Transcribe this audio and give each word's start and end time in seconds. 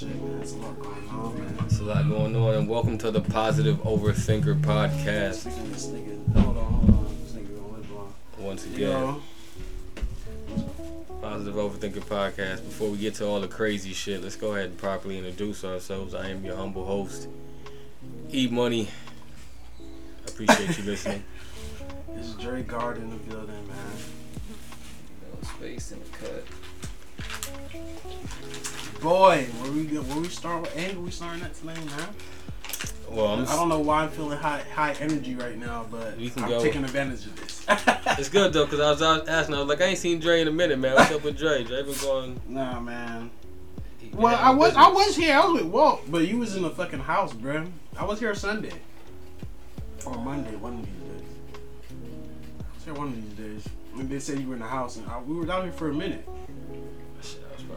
Shit, 0.00 0.08
man, 0.08 0.38
there's 0.38 0.52
a 0.52 0.56
lot 0.56 0.80
going 0.80 1.08
on, 1.10 1.38
man. 1.38 1.56
There's 1.60 1.78
a 1.80 1.84
lot 1.84 2.08
going 2.08 2.34
on, 2.34 2.54
and 2.54 2.66
welcome 2.66 2.96
to 2.98 3.10
the 3.10 3.20
Positive 3.20 3.76
Overthinker 3.82 4.58
podcast. 4.62 5.44
This 5.44 5.88
nigga, 5.88 6.40
hold 6.40 6.56
on, 6.56 6.64
hold 6.64 6.90
on. 6.90 7.16
This 7.22 7.32
nigga 7.32 7.54
gonna 7.54 8.00
on. 8.00 8.14
Once 8.38 8.64
again, 8.64 8.88
know, 8.88 9.20
Positive 11.20 11.54
Overthinker 11.54 12.02
podcast. 12.04 12.64
Before 12.64 12.88
we 12.88 12.96
get 12.96 13.16
to 13.16 13.26
all 13.26 13.42
the 13.42 13.48
crazy 13.48 13.92
shit, 13.92 14.22
let's 14.22 14.36
go 14.36 14.54
ahead 14.54 14.70
and 14.70 14.78
properly 14.78 15.18
introduce 15.18 15.64
ourselves. 15.64 16.14
I 16.14 16.30
am 16.30 16.42
your 16.46 16.56
humble 16.56 16.86
host, 16.86 17.28
E 18.32 18.48
Money. 18.48 18.88
I 19.78 20.30
appreciate 20.30 20.78
you 20.78 20.84
listening. 20.84 21.24
this 22.14 22.26
is 22.26 22.34
Dre 22.36 22.62
Guard 22.62 22.96
in 22.96 23.10
the 23.10 23.16
building, 23.16 23.68
man. 23.68 23.76
No 25.42 25.46
space 25.46 25.92
in 25.92 25.98
the 25.98 26.08
cut. 26.16 26.44
Boy, 29.00 29.46
where 29.60 29.72
we 29.72 29.84
where 29.98 30.20
we 30.20 30.28
start 30.28 30.62
with 30.62 30.76
angle, 30.76 31.02
we 31.02 31.10
starting 31.10 31.42
at 31.42 31.54
today, 31.54 31.74
man. 31.74 32.08
Well, 33.10 33.26
I'm 33.28 33.40
I 33.48 33.56
don't 33.56 33.68
know 33.68 33.80
why 33.80 34.02
I'm 34.04 34.10
feeling 34.10 34.38
high 34.38 34.62
high 34.74 34.92
energy 35.00 35.34
right 35.34 35.56
now, 35.56 35.86
but 35.90 36.16
We 36.18 36.30
can 36.30 36.44
I'm 36.44 36.50
go. 36.50 36.62
taking 36.62 36.84
advantage 36.84 37.26
of 37.26 37.36
this. 37.40 37.64
It's 38.18 38.28
good 38.28 38.52
though, 38.52 38.66
cause 38.66 38.80
I 38.80 38.90
was 38.90 39.00
out 39.02 39.28
asking. 39.28 39.54
I 39.54 39.60
was 39.60 39.68
like, 39.68 39.80
I 39.80 39.84
ain't 39.86 39.98
seen 39.98 40.20
Dre 40.20 40.42
in 40.42 40.48
a 40.48 40.52
minute, 40.52 40.78
man. 40.78 40.94
What's 40.96 41.10
up 41.12 41.24
with 41.24 41.38
Dre? 41.38 41.64
Dre 41.64 41.82
been 41.82 41.94
going. 42.02 42.40
nah, 42.48 42.78
man. 42.80 43.30
he 43.98 44.08
been 44.08 44.18
Well, 44.20 44.34
I 44.34 44.38
having 44.46 44.58
was 44.58 44.74
I 44.76 44.90
business. 44.90 45.06
was 45.06 45.16
here. 45.16 45.34
I 45.36 45.46
was 45.46 45.62
with 45.62 45.72
Walt, 45.72 46.00
but 46.08 46.28
you 46.28 46.38
was 46.38 46.56
in 46.56 46.62
the 46.62 46.70
fucking 46.70 46.98
house, 47.00 47.32
bro. 47.32 47.66
I 47.96 48.04
was 48.04 48.18
here 48.20 48.34
Sunday 48.34 48.72
or 50.04 50.16
Monday, 50.18 50.54
one 50.56 50.80
of 50.80 50.84
these 50.84 50.94
days. 50.94 51.28
I 52.60 52.74
was 52.74 52.84
here 52.84 52.94
one 52.94 53.08
of 53.08 53.14
these 53.14 53.32
days. 53.64 53.68
And 53.96 54.08
they 54.08 54.18
said 54.20 54.38
you 54.38 54.48
were 54.48 54.54
in 54.54 54.60
the 54.60 54.66
house, 54.66 54.96
and 54.96 55.08
I, 55.10 55.20
we 55.20 55.34
were 55.34 55.46
down 55.46 55.62
here 55.64 55.72
for 55.72 55.88
a 55.88 55.94
minute. 55.94 56.28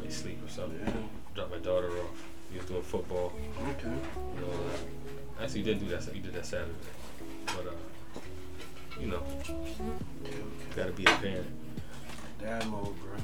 Shit, 0.09 0.19
I 0.19 0.23
probably 0.23 0.35
asleep 0.37 0.39
or 0.45 0.49
something. 0.49 0.79
Yeah. 0.85 0.93
Dropped 1.35 1.51
my 1.51 1.57
daughter 1.57 1.89
off. 1.99 2.23
He 2.51 2.57
was 2.57 2.67
doing 2.67 2.81
football. 2.83 3.33
Okay. 3.71 3.87
You 3.89 4.41
know, 4.41 4.51
uh, 4.51 5.41
actually, 5.43 5.59
you 5.61 5.65
didn't 5.65 5.87
do 5.87 5.95
that. 5.95 6.15
You 6.15 6.21
did 6.21 6.33
that 6.33 6.45
Saturday, 6.45 6.71
but 7.47 7.67
uh, 7.67 8.19
you 8.99 9.07
know, 9.07 9.23
Okay. 9.39 9.53
Okay. 10.25 10.37
gotta 10.75 10.91
be 10.91 11.03
a 11.03 11.07
parent. 11.07 11.47
Dad 12.39 12.67
mode, 12.67 12.95
bro. 12.99 13.17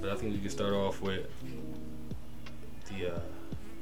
But 0.00 0.10
I 0.10 0.16
think 0.16 0.34
we 0.34 0.40
can 0.40 0.50
start 0.50 0.72
off 0.74 1.00
with 1.00 1.26
the 2.90 3.14
uh, 3.14 3.20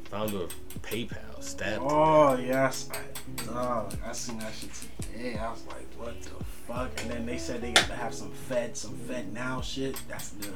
founder 0.04 0.42
of 0.44 0.54
PayPal, 0.82 1.42
stabbed. 1.42 1.82
Oh 1.82 2.36
yes, 2.36 2.88
I, 2.92 3.44
dog, 3.46 3.94
I 4.04 4.12
seen 4.12 4.38
that 4.40 4.52
shit 4.52 4.70
today. 5.00 5.38
I 5.38 5.50
was 5.50 5.64
like, 5.66 5.86
what 5.96 6.20
the 6.22 6.30
fuck? 6.70 7.02
And 7.02 7.10
then 7.10 7.26
they 7.26 7.38
said 7.38 7.60
they 7.60 7.72
got 7.72 7.86
to 7.86 7.94
have 7.94 8.14
some 8.14 8.30
Fed, 8.30 8.76
some 8.76 8.94
Fed 8.94 9.32
now 9.32 9.60
shit. 9.60 10.00
That's 10.08 10.30
the 10.30 10.50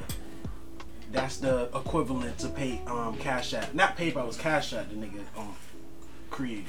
that's 1.11 1.37
the 1.37 1.65
equivalent 1.75 2.37
to 2.39 2.49
pay 2.49 2.81
um 2.87 3.17
Cash 3.17 3.53
App. 3.53 3.73
Not 3.73 3.97
PayPal, 3.97 4.27
was 4.27 4.37
Cash 4.37 4.73
App. 4.73 4.89
The 4.89 4.95
nigga 4.95 5.21
um 5.37 5.55
created, 6.29 6.65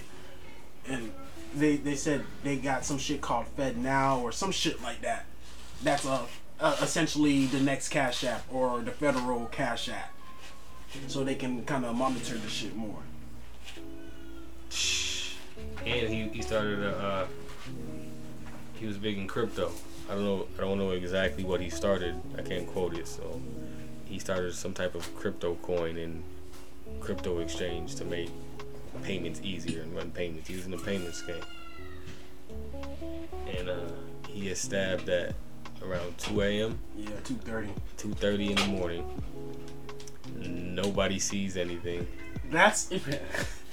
and 0.89 1.13
they 1.55 1.77
they 1.77 1.95
said 1.95 2.25
they 2.43 2.57
got 2.57 2.85
some 2.85 2.99
shit 2.99 3.21
called 3.21 3.47
Fed 3.57 3.77
Now 3.77 4.21
or 4.21 4.33
some 4.33 4.53
shit 4.53 4.83
like 4.83 5.01
that. 5.03 5.27
That's 5.83 6.07
uh, 6.07 6.27
uh 6.61 6.77
essentially 6.83 7.47
the 7.47 7.61
next 7.61 7.89
Cash 7.89 8.25
App 8.25 8.45
or 8.53 8.81
the 8.81 8.91
federal 8.91 9.47
Cash 9.47 9.89
App, 9.89 10.13
so 11.07 11.25
they 11.25 11.35
can 11.35 11.65
kind 11.65 11.85
of 11.85 11.95
monitor 11.95 12.37
the 12.37 12.49
shit 12.49 12.75
more. 12.75 13.03
And 15.85 16.09
he, 16.09 16.29
he 16.33 16.43
started 16.43 16.83
a, 16.83 16.97
uh, 16.99 17.27
he 18.79 18.87
was 18.87 18.99
big 18.99 19.19
in 19.19 19.27
crypto. 19.27 19.73
I 20.09 20.15
don't 20.15 20.25
know 20.25 20.47
I 20.59 20.61
don't 20.61 20.79
know 20.79 20.91
exactly 20.91 21.45
what 21.45 21.61
he 21.61 21.71
started. 21.71 22.15
I 22.39 22.43
can't 22.43 22.67
quote 22.67 22.97
it. 22.97 23.09
So 23.09 23.41
he 24.05 24.19
started 24.19 24.55
some 24.55 24.73
type 24.73 24.95
of 24.95 25.15
crypto 25.17 25.57
coin 25.63 25.97
and 25.99 26.23
crypto 27.01 27.41
exchange 27.41 27.97
to 27.97 28.05
make 28.05 28.31
payments 29.03 29.41
easier 29.43 29.83
and 29.83 29.95
run 29.95 30.11
payments 30.11 30.49
using 30.49 30.71
the 30.71 30.79
payment 30.79 31.15
scheme. 31.15 31.37
And 33.59 33.69
uh, 33.69 33.77
he 34.29 34.49
is 34.49 34.59
stabbed 34.59 35.09
at 35.09 35.35
around 35.83 36.17
2 36.19 36.43
a.m. 36.43 36.79
Yeah, 36.97 37.09
two 37.25 37.35
thirty. 37.35 37.69
2:30 37.99 38.51
in 38.51 38.57
the 38.57 38.67
morning. 38.67 39.23
Nobody 40.39 41.19
sees 41.19 41.57
anything. 41.57 42.07
That's 42.51 42.91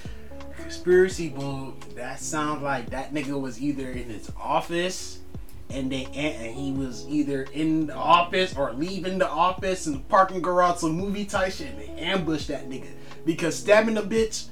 conspiracy 0.64 1.28
bull. 1.28 1.74
That 1.94 2.20
sounds 2.20 2.62
like 2.62 2.88
that 2.90 3.12
nigga 3.12 3.38
was 3.38 3.60
either 3.60 3.90
in 3.90 4.08
his 4.08 4.32
office, 4.40 5.20
and 5.68 5.92
they 5.92 6.06
and 6.06 6.56
he 6.56 6.72
was 6.72 7.06
either 7.06 7.42
in 7.52 7.86
the 7.88 7.94
office 7.94 8.56
or 8.56 8.72
leaving 8.72 9.18
the 9.18 9.28
office 9.28 9.86
in 9.86 9.92
the 9.92 9.98
parking 10.00 10.40
garage, 10.40 10.78
some 10.78 10.92
movie 10.92 11.26
type 11.26 11.52
shit. 11.52 11.68
And 11.68 11.80
they 11.80 11.88
ambushed 12.02 12.48
that 12.48 12.68
nigga 12.68 12.88
because 13.26 13.56
stabbing 13.56 13.98
a 13.98 14.02
bitch. 14.02 14.46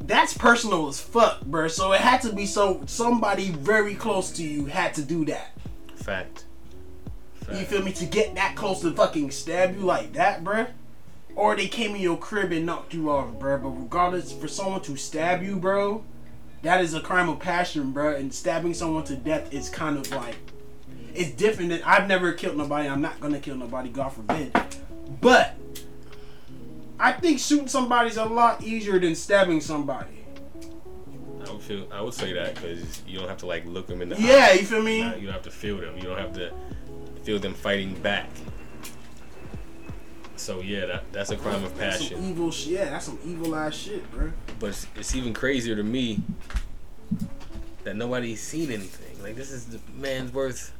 That's 0.00 0.36
personal 0.36 0.88
as 0.88 1.00
fuck, 1.00 1.42
bro. 1.42 1.68
So 1.68 1.92
it 1.92 2.00
had 2.00 2.22
to 2.22 2.32
be 2.32 2.46
so 2.46 2.82
somebody 2.86 3.50
very 3.50 3.94
close 3.94 4.30
to 4.32 4.42
you 4.42 4.66
had 4.66 4.94
to 4.94 5.02
do 5.02 5.24
that. 5.26 5.52
Fact. 5.96 6.44
You 7.50 7.64
feel 7.64 7.82
me? 7.82 7.92
To 7.92 8.06
get 8.06 8.34
that 8.36 8.56
close 8.56 8.80
to 8.82 8.92
fucking 8.92 9.32
stab 9.32 9.76
you 9.76 9.82
like 9.82 10.12
that, 10.14 10.42
bruh. 10.42 10.68
Or 11.34 11.56
they 11.56 11.66
came 11.68 11.94
in 11.94 12.02
your 12.02 12.18
crib 12.18 12.52
and 12.52 12.66
knocked 12.66 12.92
you 12.94 13.10
off, 13.10 13.32
bruh. 13.38 13.62
But 13.62 13.70
regardless, 13.70 14.32
for 14.32 14.48
someone 14.48 14.82
to 14.82 14.96
stab 14.96 15.42
you, 15.42 15.56
bro, 15.56 16.04
that 16.62 16.80
is 16.82 16.92
a 16.94 17.00
crime 17.00 17.28
of 17.28 17.38
passion, 17.38 17.92
bro. 17.92 18.14
And 18.14 18.32
stabbing 18.32 18.74
someone 18.74 19.04
to 19.04 19.16
death 19.16 19.52
is 19.52 19.70
kind 19.70 19.96
of 19.96 20.10
like, 20.10 20.36
it's 21.14 21.30
different 21.30 21.70
than, 21.70 21.82
I've 21.84 22.06
never 22.06 22.32
killed 22.32 22.56
nobody. 22.56 22.88
I'm 22.88 23.00
not 23.00 23.20
gonna 23.20 23.40
kill 23.40 23.56
nobody, 23.56 23.88
God 23.88 24.10
forbid. 24.10 24.54
But, 25.20 25.54
I 26.98 27.12
think 27.12 27.38
shooting 27.38 27.68
somebody's 27.68 28.16
a 28.16 28.24
lot 28.24 28.62
easier 28.62 28.98
than 28.98 29.14
stabbing 29.14 29.60
somebody. 29.60 30.24
I 31.46 31.50
would 31.52 31.62
feel. 31.62 31.88
I 31.92 32.00
would 32.00 32.14
say 32.14 32.32
that 32.34 32.54
because 32.54 33.02
you 33.06 33.18
don't 33.18 33.28
have 33.28 33.38
to 33.38 33.46
like 33.46 33.66
look 33.66 33.88
them 33.88 34.00
in 34.00 34.10
the 34.10 34.16
Yeah, 34.20 34.48
eye. 34.50 34.52
you 34.60 34.64
feel 34.64 34.80
me? 34.82 34.98
You 34.98 35.24
don't 35.26 35.32
have 35.32 35.42
to 35.42 35.50
feel 35.50 35.78
them. 35.78 35.96
You 35.96 36.04
don't 36.04 36.18
have 36.18 36.32
to 36.34 36.52
feel 37.24 37.40
them 37.40 37.52
fighting 37.54 37.94
back. 38.00 38.28
So 40.42 40.60
yeah, 40.60 40.86
that, 40.86 41.12
that's 41.12 41.30
a 41.30 41.36
crime 41.36 41.62
of 41.62 41.78
That's 41.78 41.98
some 41.98 42.08
passion. 42.08 42.30
evil 42.30 42.50
shit. 42.50 42.72
Yeah, 42.72 42.84
that's 42.86 43.04
some 43.06 43.18
evil 43.24 43.54
ass 43.54 43.74
shit, 43.74 44.10
bro. 44.10 44.32
But 44.58 44.70
it's, 44.70 44.88
it's 44.96 45.14
even 45.14 45.32
crazier 45.32 45.76
to 45.76 45.84
me 45.84 46.18
that 47.84 47.94
nobody's 47.94 48.42
seen 48.42 48.72
anything. 48.72 49.22
Like 49.22 49.36
this 49.36 49.52
is 49.52 49.66
the 49.66 49.78
man's 49.96 50.32
worth 50.32 50.72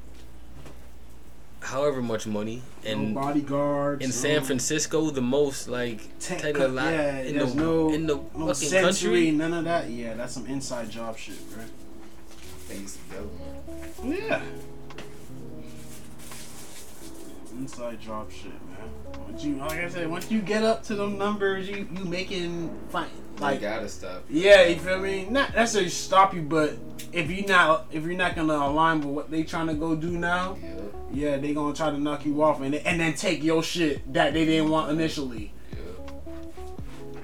however 1.61 2.03
much 2.03 2.27
money, 2.27 2.61
and 2.85 3.15
no 3.15 3.21
bodyguards. 3.21 4.03
in 4.03 4.11
no- 4.11 4.15
San 4.17 4.43
Francisco, 4.43 5.11
the 5.11 5.23
most 5.23 5.69
like 5.69 6.01
Tech, 6.19 6.41
techno 6.43 6.67
lot 6.67 6.87
yeah, 6.93 7.19
in 7.21 7.37
there's 7.39 7.55
the 7.55 7.61
no, 7.63 7.93
in 7.93 8.07
the 8.09 8.17
no 8.17 8.23
fucking 8.33 8.55
sensory, 8.55 9.27
country. 9.27 9.31
none 9.31 9.53
of 9.55 9.65
that. 9.65 9.89
Yeah, 9.91 10.15
that's 10.15 10.35
some 10.35 10.47
inside 10.47 10.91
job 10.91 11.17
shit, 11.17 11.39
bro. 11.55 11.63
Face 12.67 12.99
government. 13.13 14.21
Yeah. 14.27 14.43
Inside 17.53 18.01
job 18.01 18.33
shit, 18.33 18.51
Once 19.33 19.45
you, 19.45 19.55
like 19.57 19.79
I 19.79 19.89
said, 19.89 20.11
once 20.11 20.31
you 20.31 20.43
get 20.43 20.63
up 20.63 20.83
to 20.85 20.95
them 20.95 21.17
numbers, 21.17 21.67
you 21.67 21.89
you 21.91 22.05
making 22.05 22.71
fine. 22.91 23.09
Like, 23.41 23.63
gotta 23.63 23.89
stop. 23.89 24.25
yeah, 24.29 24.65
you 24.67 24.77
feel 24.79 25.01
me? 25.01 25.27
Not 25.31 25.55
necessarily 25.55 25.89
stop 25.89 26.35
you, 26.35 26.43
but 26.43 26.77
if 27.13 27.31
you 27.31 27.47
not 27.47 27.87
if 27.91 28.05
you're 28.05 28.13
not 28.13 28.37
gonna 28.37 28.53
align 28.53 28.99
with 29.01 29.09
what 29.09 29.31
they 29.31 29.43
trying 29.43 29.69
to 29.69 29.75
go 29.75 29.97
do 29.97 30.11
now, 30.19 30.59
Yep. 30.63 30.95
yeah, 31.13 31.37
they 31.39 31.55
gonna 31.55 31.75
try 31.75 31.91
to 31.91 31.99
knock 31.99 32.27
you 32.27 32.43
off 32.43 32.61
and 32.61 32.75
and 32.75 33.01
then 33.01 33.15
take 33.15 33.43
your 33.43 33.63
shit 33.63 34.13
that 34.13 34.35
they 34.35 34.45
didn't 34.45 34.71
want 34.71 34.91
initially. 34.91 35.55
Yep. 35.73 36.23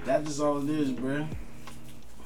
That's 0.05 0.25
just 0.29 0.41
all 0.41 0.57
it 0.63 0.69
is, 0.69 0.89
bruh. 0.91 1.27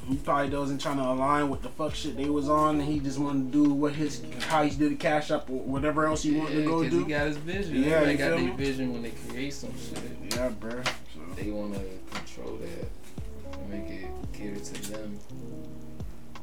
He 0.07 0.15
probably 0.17 0.55
wasn't 0.57 0.81
trying 0.81 0.97
to 0.97 1.03
align 1.03 1.49
with 1.49 1.61
the 1.61 1.69
fuck 1.69 1.95
shit 1.95 2.17
they 2.17 2.29
was 2.29 2.49
on, 2.49 2.79
and 2.81 2.83
he 2.89 2.99
just 2.99 3.17
wanted 3.19 3.51
to 3.53 3.63
do 3.65 3.73
what 3.73 3.93
his 3.93 4.21
how 4.47 4.63
he 4.63 4.69
did 4.75 4.91
the 4.91 4.95
Cash 4.95 5.31
App 5.31 5.49
or 5.49 5.59
whatever 5.61 6.05
else 6.05 6.23
he 6.23 6.31
wanted 6.37 6.55
to 6.55 6.65
go 6.65 6.87
do. 6.87 6.99
he 7.05 7.09
got 7.11 7.27
his 7.27 7.37
vision. 7.37 7.83
Yeah, 7.83 8.03
they 8.03 8.15
got 8.17 8.37
their 8.37 8.53
vision 8.53 8.91
when 8.91 9.01
they 9.03 9.11
create 9.29 9.53
some 9.53 9.71
shit. 9.77 10.01
yeah, 10.31 10.49
bruh. 10.49 10.85
So, 10.85 11.19
They 11.35 11.51
wanna 11.51 11.79
control 12.11 12.57
that 12.57 13.69
make 13.69 13.89
it 13.89 14.07
cater 14.33 14.59
to 14.59 14.91
them. 14.91 15.19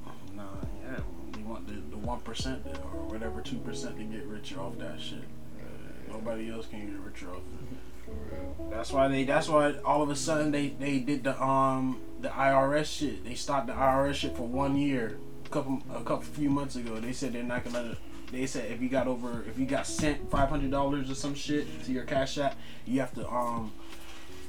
Oh, 0.07 0.11
nah, 0.35 0.43
yeah, 0.85 1.01
you 1.39 1.45
want 1.45 1.67
the 1.67 1.75
the 1.91 1.99
one 1.99 2.21
percent 2.21 2.65
or 2.67 3.03
whatever 3.09 3.41
two 3.43 3.59
percent 3.59 3.99
to 3.99 4.05
get 4.05 4.25
richer 4.25 4.59
off 4.61 4.79
that 4.79 4.99
shit. 5.01 5.19
Uh, 5.61 6.13
Nobody 6.13 6.51
else 6.51 6.67
can 6.67 6.87
get 6.91 6.99
richer 7.01 7.31
off 7.31 7.37
it. 7.39 7.77
That's 8.71 8.93
why 8.93 9.09
they. 9.09 9.25
That's 9.25 9.49
why 9.49 9.75
all 9.85 10.03
of 10.03 10.11
a 10.11 10.17
sudden 10.17 10.53
they 10.53 10.69
they 10.69 10.99
did 11.01 11.25
the 11.25 11.41
um 11.43 12.01
the 12.21 12.29
IRS 12.29 12.87
shit. 12.87 13.25
They 13.25 13.35
stopped 13.35 13.67
the 13.67 13.73
IRS 13.73 14.15
shit 14.15 14.37
for 14.37 14.47
one 14.47 14.77
year. 14.77 15.19
A 15.47 15.49
couple 15.49 15.83
a 15.91 15.99
couple 16.05 16.23
few 16.23 16.51
months 16.51 16.77
ago. 16.77 17.01
They 17.01 17.13
said 17.13 17.33
they're 17.33 17.43
not 17.43 17.65
gonna. 17.65 17.97
They 18.31 18.47
said 18.47 18.71
if 18.71 18.81
you 18.81 18.89
got 18.89 19.09
over 19.09 19.45
if 19.49 19.59
you 19.59 19.67
got 19.67 19.87
sent 19.87 20.31
five 20.31 20.49
hundred 20.49 20.71
dollars 20.71 21.11
or 21.11 21.15
some 21.17 21.35
shit 21.35 21.67
to 21.85 21.93
your 21.93 22.05
cash 22.05 22.39
app, 22.39 22.57
you 22.87 23.01
have 23.01 23.13
to 23.15 23.29
um 23.29 23.73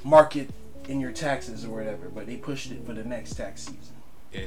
mark 0.04 0.36
it 0.36 0.50
in 0.88 1.00
your 1.00 1.12
taxes 1.12 1.66
or 1.66 1.70
whatever. 1.70 2.10
But 2.10 2.28
they 2.28 2.38
pushed 2.38 2.72
it 2.72 2.86
for 2.86 2.94
the 2.94 3.04
next 3.04 3.34
tax 3.36 3.62
season. 3.64 3.96
Yeah. 4.32 4.46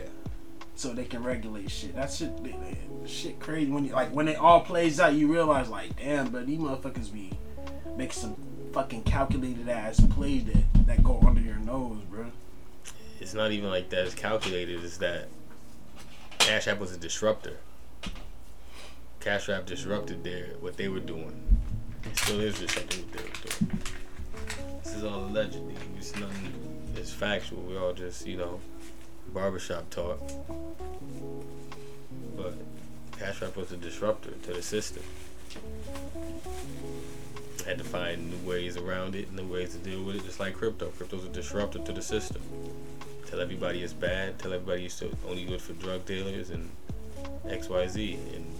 so 0.77 0.93
they 0.93 1.05
can 1.05 1.23
regulate 1.23 1.71
shit. 1.71 1.95
That 1.95 2.11
shit, 2.13 2.43
they- 2.43 2.51
they- 2.53 3.07
shit 3.09 3.39
crazy. 3.39 3.71
When 3.71 3.85
you, 3.85 3.93
like 3.93 4.11
when 4.13 4.29
it 4.29 4.39
all 4.39 4.61
plays 4.63 4.99
out, 4.99 5.13
you 5.15 5.31
realize 5.33 5.69
like, 5.69 5.97
damn, 5.97 6.31
but 6.31 6.47
these 6.47 6.59
motherfuckers 6.59 7.13
be 7.13 7.33
making 7.97 8.13
some 8.13 8.37
fucking 8.75 9.05
calculated 9.05 9.69
ass 9.69 10.01
plays 10.11 10.45
that 10.47 10.87
that 10.87 11.05
go 11.05 11.21
under 11.25 11.41
your 11.41 11.55
nose, 11.59 12.03
bro. 12.11 12.27
It's 13.21 13.33
not 13.33 13.53
even 13.53 13.71
like 13.71 13.89
that. 13.91 14.05
It's 14.05 14.17
calculated. 14.17 14.83
It's 14.83 14.97
that 14.97 15.29
Cash 16.41 16.67
App 16.67 16.81
was 16.81 16.91
a 16.91 16.99
disruptor. 16.99 17.59
Cash 19.21 19.49
App 19.49 19.67
disrupted 19.67 20.25
their 20.25 20.47
what 20.59 20.77
they 20.77 20.89
were 20.89 20.99
doing. 20.99 21.41
It 22.05 22.19
still 22.19 22.41
is 22.41 22.59
disrupting 22.59 23.05
what 23.05 23.13
they 23.13 23.23
were 23.23 23.49
doing. 23.49 23.79
This 24.83 24.95
is 24.97 25.05
all 25.05 25.21
allegedly. 25.21 25.77
It's 25.97 26.17
nothing. 26.17 26.53
It's 26.97 27.13
factual. 27.13 27.63
We 27.63 27.79
all 27.79 27.93
just 27.93 28.27
you 28.27 28.39
know 28.39 28.61
barbershop 29.33 29.89
talk. 29.91 30.19
But 32.37 32.55
Cash 33.21 33.41
App 33.41 33.55
was 33.55 33.71
a 33.71 33.77
disruptor 33.77 34.33
to 34.33 34.53
the 34.53 34.63
system. 34.63 35.05
Had 37.65 37.79
to 37.79 37.85
find 37.85 38.31
new 38.31 38.49
ways 38.49 38.77
around 38.77 39.15
it, 39.15 39.33
new 39.33 39.47
ways 39.47 39.73
to 39.73 39.79
deal 39.79 40.03
with 40.03 40.17
it, 40.17 40.25
just 40.25 40.39
like 40.39 40.55
crypto. 40.55 40.89
Crypto's 40.91 41.25
a 41.25 41.29
disruptor 41.29 41.79
to 41.79 41.93
the 41.93 42.03
system. 42.03 42.43
Tell 43.27 43.41
everybody 43.41 43.83
it's 43.83 43.93
bad. 43.93 44.39
Tell 44.39 44.53
everybody 44.53 44.87
it's 44.87 45.03
only 45.27 45.45
good 45.45 45.63
for 45.63 45.73
drug 45.75 46.05
dealers 46.05 46.51
and 46.51 46.71
X, 47.49 47.69
Y, 47.69 47.87
Z, 47.87 48.19
and 48.35 48.55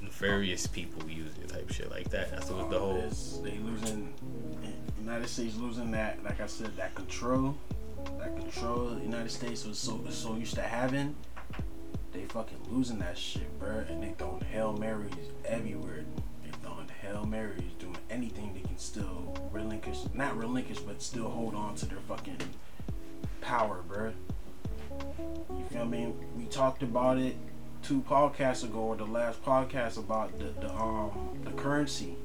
nefarious 0.00 0.66
people 0.66 1.08
use 1.08 1.32
it, 1.42 1.48
type 1.48 1.70
shit 1.70 1.90
like 1.90 2.10
that. 2.10 2.30
That's 2.30 2.50
what 2.50 2.70
the 2.70 2.76
oh, 2.76 2.80
whole. 2.80 2.96
It's- 2.98 3.40
they 3.42 3.58
losing. 3.58 4.12
United 5.00 5.28
States 5.28 5.56
losing 5.56 5.92
that, 5.92 6.22
like 6.24 6.40
I 6.40 6.46
said, 6.46 6.76
that 6.76 6.94
control, 6.96 7.56
that 8.18 8.36
control. 8.36 8.86
The 8.88 9.02
United 9.02 9.30
States 9.30 9.64
was 9.64 9.78
so 9.78 10.04
so 10.10 10.34
used 10.34 10.54
to 10.54 10.62
having. 10.62 11.14
They 12.12 12.24
fucking 12.24 12.58
losing 12.70 12.98
that 12.98 13.16
shit, 13.16 13.58
bro. 13.60 13.84
And 13.88 14.02
they 14.02 14.14
throwing 14.18 14.40
hail 14.40 14.72
marys 14.72 15.12
everywhere. 15.44 16.04
Hail 17.06 17.24
marys, 17.24 17.62
doing 17.78 17.96
anything 18.10 18.52
they 18.54 18.60
can 18.60 18.78
still 18.78 19.36
relinquish, 19.52 19.98
not 20.14 20.36
relinquish, 20.36 20.78
but 20.80 21.00
still 21.02 21.28
hold 21.28 21.54
on 21.54 21.74
to 21.76 21.86
their 21.86 21.98
fucking 22.08 22.36
power, 23.40 23.82
bro. 23.86 24.12
You 25.50 25.64
feel 25.70 25.84
me? 25.84 26.12
We 26.36 26.44
talked 26.46 26.82
about 26.82 27.18
it 27.18 27.36
two 27.82 28.02
podcasts 28.08 28.64
ago, 28.64 28.78
or 28.80 28.96
the 28.96 29.04
last 29.04 29.44
podcast 29.44 29.98
about 29.98 30.36
the, 30.38 30.46
the 30.60 30.72
um 30.74 31.38
the 31.44 31.50
currency. 31.52 32.16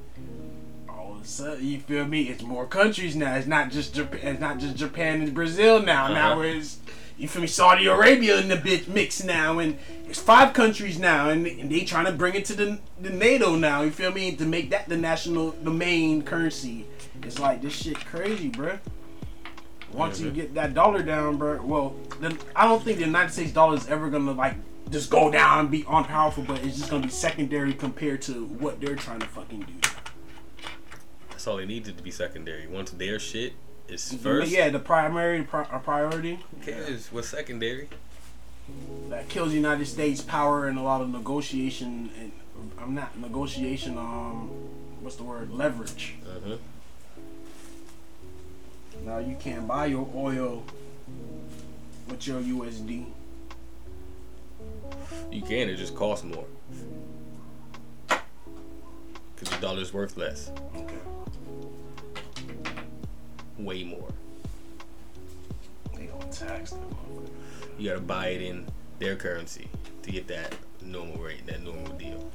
All 0.90 1.14
of 1.16 1.22
a 1.22 1.26
sudden, 1.28 1.66
you 1.66 1.80
feel 1.80 2.06
me? 2.06 2.24
It's 2.24 2.44
more 2.44 2.66
countries 2.66 3.16
now. 3.16 3.36
It's 3.36 3.48
not 3.48 3.72
just 3.72 3.94
Japan. 3.94 4.20
It's 4.24 4.42
not 4.42 4.58
just 4.60 4.76
Japan 4.76 5.22
and 5.22 5.34
Brazil 5.34 5.82
now. 5.82 6.08
Now 6.08 6.34
Uh-huh. 6.34 6.42
it's 6.42 6.78
you 7.22 7.28
feel 7.28 7.42
me? 7.44 7.48
Saudi 7.48 7.86
Arabia 7.86 8.40
in 8.40 8.48
the 8.48 8.56
bitch 8.58 8.88
mix 8.88 9.24
now, 9.24 9.60
and 9.60 9.78
it's 10.08 10.20
five 10.20 10.54
countries 10.54 10.98
now, 10.98 11.30
and, 11.30 11.46
and 11.46 11.72
they 11.72 11.82
trying 11.86 12.06
to 12.06 12.12
bring 12.12 12.34
it 12.36 12.46
to 12.46 12.54
the 12.56 12.80
the 13.00 13.12
NATO 13.12 13.56
now. 13.56 13.82
You 13.84 13.92
feel 13.92 14.12
me? 14.12 14.36
To 14.36 14.46
make 14.46 14.72
that 14.72 14.90
the 14.90 14.98
national, 14.98 15.52
the 15.52 15.70
main 15.72 16.24
currency. 16.24 16.88
It's 17.24 17.38
like 17.40 17.62
this 17.62 17.74
shit 17.74 18.04
crazy, 18.06 18.50
bruh. 18.50 18.80
Once 19.94 20.20
you 20.20 20.32
Mhm. 20.32 20.36
get 20.36 20.54
that 20.56 20.74
dollar 20.74 21.04
down, 21.04 21.38
bro. 21.38 21.62
Well, 21.62 21.96
then 22.20 22.38
I 22.56 22.66
don't 22.66 22.84
think 22.84 22.98
the 22.98 23.06
United 23.06 23.32
States 23.32 23.52
dollar 23.52 23.76
is 23.78 23.88
ever 23.88 24.10
gonna 24.10 24.32
like 24.32 24.56
just 24.90 25.10
go 25.10 25.30
down 25.32 25.60
and 25.60 25.72
be 25.72 25.84
unpowerful, 25.84 26.46
but 26.48 26.64
it's 26.64 26.78
just 26.78 26.90
gonna 26.90 27.04
be 27.04 27.10
secondary 27.10 27.74
compared 27.74 28.22
to 28.24 28.46
what 28.46 28.82
they're 28.82 28.96
trying 28.96 29.20
to 29.20 29.28
fucking 29.28 29.60
do. 29.62 29.90
That's 31.30 31.46
all 31.46 31.58
they 31.58 31.66
needed 31.66 31.98
to 31.98 32.04
be 32.04 32.12
secondary. 32.12 32.68
Once 32.68 32.92
their 32.92 33.20
shit 33.20 33.54
is 33.92 34.14
first, 34.14 34.52
Yeah, 34.52 34.70
the 34.70 34.80
primary 34.80 35.44
pri- 35.44 35.66
priority 35.84 36.40
cares 36.64 37.12
what's 37.12 37.30
secondary? 37.30 37.90
that 39.10 39.28
kills 39.28 39.54
United 39.54 39.86
States 39.86 40.22
power 40.22 40.68
and 40.68 40.78
a 40.78 40.82
lot 40.82 41.02
of 41.02 41.10
negotiation 41.10 42.10
and 42.20 42.32
I'm 42.80 42.94
not 42.96 43.18
negotiation. 43.18 43.98
Um, 43.98 44.50
what's 45.02 45.16
the 45.16 45.24
word? 45.24 45.52
Leverage. 45.52 46.16
Uh-huh. 46.26 46.58
Now 49.04 49.18
you 49.18 49.36
can't 49.40 49.68
buy 49.68 49.88
your 49.88 50.08
oil 50.16 50.64
with 52.08 52.26
your 52.28 52.40
USD. 52.42 53.06
You 55.32 55.42
can, 55.42 55.70
it 55.70 55.78
just 55.78 55.96
costs 55.96 56.24
more. 56.26 56.46
Because 58.08 59.50
the 59.50 59.58
dollar's 59.60 59.94
worth 59.94 60.18
less. 60.18 60.52
Okay. 60.76 60.96
Way 63.62 63.84
more. 63.84 64.10
They 65.96 66.06
gonna 66.06 66.32
tax 66.32 66.72
them. 66.72 66.96
You 67.78 67.90
gotta 67.90 68.02
buy 68.02 68.30
it 68.30 68.42
in 68.42 68.66
their 68.98 69.16
currency 69.16 69.68
to 70.02 70.12
get 70.12 70.28
that 70.28 70.56
normal 70.84 71.18
rate, 71.18 71.46
that 71.46 71.62
normal 71.62 71.94
deal. 71.94 72.32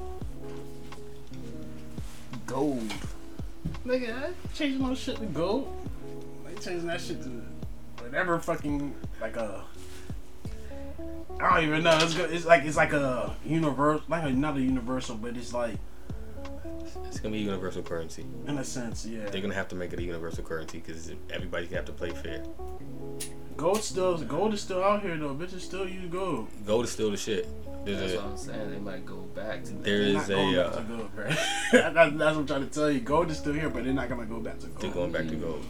Gold. 2.47 2.93
Nigga, 3.85 4.29
I 4.29 4.31
changing 4.55 4.81
my 4.81 4.95
shit 4.95 5.17
to 5.17 5.27
gold. 5.27 5.77
They 6.47 6.55
changing 6.63 6.87
that 6.87 7.01
shit 7.01 7.21
to 7.25 7.43
whatever 7.99 8.39
fucking 8.39 8.95
like 9.21 9.37
a. 9.37 9.65
I 11.41 11.55
don't 11.55 11.65
even 11.65 11.83
know. 11.83 11.99
It's, 11.99 12.15
go- 12.15 12.25
it's 12.25 12.47
like 12.47 12.63
it's 12.65 12.77
like 12.77 12.93
a 12.93 13.35
universal, 13.45 14.05
like 14.09 14.23
another 14.25 14.61
universal, 14.61 15.17
but 15.17 15.37
it's 15.37 15.53
like 15.53 15.77
It's 17.07 17.21
gonna 17.21 17.33
be 17.33 17.39
a 17.43 17.45
universal 17.45 17.83
currency. 17.83 18.25
in 18.47 18.59
a 18.59 18.65
sense, 18.65 19.07
yeah. 19.07 19.29
They're 19.29 19.41
gonna 19.41 19.55
have 19.55 19.69
to 19.69 19.75
make 19.77 19.93
it 19.93 19.99
a 19.99 20.03
universal 20.03 20.45
currency 20.45 20.79
because 20.85 21.13
everybody's 21.31 21.69
gonna 21.69 21.79
have 21.79 21.87
to 21.87 21.93
play 21.93 22.11
fair. 22.11 22.43
Gold 23.57 23.83
still, 23.83 24.19
gold 24.19 24.53
is 24.53 24.61
still 24.61 24.83
out 24.85 25.01
here 25.03 25.17
though. 25.17 25.35
Bitches 25.35 25.61
still 25.61 25.89
use 25.89 26.11
gold. 26.11 26.49
Gold 26.67 26.85
is 26.85 26.91
still 26.93 27.11
the 27.11 27.17
shit. 27.17 27.49
That's 27.87 28.01
There's 28.01 28.17
what 28.17 28.25
I'm 28.25 28.37
saying. 28.37 28.71
They 28.73 28.79
might 28.79 29.07
go 29.07 29.17
back 29.17 29.63
to 29.65 29.73
there 29.75 30.13
They're 30.13 30.27
going 30.27 30.55
a 30.55 30.63
back 30.63 30.73
to 30.73 30.79
uh, 30.79 30.83
gold, 30.83 31.15
bro. 31.15 31.25
that, 31.73 31.95
that- 31.95 32.19
that's 32.19 32.19
what 32.19 32.37
I'm 32.41 32.47
trying 32.47 32.69
to 32.69 32.75
tell 32.75 32.91
you. 32.91 33.01
Gold 33.01 33.31
is 33.31 33.39
still 33.39 33.53
here, 33.55 33.71
but 33.71 33.85
they're 33.85 33.93
not 33.95 34.09
gonna 34.09 34.27
go 34.27 34.41
back 34.41 34.59
to 34.61 34.67
gold. 34.67 34.81
they're 34.83 34.91
gold. 34.91 35.13
going 35.13 35.25
back 35.25 35.31
to 35.31 35.37
gold. 35.37 35.65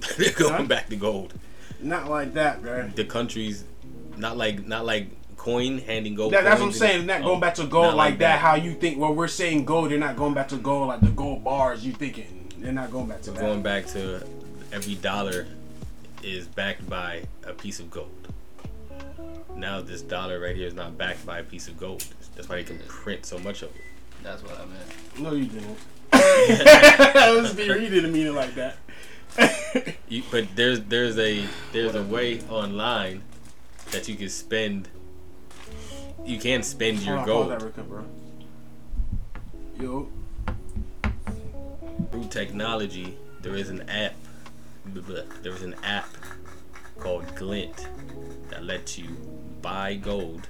they're 0.18 0.32
going 0.32 0.52
Huh? 0.54 0.62
back 0.64 0.88
to 0.88 0.96
gold. 0.96 1.34
Not 1.80 2.08
like 2.08 2.34
that, 2.34 2.62
bro. 2.62 2.88
The 2.88 3.04
countries, 3.04 3.64
not 4.16 4.36
like 4.36 4.66
not 4.66 4.84
like 4.84 5.08
coin 5.48 5.78
handing 5.78 6.14
gold. 6.14 6.32
That, 6.32 6.44
that's 6.44 6.60
what 6.60 6.66
I'm 6.66 6.72
saying. 6.72 7.06
Not 7.06 7.22
oh, 7.22 7.24
going 7.24 7.40
back 7.40 7.54
to 7.54 7.66
gold 7.66 7.86
not 7.86 7.96
like, 7.96 8.18
that, 8.18 8.38
How 8.38 8.54
you 8.54 8.74
think? 8.74 8.98
Well, 8.98 9.14
we're 9.14 9.28
saying 9.28 9.64
gold. 9.64 9.90
They're 9.90 9.98
not 9.98 10.16
going 10.16 10.34
back 10.34 10.48
to 10.48 10.56
gold 10.56 10.88
like 10.88 11.00
the 11.00 11.08
gold 11.08 11.42
bars. 11.42 11.84
You 11.84 11.92
thinking 11.92 12.52
they're 12.58 12.72
not 12.72 12.90
going 12.90 13.08
back 13.08 13.22
to 13.22 13.30
We're 13.30 13.38
that? 13.38 13.46
going 13.46 13.62
back 13.62 13.86
to 13.88 14.26
every 14.72 14.96
dollar 14.96 15.46
is 16.22 16.46
backed 16.46 16.88
by 16.88 17.24
a 17.44 17.52
piece 17.52 17.80
of 17.80 17.90
gold. 17.90 18.10
Now 19.56 19.80
this 19.80 20.02
dollar 20.02 20.38
right 20.38 20.54
here 20.54 20.66
is 20.66 20.74
not 20.74 20.98
backed 20.98 21.24
by 21.24 21.38
a 21.38 21.44
piece 21.44 21.66
of 21.68 21.78
gold. 21.78 22.04
That's 22.36 22.48
why 22.48 22.56
they 22.56 22.64
can 22.64 22.78
print 22.86 23.24
so 23.24 23.38
much 23.38 23.62
of 23.62 23.70
it. 23.70 23.82
That's 24.22 24.42
what 24.42 24.52
I 24.60 24.66
meant. 24.66 25.18
No, 25.18 25.32
you 25.32 25.46
didn't. 25.46 25.78
Let's 26.12 27.54
be 27.54 27.64
you 27.64 27.88
didn't 27.88 28.12
mean 28.12 28.26
it 28.26 28.32
like 28.32 28.54
that. 28.54 28.76
You, 30.08 30.22
but 30.30 30.46
there's 30.56 30.80
there's 30.82 31.18
a 31.18 31.44
there's 31.72 31.94
a 31.94 32.02
way 32.02 32.40
online 32.48 33.22
that 33.92 34.08
you 34.08 34.16
can 34.16 34.28
spend. 34.28 34.88
You 36.24 36.38
can 36.38 36.62
spend 36.62 37.00
your 37.00 37.16
Hold 37.18 37.18
on, 37.18 37.26
pause 37.26 37.48
gold 37.48 37.50
that 37.50 37.62
real 37.62 37.72
quick, 37.72 37.88
bro. 37.88 38.04
Yo, 39.80 40.08
through 42.10 42.28
technology. 42.28 43.16
There 43.40 43.54
is 43.54 43.70
an 43.70 43.88
app. 43.88 44.14
There 44.86 45.52
is 45.54 45.62
an 45.62 45.76
app 45.84 46.08
called 46.98 47.24
Glint 47.36 47.88
that 48.50 48.64
lets 48.64 48.98
you 48.98 49.08
buy 49.62 49.94
gold 49.94 50.48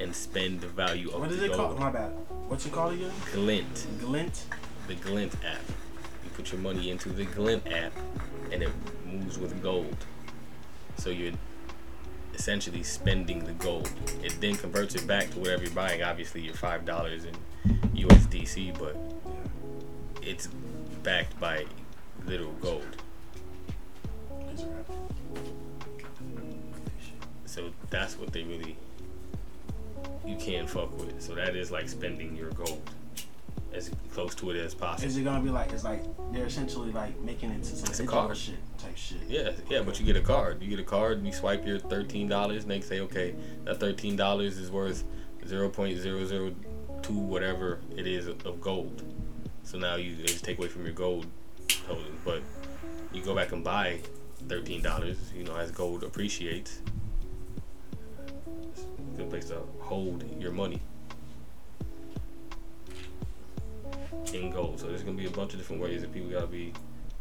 and 0.00 0.14
spend 0.14 0.60
the 0.60 0.66
value 0.66 1.10
of 1.10 1.20
what 1.20 1.30
is 1.30 1.38
the 1.38 1.44
it 1.44 1.48
gold. 1.48 1.60
called? 1.60 1.78
My 1.78 1.90
bad. 1.90 2.10
What's 2.48 2.66
it 2.66 2.72
called 2.72 2.94
again? 2.94 3.12
Glint. 3.32 3.86
Glint. 4.00 4.46
the 4.88 4.94
Glint 4.96 5.34
app. 5.44 5.60
You 6.24 6.30
put 6.34 6.52
your 6.52 6.60
money 6.60 6.90
into 6.90 7.10
the 7.10 7.24
Glint 7.24 7.66
app 7.70 7.92
and 8.50 8.62
it 8.62 8.70
moves 9.06 9.38
with 9.38 9.62
gold. 9.62 9.96
So 10.98 11.10
you're 11.10 11.32
essentially 12.36 12.82
spending 12.82 13.44
the 13.44 13.52
gold. 13.52 13.90
It 14.22 14.38
then 14.40 14.56
converts 14.56 14.94
it 14.94 15.06
back 15.06 15.30
to 15.30 15.38
whatever 15.38 15.64
you're 15.64 15.72
buying. 15.72 16.02
Obviously, 16.02 16.42
your 16.42 16.54
five 16.54 16.84
dollars 16.84 17.24
in 17.24 17.34
USDC, 17.94 18.78
but 18.78 18.96
it's 20.22 20.48
backed 21.02 21.38
by 21.40 21.64
literal 22.26 22.52
gold. 22.60 22.86
So 27.46 27.70
that's 27.88 28.18
what 28.18 28.32
they 28.32 28.42
really 28.42 28.76
you 30.26 30.36
can't 30.36 30.68
fuck 30.68 30.96
with. 30.98 31.22
So 31.22 31.34
that 31.34 31.56
is 31.56 31.70
like 31.70 31.88
spending 31.88 32.36
your 32.36 32.50
gold 32.50 32.82
as 33.76 33.90
close 34.12 34.34
to 34.36 34.50
it 34.50 34.56
as 34.56 34.74
possible. 34.74 35.06
Is 35.08 35.16
it 35.16 35.22
gonna 35.24 35.42
be 35.44 35.50
like 35.50 35.72
it's 35.72 35.84
like 35.84 36.02
they're 36.32 36.46
essentially 36.46 36.90
like 36.92 37.20
making 37.20 37.50
it 37.50 37.54
into 37.56 37.76
some 37.76 37.88
It's 37.90 38.00
a 38.00 38.06
card. 38.06 38.36
shit 38.36 38.54
type 38.78 38.96
shit? 38.96 39.18
Yeah, 39.28 39.50
yeah, 39.68 39.82
but 39.82 40.00
you 40.00 40.06
get 40.06 40.16
a 40.16 40.20
card. 40.20 40.62
You 40.62 40.68
get 40.70 40.80
a 40.80 40.84
card 40.84 41.18
and 41.18 41.26
you 41.26 41.32
swipe 41.32 41.66
your 41.66 41.78
thirteen 41.78 42.28
dollars 42.28 42.62
and 42.62 42.70
they 42.72 42.80
say, 42.80 43.00
okay, 43.00 43.34
that 43.64 43.78
thirteen 43.78 44.16
dollars 44.16 44.56
is 44.58 44.70
worth 44.70 45.04
zero 45.46 45.68
point 45.68 45.98
zero 45.98 46.24
zero 46.24 46.54
two 47.02 47.18
whatever 47.18 47.80
it 47.96 48.06
is 48.06 48.26
of 48.26 48.60
gold. 48.60 49.02
So 49.62 49.78
now 49.78 49.96
you 49.96 50.16
just 50.16 50.44
take 50.44 50.58
away 50.58 50.68
from 50.68 50.84
your 50.84 50.94
gold 50.94 51.26
holding, 51.86 52.18
but 52.24 52.40
you 53.12 53.22
go 53.22 53.34
back 53.34 53.52
and 53.52 53.62
buy 53.62 54.00
thirteen 54.48 54.82
dollars. 54.82 55.32
You 55.36 55.44
know, 55.44 55.56
as 55.56 55.70
gold 55.70 56.02
appreciates, 56.02 56.80
it's 58.72 58.84
a 59.14 59.16
good 59.18 59.30
place 59.30 59.46
to 59.46 59.60
hold 59.80 60.24
your 60.40 60.52
money 60.52 60.80
in 64.34 64.50
gold. 64.50 64.80
So 64.80 64.86
there's 64.86 65.02
gonna 65.02 65.16
be 65.16 65.26
a 65.26 65.30
bunch 65.30 65.52
of 65.52 65.58
different 65.58 65.82
ways 65.82 66.00
that 66.02 66.12
people 66.12 66.30
gotta 66.30 66.46
be 66.46 66.72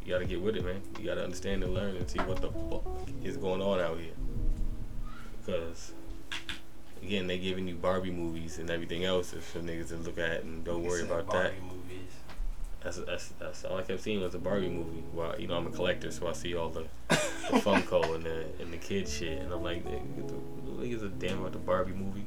you 0.06 0.14
gotta 0.14 0.26
get 0.26 0.40
with 0.40 0.56
it, 0.56 0.64
man. 0.64 0.82
You 1.00 1.06
gotta 1.06 1.24
understand 1.24 1.64
and 1.64 1.74
learn 1.74 1.96
and 1.96 2.08
see 2.10 2.20
what 2.20 2.40
the 2.40 2.52
fuck 2.52 2.86
is 3.24 3.38
going 3.38 3.62
on 3.62 3.80
out 3.80 4.00
here. 4.00 4.14
Because 5.44 5.94
again, 7.02 7.28
they 7.28 7.38
giving 7.38 7.68
you 7.68 7.76
Barbie 7.76 8.12
movies 8.12 8.60
and 8.60 8.70
everything 8.70 9.04
else 9.04 9.32
for 9.32 9.60
niggas 9.60 9.90
to 9.90 9.98
look 9.98 10.18
at 10.18 10.44
and 10.44 10.64
don't 10.64 10.84
worry 10.84 11.02
about 11.02 11.30
that. 11.32 11.54
Movies. 11.62 12.12
That's, 12.84 12.98
that's 12.98 13.28
that's 13.40 13.66
all 13.66 13.78
I 13.78 13.82
kept 13.82 14.02
seeing 14.02 14.22
was 14.22 14.36
a 14.36 14.38
Barbie 14.38 14.70
movie. 14.70 15.04
Well, 15.12 15.40
you 15.40 15.48
know 15.48 15.58
I'm 15.58 15.66
a 15.66 15.72
collector, 15.72 16.12
so 16.12 16.28
I 16.28 16.34
see 16.34 16.56
all 16.56 16.70
the, 16.70 16.86
the 17.10 17.16
Funko 17.16 18.14
and 18.14 18.24
the 18.24 18.46
and 18.60 18.72
the 18.72 18.78
kid 18.78 19.08
shit, 19.08 19.42
and 19.42 19.52
I'm 19.52 19.64
like, 19.64 19.84
nigga, 19.84 20.28
the 20.28 20.84
niggas 20.84 21.04
a 21.04 21.10
damn 21.10 21.40
about 21.40 21.54
the 21.54 21.58
Barbie 21.58 21.94
movie 21.94 22.26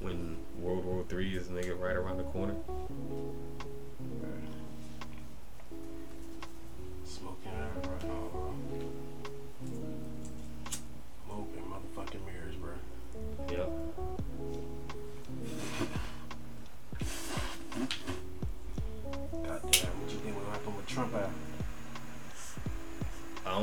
when 0.00 0.36
World 0.58 0.84
War 0.84 1.04
Three 1.08 1.34
is 1.34 1.48
nigga 1.48 1.80
right 1.80 1.96
around 1.96 2.18
the 2.18 2.24
corner. 2.24 2.54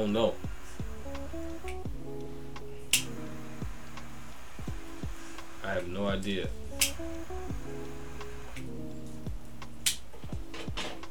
Don't 0.01 0.13
know. 0.13 0.33
I 5.63 5.73
have 5.73 5.87
no 5.87 6.07
idea. 6.07 6.47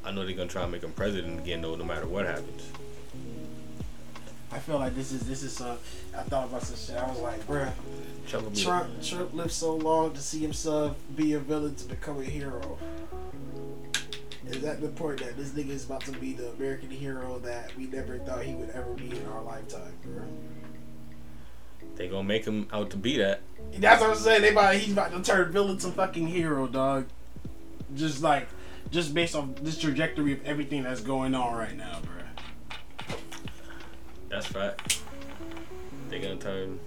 I 0.05 0.11
know 0.11 0.27
they're 0.27 0.35
gonna 0.35 0.49
try 0.49 0.63
and 0.63 0.73
make 0.73 0.83
him 0.83 0.93
president 0.93 1.39
again, 1.39 1.63
though, 1.63 1.77
no 1.77 1.85
matter 1.85 2.07
what 2.07 2.27
happens. 2.27 2.65
I 4.51 4.59
feel 4.59 4.81
like 4.81 4.97
this 4.97 5.13
is 5.13 5.21
this 5.21 5.45
is 5.45 5.53
some. 5.53 5.79
I 6.17 6.23
thought 6.23 6.49
about 6.49 6.63
some 6.63 6.77
shit. 6.77 7.01
I 7.01 7.09
was 7.09 7.21
like, 7.21 7.47
bruh, 7.47 7.71
Trump 8.27 8.53
Trump 8.57 9.03
Trump 9.03 9.33
lived 9.33 9.53
so 9.53 9.77
long 9.77 10.13
to 10.15 10.21
see 10.21 10.41
himself 10.41 10.97
be 11.15 11.35
a 11.35 11.39
villain 11.39 11.77
to 11.77 11.85
become 11.85 12.21
a 12.21 12.25
hero. 12.25 12.77
Is 14.51 14.63
that 14.63 14.81
the 14.81 14.89
point 14.89 15.21
that 15.21 15.37
this 15.37 15.51
nigga 15.51 15.71
is 15.71 15.85
about 15.85 16.01
to 16.03 16.13
be 16.13 16.33
the 16.33 16.51
American 16.51 16.91
hero 16.91 17.39
that 17.41 17.77
we 17.77 17.87
never 17.87 18.19
thought 18.19 18.43
he 18.43 18.55
would 18.55 18.71
ever 18.71 18.93
be 18.95 19.11
in 19.11 19.27
our 19.27 19.43
lifetime, 19.43 19.93
bro? 20.05 20.25
they 22.01 22.09
gonna 22.09 22.25
make 22.25 22.47
him 22.47 22.67
out 22.73 22.91
to 22.91 22.97
be 22.97 23.19
that. 23.19 23.41
That's 23.77 24.01
what 24.01 24.11
I'm 24.11 24.17
saying. 24.17 24.43
They 24.43 24.53
about 24.53 24.75
he's 24.75 24.93
about 24.93 25.13
to 25.13 25.23
turn 25.23 25.53
villain 25.53 25.77
to 25.79 25.89
fucking 25.89 26.29
hero, 26.29 26.67
dog. 26.67 27.07
Just 27.95 28.23
like, 28.23 28.49
just 28.91 29.13
based 29.13 29.37
on 29.37 29.55
this 29.63 29.79
trajectory 29.79 30.33
of 30.33 30.45
everything 30.47 30.83
that's 30.83 31.03
going 31.03 31.35
on 31.35 31.55
right 31.55 31.77
now, 31.77 31.99
bro. 32.01 33.17
That's 34.31 34.47
fact. 34.47 35.03
They 36.09 36.21
gonna 36.21 36.37
turn 36.37 36.81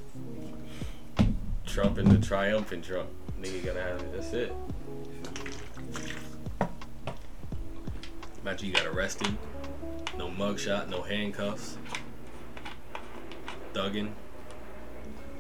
Trump 1.66 2.00
into 2.00 2.18
triumphant 2.18 2.84
Trump. 2.84 3.10
Nigga 3.40 3.66
gonna 3.66 3.82
have 3.82 4.02
it. 4.02 4.14
That's 4.14 4.34
it. 4.34 4.52
Imagine 8.44 8.68
you 8.70 8.74
got 8.74 8.86
arrested. 8.86 9.38
No 10.18 10.28
mugshot, 10.30 10.90
no 10.90 11.02
handcuffs. 11.02 11.78
Thuggin. 13.74 14.12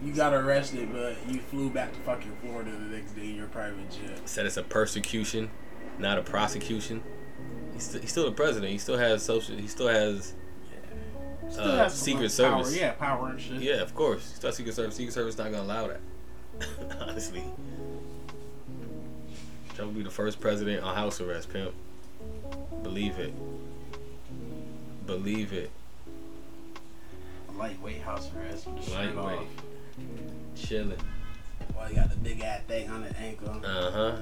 You 0.01 0.13
got 0.13 0.33
arrested, 0.33 0.89
but 0.91 1.15
you 1.29 1.39
flew 1.39 1.69
back 1.69 1.93
to 1.93 1.99
fucking 1.99 2.35
Florida 2.41 2.71
the 2.71 2.95
next 2.97 3.11
day 3.13 3.25
in 3.29 3.35
your 3.35 3.47
private 3.47 3.89
jet. 3.91 4.27
Said 4.27 4.45
it's 4.45 4.57
a 4.57 4.63
persecution, 4.63 5.49
not 5.99 6.17
a 6.17 6.21
prosecution. 6.21 7.03
He's, 7.73 7.83
st- 7.83 8.01
he's 8.03 8.11
still 8.11 8.25
the 8.25 8.31
president. 8.31 8.71
He 8.71 8.77
still 8.77 8.97
has 8.97 9.23
social. 9.23 9.55
He 9.55 9.67
still 9.67 9.87
has. 9.87 10.33
Still 11.49 11.63
Uh, 11.71 11.77
has 11.77 11.93
Secret 11.93 12.21
power. 12.37 12.63
Service. 12.63 12.75
yeah, 12.75 12.91
power 12.93 13.27
and 13.29 13.39
shit. 13.39 13.61
Yeah, 13.61 13.75
of 13.81 13.93
course. 13.93 14.23
Still 14.23 14.51
Secret 14.51 14.75
Service. 14.75 14.95
Secret 14.95 15.13
Service 15.13 15.37
not 15.37 15.51
gonna 15.51 15.63
allow 15.63 15.87
that. 15.87 15.99
Honestly. 17.01 17.43
Trump 19.75 19.91
will 19.91 19.97
be 19.99 20.03
the 20.03 20.09
first 20.09 20.39
president 20.39 20.83
on 20.83 20.95
house 20.95 21.19
arrest, 21.21 21.51
pimp. 21.51 21.73
Believe 22.83 23.17
it. 23.19 23.33
Believe 25.07 25.53
it. 25.53 25.71
Lightweight 27.57 28.01
house 28.01 28.29
arrest 28.35 28.67
with 28.67 28.83
the 28.85 28.91
shirt 28.91 29.15
Lightweight. 29.15 29.47
Chilling. 30.55 30.97
While 31.73 31.89
you 31.89 31.95
got 31.95 32.09
the 32.09 32.15
big 32.17 32.41
ass 32.41 32.61
thing 32.67 32.89
on 32.89 33.03
the 33.03 33.17
ankle. 33.17 33.49
Uh 33.63 33.91
huh. 33.91 34.15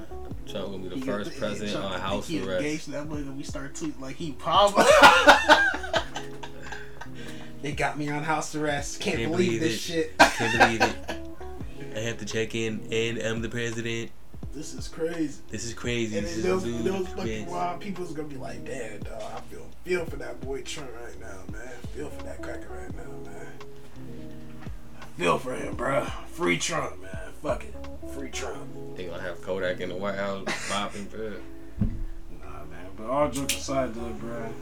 Trump 0.46 0.66
gonna 0.72 0.78
be 0.78 0.88
the 0.90 0.94
He 0.96 1.00
first 1.02 1.30
got- 1.30 1.38
president 1.38 1.72
Trump 1.72 1.92
on 1.92 2.00
house 2.00 2.28
he 2.28 2.38
arrest. 2.40 2.60
engaged 2.64 2.90
That 2.92 3.08
boy 3.08 3.22
be 3.22 3.42
start 3.42 3.74
tweeting 3.74 4.00
like 4.00 4.16
he 4.16 4.32
Pablo. 4.32 4.84
they 7.62 7.72
got 7.72 7.98
me 7.98 8.08
on 8.08 8.22
house 8.22 8.54
arrest. 8.54 9.00
Can't, 9.00 9.16
Can't 9.18 9.32
believe, 9.32 9.60
believe 9.60 9.60
this 9.60 9.74
it. 9.90 9.92
shit. 9.92 10.18
Can't 10.18 10.58
believe 10.58 10.82
it. 10.82 11.96
I 11.96 12.00
have 12.00 12.18
to 12.18 12.24
check 12.24 12.54
in, 12.54 12.86
and 12.92 13.18
I'm 13.18 13.42
the 13.42 13.48
president. 13.48 14.10
This 14.54 14.74
is 14.74 14.88
crazy. 14.88 15.40
This 15.50 15.64
is 15.64 15.74
crazy. 15.74 16.18
And 16.18 16.26
This 16.26 16.36
then 16.42 16.52
is 16.56 16.62
those, 16.64 16.84
those 16.84 17.08
fucking 17.08 17.22
crazy. 17.24 17.44
wild 17.46 17.80
people's 17.80 18.12
gonna 18.12 18.28
be 18.28 18.36
like, 18.36 18.64
damn, 18.64 19.00
dog, 19.00 19.22
I 19.36 19.40
feel 19.42 19.66
feel 19.84 20.04
for 20.04 20.16
that 20.16 20.40
boy 20.40 20.62
Trump 20.62 20.90
right 21.04 21.20
now, 21.20 21.38
man. 21.52 21.72
Feel 21.94 22.10
for 22.10 22.22
that 22.24 22.40
cracker 22.42 22.68
right 22.70 22.94
now, 22.96 23.30
man. 23.30 23.46
I 25.00 25.04
feel 25.18 25.38
for 25.38 25.54
him, 25.54 25.76
bruh. 25.76 26.10
Free 26.28 26.58
Trump, 26.58 27.00
man. 27.02 27.18
Fuck 27.42 27.64
it. 27.64 27.74
Free 28.14 28.30
Trump. 28.30 28.96
They 28.96 29.06
gonna 29.06 29.22
have 29.22 29.42
Kodak 29.42 29.80
in 29.80 29.88
the 29.88 29.96
White 29.96 30.16
House 30.16 30.44
bopping. 30.70 31.06
bruh. 31.06 31.40
Nah, 31.80 32.64
man. 32.70 32.86
But 32.96 33.06
all 33.06 33.28
jokes 33.30 33.56
aside, 33.56 33.94
though, 33.94 34.14
bruh. 34.20 34.52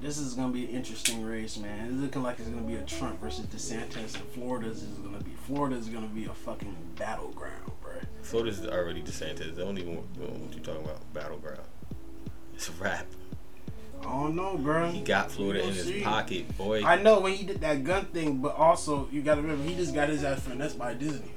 This 0.00 0.18
is 0.18 0.34
gonna 0.34 0.52
be 0.52 0.64
an 0.64 0.70
interesting 0.70 1.22
race, 1.24 1.56
man. 1.58 1.86
It's 1.86 2.00
looking 2.00 2.22
like 2.24 2.38
it's 2.40 2.48
gonna 2.48 2.62
be 2.66 2.74
a 2.74 2.82
Trump 2.82 3.20
versus 3.20 3.46
DeSantis, 3.46 4.16
and 4.16 4.24
Florida's 4.34 4.82
is 4.82 4.98
gonna 4.98 5.20
be 5.22 5.30
Florida's 5.46 5.88
gonna 5.88 6.08
be 6.08 6.24
a 6.24 6.34
fucking 6.34 6.74
battleground, 6.96 7.71
Florida's 8.22 8.66
already 8.66 9.02
DeSantis. 9.02 9.54
They 9.56 9.62
don't 9.62 9.78
even 9.78 9.94
know 9.96 10.26
what 10.26 10.54
you 10.54 10.60
talking 10.60 10.84
about. 10.84 11.12
Battleground. 11.12 11.60
It's 12.54 12.68
a 12.68 12.72
rap. 12.72 13.06
I 14.00 14.04
don't 14.04 14.34
know, 14.34 14.56
bro. 14.56 14.90
He 14.90 15.00
got 15.00 15.30
Florida 15.30 15.62
in 15.62 15.72
his 15.72 15.84
see. 15.86 16.00
pocket, 16.02 16.56
boy. 16.58 16.82
I 16.84 17.00
know 17.00 17.20
when 17.20 17.34
he 17.34 17.44
did 17.44 17.60
that 17.60 17.84
gun 17.84 18.06
thing, 18.06 18.38
but 18.38 18.56
also 18.56 19.08
you 19.12 19.22
gotta 19.22 19.42
remember 19.42 19.62
he 19.64 19.74
just 19.76 19.94
got 19.94 20.08
his 20.08 20.24
ass 20.24 20.40
finessed 20.40 20.76
by 20.78 20.94
Disney. 20.94 21.30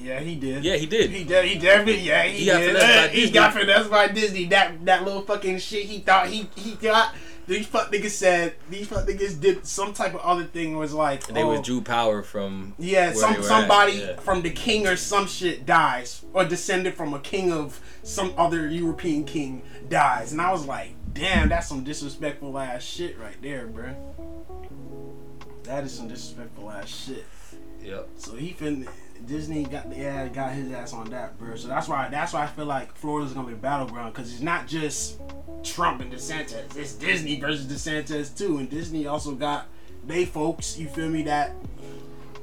Yeah, 0.00 0.20
he 0.20 0.36
did. 0.36 0.62
Yeah, 0.64 0.76
he 0.76 0.86
did. 0.86 1.10
He 1.10 1.24
did. 1.24 1.44
He 1.46 1.58
definitely. 1.58 2.02
Yeah, 2.02 2.22
he, 2.24 2.40
He 2.40 2.46
got 2.46 2.58
did. 2.60 2.76
finessed 2.76 2.86
by 3.02 3.08
he 3.08 3.20
Disney. 3.22 3.34
got 3.34 3.52
finessed 3.52 3.90
by 3.90 4.08
Disney. 4.08 4.44
That 4.46 4.84
that 4.84 5.04
little 5.04 5.22
fucking 5.22 5.58
shit. 5.58 5.86
He 5.86 5.98
thought 6.00 6.28
he 6.28 6.48
he 6.54 6.72
thought 6.72 7.14
these 7.46 7.66
fuck 7.66 7.92
niggas 7.92 8.10
said 8.10 8.54
these 8.70 8.88
fuck 8.88 9.06
niggas 9.06 9.40
did 9.40 9.66
some 9.66 9.92
type 9.92 10.14
of 10.14 10.20
other 10.20 10.44
thing 10.44 10.76
was 10.76 10.92
like 10.92 11.26
they 11.28 11.42
oh, 11.42 11.52
withdrew 11.52 11.80
power 11.80 12.22
from. 12.22 12.74
Yeah, 12.78 13.12
some 13.12 13.42
somebody 13.42 13.94
yeah. 13.94 14.16
from 14.16 14.42
the 14.42 14.50
king 14.50 14.86
or 14.86 14.96
some 14.96 15.26
shit 15.26 15.66
dies, 15.66 16.24
or 16.32 16.44
descended 16.44 16.94
from 16.94 17.14
a 17.14 17.20
king 17.20 17.52
of 17.52 17.80
some 18.02 18.34
other 18.36 18.68
European 18.68 19.24
king 19.24 19.62
dies, 19.88 20.32
and 20.32 20.40
I 20.40 20.50
was 20.52 20.66
like, 20.66 20.94
damn, 21.12 21.48
that's 21.48 21.68
some 21.68 21.84
disrespectful 21.84 22.58
ass 22.58 22.82
shit 22.82 23.18
right 23.18 23.40
there, 23.40 23.66
bruh. 23.66 23.94
That 25.64 25.84
is 25.84 25.92
some 25.92 26.08
disrespectful 26.08 26.70
ass 26.70 26.88
shit. 26.88 27.24
Yep. 27.82 28.08
So 28.16 28.34
he 28.34 28.52
fin 28.52 28.88
Disney 29.26 29.64
got 29.64 29.90
the 29.90 29.96
yeah 29.96 30.28
got 30.28 30.52
his 30.52 30.72
ass 30.72 30.92
on 30.92 31.10
that, 31.10 31.38
bro. 31.38 31.56
So 31.56 31.68
that's 31.68 31.88
why 31.88 32.08
that's 32.08 32.32
why 32.32 32.44
I 32.44 32.46
feel 32.46 32.66
like 32.66 32.94
Florida's 32.96 33.32
gonna 33.32 33.48
be 33.48 33.54
a 33.54 33.56
battleground 33.56 34.14
because 34.14 34.32
it's 34.32 34.42
not 34.42 34.66
just 34.66 35.20
Trump 35.62 36.00
and 36.00 36.12
DeSantis. 36.12 36.76
It's 36.76 36.92
Disney 36.94 37.40
versus 37.40 37.66
DeSantis 37.66 38.36
too, 38.36 38.58
and 38.58 38.70
Disney 38.70 39.06
also 39.06 39.32
got 39.32 39.66
they 40.06 40.24
folks. 40.24 40.78
You 40.78 40.88
feel 40.88 41.08
me? 41.08 41.22
That 41.24 41.52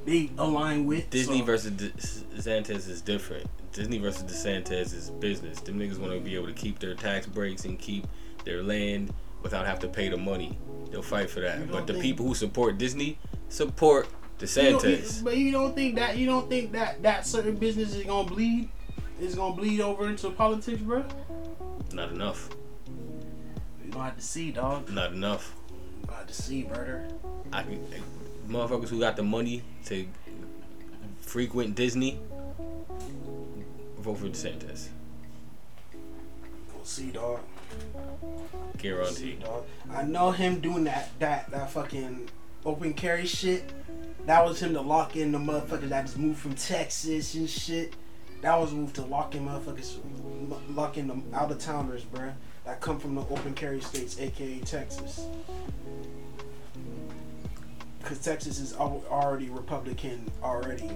they 0.06 0.32
align 0.38 0.86
with 0.86 1.10
Disney 1.10 1.40
so- 1.40 1.46
versus 1.46 1.72
De- 1.72 1.90
DeSantis 2.36 2.90
is 2.90 3.02
different. 3.02 3.48
Disney 3.72 3.98
versus 3.98 4.24
DeSantis 4.24 4.94
is 4.94 5.10
business. 5.10 5.60
Them 5.60 5.80
niggas 5.80 5.98
want 5.98 6.14
to 6.14 6.20
be 6.20 6.36
able 6.36 6.48
to 6.48 6.54
keep 6.54 6.80
their 6.80 6.94
tax 6.94 7.26
breaks 7.26 7.66
and 7.66 7.80
keep 7.80 8.06
their 8.46 8.62
land 8.62 9.12
without 9.42 9.66
have 9.66 9.80
to 9.80 9.88
pay 9.88 10.10
the 10.10 10.18
money. 10.18 10.58
They'll 10.92 11.02
fight 11.02 11.30
for 11.30 11.40
that. 11.40 11.72
But 11.72 11.88
the 11.88 11.96
people 11.96 12.26
who 12.28 12.36
support 12.36 12.78
Disney 12.78 13.18
support 13.50 14.08
You 14.42 14.48
don't- 14.80 15.24
but 15.24 15.38
you 15.38 15.52
don't 15.52 15.74
think 15.76 15.96
that 15.96 16.18
you 16.18 16.26
don't 16.26 16.50
think 16.50 16.72
that 16.74 17.02
that 17.04 17.26
certain 17.26 17.56
business 17.56 17.94
is 17.96 18.04
gonna 18.06 18.28
bleed. 18.28 18.70
It's 19.22 19.36
gonna 19.36 19.56
bleed 19.56 19.80
over 19.80 20.10
into 20.10 20.30
politics, 20.32 20.82
bro. 20.82 21.06
Not 21.94 22.12
enough. 22.12 22.50
You 23.86 23.92
gonna 23.92 24.06
have 24.06 24.18
to 24.18 24.22
see, 24.24 24.52
dog. 24.52 24.90
Not 24.90 25.14
enough. 25.14 25.56
You 25.72 26.14
have 26.14 26.28
to 26.28 26.34
see, 26.34 26.64
brother. 26.64 27.08
I 27.54 27.64
can, 27.64 27.74
eh, 27.94 28.00
motherfuckers 28.50 28.90
who 28.90 29.00
got 29.00 29.16
the 29.16 29.24
money 29.24 29.62
to 29.86 30.06
frequent 31.22 31.76
Disney 31.76 32.20
vote 34.00 34.16
for 34.18 34.28
DeSantis. 34.28 34.88
We'll 36.76 36.84
see, 36.84 37.12
dog. 37.12 37.40
See, 37.72 38.78
Guarantee. 38.78 39.34
dog. 39.42 39.64
I 39.92 40.04
know 40.04 40.32
him 40.32 40.60
doing 40.60 40.84
that 40.86 41.12
that 41.20 41.50
that 41.52 41.72
fucking 41.72 42.30
open 42.66 42.94
carry 42.94 43.26
shit. 43.26 43.72
That 44.26 44.46
was 44.46 44.62
him 44.62 44.74
to 44.74 44.82
lock 44.82 45.16
in 45.18 45.32
the 45.32 45.38
motherfuckers 45.38 45.90
that 45.90 46.06
just 46.06 46.18
moved 46.18 46.40
from 46.40 46.56
Texas 46.56 47.36
and 47.36 47.50
shit. 47.50 47.94
That 48.42 48.58
was 48.60 48.72
a 48.72 48.76
move 48.76 48.94
to 48.94 49.04
lock 49.04 49.36
in 49.36 49.46
motherfuckers, 49.46 49.98
lock 50.70 50.98
in 50.98 51.08
them 51.08 51.24
out 51.34 51.52
of 51.52 51.60
towners, 51.60 52.04
bruh. 52.06 52.34
That 52.66 52.80
come 52.80 53.00
from 53.00 53.16
the 53.16 53.22
open 53.22 53.54
carry 53.54 53.82
states, 53.82 54.20
aka 54.20 54.60
Texas. 54.60 55.26
Cause 58.04 58.20
Texas 58.20 58.60
is 58.60 58.74
already 58.74 59.50
Republican 59.50 60.30
already. 60.42 60.90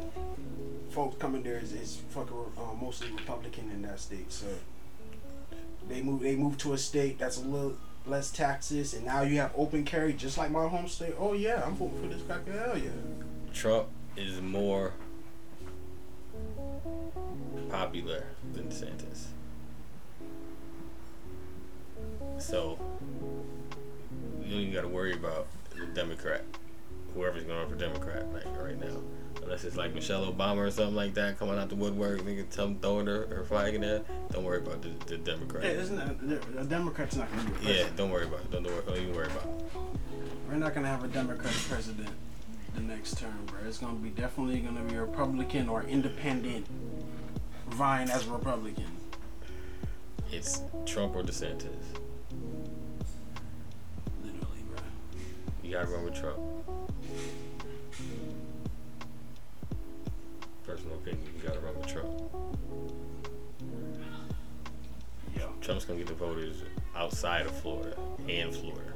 Folks 0.90 1.18
coming 1.18 1.44
there 1.44 1.58
is, 1.58 1.74
is 1.74 2.02
fucking 2.10 2.36
uh, 2.58 2.74
mostly 2.82 3.12
Republican 3.12 3.72
in 3.72 3.82
that 3.84 4.00
state, 4.00 4.32
so 4.32 4.46
they 5.88 6.02
move 6.02 6.22
they 6.22 6.36
move 6.36 6.58
to 6.58 6.74
a 6.74 6.78
state 6.78 7.18
that's 7.18 7.38
a 7.38 7.42
little 7.42 7.78
less 8.08 8.32
taxes, 8.32 8.94
and 8.94 9.06
now 9.06 9.22
you 9.22 9.38
have 9.38 9.52
open 9.56 9.84
carry 9.84 10.14
just 10.14 10.38
like 10.38 10.52
my 10.52 10.68
home 10.68 10.88
state. 10.88 11.16
Oh 11.20 11.34
yeah, 11.34 11.64
I'm 11.66 11.76
voting 11.76 12.02
for 12.02 12.08
this 12.08 12.22
cracker. 12.24 12.52
Hell 12.52 12.78
yeah. 12.78 12.90
Trump 13.54 13.88
is 14.16 14.42
more 14.42 14.94
popular 17.70 18.26
than 18.54 18.66
DeSantis. 18.70 19.26
So 22.40 22.78
you 24.44 24.52
don't 24.52 24.60
even 24.62 24.74
got 24.74 24.82
to 24.82 24.88
worry 24.88 25.14
about 25.14 25.48
the 25.76 25.86
Democrat, 25.88 26.44
whoever's 27.14 27.44
going 27.44 27.68
for 27.68 27.76
Democrat 27.76 28.32
like 28.34 28.46
right 28.60 28.80
now. 28.80 29.02
Unless 29.48 29.64
it's 29.64 29.78
like 29.78 29.96
Michelle 29.96 30.30
Obama 30.30 30.58
or 30.58 30.70
something 30.70 30.94
like 30.94 31.14
that 31.14 31.40
coming 31.40 31.58
out 31.58 31.70
the 31.70 31.76
woodwork, 31.76 32.20
nigga, 32.20 32.50
tell 32.50 32.76
throwing 32.82 33.08
her, 33.08 33.28
her 33.28 33.46
flag 33.46 33.76
in 33.76 33.80
there. 33.80 34.02
Don't 34.34 34.44
worry 34.44 34.58
about 34.58 34.82
the, 34.82 34.90
the 35.06 35.18
Democrat. 35.18 35.64
Yeah, 35.64 35.70
isn't 35.70 35.96
that, 35.96 36.54
the 36.54 36.66
Democrats 36.66 37.16
not 37.16 37.32
gonna 37.32 37.50
be 37.52 37.72
a 37.72 37.74
Yeah, 37.74 37.86
don't 37.96 38.12
worry 38.12 38.26
about 38.26 38.42
it. 38.42 38.52
Don't, 38.52 38.64
don't, 38.64 38.74
worry, 38.74 38.84
don't 38.86 38.98
even 38.98 39.16
worry 39.16 39.28
about 39.28 39.46
it. 39.46 39.80
We're 40.50 40.56
not 40.56 40.76
gonna 40.76 40.90
have 40.90 41.06
a 41.06 41.08
Democratic 41.08 41.62
president 41.70 42.10
the 42.76 42.82
next 42.82 43.20
term, 43.20 43.46
bro. 43.46 43.60
It's 43.66 43.78
gonna 43.78 43.94
be 43.94 44.10
definitely 44.10 44.60
gonna 44.60 44.82
be 44.82 44.96
a 44.96 45.02
Republican 45.02 45.70
or 45.70 45.84
independent 45.84 46.68
vying 47.70 48.10
as 48.10 48.28
a 48.28 48.32
Republican. 48.32 48.92
It's 50.30 50.62
Trump 50.86 51.16
or 51.16 51.24
DeSantis. 51.24 51.64
Literally, 54.22 54.64
bro. 54.70 54.80
You 55.64 55.72
gotta 55.72 55.88
run 55.88 56.04
with 56.04 56.20
Trump. 56.20 56.38
Personal 60.68 60.96
opinion, 60.96 61.24
you 61.34 61.48
gotta 61.48 61.62
run 61.62 61.78
with 61.78 61.88
Trump. 61.88 62.10
Yeah. 65.34 65.44
Trump's 65.62 65.86
gonna 65.86 66.00
get 66.00 66.08
the 66.08 66.14
voters 66.14 66.62
outside 66.94 67.46
of 67.46 67.56
Florida 67.62 67.96
and 68.28 68.54
Florida. 68.54 68.92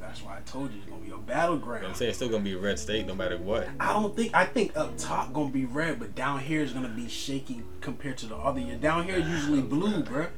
That's 0.00 0.22
why 0.22 0.36
I 0.36 0.40
told 0.42 0.70
you 0.72 0.78
it's 0.78 0.88
gonna 0.88 1.02
be 1.02 1.10
a 1.10 1.16
You 1.16 1.82
know 1.82 1.88
I'm 1.88 1.94
saying? 1.96 2.10
It's 2.10 2.18
still 2.18 2.28
gonna 2.28 2.44
be 2.44 2.52
a 2.52 2.58
red 2.58 2.78
state 2.78 3.04
no 3.04 3.16
matter 3.16 3.36
what. 3.36 3.68
I 3.80 3.94
don't 3.94 4.14
think 4.14 4.32
I 4.32 4.44
think 4.44 4.76
up 4.76 4.96
top 4.96 5.32
gonna 5.32 5.50
be 5.50 5.64
red, 5.64 5.98
but 5.98 6.14
down 6.14 6.38
here 6.38 6.60
is 6.60 6.72
gonna 6.72 6.88
be 6.88 7.08
shaky 7.08 7.62
compared 7.80 8.18
to 8.18 8.26
the 8.26 8.36
other 8.36 8.60
year. 8.60 8.76
Down 8.76 9.02
here 9.04 9.18
usually 9.18 9.60
blue, 9.60 10.04
bro. 10.04 10.28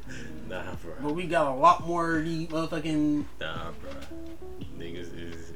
Nah, 0.48 0.76
bro. 0.76 0.94
But 1.02 1.14
we 1.14 1.26
got 1.26 1.52
a 1.52 1.54
lot 1.54 1.86
more 1.86 2.16
of 2.16 2.24
the 2.24 2.46
motherfucking 2.46 3.24
Nah, 3.38 3.72
bro. 3.82 3.90
Niggas 4.78 5.14
is 5.14 5.52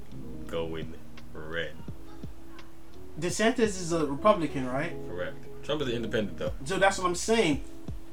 going 0.48 0.92
red. 1.32 1.72
DeSantis 3.20 3.60
is 3.60 3.92
a 3.92 4.06
Republican, 4.06 4.66
right? 4.66 4.92
Correct. 5.08 5.36
Trump 5.64 5.82
is 5.82 5.88
an 5.88 5.94
independent 5.94 6.38
though. 6.38 6.52
So 6.64 6.78
that's 6.78 6.98
what 6.98 7.06
I'm 7.06 7.14
saying. 7.14 7.62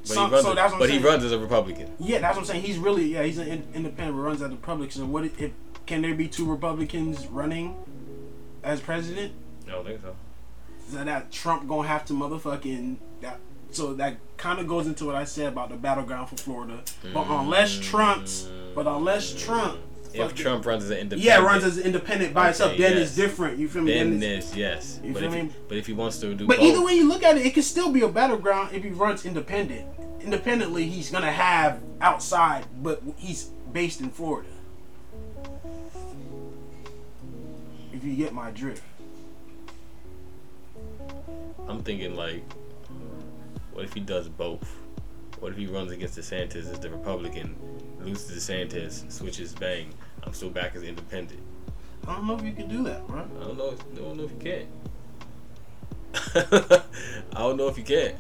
But, 0.03 0.07
Some- 0.09 0.29
he, 0.29 0.33
runs 0.35 0.43
so 0.45 0.49
as- 0.51 0.55
that's 0.55 0.71
what 0.73 0.73
I'm 0.73 0.79
but 0.79 0.89
he 0.89 0.99
runs 0.99 1.23
as 1.23 1.31
a 1.31 1.39
Republican. 1.39 1.93
Yeah, 1.99 2.19
that's 2.19 2.35
what 2.35 2.41
I'm 2.41 2.45
saying. 2.47 2.63
He's 2.63 2.77
really 2.77 3.05
yeah, 3.13 3.23
he's 3.23 3.37
an 3.37 3.47
in- 3.47 3.67
independent, 3.73 4.17
but 4.17 4.21
runs 4.23 4.41
as 4.41 4.51
a 4.51 4.55
Republican. 4.55 4.91
So 5.01 5.05
what 5.05 5.25
if 5.25 5.51
can 5.85 6.01
there 6.01 6.13
be 6.13 6.27
two 6.27 6.45
Republicans 6.49 7.25
running 7.27 7.75
as 8.63 8.79
president? 8.81 9.33
I 9.67 9.71
don't 9.71 9.85
think 9.85 10.01
so. 10.01 10.15
So 10.89 11.03
that 11.03 11.31
Trump 11.31 11.67
gonna 11.67 11.87
have 11.87 12.05
to 12.05 12.13
motherfucking 12.13 12.97
that. 13.21 13.39
So 13.71 13.93
that 13.95 14.17
kind 14.37 14.59
of 14.59 14.67
goes 14.67 14.87
into 14.87 15.05
what 15.05 15.15
I 15.15 15.25
said 15.25 15.47
about 15.47 15.69
the 15.69 15.75
battleground 15.75 16.29
for 16.29 16.37
Florida. 16.37 16.81
But 17.13 17.27
unless 17.29 17.77
Trump's, 17.79 18.49
but 18.75 18.87
unless 18.87 19.33
Trump, 19.33 19.79
If 20.25 20.35
Trump 20.35 20.65
runs 20.65 20.83
as 20.83 20.89
an 20.91 20.97
independent, 20.97 21.21
yeah, 21.25 21.37
runs 21.45 21.63
as 21.63 21.77
independent 21.77 22.33
by 22.33 22.41
Okay, 22.41 22.49
itself, 22.51 22.71
then 22.77 22.93
yes. 22.93 23.01
it's 23.07 23.15
different. 23.15 23.57
You 23.57 23.67
feel 23.67 23.83
me? 23.83 23.93
then 23.93 24.11
Then 24.11 24.19
this, 24.19 24.55
yes. 24.55 24.99
You 25.03 25.13
But 25.13 25.19
feel 25.21 25.29
if, 25.29 25.35
he, 25.35 25.41
me? 25.43 25.51
but 25.67 25.77
if 25.77 25.87
he 25.87 25.93
wants 25.93 26.19
to 26.19 26.33
do 26.33 26.45
But 26.47 26.57
both, 26.57 26.65
either 26.65 26.83
way 26.83 26.93
you 26.93 27.07
look 27.07 27.23
at 27.23 27.37
it, 27.37 27.45
it 27.45 27.53
can 27.53 27.63
still 27.63 27.91
be 27.91 28.01
a 28.01 28.07
battleground 28.07 28.75
if 28.75 28.83
he 28.83 28.89
runs 28.89 29.25
independent. 29.25 29.87
Independently, 30.21 30.87
he's 30.87 31.09
gonna 31.09 31.31
have 31.31 31.81
outside, 32.01 32.65
but 32.81 33.01
he's 33.17 33.45
based 33.71 34.01
in 34.01 34.09
Florida. 34.09 34.49
If 37.93 38.03
you 38.03 38.15
get 38.15 38.33
my 38.33 38.51
drift. 38.51 38.83
I'm 41.67 41.81
thinking 41.83 42.15
like, 42.15 42.43
what 43.73 43.83
if 43.85 43.93
he 43.93 43.99
does 43.99 44.29
both? 44.29 44.69
What 45.39 45.51
if 45.51 45.57
he 45.57 45.67
runs 45.67 45.91
against 45.91 46.17
DeSantis 46.17 46.71
as 46.71 46.79
the 46.79 46.89
Republican, 46.89 47.55
loses 48.01 48.31
DeSantis, 48.49 49.11
switches 49.11 49.53
bang? 49.53 49.93
I'm 50.23 50.33
still 50.33 50.49
back 50.49 50.75
as 50.75 50.83
independent. 50.83 51.41
I 52.07 52.15
don't 52.15 52.27
know 52.27 52.37
if 52.37 52.43
you 52.43 52.53
can 52.53 52.67
do 52.67 52.83
that, 52.83 53.07
bro. 53.07 53.19
I 53.19 53.43
don't 53.43 53.57
know. 53.57 53.75
I 53.93 53.95
don't 53.95 54.17
know 54.17 54.23
if 54.23 54.31
you 54.31 54.39
can. 54.39 54.67
I 57.33 57.39
don't 57.39 57.57
know 57.57 57.67
if 57.67 57.77
you 57.77 57.83
can. 57.83 58.15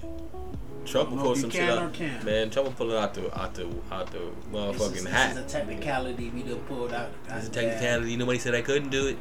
Trump 0.85 1.11
will 1.11 1.17
pull 1.17 1.35
some 1.35 1.49
shit 1.49 1.69
out. 1.69 1.99
Man, 2.23 2.49
Trump 2.49 2.69
will 2.69 2.75
pull 2.75 2.91
it 2.91 2.97
out 2.97 3.13
the 3.13 3.39
out 3.39 3.53
the 3.53 3.67
out 3.91 4.11
the 4.11 4.31
motherfucking 4.51 5.07
hat. 5.07 5.37
It's 5.37 5.53
a 5.53 5.57
technicality 5.57 6.29
we 6.29 6.43
done 6.43 6.59
pulled 6.61 6.93
out. 6.93 7.11
It's 7.29 7.47
a 7.47 7.51
technicality. 7.51 8.15
Nobody 8.15 8.39
said 8.39 8.55
I 8.55 8.61
couldn't 8.61 8.89
do 8.89 9.07
it. 9.07 9.17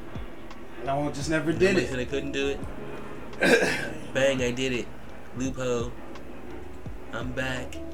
No 0.84 1.00
one 1.00 1.12
just 1.12 1.30
never 1.30 1.52
did 1.52 1.62
Nobody 1.74 1.86
said. 1.86 1.98
I 1.98 2.04
couldn't 2.04 2.32
do 2.32 2.48
it. 2.48 2.60
Bang! 4.14 4.40
I 4.42 4.52
did 4.52 4.72
it. 4.72 4.86
Loophole. 5.36 5.92
I'm 7.12 7.32
back. 7.32 7.76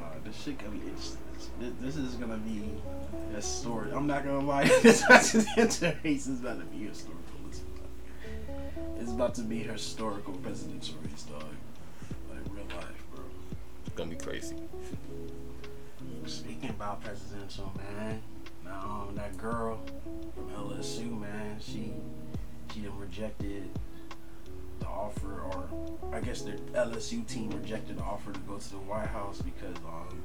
Uh, 0.00 0.14
this 0.24 0.42
shit 0.42 0.58
gonna 0.58 0.70
be 0.70 0.78
interesting. 0.78 1.17
This, 1.58 1.72
this 1.80 1.96
is 1.96 2.14
gonna 2.14 2.36
be 2.38 2.62
a 3.36 3.42
story. 3.42 3.90
I'm 3.92 4.06
not 4.06 4.24
gonna 4.24 4.46
lie. 4.46 4.64
this 4.82 5.02
presidential 5.04 5.92
race 6.04 6.26
is 6.26 6.40
about 6.40 6.60
to 6.60 6.66
be 6.66 6.86
historical. 6.86 7.24
It's 9.00 9.10
about 9.12 9.34
to 9.36 9.42
be 9.42 9.58
historical 9.60 10.34
presidential 10.34 10.96
race, 11.02 11.22
dog. 11.22 11.42
Like 12.30 12.40
real 12.50 12.64
life, 12.76 13.04
bro. 13.14 13.24
It's 13.86 13.94
gonna 13.96 14.10
be 14.10 14.16
crazy. 14.16 14.56
Speaking 16.26 16.70
about 16.70 17.02
presidential, 17.02 17.72
man. 17.76 18.20
Um, 18.66 19.12
that 19.14 19.36
girl 19.38 19.80
from 20.34 20.50
LSU, 20.50 21.18
man. 21.18 21.56
She 21.60 21.92
she 22.72 22.80
done 22.80 22.98
rejected 22.98 23.68
the 24.78 24.86
offer, 24.86 25.40
or 25.40 25.68
I 26.12 26.20
guess 26.20 26.42
the 26.42 26.52
LSU 26.74 27.26
team 27.26 27.50
rejected 27.50 27.98
the 27.98 28.02
offer 28.02 28.32
to 28.32 28.40
go 28.40 28.58
to 28.58 28.70
the 28.70 28.76
White 28.76 29.08
House 29.08 29.40
because 29.40 29.76
um 29.78 30.22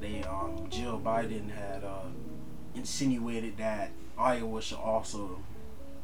they 0.00 0.22
um 0.24 0.66
Jill 0.70 0.98
Biden 1.00 1.50
had 1.50 1.84
uh 1.84 2.06
insinuated 2.74 3.56
that 3.58 3.90
Iowa 4.18 4.60
should 4.62 4.78
also 4.78 5.38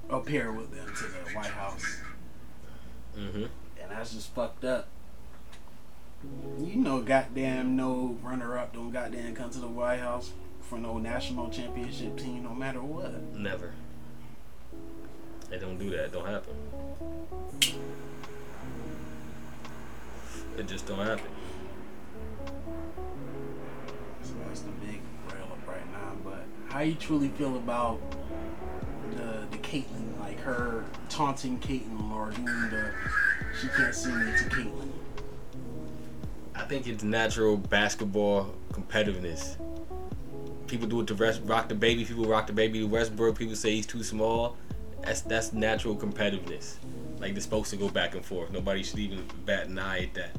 appear 0.08 0.52
with 0.52 0.70
them 0.72 0.86
to 0.96 1.04
the 1.04 1.36
White 1.36 1.46
House, 1.46 2.00
Mm-hmm. 3.16 3.44
and 3.80 3.90
that's 3.90 4.12
just 4.14 4.34
fucked 4.34 4.64
up. 4.64 4.88
You 6.58 6.76
know, 6.76 7.00
goddamn, 7.00 7.76
no 7.76 8.16
runner-up 8.22 8.74
don't 8.74 8.90
goddamn 8.90 9.34
come 9.34 9.50
to 9.50 9.58
the 9.58 9.66
White 9.68 10.00
House 10.00 10.32
for 10.60 10.78
no 10.78 10.98
national 10.98 11.48
championship 11.50 12.16
team, 12.18 12.42
no 12.44 12.54
matter 12.54 12.82
what. 12.82 13.34
Never. 13.34 13.72
They 15.48 15.58
don't 15.58 15.78
do 15.78 15.90
that. 15.90 16.04
It 16.06 16.12
don't 16.12 16.26
happen. 16.26 16.54
It 20.58 20.66
just 20.68 20.86
don't 20.86 20.98
happen. 20.98 21.24
That's 24.50 24.62
the 24.62 24.70
big 24.84 25.00
rail 25.32 25.46
up 25.52 25.64
right 25.64 25.92
now. 25.92 26.16
But 26.24 26.44
how 26.70 26.80
you 26.80 26.94
truly 26.94 27.28
feel 27.28 27.56
about 27.56 28.00
the 29.12 29.46
the 29.52 29.58
Caitlin, 29.58 30.18
like 30.18 30.40
her 30.40 30.84
taunting 31.08 31.60
Caitlin 31.60 32.12
or 32.12 32.32
doing 32.32 32.68
the 32.68 32.92
she 33.60 33.68
can't 33.68 33.94
see 33.94 34.10
me 34.10 34.24
to 34.24 34.44
Caitlin? 34.46 34.90
I 36.56 36.64
think 36.64 36.88
it's 36.88 37.04
natural 37.04 37.58
basketball 37.58 38.52
competitiveness. 38.72 39.56
People 40.66 40.88
do 40.88 41.02
it 41.02 41.06
to 41.06 41.14
rest, 41.14 41.42
rock 41.44 41.68
the 41.68 41.76
baby. 41.76 42.04
People 42.04 42.24
rock 42.24 42.48
the 42.48 42.52
baby 42.52 42.80
to 42.80 42.88
Westbrook. 42.88 43.38
People 43.38 43.54
say 43.54 43.76
he's 43.76 43.86
too 43.86 44.02
small. 44.02 44.56
That's 45.02 45.20
that's 45.20 45.52
natural 45.52 45.94
competitiveness. 45.94 46.74
Like 47.20 47.34
they're 47.34 47.40
supposed 47.40 47.70
to 47.70 47.76
go 47.76 47.88
back 47.88 48.16
and 48.16 48.24
forth. 48.24 48.50
Nobody 48.50 48.82
should 48.82 48.98
even 48.98 49.24
bat 49.46 49.68
an 49.68 49.78
eye 49.78 50.02
at 50.06 50.14
that. 50.14 50.36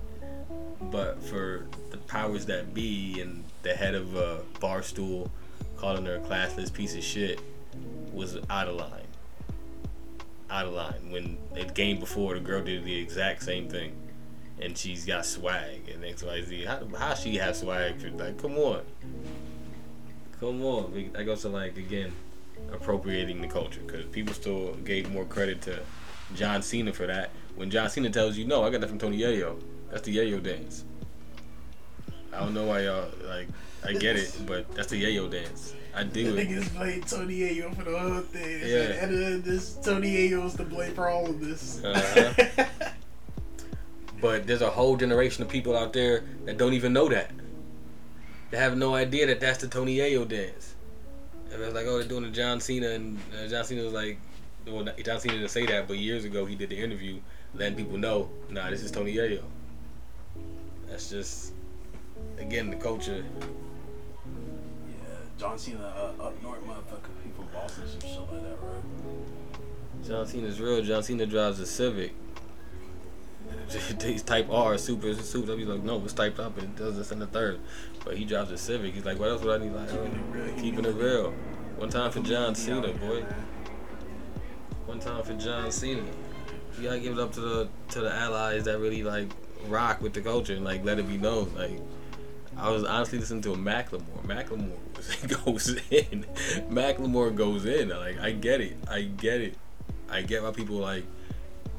But 0.92 1.24
for 1.24 1.68
the 1.92 1.98
powers 1.98 2.46
that 2.48 2.74
be 2.74 3.22
and 3.22 3.46
the 3.64 3.74
head 3.74 3.96
of 3.96 4.16
uh, 4.16 4.38
Barstool 4.60 5.30
calling 5.78 6.06
her 6.06 6.16
a 6.16 6.20
classless 6.20 6.72
piece 6.72 6.96
of 6.96 7.04
shit 7.04 7.40
was 8.14 8.38
out 8.50 8.68
of 8.68 8.76
line. 8.76 9.08
Out 10.50 10.66
of 10.66 10.74
line. 10.74 11.12
When 11.12 11.38
the 11.54 11.66
game 11.66 12.00
before, 12.00 12.34
the 12.34 12.40
girl 12.40 12.64
did 12.64 12.84
the 12.84 12.98
exact 12.98 13.44
same 13.44 13.68
thing. 13.68 13.96
And 14.60 14.78
she's 14.78 15.06
got 15.06 15.26
swag 15.26 15.90
and 15.90 16.04
XYZ. 16.04 16.68
How, 16.68 16.98
how 16.98 17.14
she 17.16 17.38
have 17.38 17.56
swag? 17.56 18.04
Like, 18.20 18.40
come 18.40 18.58
on. 18.58 18.82
Come 20.40 20.64
on. 20.64 21.12
That 21.14 21.24
goes 21.24 21.42
to, 21.42 21.50
like, 21.50 21.78
again, 21.78 22.12
appropriating 22.72 23.42
the 23.42 23.48
culture. 23.48 23.82
Because 23.86 24.06
people 24.06 24.34
still 24.34 24.74
gave 24.84 25.12
more 25.12 25.26
credit 25.26 25.62
to 25.64 25.80
John 26.36 26.62
Cena 26.62 26.94
for 26.94 27.08
that. 27.08 27.32
When 27.56 27.72
John 27.72 27.90
Cena 27.90 28.10
tells 28.10 28.38
you, 28.38 28.46
no, 28.46 28.64
I 28.64 28.70
got 28.70 28.82
that 28.82 28.88
from 28.88 29.00
Tony 29.00 29.20
Yayo. 29.20 29.60
That's 29.90 30.04
the 30.04 30.18
Yayo 30.18 30.44
dance. 30.44 30.84
I 32.34 32.40
don't 32.40 32.54
know 32.54 32.66
why 32.66 32.82
y'all, 32.82 33.10
like, 33.28 33.48
I 33.86 33.94
get 33.94 34.16
it, 34.16 34.38
but 34.46 34.74
that's 34.74 34.90
the 34.90 35.04
Yayo 35.04 35.30
dance. 35.30 35.74
I 35.94 36.04
do 36.04 36.36
it. 36.36 36.48
Niggas 36.48 36.74
played 36.76 37.06
Tony 37.08 37.40
Yayo 37.40 37.76
for 37.76 37.84
the 37.84 38.00
whole 38.00 38.22
thing. 38.22 38.62
Yeah. 38.64 39.04
And 39.04 39.44
uh, 39.44 39.46
this 39.46 39.74
Tony 39.76 40.30
Yayo's 40.30 40.56
to 40.56 40.64
blame 40.64 40.94
for 40.94 41.10
all 41.10 41.30
of 41.30 41.42
this. 41.42 41.84
Uh-huh. 41.84 42.66
But 44.22 44.46
there's 44.46 44.62
a 44.62 44.70
whole 44.70 44.96
generation 44.96 45.42
of 45.44 45.50
people 45.50 45.76
out 45.76 45.94
there 45.94 46.24
that 46.46 46.58
don't 46.58 46.74
even 46.74 46.94
know 46.94 47.10
that. 47.10 47.32
They 48.52 48.58
have 48.58 48.78
no 48.78 48.94
idea 48.94 49.26
that 49.26 49.40
that's 49.40 49.58
the 49.58 49.68
Tony 49.68 49.98
Yayo 49.98 50.28
dance. 50.28 50.76
And 51.52 51.62
it's 51.62 51.74
like, 51.74 51.88
oh, 51.88 51.98
they're 51.98 52.08
doing 52.08 52.24
the 52.24 52.30
John 52.30 52.62
Cena, 52.62 52.90
and 52.90 53.18
uh, 53.34 53.48
John 53.48 53.66
Cena 53.66 53.84
was 53.84 53.94
like, 53.94 54.20
well, 54.68 54.86
John 55.04 55.20
Cena 55.20 55.34
didn't 55.34 55.50
say 55.50 55.66
that, 55.66 55.88
but 55.88 55.98
years 55.98 56.24
ago 56.24 56.46
he 56.46 56.56
did 56.56 56.70
the 56.70 56.78
interview, 56.78 57.20
letting 57.56 57.76
people 57.76 57.98
know, 57.98 58.30
nah, 58.50 58.70
this 58.70 58.84
is 58.84 58.92
Tony 58.92 59.16
Yayo. 59.16 59.42
That's 60.88 61.10
just, 61.10 61.54
again, 62.42 62.70
the 62.70 62.76
culture. 62.76 63.24
yeah, 63.38 65.06
John 65.38 65.58
Cena 65.58 65.80
uh, 66.20 66.24
up 66.24 66.42
north, 66.44 66.62
motherfucker. 66.66 67.12
People 67.24 67.46
Boston, 67.54 67.84
some 67.88 68.02
shit 68.02 68.20
like 68.20 68.44
that, 68.44 68.58
right? 68.62 70.06
John 70.08 70.26
Cena's 70.26 70.60
real. 70.60 70.82
John 70.84 71.04
Cena 71.04 71.26
drives 71.26 71.60
a 71.60 71.66
Civic. 71.66 72.14
He's 74.02 74.24
type 74.24 74.50
R, 74.50 74.78
super, 74.78 75.10
it's 75.10 75.30
super. 75.30 75.56
He's 75.56 75.68
like, 75.68 75.84
no, 75.84 76.02
it's 76.04 76.14
typed 76.14 76.40
up. 76.40 76.58
It 76.58 76.76
does 76.76 76.98
this 76.98 77.12
in 77.12 77.20
the 77.20 77.28
third. 77.28 77.60
But 78.04 78.18
he 78.18 78.26
drives 78.26 78.52
a 78.52 78.58
Civic. 78.58 78.94
He's 78.94 79.06
like, 79.06 79.20
what 79.20 79.30
else 79.30 79.42
would 79.44 79.62
I 79.62 79.64
need? 79.64 79.72
Like, 79.74 79.90
Keeping 79.90 80.06
it 80.06 80.26
real. 80.32 80.56
keeping 80.56 80.86
it 80.86 80.96
real. 80.96 81.32
One 81.78 81.90
time 81.90 82.12
for 82.12 82.20
John 82.22 82.56
Cena, 82.56 82.94
boy. 82.94 83.24
One 84.86 85.00
time 85.00 85.24
for 85.24 85.34
John 85.36 85.72
Cena. 85.72 86.04
You 86.78 86.84
gotta 86.84 87.00
give 87.00 87.18
it 87.18 87.20
up 87.22 87.32
to 87.34 87.40
the 87.42 87.70
to 87.90 88.02
the 88.02 88.14
allies 88.14 88.64
that 88.66 88.80
really 88.80 89.04
like 89.04 89.30
rock 89.68 90.02
with 90.02 90.14
the 90.14 90.22
culture 90.22 90.54
and 90.56 90.66
like 90.66 90.84
let 90.84 91.00
it 91.00 91.08
be 91.08 91.18
known. 91.18 91.52
Like 91.56 91.80
I 92.58 92.70
was 92.70 92.84
honestly 92.84 93.20
listening 93.20 93.42
to 93.44 93.54
a 93.54 93.58
Macklemore. 93.58 94.24
Macklemore 94.26 95.46
goes 95.46 95.70
in. 95.90 96.26
Macklemore 96.70 97.34
goes 97.34 97.66
in. 97.66 97.90
Like 97.90 98.20
I 98.20 98.32
get 98.32 98.62
it. 98.62 98.78
I 98.90 99.02
get 99.04 99.42
it. 99.42 99.56
I 100.10 100.22
get 100.22 100.44
why 100.44 100.52
people 100.52 100.78
like 100.78 101.06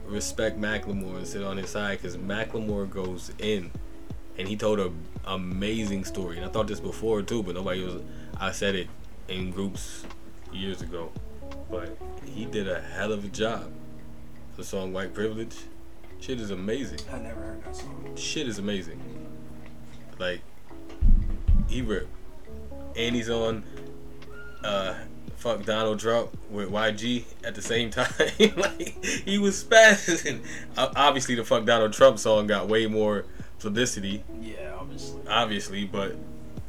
respect 0.06 0.60
Macklemore 0.60 1.16
and 1.16 1.26
sit 1.26 1.42
on 1.42 1.56
his 1.56 1.70
side 1.70 1.98
because 1.98 2.16
Macklemore 2.16 2.88
goes 2.88 3.30
in, 3.38 3.70
and 4.38 4.48
he 4.48 4.56
told 4.56 4.80
a 4.80 4.90
amazing 5.26 6.04
story. 6.04 6.36
And 6.36 6.46
I 6.46 6.48
thought 6.48 6.66
this 6.66 6.80
before 6.80 7.22
too, 7.22 7.42
but 7.42 7.54
nobody 7.54 7.84
was. 7.84 8.02
I 8.40 8.50
said 8.52 8.74
it 8.74 8.88
in 9.28 9.50
groups 9.50 10.04
years 10.52 10.82
ago, 10.82 11.12
but 11.70 11.96
he 12.24 12.44
did 12.44 12.68
a 12.68 12.80
hell 12.80 13.12
of 13.12 13.24
a 13.24 13.28
job. 13.28 13.70
The 14.56 14.64
song 14.64 14.92
"White 14.92 15.14
Privilege," 15.14 15.56
shit 16.20 16.40
is 16.40 16.50
amazing 16.50 17.00
I 17.12 17.18
never 17.18 17.40
heard 17.40 17.64
that 17.64 17.76
song. 17.76 18.12
shit 18.16 18.48
is 18.48 18.58
amazing. 18.58 19.00
Like 20.18 20.40
he 21.72 21.82
ripped, 21.82 22.08
and 22.96 23.14
he's 23.16 23.30
on 23.30 23.64
uh 24.64 24.94
fuck 25.36 25.64
Donald 25.64 25.98
Trump 25.98 26.30
with 26.50 26.70
YG 26.70 27.24
at 27.42 27.54
the 27.56 27.62
same 27.62 27.90
time. 27.98 28.12
like 28.56 29.04
he 29.04 29.38
was 29.38 29.62
spazzing. 29.64 30.40
Obviously, 30.76 31.34
the 31.34 31.44
fuck 31.44 31.64
Donald 31.64 31.92
Trump 31.92 32.18
song 32.18 32.46
got 32.46 32.68
way 32.68 32.86
more 32.86 33.24
publicity, 33.58 34.22
Yeah, 34.40 34.74
obviously. 34.78 35.20
obviously, 35.28 35.84
but 35.84 36.16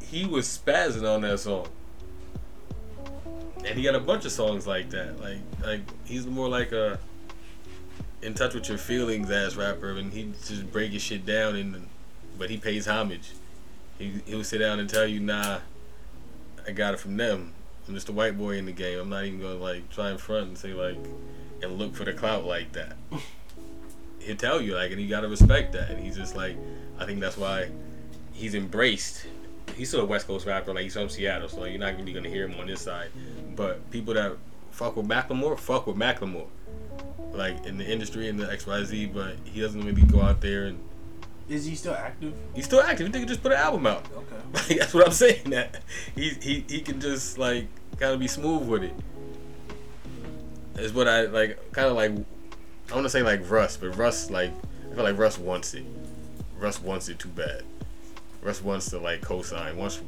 he 0.01 0.25
was 0.25 0.45
spazzing 0.47 1.07
on 1.11 1.21
that 1.21 1.39
song. 1.39 1.67
And 3.65 3.77
he 3.77 3.83
got 3.83 3.95
a 3.95 3.99
bunch 3.99 4.25
of 4.25 4.31
songs 4.31 4.67
like 4.67 4.89
that. 4.89 5.19
Like 5.21 5.37
like 5.63 5.81
he's 6.05 6.25
more 6.27 6.49
like 6.49 6.71
a 6.71 6.99
in 8.21 8.33
touch 8.33 8.53
with 8.53 8.69
your 8.69 8.77
feelings 8.77 9.29
ass 9.31 9.55
rapper 9.55 9.91
and 9.97 10.13
he 10.13 10.31
just 10.47 10.71
break 10.71 10.91
his 10.91 11.01
shit 11.01 11.25
down 11.25 11.55
and 11.55 11.87
but 12.37 12.49
he 12.49 12.57
pays 12.57 12.87
homage. 12.87 13.31
He 13.97 14.21
he'll 14.25 14.43
sit 14.43 14.59
down 14.59 14.79
and 14.79 14.89
tell 14.89 15.05
you, 15.05 15.19
nah, 15.19 15.59
I 16.67 16.71
got 16.71 16.93
it 16.93 16.99
from 16.99 17.17
them. 17.17 17.53
I'm 17.87 17.93
just 17.93 18.09
a 18.09 18.13
white 18.13 18.37
boy 18.37 18.57
in 18.57 18.65
the 18.65 18.71
game. 18.71 18.99
I'm 18.99 19.09
not 19.09 19.25
even 19.25 19.41
gonna 19.41 19.55
like 19.55 19.89
try 19.89 20.09
and 20.09 20.19
front 20.19 20.47
and 20.47 20.57
say 20.57 20.73
like 20.73 20.97
and 21.61 21.77
look 21.77 21.95
for 21.95 22.05
the 22.05 22.13
clout 22.13 22.45
like 22.45 22.71
that. 22.73 22.95
He'll 24.19 24.37
tell 24.37 24.61
you 24.61 24.75
like 24.75 24.91
and 24.91 25.01
you 25.01 25.09
gotta 25.09 25.27
respect 25.27 25.73
that 25.73 25.91
and 25.91 26.01
he's 26.01 26.15
just 26.15 26.35
like 26.35 26.55
I 26.97 27.05
think 27.05 27.19
that's 27.19 27.37
why 27.37 27.69
he's 28.31 28.55
embraced. 28.55 29.25
He's 29.75 29.89
still 29.89 30.01
a 30.01 30.05
West 30.05 30.27
Coast 30.27 30.45
rapper, 30.45 30.73
like 30.73 30.83
he's 30.83 30.93
from 30.93 31.09
Seattle, 31.09 31.49
so 31.49 31.65
you're 31.65 31.79
not 31.79 31.97
really 31.97 32.13
gonna 32.13 32.29
hear 32.29 32.47
him 32.47 32.59
on 32.59 32.67
this 32.67 32.81
side. 32.81 33.09
But 33.55 33.89
people 33.91 34.13
that 34.13 34.37
fuck 34.71 34.95
with 34.95 35.07
Macklemore, 35.07 35.57
fuck 35.57 35.87
with 35.87 35.97
Macklemore. 35.97 36.47
Like 37.31 37.65
in 37.65 37.77
the 37.77 37.85
industry 37.85 38.29
and 38.29 38.39
the 38.39 38.45
XYZ, 38.45 39.13
but 39.13 39.35
he 39.43 39.59
doesn't 39.59 39.83
really 39.83 40.03
go 40.03 40.21
out 40.21 40.39
there 40.41 40.65
and 40.65 40.79
Is 41.49 41.65
he 41.65 41.75
still 41.75 41.93
active? 41.93 42.33
he's 42.55 42.65
still 42.65 42.81
active. 42.81 43.07
He 43.07 43.19
could 43.19 43.27
just 43.27 43.43
put 43.43 43.51
an 43.51 43.57
album 43.57 43.85
out. 43.87 44.05
Okay. 44.15 44.27
Like 44.53 44.79
that's 44.79 44.93
what 44.93 45.05
I'm 45.07 45.11
saying. 45.11 45.49
That 45.49 45.81
he 46.15 46.29
he 46.41 46.63
he 46.69 46.81
can 46.81 47.01
just 47.01 47.37
like 47.39 47.67
kind 47.97 48.13
of 48.13 48.19
be 48.19 48.27
smooth 48.27 48.67
with 48.67 48.83
it. 48.83 48.93
Is 50.77 50.93
what 50.93 51.07
I 51.07 51.21
like. 51.23 51.71
Kind 51.71 51.87
of 51.87 51.95
like 51.95 52.11
I 52.91 52.93
want 52.95 53.05
to 53.05 53.09
say 53.09 53.23
like 53.23 53.49
Russ, 53.49 53.77
but 53.77 53.97
Russ 53.97 54.29
like 54.29 54.51
I 54.91 54.95
feel 54.95 55.03
like 55.03 55.17
Russ 55.17 55.37
wants 55.39 55.73
it. 55.73 55.85
Russ 56.59 56.79
wants 56.81 57.09
it 57.09 57.17
too 57.19 57.29
bad. 57.29 57.63
Russ 58.43 58.61
wants 58.61 58.89
to 58.91 58.99
like 58.99 59.21
co-sign. 59.21 59.75
Wants 59.75 60.01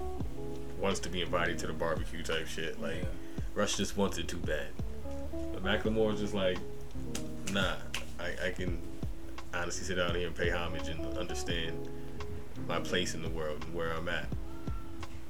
wants 0.80 1.00
to 1.02 1.10
be 1.10 1.22
invited 1.22 1.58
to 1.60 1.68
the 1.68 1.74
barbecue 1.74 2.22
type 2.22 2.48
shit. 2.48 2.80
Like 2.80 2.98
Yeah. 2.98 3.06
Russ 3.56 3.76
just 3.78 3.98
wants 3.98 4.18
it 4.18 4.28
too 4.28 4.38
bad. 4.38 4.68
But 5.54 5.64
Macklemore's 5.64 6.20
just 6.20 6.34
like, 6.34 6.58
nah. 7.52 7.76
I 8.20 8.48
I 8.48 8.52
can 8.52 8.80
honestly 9.56 9.86
sit 9.86 9.96
down 9.96 10.16
here 10.16 10.28
and 10.28 10.36
pay 10.36 10.50
homage 10.50 10.88
and 10.88 11.18
understand 11.18 11.90
my 12.68 12.80
place 12.80 13.14
in 13.14 13.22
the 13.22 13.30
world 13.30 13.64
and 13.66 13.74
where 13.74 13.92
I'm 13.94 14.08
at, 14.10 14.28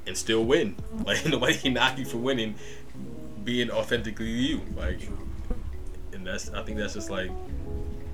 and 0.07 0.17
still 0.17 0.45
win. 0.45 0.75
Like 1.05 1.25
nobody 1.25 1.55
can 1.55 1.73
knock 1.73 1.97
you 1.97 2.05
for 2.05 2.17
winning, 2.17 2.55
being 3.43 3.69
authentically 3.69 4.29
you. 4.29 4.61
Like, 4.75 5.07
and 6.13 6.25
that's 6.25 6.49
I 6.49 6.63
think 6.63 6.77
that's 6.77 6.93
just 6.93 7.09
like 7.09 7.29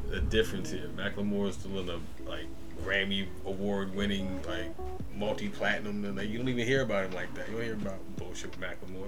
the 0.09 0.19
difference 0.19 0.71
here. 0.71 0.89
Macklemore 0.95 1.49
is 1.49 1.55
still 1.55 1.79
in 1.79 1.89
a 1.89 1.99
like 2.29 2.47
Grammy 2.83 3.27
award 3.45 3.95
winning 3.95 4.41
like 4.47 4.73
multi 5.15 5.47
platinum, 5.47 6.03
and 6.03 6.17
like 6.17 6.29
you 6.29 6.37
don't 6.37 6.49
even 6.49 6.65
hear 6.65 6.81
about 6.81 7.05
him 7.05 7.11
like 7.11 7.33
that. 7.35 7.47
You 7.47 7.55
don't 7.55 7.63
hear 7.63 7.73
about 7.75 7.99
bullshit 8.17 8.51
with 8.51 8.59
Macklemore. 8.59 9.07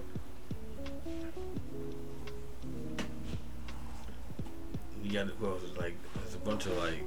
You 5.03 5.11
got 5.11 5.41
well, 5.41 5.59
like 5.77 5.95
bunch 6.43 6.65
of 6.65 6.77
like 6.77 6.99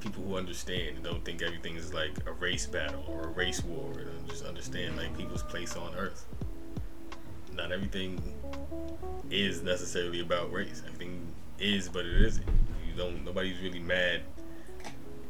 people 0.00 0.22
who 0.22 0.36
understand 0.36 0.96
and 0.96 1.04
don't 1.04 1.24
think 1.24 1.42
everything 1.42 1.76
is 1.76 1.92
like 1.92 2.12
a 2.26 2.32
race 2.32 2.66
battle 2.66 3.04
or 3.08 3.24
a 3.24 3.28
race 3.28 3.64
war 3.64 3.90
and 3.92 4.28
just 4.28 4.44
understand 4.44 4.96
like 4.96 5.16
people's 5.16 5.42
place 5.42 5.76
on 5.76 5.94
earth. 5.96 6.26
Not 7.54 7.72
everything 7.72 8.20
is 9.30 9.62
necessarily 9.62 10.20
about 10.20 10.52
race. 10.52 10.82
Everything 10.86 11.26
is, 11.58 11.88
but 11.88 12.04
it 12.04 12.20
isn't. 12.20 12.46
You 12.86 12.94
don't. 12.96 13.24
Nobody's 13.24 13.58
really 13.60 13.80
mad 13.80 14.20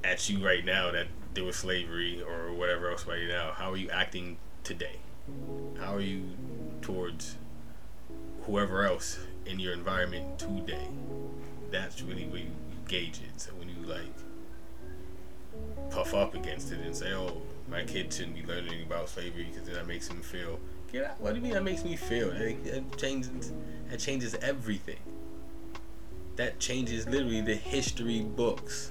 at 0.02 0.28
you 0.28 0.44
right 0.44 0.64
now 0.64 0.90
that 0.90 1.06
there 1.34 1.44
was 1.44 1.56
slavery 1.56 2.22
or 2.22 2.52
whatever 2.52 2.90
else 2.90 3.06
right 3.06 3.28
now. 3.28 3.52
How 3.52 3.72
are 3.72 3.76
you 3.76 3.90
acting 3.90 4.38
today? 4.64 4.96
How 5.78 5.94
are 5.94 6.00
you 6.00 6.24
towards 6.82 7.36
whoever 8.42 8.84
else 8.84 9.20
in 9.44 9.60
your 9.60 9.72
environment 9.72 10.38
today? 10.38 10.88
That's 11.76 12.00
really 12.00 12.24
where 12.24 12.40
you 12.40 12.50
gauge 12.88 13.20
it. 13.22 13.38
So 13.40 13.50
when 13.52 13.68
you 13.68 13.76
like 13.86 14.00
puff 15.90 16.14
up 16.14 16.34
against 16.34 16.72
it 16.72 16.80
and 16.80 16.96
say, 16.96 17.12
"Oh, 17.12 17.42
my 17.68 17.84
kid 17.84 18.12
shouldn't 18.12 18.34
be 18.34 18.44
learning 18.44 18.82
about 18.82 19.10
slavery 19.10 19.48
because 19.52 19.68
that 19.68 19.86
makes 19.86 20.08
him 20.08 20.22
feel." 20.22 20.58
Get 20.90 21.04
out. 21.04 21.20
What 21.20 21.30
do 21.30 21.36
you 21.36 21.42
mean 21.42 21.52
that 21.52 21.64
makes 21.64 21.84
me 21.84 21.96
feel? 21.96 22.30
That, 22.30 22.64
that 22.64 22.96
changes. 22.96 23.52
That 23.90 23.98
changes 23.98 24.34
everything. 24.36 24.98
That 26.36 26.58
changes 26.58 27.06
literally 27.06 27.40
the 27.42 27.54
history 27.54 28.20
books 28.20 28.90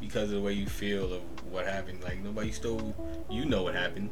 because 0.00 0.24
of 0.24 0.36
the 0.36 0.40
way 0.40 0.52
you 0.52 0.66
feel 0.66 1.12
of 1.12 1.22
what 1.50 1.66
happened. 1.66 2.02
Like 2.04 2.22
nobody 2.22 2.52
still, 2.52 2.94
you 3.28 3.44
know 3.44 3.64
what 3.64 3.74
happened, 3.74 4.10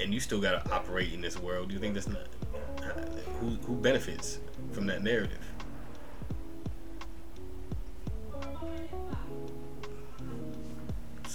and 0.00 0.14
you 0.14 0.20
still 0.20 0.40
gotta 0.40 0.62
operate 0.72 1.12
in 1.12 1.20
this 1.20 1.38
world. 1.38 1.68
Do 1.68 1.74
you 1.74 1.80
think 1.80 1.94
that's 1.94 2.08
not 2.08 2.26
uh, 2.82 3.00
who 3.40 3.50
who 3.66 3.76
benefits? 3.76 4.38
from 4.72 4.86
that 4.86 5.02
narrative. 5.02 5.38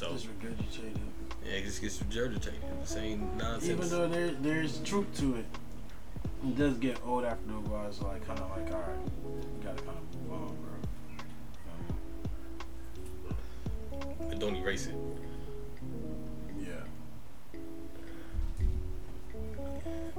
So 0.03 0.11
Just 0.11 0.27
regurgitated. 0.39 0.97
yeah, 1.45 1.53
it 1.53 1.63
just 1.63 1.81
gets 1.81 1.97
regurgitated. 1.99 2.59
The 2.81 2.87
same 2.87 3.29
nonsense. 3.37 3.69
Even 3.71 3.89
though 3.89 4.07
there 4.09 4.31
there's 4.41 4.79
truth 4.79 5.07
to 5.19 5.35
it, 5.37 5.45
it 6.45 6.57
does 6.57 6.73
get 6.77 6.99
old 7.05 7.23
after 7.23 7.51
a 7.51 7.61
while. 7.61 7.87
It's 7.87 8.01
like 8.01 8.25
kind 8.27 8.37
of 8.37 8.49
like, 8.49 8.69
all 8.73 8.81
right, 8.81 8.99
you 9.23 9.63
gotta 9.63 9.81
kind 9.81 9.97
of 9.97 10.21
move 10.29 10.33
on, 10.33 10.57
bro. 13.23 14.27
but 14.27 14.39
don't 14.39 14.57
erase 14.57 14.87
it. 14.87 14.95
Yeah. 16.59 16.83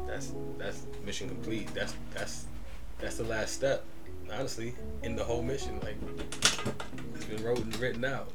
That's 0.06 0.32
that's 0.56 0.86
mission 1.04 1.28
complete. 1.28 1.74
That's 1.74 1.94
that's 2.14 2.46
that's 2.98 3.16
the 3.18 3.24
last 3.24 3.52
step. 3.52 3.84
Honestly, 4.32 4.74
in 5.02 5.14
the 5.14 5.24
whole 5.24 5.42
mission, 5.42 5.78
like 5.80 5.96
it's 7.14 7.26
been 7.26 7.44
wrote 7.44 7.58
and 7.58 7.76
written 7.76 8.06
out. 8.06 8.32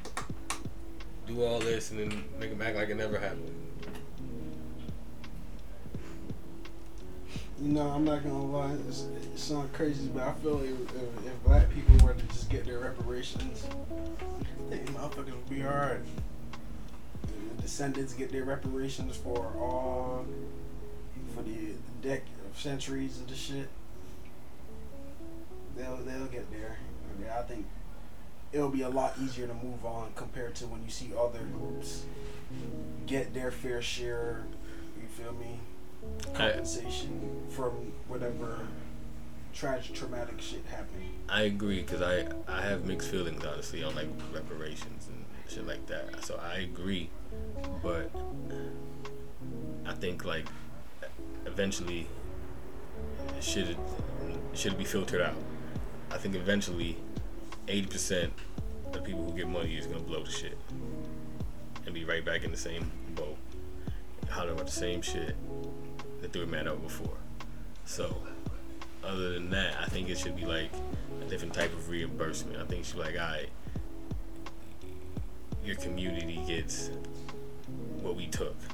Do 1.30 1.44
all 1.44 1.60
this 1.60 1.92
and 1.92 2.00
then 2.00 2.24
make 2.40 2.50
them 2.50 2.62
act 2.62 2.76
like 2.76 2.90
it 2.90 2.98
never 2.98 3.20
happened. 3.20 3.54
You 7.62 7.74
know, 7.74 7.88
I'm 7.88 8.04
not 8.04 8.24
gonna 8.24 8.46
lie. 8.46 8.76
It's, 8.88 9.02
it 9.02 9.38
sounds 9.38 9.70
crazy, 9.74 10.10
but 10.14 10.24
I 10.24 10.32
feel 10.34 10.60
if, 10.64 10.72
if, 10.72 11.26
if 11.28 11.44
black 11.44 11.70
people 11.72 11.96
were 12.06 12.14
to 12.16 12.24
just 12.28 12.50
get 12.50 12.66
their 12.66 12.80
reparations, 12.80 13.68
think 14.70 14.90
motherfuckers 14.92 15.32
would 15.32 15.50
be 15.50 15.64
alright. 15.64 16.00
The 17.58 17.62
descendants 17.62 18.14
get 18.14 18.32
their 18.32 18.46
reparations 18.46 19.18
for 19.18 19.54
all 19.58 20.26
for 21.36 21.44
the 21.44 21.74
deck 22.02 22.24
of 22.50 22.60
centuries 22.60 23.20
of 23.20 23.28
the 23.28 23.36
shit. 23.36 23.70
They'll 25.76 25.98
they'll 25.98 26.26
get 26.26 26.50
there. 26.52 26.78
I, 26.78 27.22
mean, 27.22 27.30
I 27.30 27.42
think 27.44 27.66
it'll 28.52 28.70
be 28.70 28.82
a 28.82 28.90
lot 28.90 29.14
easier 29.22 29.48
to 29.48 29.54
move 29.54 29.86
on 29.86 30.12
compared 30.16 30.56
to 30.56 30.66
when 30.68 30.84
you 30.84 30.90
see 30.90 31.12
other 31.18 31.44
groups 31.54 32.06
get 33.06 33.34
their 33.34 33.52
fair 33.52 33.82
share. 33.82 34.44
You 35.00 35.08
feel 35.08 35.34
me? 35.34 35.60
I, 36.36 36.50
compensation 36.50 37.46
from 37.50 37.92
whatever 38.08 38.60
tragic, 39.54 39.96
traumatic 39.96 40.40
shit 40.40 40.66
happened. 40.70 41.04
I 41.28 41.44
agree 41.44 41.82
because 41.82 42.02
I 42.02 42.28
I 42.48 42.62
have 42.62 42.86
mixed 42.86 43.10
feelings 43.10 43.44
honestly 43.44 43.84
on 43.84 43.96
like 43.96 44.08
reparations 44.34 45.08
and 45.08 45.26
shit 45.48 45.68
like 45.68 45.86
that. 45.88 46.24
So 46.24 46.40
I 46.42 46.60
agree, 46.60 47.10
but 47.84 48.10
I 49.86 49.94
think 49.94 50.26
like 50.26 50.48
eventually 51.46 52.08
should 53.42 53.78
should 54.54 54.78
be 54.78 54.86
filtered 54.86 55.22
out. 55.22 55.36
I 56.12 56.18
think 56.18 56.36
eventually 56.36 56.98
eighty 57.70 57.88
percent 57.88 58.34
of 58.88 58.94
the 58.94 59.00
people 59.00 59.24
who 59.24 59.38
get 59.38 59.48
money 59.48 59.76
is 59.76 59.86
gonna 59.86 60.00
blow 60.00 60.24
the 60.24 60.32
shit 60.32 60.58
and 61.86 61.94
be 61.94 62.04
right 62.04 62.26
back 62.26 62.44
in 62.44 62.52
the 62.52 62.58
same 62.58 62.92
boat, 63.16 63.38
hollering 64.30 64.56
about 64.56 64.66
the 64.66 64.72
same 64.72 65.02
shit 65.02 65.36
that 66.22 66.34
they 66.34 66.40
were 66.40 66.48
mad 66.48 66.68
over 66.68 66.82
before. 66.82 67.18
So 67.86 68.16
other 69.04 69.34
than 69.34 69.50
that, 69.52 69.76
I 69.80 69.86
think 69.86 70.10
it 70.10 70.18
should 70.18 70.36
be 70.36 70.46
like 70.46 70.72
a 71.22 71.26
different 71.26 71.54
type 71.54 71.72
of 71.74 71.90
reimbursement. 71.90 72.58
I 72.58 72.66
think 72.66 72.82
it 72.82 72.86
should 72.88 72.98
be 72.98 73.02
like, 73.02 73.14
all 73.20 73.28
right, 73.28 73.50
your 75.64 75.76
community 75.76 76.42
gets 76.48 76.90
what 78.02 78.16
we 78.16 78.28
took. 78.28 78.56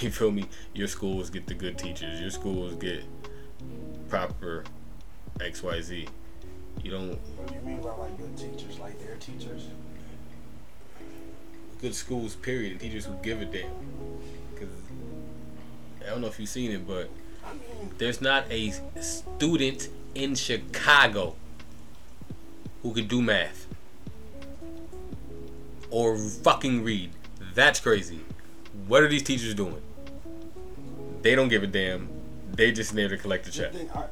You 0.00 0.10
feel 0.10 0.30
me? 0.30 0.46
Your 0.72 0.88
schools 0.88 1.30
get 1.30 1.46
the 1.46 1.54
good 1.54 1.76
teachers. 1.76 2.20
Your 2.20 2.30
schools 2.30 2.74
get 2.76 3.04
proper 4.08 4.64
X, 5.40 5.62
Y, 5.62 5.80
Z. 5.80 6.08
You 6.82 6.90
don't 6.90 7.10
What 7.10 7.48
do 7.48 7.54
you 7.54 7.60
mean 7.60 7.80
by 7.80 7.90
like 7.96 8.16
good 8.18 8.36
teachers, 8.36 8.78
like 8.78 8.98
their 9.04 9.16
teachers? 9.16 9.68
good 11.80 11.94
schools. 11.94 12.34
Period. 12.36 12.72
And 12.72 12.80
teachers 12.80 13.06
who 13.06 13.14
give 13.22 13.40
a 13.40 13.46
damn. 13.46 13.70
Cause 14.56 14.68
I 16.02 16.10
don't 16.10 16.20
know 16.20 16.26
if 16.26 16.38
you've 16.38 16.48
seen 16.48 16.70
it, 16.72 16.86
but 16.86 17.08
I 17.44 17.52
mean, 17.52 17.90
There's 17.98 18.20
not 18.20 18.44
a 18.50 18.72
student 19.00 19.88
in 20.14 20.34
Chicago 20.34 21.36
who 22.82 22.92
can 22.92 23.06
do 23.06 23.22
math 23.22 23.66
or 25.90 26.16
fucking 26.18 26.84
read. 26.84 27.10
That's 27.54 27.80
crazy. 27.80 28.20
What 28.86 29.02
are 29.02 29.08
these 29.08 29.22
teachers 29.22 29.54
doing? 29.54 29.80
They 31.22 31.34
don't 31.34 31.48
give 31.48 31.62
a 31.62 31.66
damn. 31.66 32.08
They 32.52 32.72
just 32.72 32.94
there 32.94 33.08
to 33.08 33.16
collect 33.16 33.44
the 33.44 33.50
the 33.50 33.56
check. 33.56 33.72
thing, 33.72 33.90
I, 33.94 34.04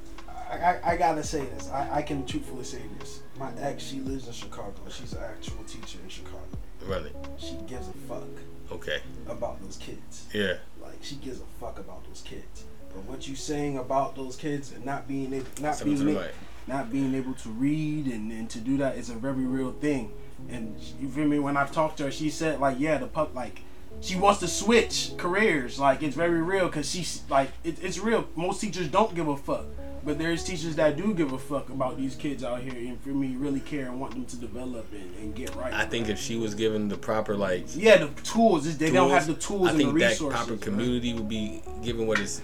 I, 0.51 0.57
I, 0.57 0.93
I 0.93 0.97
gotta 0.97 1.23
say 1.23 1.45
this. 1.45 1.69
I, 1.71 1.97
I 1.99 2.03
can 2.03 2.25
truthfully 2.27 2.65
say 2.65 2.81
this. 2.99 3.21
My 3.39 3.51
ex, 3.61 3.85
she 3.85 4.01
lives 4.01 4.27
in 4.27 4.33
Chicago. 4.33 4.75
She's 4.89 5.13
an 5.13 5.23
actual 5.23 5.63
teacher 5.65 5.99
in 6.03 6.09
Chicago. 6.09 6.39
Really? 6.87 7.13
She 7.37 7.57
gives 7.67 7.89
a 7.89 7.93
fuck 8.09 8.23
Okay. 8.71 9.01
about 9.29 9.61
those 9.63 9.77
kids. 9.77 10.27
Yeah. 10.33 10.55
Like 10.83 10.99
she 11.03 11.17
gives 11.17 11.41
a 11.41 11.45
fuck 11.61 11.79
about 11.79 12.05
those 12.07 12.23
kids. 12.23 12.65
But 12.95 13.05
what 13.05 13.29
you 13.29 13.37
saying 13.37 13.79
about 13.79 14.17
those 14.17 14.37
kids 14.37 14.73
and 14.73 14.85
not 14.85 15.07
being 15.07 15.33
able, 15.35 15.47
not 15.61 15.83
being 15.85 16.17
right. 16.17 16.31
not 16.67 16.91
being 16.91 17.15
able 17.15 17.35
to 17.35 17.49
read 17.51 18.07
and, 18.07 18.33
and 18.33 18.49
to 18.51 18.59
do 18.59 18.77
that 18.79 18.97
is 18.97 19.11
a 19.11 19.15
very 19.15 19.45
real 19.45 19.73
thing. 19.73 20.13
And 20.49 20.77
you 21.01 21.09
feel 21.09 21.27
me? 21.27 21.39
When 21.39 21.57
I've 21.57 21.73
talked 21.73 21.99
to 21.99 22.05
her, 22.05 22.11
she 22.11 22.31
said 22.31 22.61
like, 22.61 22.79
yeah, 22.81 22.99
the 22.99 23.07
pup 23.07 23.35
like. 23.35 23.63
She 24.01 24.15
wants 24.15 24.39
to 24.41 24.49
switch 24.49 25.11
careers, 25.17 25.81
like 25.81 26.05
it's 26.05 26.15
very 26.15 26.41
real, 26.41 26.69
cause 26.69 26.89
she's 26.89 27.23
like 27.29 27.51
it, 27.65 27.83
it's 27.83 27.99
real. 27.99 28.29
Most 28.37 28.61
teachers 28.61 28.87
don't 28.87 29.13
give 29.13 29.27
a 29.27 29.37
fuck, 29.37 29.65
but 30.05 30.19
there's 30.19 30.45
teachers 30.45 30.77
that 30.77 30.97
do 30.97 31.15
give 31.15 31.33
a 31.33 31.39
fuck 31.39 31.69
about 31.71 31.97
these 31.97 32.15
kids 32.15 32.43
out 32.45 32.61
here, 32.63 32.73
and 32.73 33.01
for 33.01 33.11
me, 33.11 33.37
really 33.37 33.61
care 33.61 33.87
and 33.87 34.01
want 34.01 34.13
them 34.13 34.25
to 34.27 34.37
develop 34.37 34.91
and, 34.93 35.15
and 35.17 35.35
get 35.35 35.55
right. 35.57 35.73
I 35.73 35.85
think 35.85 36.09
if 36.09 36.19
she 36.19 36.37
was 36.37 36.55
given 36.55 36.89
the 36.89 36.97
proper 36.97 37.37
like 37.37 37.65
yeah, 37.75 37.97
the 37.99 38.09
tools 38.23 38.77
they 38.79 38.91
don't 38.91 39.11
have 39.11 39.27
the 39.27 39.35
tools 39.35 39.69
I 39.69 39.71
and 39.71 39.79
think 39.79 39.95
the 39.95 40.01
that 40.01 40.09
resources. 40.11 40.37
proper 40.39 40.53
right? 40.53 40.61
community 40.63 41.15
would 41.15 41.29
be 41.29 41.63
given 41.83 42.07
what 42.07 42.19
is 42.19 42.43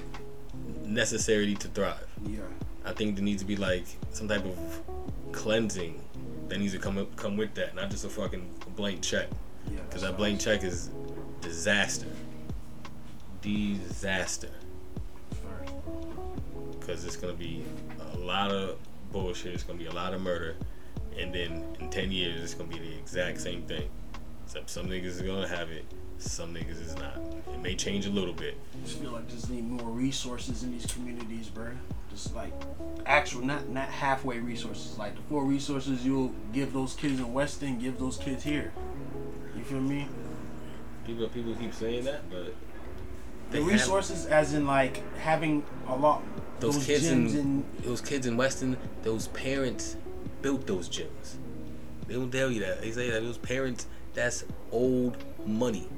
necessary 0.84 1.54
to 1.54 1.68
thrive. 1.68 2.06
Yeah. 2.26 2.40
I 2.84 2.92
think 2.92 3.16
there 3.16 3.24
needs 3.24 3.42
to 3.42 3.48
be 3.48 3.56
like 3.56 3.84
some 4.12 4.28
type 4.28 4.44
of 4.44 4.82
cleansing 5.32 6.00
that 6.48 6.58
needs 6.58 6.72
to 6.74 6.78
come 6.78 6.98
up, 6.98 7.14
come 7.16 7.36
with 7.36 7.54
that, 7.54 7.74
not 7.74 7.90
just 7.90 8.04
a 8.04 8.08
fucking 8.10 8.48
blank 8.76 9.02
check. 9.02 9.28
Yeah, 9.70 9.78
Because 9.88 10.02
that's 10.02 10.12
that 10.12 10.16
blank 10.18 10.40
check 10.40 10.62
is 10.62 10.90
disaster. 11.40 12.06
Disaster. 13.40 14.50
Because 16.84 17.04
it's 17.04 17.16
gonna 17.16 17.32
be 17.32 17.64
a 18.12 18.16
lot 18.18 18.50
of 18.50 18.76
bullshit. 19.12 19.54
It's 19.54 19.62
gonna 19.62 19.78
be 19.78 19.86
a 19.86 19.92
lot 19.92 20.12
of 20.12 20.20
murder, 20.20 20.56
and 21.18 21.32
then 21.34 21.64
in 21.80 21.88
ten 21.90 22.12
years, 22.12 22.42
it's 22.42 22.54
gonna 22.54 22.68
be 22.68 22.78
the 22.78 22.94
exact 22.98 23.40
same 23.40 23.62
thing. 23.62 23.88
Except 24.44 24.68
some 24.68 24.86
niggas 24.86 25.04
is 25.06 25.22
gonna 25.22 25.48
have 25.48 25.70
it, 25.70 25.86
some 26.18 26.52
niggas 26.54 26.80
is 26.84 26.94
not. 26.96 27.16
It 27.54 27.60
may 27.62 27.74
change 27.74 28.04
a 28.06 28.10
little 28.10 28.34
bit. 28.34 28.58
I 28.74 28.86
just 28.86 28.98
feel 28.98 29.12
like 29.12 29.28
just 29.28 29.48
need 29.48 29.64
more 29.64 29.88
resources 29.88 30.62
in 30.62 30.72
these 30.72 30.84
communities, 30.86 31.48
bro. 31.48 31.68
Just 32.10 32.34
like 32.34 32.52
actual, 33.06 33.40
not 33.46 33.68
not 33.70 33.88
halfway 33.88 34.38
resources. 34.40 34.98
Like 34.98 35.16
the 35.16 35.22
four 35.22 35.44
resources 35.44 36.04
you'll 36.04 36.32
give 36.52 36.74
those 36.74 36.92
kids 36.94 37.18
in 37.18 37.32
Weston, 37.32 37.78
give 37.78 37.98
those 37.98 38.18
kids 38.18 38.42
here. 38.44 38.72
You 39.56 39.64
feel 39.64 39.80
me? 39.80 40.06
People 41.06 41.28
people 41.28 41.54
keep 41.54 41.72
saying 41.72 42.04
that, 42.04 42.28
but 42.30 42.54
The 43.50 43.58
have- 43.58 43.66
resources, 43.66 44.26
as 44.26 44.52
in 44.52 44.66
like 44.66 45.02
having 45.16 45.64
a 45.88 45.96
lot. 45.96 46.22
Those, 46.60 46.76
Those, 46.76 46.86
kids 46.86 47.08
in, 47.08 47.26
in 47.28 47.64
those 47.82 48.00
kids 48.00 48.26
in 48.26 48.36
Weston, 48.36 48.76
those 49.02 49.28
parents 49.28 49.96
built 50.42 50.66
those 50.66 50.88
gyms. 50.88 51.36
They 52.06 52.14
don't 52.14 52.30
tell 52.30 52.50
you 52.50 52.60
that. 52.60 52.82
They 52.82 52.90
say 52.90 53.10
that 53.10 53.22
those 53.22 53.38
parents, 53.38 53.86
that's 54.12 54.44
old 54.70 55.16
money. 55.46 55.88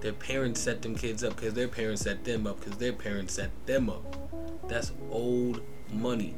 Their 0.00 0.12
parents 0.12 0.60
set 0.60 0.82
them 0.82 0.94
kids 0.94 1.22
up 1.22 1.36
because 1.36 1.54
their 1.54 1.68
parents 1.68 2.02
set 2.02 2.24
them 2.24 2.46
up 2.46 2.60
because 2.60 2.78
their 2.78 2.92
parents 2.92 3.34
set 3.34 3.50
them 3.66 3.88
up. 3.88 4.68
That's 4.68 4.92
old 5.10 5.62
money. 5.92 6.34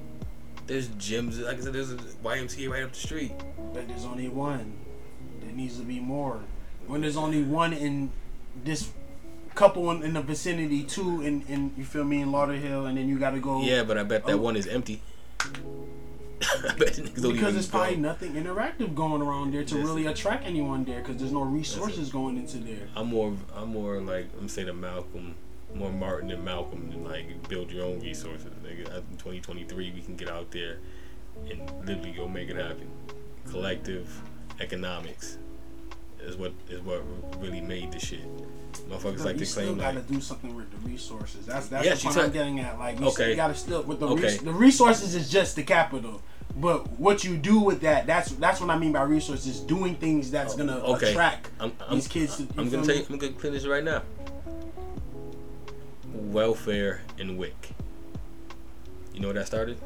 There's 0.66 0.88
gyms, 0.88 1.42
like 1.42 1.58
I 1.58 1.60
said, 1.60 1.72
there's 1.72 1.92
a 1.92 1.96
YMCA 1.96 2.70
right 2.70 2.82
up 2.82 2.92
the 2.92 2.98
street. 2.98 3.32
but 3.72 3.88
there's 3.88 4.04
only 4.04 4.28
one. 4.28 4.72
There 5.42 5.52
needs 5.52 5.78
to 5.78 5.84
be 5.84 6.00
more. 6.00 6.40
When 6.86 7.00
there's 7.00 7.16
only 7.16 7.42
one 7.42 7.72
in 7.72 8.10
this 8.64 8.90
couple 9.54 9.90
in, 9.90 10.02
in 10.02 10.12
the 10.14 10.22
vicinity, 10.22 10.82
too, 10.84 11.22
in, 11.22 11.42
in 11.48 11.72
you 11.76 11.84
feel 11.84 12.04
me 12.04 12.20
in 12.20 12.28
Lauderhill, 12.30 12.88
and 12.88 12.96
then 12.98 13.08
you 13.08 13.18
got 13.18 13.30
to 13.30 13.40
go. 13.40 13.60
Yeah, 13.62 13.82
but 13.84 13.98
I 13.98 14.02
bet 14.02 14.26
that 14.26 14.34
Oh. 14.34 14.38
one 14.38 14.56
is 14.56 14.66
empty. 14.66 15.00
I 15.40 16.74
bet 16.76 16.94
the 16.94 17.02
niggas 17.02 17.22
don't 17.22 17.32
Because 17.32 17.54
there's 17.54 17.68
probably 17.68 17.96
nothing 17.96 18.32
interactive 18.32 18.94
going 18.94 19.22
around 19.22 19.52
there 19.54 19.64
to 19.64 19.76
really 19.78 20.06
attract 20.06 20.44
anyone 20.44 20.84
there 20.84 21.00
because 21.00 21.16
there's 21.16 21.32
no 21.32 21.42
resources 21.42 22.10
going 22.10 22.36
into 22.36 22.58
there. 22.58 22.88
I'm 22.96 23.06
more, 23.08 23.34
I'm 23.54 23.68
more 23.68 24.00
like 24.00 24.26
I'm 24.38 24.48
saying 24.48 24.66
to 24.66 24.74
Malcolm, 24.74 25.34
more 25.74 25.90
Martin 25.92 26.28
than 26.28 26.44
Malcolm, 26.44 26.90
than 26.90 27.04
like 27.04 27.48
build 27.48 27.70
your 27.70 27.84
own 27.86 28.00
resources. 28.00 28.46
Nigga, 28.64 28.86
in 28.96 29.16
2023, 29.16 29.92
we 29.92 30.00
can 30.02 30.16
get 30.16 30.28
out 30.28 30.50
there 30.50 30.78
and 31.50 31.60
literally 31.86 32.12
go 32.12 32.28
make 32.28 32.48
it 32.50 32.56
happen. 32.56 32.88
Collective 33.50 34.20
economics. 34.60 35.38
Is 36.24 36.36
what 36.36 36.52
is 36.68 36.80
what 36.80 37.02
really 37.40 37.60
made 37.60 37.92
the 37.92 37.98
shit. 37.98 38.20
Motherfuckers 38.88 39.18
But 39.18 39.24
like 39.24 39.34
you 39.34 39.40
to 39.40 39.46
still 39.46 39.64
claim 39.64 39.78
gotta 39.78 39.96
like 39.98 40.08
do 40.08 40.20
something 40.20 40.54
with 40.54 40.70
the 40.70 40.88
resources. 40.88 41.46
That's 41.46 41.68
that's 41.68 41.86
Yeah, 41.86 41.94
the 41.94 42.00
point 42.02 42.14
said- 42.14 42.24
I'm 42.24 42.32
getting 42.32 42.60
at. 42.60 42.78
Like, 42.78 43.00
you 43.00 43.06
Okay. 43.06 43.36
gotta 43.36 43.54
still 43.54 43.82
with 43.82 44.00
the 44.00 44.08
Okay. 44.08 44.22
res- 44.22 44.38
the 44.38 44.52
resources 44.52 45.14
is 45.14 45.30
just 45.30 45.56
the 45.56 45.62
capital, 45.62 46.22
but 46.56 46.98
what 46.98 47.24
you 47.24 47.36
do 47.36 47.60
with 47.60 47.80
that, 47.82 48.06
that's 48.06 48.32
that's 48.32 48.60
what 48.60 48.70
I 48.70 48.78
mean 48.78 48.92
by 48.92 49.02
resources. 49.02 49.60
Doing 49.60 49.94
things 49.96 50.30
that's 50.30 50.54
oh, 50.54 50.58
gonna 50.58 50.78
okay. 50.78 51.10
attract 51.10 51.50
I'm, 51.60 51.72
I'm, 51.88 51.94
these 51.94 52.08
kids. 52.08 52.36
To, 52.36 52.48
I'm 52.56 52.68
gonna 52.68 52.84
tell 52.84 52.96
you. 52.96 53.06
I'm 53.08 53.18
gonna 53.18 53.32
finish 53.34 53.64
right 53.64 53.84
now. 53.84 54.02
Welfare 56.12 57.02
and 57.18 57.38
WIC. 57.38 57.70
You 59.12 59.20
know 59.20 59.28
where 59.28 59.34
that 59.34 59.46
started? 59.46 59.78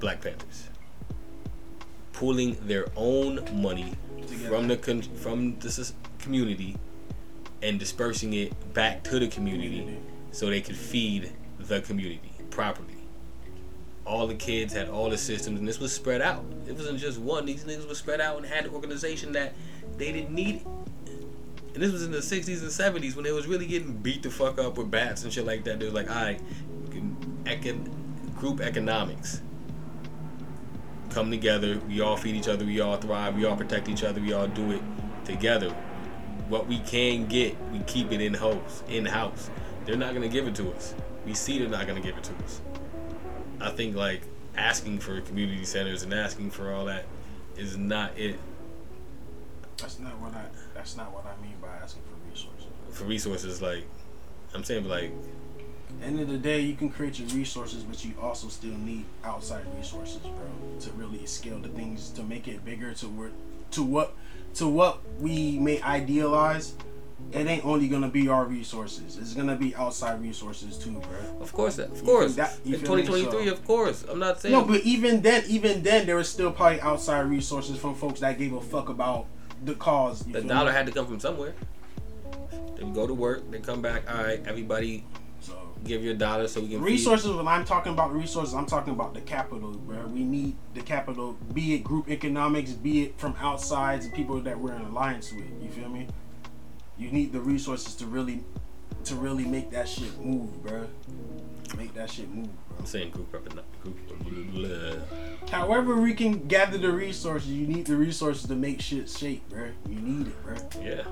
Black 0.00 0.22
Panthers. 0.22 0.68
Pooling 2.20 2.56
their 2.66 2.84
own 2.96 3.40
money 3.62 3.94
from 4.46 4.68
the 4.68 4.76
con- 4.76 5.00
from 5.00 5.58
the 5.60 5.68
s- 5.68 5.94
community 6.18 6.76
and 7.62 7.78
dispersing 7.78 8.34
it 8.34 8.52
back 8.74 9.02
to 9.04 9.18
the 9.18 9.26
community 9.28 9.96
so 10.30 10.50
they 10.50 10.60
could 10.60 10.76
feed 10.76 11.32
the 11.58 11.80
community 11.80 12.30
properly. 12.50 12.88
All 14.04 14.26
the 14.26 14.34
kids 14.34 14.74
had 14.74 14.90
all 14.90 15.08
the 15.08 15.16
systems, 15.16 15.60
and 15.60 15.66
this 15.66 15.80
was 15.80 15.92
spread 15.94 16.20
out. 16.20 16.44
It 16.68 16.76
wasn't 16.76 16.98
just 16.98 17.18
one. 17.18 17.46
These 17.46 17.64
niggas 17.64 17.88
were 17.88 17.94
spread 17.94 18.20
out 18.20 18.36
and 18.36 18.44
had 18.44 18.66
an 18.66 18.74
organization 18.74 19.32
that 19.32 19.54
they 19.96 20.12
didn't 20.12 20.34
need. 20.34 20.62
And 21.72 21.82
this 21.82 21.90
was 21.90 22.02
in 22.04 22.10
the 22.12 22.18
60s 22.18 22.60
and 22.60 22.70
70s 22.70 23.14
when 23.16 23.24
they 23.24 23.32
was 23.32 23.46
really 23.46 23.66
getting 23.66 23.92
beat 23.94 24.22
the 24.22 24.30
fuck 24.30 24.58
up 24.58 24.76
with 24.76 24.90
bats 24.90 25.24
and 25.24 25.32
shit 25.32 25.46
like 25.46 25.64
that. 25.64 25.78
They 25.78 25.86
was 25.86 25.94
like, 25.94 26.10
all 26.10 26.16
right, 26.22 26.40
econ- 27.44 27.86
group 28.36 28.60
economics 28.60 29.40
come 31.10 31.30
together. 31.30 31.80
We 31.88 32.00
all 32.00 32.16
feed 32.16 32.36
each 32.36 32.48
other. 32.48 32.64
We 32.64 32.80
all 32.80 32.96
thrive. 32.96 33.36
We 33.36 33.44
all 33.44 33.56
protect 33.56 33.88
each 33.88 34.04
other. 34.04 34.20
We 34.20 34.32
all 34.32 34.46
do 34.46 34.72
it 34.72 34.82
together. 35.24 35.70
What 36.48 36.66
we 36.66 36.78
can 36.80 37.26
get, 37.26 37.56
we 37.70 37.80
keep 37.80 38.10
it 38.12 38.20
in 38.20 38.34
house. 38.34 38.82
In 38.88 39.06
house, 39.06 39.50
they're 39.84 39.96
not 39.96 40.14
gonna 40.14 40.28
give 40.28 40.46
it 40.46 40.54
to 40.56 40.72
us. 40.72 40.94
We 41.24 41.34
see 41.34 41.58
they're 41.58 41.68
not 41.68 41.86
gonna 41.86 42.00
give 42.00 42.16
it 42.16 42.24
to 42.24 42.34
us. 42.44 42.60
I 43.60 43.70
think 43.70 43.94
like 43.94 44.22
asking 44.56 44.98
for 45.00 45.20
community 45.20 45.64
centers 45.64 46.02
and 46.02 46.12
asking 46.12 46.50
for 46.50 46.72
all 46.72 46.86
that 46.86 47.06
is 47.56 47.76
not 47.76 48.18
it. 48.18 48.38
That's 49.76 49.98
not 49.98 50.18
what 50.18 50.34
I. 50.34 50.44
That's 50.74 50.96
not 50.96 51.12
what 51.12 51.24
I 51.26 51.40
mean 51.42 51.56
by 51.60 51.68
asking 51.82 52.02
for 52.02 52.30
resources. 52.30 52.66
For 52.90 53.04
resources, 53.04 53.62
like 53.62 53.84
I'm 54.54 54.64
saying, 54.64 54.88
like 54.88 55.12
End 56.02 56.18
of 56.20 56.28
the 56.28 56.38
day, 56.38 56.60
you 56.60 56.74
can 56.74 56.88
create 56.88 57.18
your 57.18 57.28
resources, 57.28 57.82
but 57.82 58.04
you 58.04 58.14
also 58.20 58.48
still 58.48 58.72
need 58.74 59.04
outside 59.24 59.64
resources, 59.76 60.18
bro, 60.22 60.78
to 60.80 60.90
really 60.92 61.24
scale 61.26 61.58
the 61.58 61.68
things 61.68 62.10
to 62.10 62.22
make 62.22 62.48
it 62.48 62.64
bigger 62.64 62.94
to 62.94 63.06
where, 63.06 63.30
to 63.72 63.82
what, 63.82 64.14
to 64.54 64.66
what 64.66 65.00
we 65.18 65.58
may 65.58 65.80
idealize. 65.82 66.74
It 67.32 67.46
ain't 67.46 67.64
only 67.66 67.86
gonna 67.86 68.08
be 68.08 68.28
our 68.28 68.46
resources. 68.46 69.18
It's 69.18 69.34
gonna 69.34 69.54
be 69.56 69.74
outside 69.74 70.22
resources 70.22 70.78
too, 70.78 70.92
bro. 70.92 71.40
Of 71.40 71.52
course, 71.52 71.78
of 71.78 72.02
course. 72.02 72.34
that- 72.36 72.58
in 72.64 72.72
2023, 72.80 73.44
So- 73.46 73.52
of 73.52 73.64
course. 73.66 74.04
I'm 74.08 74.18
not 74.18 74.40
saying. 74.40 74.54
No, 74.54 74.64
but 74.64 74.80
even 74.82 75.20
then, 75.20 75.44
even 75.46 75.82
then, 75.82 76.06
there 76.06 76.16
was 76.16 76.28
still 76.30 76.50
probably 76.50 76.80
outside 76.80 77.20
resources 77.28 77.78
from 77.78 77.94
folks 77.94 78.20
that 78.20 78.38
gave 78.38 78.54
a 78.54 78.60
fuck 78.60 78.88
about 78.88 79.26
the 79.64 79.74
cause. 79.74 80.20
the 80.20 80.40
dollar 80.40 80.70
me? 80.70 80.76
had 80.76 80.86
to 80.86 80.92
come 80.92 81.06
from 81.06 81.20
somewhere. 81.20 81.52
They 82.76 82.84
would 82.84 82.94
go 82.94 83.06
to 83.06 83.12
work. 83.14 83.48
They 83.50 83.58
come 83.58 83.82
back. 83.82 84.10
All 84.10 84.24
right, 84.24 84.40
everybody, 84.46 85.04
give 85.84 86.04
your 86.04 86.14
dollar 86.14 86.46
so 86.48 86.60
we 86.60 86.68
can 86.68 86.78
feed- 86.78 86.84
resources. 86.92 87.30
When 87.34 87.48
I'm 87.48 87.64
talking 87.64 87.92
about 87.92 88.12
resources, 88.12 88.54
I'm 88.54 88.66
talking 88.66 88.92
about 88.92 89.14
the 89.14 89.20
capital, 89.20 89.72
bro. 89.72 90.06
We 90.06 90.24
need 90.24 90.56
the 90.74 90.80
capital, 90.82 91.36
be 91.52 91.74
it 91.74 91.84
group 91.84 92.08
economics, 92.08 92.72
be 92.72 93.02
it 93.04 93.18
from 93.18 93.34
outsides 93.40 94.06
and 94.06 94.14
people 94.14 94.40
that 94.40 94.58
we're 94.58 94.74
in 94.74 94.82
alliance 94.82 95.32
with. 95.32 95.44
You 95.62 95.68
feel 95.70 95.88
me? 95.88 96.06
You 96.98 97.10
need 97.10 97.32
the 97.32 97.40
resources 97.40 97.94
to 97.96 98.06
really, 98.06 98.44
to 99.04 99.14
really 99.14 99.44
make 99.44 99.70
that 99.70 99.88
shit 99.88 100.18
move, 100.20 100.62
bro. 100.62 100.86
Make 101.76 101.94
that 101.94 102.10
shit 102.10 102.28
move, 102.28 102.48
bro. 102.68 102.78
I'm 102.80 102.86
saying 102.86 103.10
group 103.12 103.34
up 103.34 103.46
and 103.46 103.60
group. 103.82 103.96
Blah, 104.52 104.68
blah. 104.68 105.48
However, 105.50 105.96
we 105.96 106.14
can 106.14 106.46
gather 106.46 106.76
the 106.78 106.90
resources. 106.90 107.50
You 107.50 107.66
need 107.66 107.86
the 107.86 107.96
resources 107.96 108.46
to 108.48 108.54
make 108.54 108.80
shit 108.80 109.08
shape, 109.08 109.48
bro. 109.48 109.68
You 109.88 109.96
need 110.00 110.26
it, 110.28 110.42
bro. 110.44 110.56
Yeah, 110.82 111.04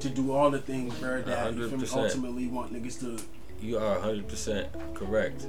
To 0.00 0.08
do 0.08 0.32
all 0.32 0.50
the 0.50 0.60
things, 0.60 0.94
bro. 0.98 1.22
That 1.22 1.54
you 1.54 1.68
feel 1.68 1.78
me, 1.78 1.84
100%. 1.86 1.96
ultimately 1.96 2.46
want 2.48 2.72
niggas 2.72 3.00
to. 3.00 3.22
You 3.64 3.78
are 3.78 3.94
100 3.94 4.28
percent 4.28 4.68
correct, 4.94 5.44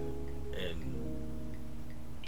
and 0.58 0.95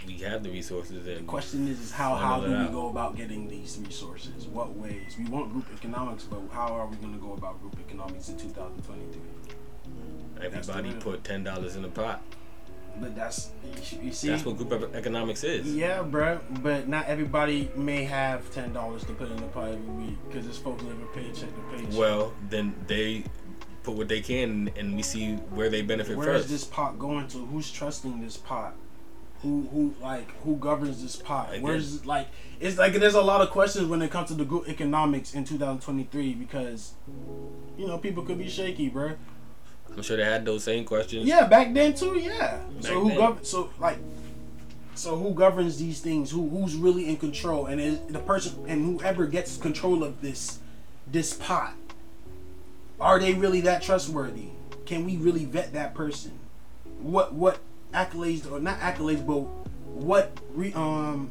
we 0.06 0.18
have 0.18 0.42
the 0.42 0.50
resources. 0.50 1.06
And 1.06 1.18
the 1.18 1.22
Question 1.22 1.66
is, 1.66 1.80
is 1.80 1.90
how 1.90 2.14
how 2.14 2.40
do 2.40 2.50
we 2.50 2.54
out. 2.56 2.72
go 2.72 2.88
about 2.90 3.16
getting 3.16 3.48
these 3.48 3.78
resources? 3.84 4.46
What 4.46 4.76
ways? 4.76 5.16
We 5.18 5.24
want 5.26 5.52
group 5.52 5.66
economics, 5.74 6.24
but 6.24 6.40
how 6.52 6.68
are 6.74 6.86
we 6.86 6.96
going 6.96 7.14
to 7.14 7.20
go 7.20 7.32
about 7.32 7.60
group 7.60 7.76
economics 7.86 8.28
in 8.28 8.36
2023? 8.36 9.20
everybody 10.40 10.92
put 10.92 11.24
ten 11.24 11.42
dollars 11.42 11.74
in 11.76 11.82
the 11.82 11.88
pot. 11.88 12.22
But 13.00 13.14
that's 13.14 13.50
you 14.02 14.12
see. 14.12 14.28
That's 14.28 14.44
what 14.44 14.56
group 14.56 14.94
economics 14.94 15.44
is. 15.44 15.74
Yeah, 15.74 16.02
bro. 16.02 16.40
But 16.62 16.88
not 16.88 17.06
everybody 17.06 17.70
may 17.76 18.04
have 18.04 18.52
ten 18.52 18.72
dollars 18.72 19.04
to 19.04 19.12
put 19.14 19.30
in 19.30 19.36
the 19.36 19.46
pot 19.46 19.68
every 19.68 20.04
week 20.04 20.16
because 20.28 20.46
it's 20.46 20.58
folks 20.58 20.82
living 20.82 21.06
paycheck 21.14 21.48
to 21.48 21.76
paycheck. 21.76 21.98
Well, 21.98 22.32
then 22.50 22.74
they 22.86 23.24
put 23.88 23.96
what 23.96 24.08
they 24.08 24.20
can, 24.20 24.70
and 24.76 24.94
we 24.94 25.02
see 25.02 25.34
where 25.50 25.70
they 25.70 25.82
benefit 25.82 26.16
where 26.16 26.34
is 26.34 26.42
first. 26.42 26.50
this 26.50 26.64
pot 26.64 26.98
going 26.98 27.26
to? 27.28 27.38
Who's 27.46 27.70
trusting 27.70 28.20
this 28.20 28.36
pot? 28.36 28.74
Who 29.42 29.68
who 29.72 29.94
like 30.02 30.30
who 30.42 30.56
governs 30.56 31.00
this 31.02 31.16
pot? 31.16 31.50
Where's 31.60 32.04
like 32.04 32.28
it's 32.60 32.76
like 32.76 32.92
there's 32.94 33.14
a 33.14 33.22
lot 33.22 33.40
of 33.40 33.50
questions 33.50 33.86
when 33.86 34.02
it 34.02 34.10
comes 34.10 34.28
to 34.28 34.34
the 34.34 34.44
group 34.44 34.68
economics 34.68 35.32
in 35.34 35.44
2023 35.44 36.34
because 36.34 36.92
you 37.78 37.86
know 37.86 37.98
people 37.98 38.24
could 38.24 38.38
be 38.38 38.48
shaky, 38.48 38.88
bro. 38.88 39.12
I'm 39.90 40.02
sure 40.02 40.16
they 40.16 40.24
had 40.24 40.44
those 40.44 40.64
same 40.64 40.84
questions. 40.84 41.26
Yeah, 41.26 41.46
back 41.46 41.72
then 41.72 41.94
too. 41.94 42.18
Yeah. 42.18 42.60
so 42.80 43.00
who 43.00 43.08
then. 43.08 43.18
gov- 43.18 43.44
So 43.46 43.70
like. 43.78 43.98
So 44.96 45.16
who 45.16 45.32
governs 45.32 45.78
these 45.78 46.00
things? 46.00 46.32
Who 46.32 46.48
who's 46.48 46.74
really 46.74 47.08
in 47.08 47.16
control? 47.16 47.66
And 47.66 47.80
is 47.80 48.00
the 48.08 48.18
person 48.18 48.64
and 48.66 48.84
whoever 49.00 49.26
gets 49.26 49.56
control 49.56 50.02
of 50.02 50.20
this 50.20 50.58
this 51.06 51.34
pot, 51.34 51.74
are 53.00 53.18
they 53.18 53.34
really 53.34 53.60
that 53.62 53.82
trustworthy? 53.82 54.48
Can 54.86 55.04
we 55.04 55.16
really 55.16 55.44
vet 55.44 55.72
that 55.74 55.94
person? 55.94 56.38
What 57.00 57.32
what 57.32 57.58
accolades 57.92 58.50
or 58.50 58.60
not 58.60 58.80
accolades, 58.80 59.26
but 59.26 59.40
what 59.94 60.32
re, 60.54 60.72
um 60.74 61.30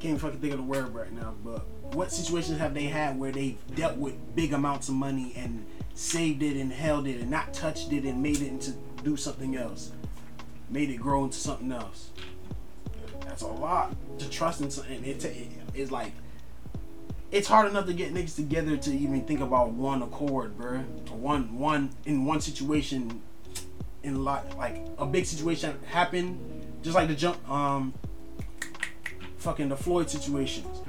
can't 0.00 0.20
fucking 0.20 0.40
think 0.40 0.52
of 0.52 0.58
the 0.58 0.64
word 0.64 0.94
right 0.94 1.12
now, 1.12 1.34
but 1.44 1.66
what 1.94 2.10
situations 2.10 2.58
have 2.58 2.74
they 2.74 2.84
had 2.84 3.18
where 3.18 3.32
they've 3.32 3.58
dealt 3.74 3.96
with 3.96 4.14
big 4.34 4.52
amounts 4.52 4.88
of 4.88 4.94
money 4.94 5.32
and 5.36 5.66
saved 5.94 6.42
it 6.42 6.56
and 6.56 6.72
held 6.72 7.06
it 7.06 7.20
and 7.20 7.30
not 7.30 7.52
touched 7.52 7.92
it 7.92 8.04
and 8.04 8.22
made 8.22 8.40
it 8.40 8.48
into 8.48 8.72
do 9.04 9.16
something 9.16 9.56
else, 9.56 9.92
made 10.70 10.90
it 10.90 10.96
grow 10.96 11.24
into 11.24 11.36
something 11.36 11.72
else. 11.72 12.10
That's 13.22 13.42
a 13.42 13.48
lot 13.48 13.94
to 14.18 14.28
trust 14.30 14.60
in 14.60 14.70
something. 14.70 15.04
It, 15.04 15.20
ta- 15.20 15.28
it's 15.74 15.90
like 15.90 16.12
it's 17.30 17.46
hard 17.46 17.68
enough 17.68 17.86
to 17.86 17.92
get 17.92 18.12
niggas 18.12 18.34
together 18.34 18.76
to 18.76 18.90
even 18.90 19.24
think 19.24 19.40
about 19.40 19.70
one 19.70 20.02
accord, 20.02 20.58
bruh. 20.58 20.84
One 21.10 21.58
one 21.58 21.90
in 22.04 22.24
one 22.24 22.40
situation 22.40 23.22
in 24.02 24.24
lot 24.24 24.56
like 24.56 24.86
a 24.98 25.06
big 25.06 25.26
situation 25.26 25.78
happened, 25.86 26.38
just 26.82 26.94
like 26.94 27.08
the 27.08 27.14
jump 27.14 27.48
um 27.48 27.94
fucking 29.38 29.68
the 29.68 29.76
Floyd 29.76 30.10
situations. 30.10 30.80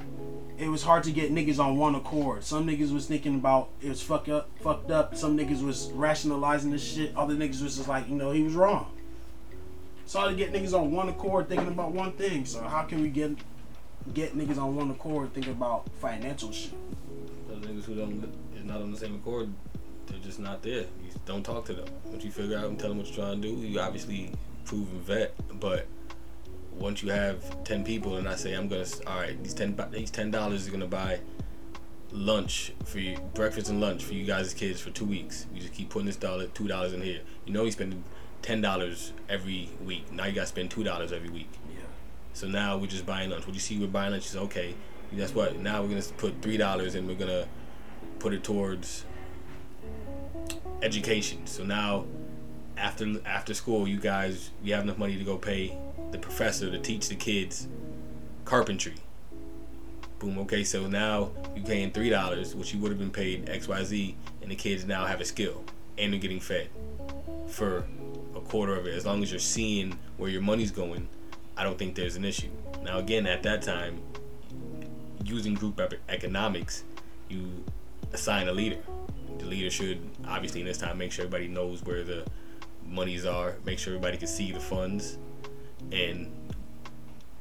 It 0.58 0.68
was 0.68 0.82
hard 0.82 1.02
to 1.04 1.12
get 1.12 1.32
niggas 1.32 1.58
on 1.58 1.76
one 1.76 1.94
accord. 1.94 2.44
Some 2.44 2.66
niggas 2.66 2.92
was 2.92 3.06
thinking 3.06 3.36
about 3.36 3.70
it 3.80 3.88
was 3.88 4.02
fuck 4.02 4.28
up, 4.28 4.50
fucked 4.60 4.90
up. 4.90 5.16
Some 5.16 5.36
niggas 5.36 5.64
was 5.64 5.90
rationalizing 5.92 6.70
this 6.70 6.84
shit. 6.84 7.16
Other 7.16 7.34
niggas 7.34 7.62
was 7.62 7.76
just 7.76 7.88
like, 7.88 8.08
you 8.08 8.14
know, 8.14 8.30
he 8.30 8.42
was 8.42 8.54
wrong. 8.54 8.90
It's 10.04 10.14
hard 10.14 10.30
to 10.30 10.36
get 10.36 10.52
niggas 10.52 10.78
on 10.78 10.90
one 10.92 11.08
accord 11.08 11.48
thinking 11.48 11.68
about 11.68 11.92
one 11.92 12.12
thing. 12.12 12.44
So 12.44 12.62
how 12.62 12.82
can 12.82 13.02
we 13.02 13.08
get 13.08 13.38
get 14.14 14.36
niggas 14.36 14.58
on 14.58 14.76
one 14.76 14.90
accord 14.90 15.32
thinking 15.32 15.52
about 15.52 15.88
financial 16.00 16.52
shit? 16.52 16.74
Those 17.48 17.58
niggas 17.58 17.84
who 17.84 17.94
don't 17.94 18.32
is 18.56 18.64
not 18.64 18.80
on 18.80 18.90
the 18.90 18.96
same 18.96 19.14
accord, 19.16 19.52
they're 20.06 20.18
just 20.18 20.38
not 20.38 20.62
there. 20.62 20.82
You 20.82 21.10
don't 21.26 21.42
talk 21.42 21.64
to 21.66 21.74
them. 21.74 21.88
Once 22.04 22.24
you 22.24 22.30
figure 22.30 22.58
out 22.58 22.66
and 22.66 22.78
tell 22.78 22.88
them 22.88 22.98
what 22.98 23.06
you're 23.06 23.16
trying 23.16 23.40
to 23.40 23.48
do, 23.48 23.54
you 23.54 23.80
obviously 23.80 24.30
prove 24.64 24.90
and 24.90 25.00
vet. 25.00 25.34
But 25.60 25.86
once 26.78 27.02
you 27.02 27.10
have 27.10 27.64
ten 27.64 27.84
people, 27.84 28.16
and 28.16 28.28
I 28.28 28.34
say 28.34 28.54
I'm 28.54 28.68
gonna, 28.68 28.86
all 29.06 29.20
right, 29.20 29.42
these 29.42 29.54
ten 29.54 29.78
these 29.90 30.10
ten 30.10 30.30
dollars 30.30 30.62
is 30.62 30.70
gonna 30.70 30.86
buy 30.86 31.20
lunch 32.10 32.72
for 32.84 32.98
you, 32.98 33.18
breakfast 33.34 33.70
and 33.70 33.80
lunch 33.80 34.04
for 34.04 34.14
you 34.14 34.24
guys' 34.24 34.52
kids 34.54 34.80
for 34.80 34.90
two 34.90 35.04
weeks. 35.04 35.46
We 35.52 35.60
just 35.60 35.72
keep 35.72 35.90
putting 35.90 36.06
this 36.06 36.16
dollar, 36.16 36.46
two 36.46 36.68
dollars 36.68 36.92
in 36.92 37.02
here. 37.02 37.20
You 37.46 37.52
know, 37.52 37.64
you 37.64 37.72
spending 37.72 38.04
ten 38.42 38.60
dollars 38.60 39.12
every 39.28 39.70
week. 39.84 40.12
Now 40.12 40.26
you 40.26 40.32
gotta 40.32 40.46
spend 40.46 40.70
two 40.70 40.84
dollars 40.84 41.12
every 41.12 41.30
week. 41.30 41.50
So 42.32 42.46
now 42.46 42.76
we're 42.76 42.86
just 42.86 43.06
buying 43.06 43.30
lunch. 43.30 43.46
What 43.46 43.54
you 43.54 43.60
see, 43.60 43.78
we're 43.78 43.86
buying 43.86 44.12
lunch. 44.12 44.26
Is 44.26 44.36
okay. 44.36 44.74
Guess 45.14 45.34
what? 45.34 45.58
Now 45.58 45.82
we're 45.82 45.88
gonna 45.88 46.02
put 46.16 46.40
three 46.40 46.56
dollars 46.56 46.94
and 46.94 47.06
we're 47.06 47.14
gonna 47.14 47.46
put 48.18 48.32
it 48.32 48.42
towards 48.42 49.04
education. 50.80 51.46
So 51.46 51.64
now, 51.64 52.06
after 52.76 53.20
after 53.26 53.52
school, 53.52 53.86
you 53.86 54.00
guys 54.00 54.50
you 54.62 54.72
have 54.74 54.84
enough 54.84 54.98
money 54.98 55.18
to 55.18 55.24
go 55.24 55.36
pay 55.36 55.76
the 56.10 56.18
professor 56.18 56.70
to 56.70 56.78
teach 56.78 57.08
the 57.08 57.14
kids 57.14 57.68
carpentry. 58.44 58.94
Boom. 60.18 60.38
Okay, 60.38 60.64
so 60.64 60.86
now 60.86 61.30
you're 61.54 61.66
paying 61.66 61.90
three 61.90 62.10
dollars, 62.10 62.54
which 62.54 62.72
you 62.72 62.80
would 62.80 62.90
have 62.90 62.98
been 62.98 63.10
paid 63.10 63.48
X 63.50 63.68
Y 63.68 63.84
Z, 63.84 64.16
and 64.40 64.50
the 64.50 64.56
kids 64.56 64.86
now 64.86 65.04
have 65.04 65.20
a 65.20 65.24
skill 65.24 65.62
and 65.98 66.12
they're 66.12 66.20
getting 66.20 66.40
fed 66.40 66.68
for 67.48 67.84
a 68.34 68.40
quarter 68.40 68.74
of 68.74 68.86
it. 68.86 68.94
As 68.94 69.04
long 69.04 69.22
as 69.22 69.30
you're 69.30 69.40
seeing 69.40 69.98
where 70.16 70.30
your 70.30 70.40
money's 70.40 70.70
going, 70.70 71.08
I 71.56 71.64
don't 71.64 71.78
think 71.78 71.94
there's 71.94 72.16
an 72.16 72.24
issue. 72.24 72.50
Now 72.82 72.98
again, 72.98 73.26
at 73.26 73.42
that 73.44 73.62
time, 73.62 74.00
using 75.24 75.54
group 75.54 75.80
economics, 76.08 76.84
you 77.28 77.64
assign 78.12 78.48
a 78.48 78.52
leader. 78.52 78.78
The 79.38 79.46
leader 79.46 79.70
should 79.70 79.98
obviously 80.26 80.60
in 80.60 80.66
this 80.66 80.78
time 80.78 80.98
make 80.98 81.12
sure 81.12 81.24
everybody 81.24 81.48
knows 81.48 81.82
where 81.84 82.04
the 82.04 82.26
monies 82.86 83.24
are, 83.24 83.56
make 83.64 83.78
sure 83.78 83.94
everybody 83.94 84.18
can 84.18 84.28
see 84.28 84.52
the 84.52 84.60
funds, 84.60 85.18
and 85.90 86.30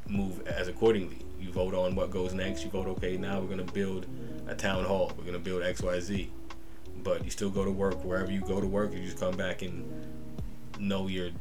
move 0.08 0.46
as 0.48 0.68
accordingly. 0.68 1.18
You 1.40 1.52
vote 1.52 1.74
on 1.74 1.96
what 1.96 2.12
goes 2.12 2.34
next. 2.34 2.64
You 2.64 2.70
vote, 2.70 2.88
okay, 2.88 3.18
now 3.18 3.40
we're 3.40 3.48
gonna 3.48 3.64
build 3.64 4.06
a 4.48 4.56
town 4.56 4.86
hall. 4.86 5.12
We're 5.18 5.26
gonna 5.26 5.40
build 5.40 5.64
X, 5.64 5.82
Y, 5.82 6.00
Z. 6.00 6.32
But 7.04 7.26
you 7.26 7.32
still 7.32 7.50
go 7.50 7.66
to 7.66 7.72
work 7.72 8.04
wherever 8.04 8.32
you 8.32 8.42
go 8.42 8.62
to 8.62 8.68
work. 8.68 8.94
You 8.94 9.00
just 9.04 9.20
come 9.20 9.36
back 9.36 9.62
and 9.64 9.90
know 10.80 11.08
your 11.08 11.32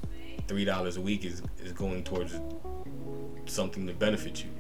three 0.49 0.65
dollars 0.65 0.97
a 0.97 1.01
week 1.01 1.25
is 1.25 1.43
is 1.59 1.73
going 1.73 2.03
towards 2.03 2.35
something 3.51 3.87
to 3.87 3.93
benefit 3.93 4.45
you. 4.45 4.51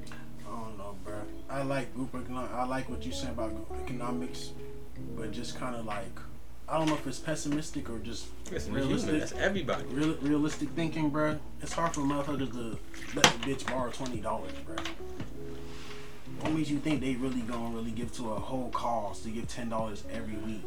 I 0.46 0.50
don't 0.50 0.78
know, 0.78 0.96
bro. 1.04 1.14
I 1.48 1.62
like 1.62 1.94
group 1.94 2.14
economics. 2.14 2.52
I 2.54 2.64
like 2.64 2.88
what 2.88 3.04
you 3.04 3.12
said 3.12 3.30
about 3.30 3.52
economics, 3.82 4.50
but 5.16 5.30
just 5.32 5.58
kind 5.58 5.74
of 5.76 5.84
like, 5.86 6.18
I 6.68 6.78
don't 6.78 6.88
know 6.88 6.94
if 6.94 7.06
it's 7.06 7.18
pessimistic 7.18 7.90
or 7.90 7.98
just 7.98 8.26
Listen, 8.50 8.72
realistic. 8.74 9.18
That's 9.18 9.32
everybody. 9.32 9.84
Real, 9.86 10.14
realistic 10.22 10.68
thinking, 10.70 11.10
bro. 11.10 11.38
It's 11.62 11.72
hard 11.72 11.94
for 11.94 12.02
motherfuckers 12.02 12.52
to 12.52 12.78
let 13.14 13.24
the 13.24 13.38
bitch 13.54 13.66
borrow 13.66 13.90
twenty 13.90 14.20
dollars, 14.20 14.52
bro. 14.66 14.76
What 16.40 16.52
makes 16.52 16.70
you 16.70 16.78
think 16.78 17.00
they 17.00 17.16
really 17.16 17.40
gonna 17.42 17.74
really 17.76 17.90
give 17.90 18.12
to 18.14 18.30
a 18.30 18.38
whole 18.38 18.70
cause 18.70 19.20
to 19.22 19.30
give 19.30 19.46
ten 19.48 19.68
dollars 19.68 20.04
every 20.12 20.36
week? 20.36 20.64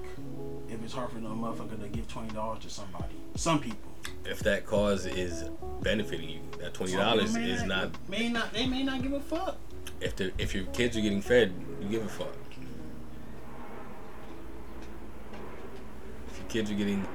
If 0.70 0.84
it's 0.84 0.94
hard 0.94 1.12
for 1.12 1.20
no 1.20 1.30
motherfucker 1.30 1.82
to 1.82 1.88
give 1.88 2.08
twenty 2.08 2.34
dollars 2.34 2.60
to 2.64 2.70
somebody, 2.70 3.16
some 3.36 3.60
people. 3.60 3.80
If 4.26 4.40
that 4.40 4.66
cause 4.66 5.06
is 5.06 5.50
benefiting 5.82 6.30
you, 6.30 6.40
that 6.60 6.74
twenty 6.74 6.96
dollars 6.96 7.36
is 7.36 7.62
may 7.62 7.68
not. 7.68 8.10
May 8.10 8.30
not. 8.30 8.54
They 8.54 8.66
may 8.66 8.84
not 8.84 9.02
give 9.02 9.14
a 9.14 9.20
fuck. 9.20 9.58
If 10.00 10.16
the 10.16 10.32
if 10.38 10.56
your 10.56 10.66
kids 10.68 10.98
are 10.98 11.02
getting 11.02 11.22
fed, 11.22 11.54
you 11.82 11.90
give 11.90 12.06
a 12.06 12.10
fuck. 12.10 12.36
If 16.32 16.40
your 16.40 16.48
kids 16.48 16.72
are 16.72 16.76
getting 16.76 17.06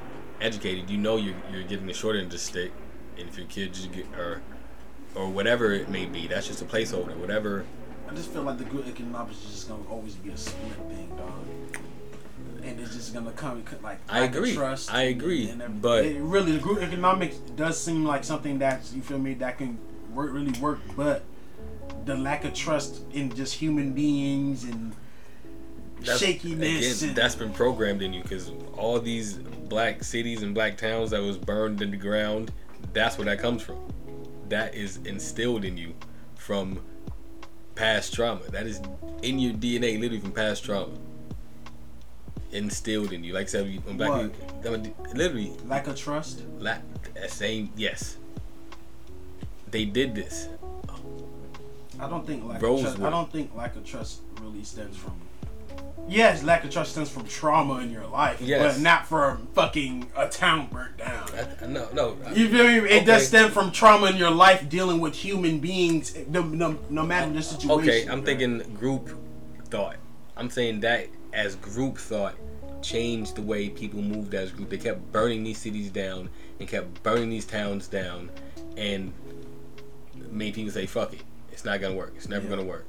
educated, 0.41 0.91
you 0.91 0.99
know 0.99 1.17
you're 1.17 1.37
you're 1.51 1.63
getting 1.63 1.87
the 1.87 1.95
short 1.95 2.17
end 2.17 2.27
of 2.27 2.33
the 2.33 2.39
stick. 2.39 2.73
And 3.19 3.29
if 3.29 3.39
your 3.39 3.47
kids 3.47 3.87
get 3.87 4.07
or 4.17 4.43
or 5.15 5.29
whatever 5.29 5.73
it 5.73 5.89
may 5.89 6.07
be, 6.07 6.27
that's 6.27 6.47
just 6.47 6.61
a 6.63 6.67
placeholder. 6.67 7.17
Whatever 7.17 7.65
I 8.09 8.15
just 8.15 8.31
feel 8.31 8.43
like 8.43 8.57
the 8.57 8.65
good 8.65 8.89
economics 8.89 9.39
is 9.45 9.51
just 9.51 9.69
gonna 9.69 9.87
always 9.91 10.15
be 10.15 10.31
a 10.31 10.37
split 10.37 10.73
thing, 10.89 11.09
dog. 11.17 11.79
And 12.69 12.81
it's 12.81 12.95
just 12.95 13.15
gonna 13.15 13.33
come 13.33 13.65
like 13.83 13.99
I 14.09 14.25
agree. 14.25 14.55
Trust 14.55 14.93
I 14.93 15.03
agree, 15.03 15.49
and 15.49 15.63
everything. 15.63 15.81
but- 15.81 16.05
it, 16.05 16.21
really, 16.21 16.53
the 16.53 16.59
group 16.59 16.83
economics 16.83 17.37
does 17.57 17.81
seem 17.81 18.05
like 18.05 18.25
something 18.25 18.59
that's 18.59 18.93
you 18.93 19.01
feel 19.01 19.19
me 19.19 19.35
that 19.35 19.57
can 19.59 19.79
work 20.13 20.33
really 20.33 20.59
work, 20.61 20.81
but 20.95 21.23
the 22.05 22.15
lack 22.15 22.45
of 22.45 22.55
trust 22.55 23.03
in 23.13 23.35
just 23.35 23.55
human 23.55 23.93
beings 23.93 24.65
and 24.65 24.95
that's, 26.01 26.19
shakiness. 26.21 27.01
again, 27.01 27.09
and, 27.11 27.17
that's 27.17 27.35
been 27.35 27.53
programmed 27.53 28.03
in 28.03 28.13
you 28.13 28.23
because 28.23 28.53
all 28.77 29.01
these 29.01 29.35
black 29.35 30.05
cities 30.05 30.43
and 30.43 30.55
black 30.55 30.77
towns 30.77 31.11
that 31.11 31.21
was 31.21 31.39
burned 31.39 31.83
in 31.83 31.91
the 31.91 31.97
ground, 31.97 32.53
that's 32.93 33.19
where 33.19 33.25
that 33.25 33.39
comes 33.39 33.63
from. 33.63 33.79
That 34.49 34.75
is 34.75 34.99
instilled 35.05 35.65
in 35.65 35.77
you 35.77 35.95
from 36.35 36.81
past 37.75 38.15
trauma. 38.15 38.43
That 38.51 38.67
is 38.67 38.81
in 39.23 39.39
your 39.39 39.53
DNA, 39.55 39.99
literally 39.99 40.21
from 40.21 40.33
past 40.33 40.65
trauma. 40.65 40.93
Instilled 42.51 43.13
in 43.13 43.23
you, 43.25 43.35
like 43.35 43.43
I 43.45 43.47
said, 43.47 43.81
when 43.85 43.97
black 43.99 44.11
What? 44.11 44.63
people, 44.63 44.95
literally, 45.15 45.53
lack 45.67 45.87
of 45.87 45.97
trust. 45.97 46.43
la- 46.59 46.79
that 47.15 47.25
uh, 47.25 47.29
same 47.29 47.71
yes. 47.77 48.17
They 49.71 49.85
did 49.85 50.15
this. 50.15 50.49
I 52.01 52.09
don't 52.09 52.27
think 52.27 52.45
lack 52.47 52.63
of 52.63 52.81
trust. 52.81 53.01
I 53.01 53.11
don't 53.11 53.31
think 53.31 53.55
lack 53.55 53.77
of 53.77 53.85
trust 53.85 54.21
really 54.41 54.65
stems 54.65 54.97
from. 54.97 55.13
Yes, 56.09 56.43
lack 56.43 56.65
of 56.65 56.71
trust 56.71 56.93
stems 56.93 57.11
from 57.11 57.27
trauma 57.27 57.81
in 57.81 57.91
your 57.91 58.07
life, 58.07 58.41
Yes. 58.41 58.77
but 58.77 58.83
not 58.83 59.07
from 59.07 59.47
fucking 59.53 60.11
a 60.17 60.27
town 60.27 60.69
burnt 60.73 60.97
down. 60.97 61.29
I, 61.35 61.65
I, 61.65 61.67
no, 61.67 61.89
no. 61.93 62.17
I- 62.27 62.33
You 62.33 62.49
feel 62.49 62.65
me? 62.67 62.77
It 62.79 62.85
Okay. 62.85 63.05
does 63.05 63.29
stem 63.29 63.51
from 63.51 63.73
trauma 63.73 64.07
in 64.07 64.17
your 64.17 64.31
life 64.31 64.67
dealing 64.71 65.01
with 65.01 65.15
human 65.15 65.59
beings, 65.59 66.17
no, 66.29 66.43
no, 66.43 66.79
no 66.89 67.05
matter 67.05 67.31
the 67.31 67.43
situation. 67.43 67.91
Okay, 67.91 68.07
I'm 68.09 68.21
bro. 68.23 68.27
thinking 68.27 68.75
group 68.75 69.11
thought. 69.67 69.97
I'm 70.37 70.49
saying 70.49 70.81
that 70.81 71.09
as 71.39 71.55
group 71.57 71.97
thought 71.99 72.35
changed 72.83 73.37
the 73.37 73.43
way 73.43 73.69
people 73.69 74.03
moved 74.03 74.35
as 74.35 74.51
group. 74.51 74.69
They 74.71 74.77
kept 74.79 75.13
burning 75.13 75.45
these 75.45 75.59
cities 75.59 75.89
down 75.91 76.29
and 76.59 76.69
kept 76.69 77.01
burning 77.05 77.31
these 77.31 77.47
towns 77.47 77.87
down 77.87 78.31
and 78.77 79.13
made 80.31 80.55
people 80.55 80.73
say, 80.73 80.87
fuck 80.87 81.13
it. 81.13 81.23
It's 81.53 81.65
not 81.65 81.81
gonna 81.81 81.95
work. 81.95 82.13
It's 82.17 82.29
never 82.29 82.45
Yeah. 82.45 82.51
gonna 82.57 82.65
work. 82.65 82.87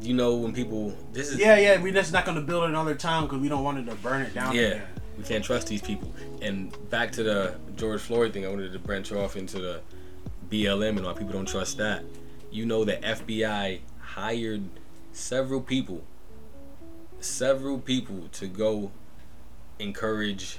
You 0.00 0.14
know 0.14 0.34
when 0.36 0.52
people 0.52 0.94
this 1.12 1.28
is 1.30 1.38
Yeah, 1.38 1.56
yeah, 1.56 1.80
we 1.80 1.92
just 1.92 2.12
not 2.12 2.24
gonna 2.24 2.40
build 2.40 2.64
another 2.64 2.94
town 2.94 3.24
because 3.24 3.38
we 3.40 3.48
don't 3.48 3.62
want 3.64 3.78
it 3.78 3.86
to 3.90 3.94
burn 3.96 4.22
it 4.22 4.34
down. 4.34 4.54
yeah, 4.54 4.62
again. 4.62 4.82
we 5.18 5.24
can't 5.24 5.44
trust 5.44 5.66
these 5.68 5.82
people. 5.82 6.12
And 6.42 6.74
back 6.90 7.12
to 7.12 7.22
the 7.22 7.54
George 7.76 8.00
Floyd 8.00 8.32
thing, 8.32 8.44
I 8.44 8.48
wanted 8.48 8.72
to 8.72 8.78
branch 8.78 9.12
off 9.12 9.36
into 9.36 9.58
the 9.58 9.80
BLM 10.50 10.96
and 10.96 11.04
why 11.06 11.12
people 11.12 11.32
don't 11.32 11.48
trust 11.48 11.76
that. 11.78 12.02
You 12.50 12.66
know, 12.66 12.84
the 12.84 12.96
FBI 12.96 13.80
hired 14.00 14.62
several 15.12 15.60
people, 15.60 16.02
several 17.24 17.78
people 17.78 18.28
to 18.32 18.46
go 18.46 18.92
encourage 19.78 20.58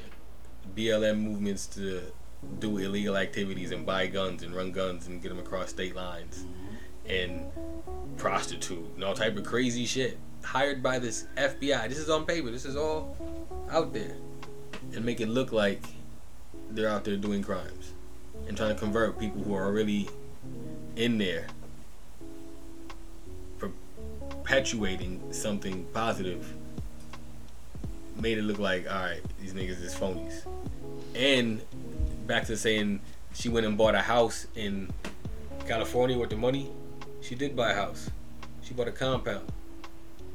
BLM 0.75 1.19
movements 1.19 1.67
to 1.67 2.01
do 2.59 2.77
illegal 2.77 3.17
activities 3.17 3.71
and 3.71 3.85
buy 3.85 4.07
guns 4.07 4.43
and 4.43 4.55
run 4.55 4.71
guns 4.71 5.07
and 5.07 5.21
get 5.21 5.29
them 5.29 5.39
across 5.39 5.69
state 5.69 5.95
lines 5.95 6.45
and 7.07 7.45
prostitute 8.17 8.85
and 8.95 9.03
all 9.03 9.13
type 9.13 9.37
of 9.37 9.45
crazy 9.45 9.85
shit 9.85 10.17
hired 10.43 10.81
by 10.81 10.99
this 10.99 11.27
FBI. 11.37 11.87
This 11.87 11.97
is 11.97 12.09
on 12.09 12.25
paper. 12.25 12.51
This 12.51 12.65
is 12.65 12.75
all 12.75 13.15
out 13.69 13.93
there 13.93 14.15
and 14.93 15.05
make 15.05 15.21
it 15.21 15.27
look 15.27 15.51
like 15.51 15.83
they're 16.71 16.89
out 16.89 17.03
there 17.03 17.17
doing 17.17 17.43
crimes 17.43 17.93
and 18.47 18.57
trying 18.57 18.73
to 18.73 18.79
convert 18.79 19.19
people 19.19 19.41
who 19.41 19.53
are 19.53 19.65
already 19.65 20.09
in 20.95 21.17
there 21.17 21.47
perpetuating 24.45 25.19
something 25.31 25.83
positive 25.91 26.53
made 28.21 28.37
it 28.37 28.43
look 28.43 28.59
like 28.59 28.87
all 28.87 29.01
right 29.01 29.21
these 29.41 29.53
niggas 29.53 29.81
is 29.81 29.95
phonies. 29.95 30.45
And 31.15 31.61
back 32.27 32.45
to 32.45 32.55
saying 32.55 32.99
she 33.33 33.49
went 33.49 33.65
and 33.65 33.75
bought 33.75 33.95
a 33.95 34.01
house 34.01 34.45
in 34.55 34.93
california 35.67 36.15
with 36.15 36.29
the 36.29 36.35
money 36.35 36.69
she 37.21 37.33
did 37.33 37.55
buy 37.55 37.71
a 37.71 37.73
house. 37.73 38.11
She 38.61 38.75
bought 38.75 38.87
a 38.87 38.91
compound. 38.91 39.51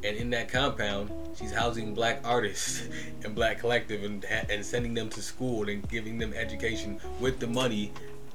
And 0.02 0.16
in 0.16 0.28
that 0.30 0.48
compound 0.50 1.12
she's 1.38 1.52
housing 1.52 1.94
black 1.94 2.20
artists 2.24 2.88
and 3.24 3.32
black 3.32 3.60
collective 3.60 4.02
and, 4.02 4.24
and 4.24 4.66
sending 4.66 4.92
them 4.92 5.08
to 5.10 5.22
school 5.22 5.68
and 5.68 5.88
giving 5.88 6.18
them 6.18 6.34
education 6.34 6.98
with 7.20 7.38
the 7.38 7.46
money 7.46 7.92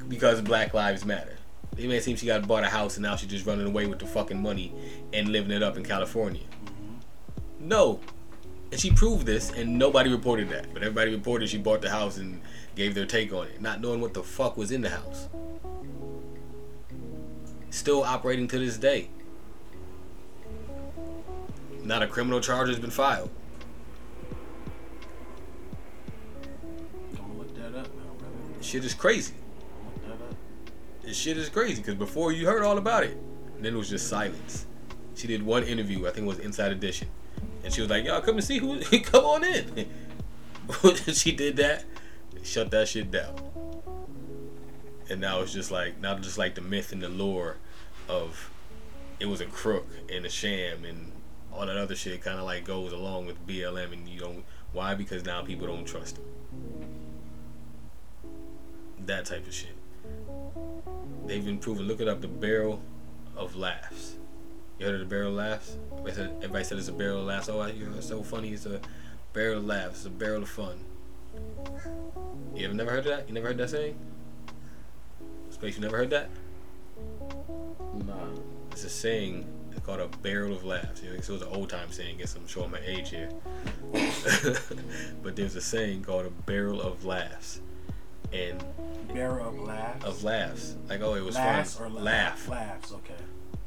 because 0.07 0.39
black 0.39 0.73
lives 0.73 1.03
matter 1.03 1.36
it 1.78 1.88
may 1.88 1.99
seem 1.99 2.15
she 2.15 2.26
got 2.26 2.47
bought 2.47 2.63
a 2.63 2.69
house 2.69 2.97
and 2.97 3.03
now 3.03 3.15
she's 3.15 3.30
just 3.30 3.45
running 3.45 3.65
away 3.65 3.86
with 3.86 3.99
the 3.99 4.05
fucking 4.05 4.41
money 4.41 4.73
and 5.13 5.30
living 5.30 5.51
it 5.51 5.63
up 5.63 5.78
in 5.78 5.84
california 5.84 6.41
mm-hmm. 6.41 7.67
no 7.67 7.99
and 8.71 8.80
she 8.80 8.91
proved 8.91 9.26
this 9.26 9.51
and 9.51 9.78
nobody 9.78 10.09
reported 10.09 10.49
that 10.49 10.73
but 10.73 10.82
everybody 10.82 11.11
reported 11.11 11.49
she 11.49 11.57
bought 11.57 11.82
the 11.82 11.89
house 11.89 12.17
and 12.17 12.41
gave 12.76 12.93
their 12.95 13.05
take 13.05 13.32
on 13.34 13.47
it 13.47 13.61
not 13.61 13.82
knowing 13.82 14.01
what 14.01 14.13
the 14.13 14.23
fuck 14.23 14.57
was 14.57 14.71
in 14.71 14.82
the 14.82 14.89
house 14.89 15.30
still 17.69 18.03
operating 18.03 18.47
to 18.47 18.57
this 18.57 18.78
day 18.78 19.09
not 21.86 22.01
a 22.01 22.07
criminal 22.07 22.41
charge 22.41 22.67
has 22.67 22.80
been 22.80 22.89
filed. 22.89 23.30
Gonna 27.15 27.34
look 27.38 27.55
that 27.55 27.78
up 27.78 27.88
now, 27.95 28.13
brother. 28.17 28.61
Shit 28.61 28.84
is 28.84 28.95
crazy. 28.95 29.36
This 31.06 31.16
shit 31.16 31.38
is 31.38 31.49
crazy 31.49 31.82
because 31.82 31.93
before 31.93 32.32
you 32.32 32.47
heard 32.47 32.64
all 32.64 32.80
about 32.80 33.03
it, 33.03 33.16
then 33.62 33.76
it 33.76 33.78
was 33.78 33.89
just 33.89 34.08
silence. 34.08 34.66
She 35.14 35.28
did 35.28 35.43
one 35.43 35.64
interview, 35.64 36.08
I 36.08 36.12
think 36.12 36.26
it 36.26 36.28
was 36.28 36.39
Inside 36.39 36.72
Edition, 36.72 37.08
and 37.64 37.72
she 37.72 37.82
was 37.82 37.91
like, 37.91 38.06
"Y'all 38.06 38.22
come 38.22 38.38
and 38.38 38.43
see 38.43 38.58
who, 38.58 38.80
come 39.01 39.24
on 39.24 39.43
in." 39.43 39.88
she 41.14 41.32
did 41.32 41.58
that, 41.58 41.86
shut 42.43 42.72
that 42.72 42.88
shit 42.88 43.12
down, 43.12 43.36
and 45.08 45.22
now 45.22 45.41
it's 45.41 45.53
just 45.53 45.70
like 45.70 46.01
now 46.01 46.18
just 46.18 46.39
like 46.39 46.56
the 46.56 46.62
myth 46.62 46.91
and 46.91 47.03
the 47.03 47.10
lore 47.10 47.58
of 48.10 48.49
it 49.20 49.28
was 49.28 49.41
a 49.41 49.45
crook 49.45 49.88
and 50.12 50.26
a 50.26 50.30
sham 50.30 50.84
and 50.86 51.12
all 51.53 51.66
that 51.68 51.78
other 51.78 51.95
shit 51.95 52.22
kind 52.22 52.39
of 52.39 52.45
like 52.45 52.66
goes 52.66 52.91
along 52.91 53.28
with 53.28 53.45
BLM, 53.45 53.93
and 53.93 54.10
you 54.10 54.20
don't 54.20 54.43
why 54.74 54.95
because 54.95 55.24
now 55.24 55.43
people 55.43 55.68
don't 55.68 55.86
trust. 55.86 56.20
That 59.06 59.26
type 59.26 59.45
of 59.45 59.53
shit. 59.53 59.74
They've 61.26 61.43
been 61.43 61.57
proven. 61.57 61.88
Look 61.88 62.01
it 62.01 62.07
up. 62.07 62.21
The 62.21 62.28
barrel 62.28 62.82
of 63.36 63.55
laughs. 63.55 64.15
You 64.80 64.86
heard 64.86 64.95
of 64.95 65.01
the 65.01 65.05
barrel 65.05 65.30
of 65.30 65.36
laughs? 65.36 65.78
Everybody 65.91 66.15
said, 66.15 66.32
everybody 66.38 66.63
said 66.63 66.78
it's 66.78 66.88
a 66.88 66.93
barrel 66.93 67.19
of 67.21 67.26
laughs. 67.26 67.49
Oh, 67.49 67.65
you're 67.65 68.01
so 68.01 68.23
funny. 68.23 68.53
It's 68.53 68.65
a 68.65 68.82
barrel 69.34 69.59
of 69.59 69.65
laughs. 69.65 69.97
It's 69.97 70.05
a 70.05 70.09
barrel 70.09 70.43
of 70.43 70.49
fun. 70.49 70.78
You 72.53 72.65
ever 72.65 72.73
never 72.73 72.91
heard 72.91 73.05
that? 73.05 73.28
You 73.28 73.34
never 73.34 73.47
heard 73.47 73.57
that 73.57 73.69
saying? 73.69 73.97
Space, 75.49 75.76
you 75.76 75.82
never 75.82 75.97
heard 75.97 76.09
that? 76.09 76.30
Nah. 78.05 78.28
It's 78.71 78.84
a 78.84 78.89
saying 78.89 79.45
called 79.86 79.99
a 79.99 80.07
barrel 80.17 80.53
of 80.53 80.65
laughs. 80.65 81.01
You 81.03 81.13
know, 81.13 81.19
so 81.21 81.36
it's 81.36 81.43
an 81.43 81.49
old 81.49 81.69
time 81.69 81.91
saying. 81.91 82.17
Guess 82.17 82.36
I'm 82.36 82.47
showing 82.47 82.71
my 82.71 82.80
age 82.84 83.09
here. 83.11 83.30
but 85.23 85.36
there's 85.36 85.55
a 85.55 85.61
saying 85.61 86.03
called 86.03 86.26
a 86.26 86.30
barrel 86.30 86.82
of 86.82 87.05
laughs, 87.05 87.61
and 88.36 88.63
Barrel 89.13 89.47
of 89.49 89.59
laughs. 89.59 90.05
of 90.05 90.23
laughs. 90.23 90.75
Like 90.89 91.01
oh, 91.01 91.13
it 91.15 91.23
was 91.23 91.36
laughs 91.36 91.75
fun. 91.77 91.88
or 91.91 92.01
laugh. 92.01 92.47
Laughs. 92.49 92.91
Okay. 92.91 93.13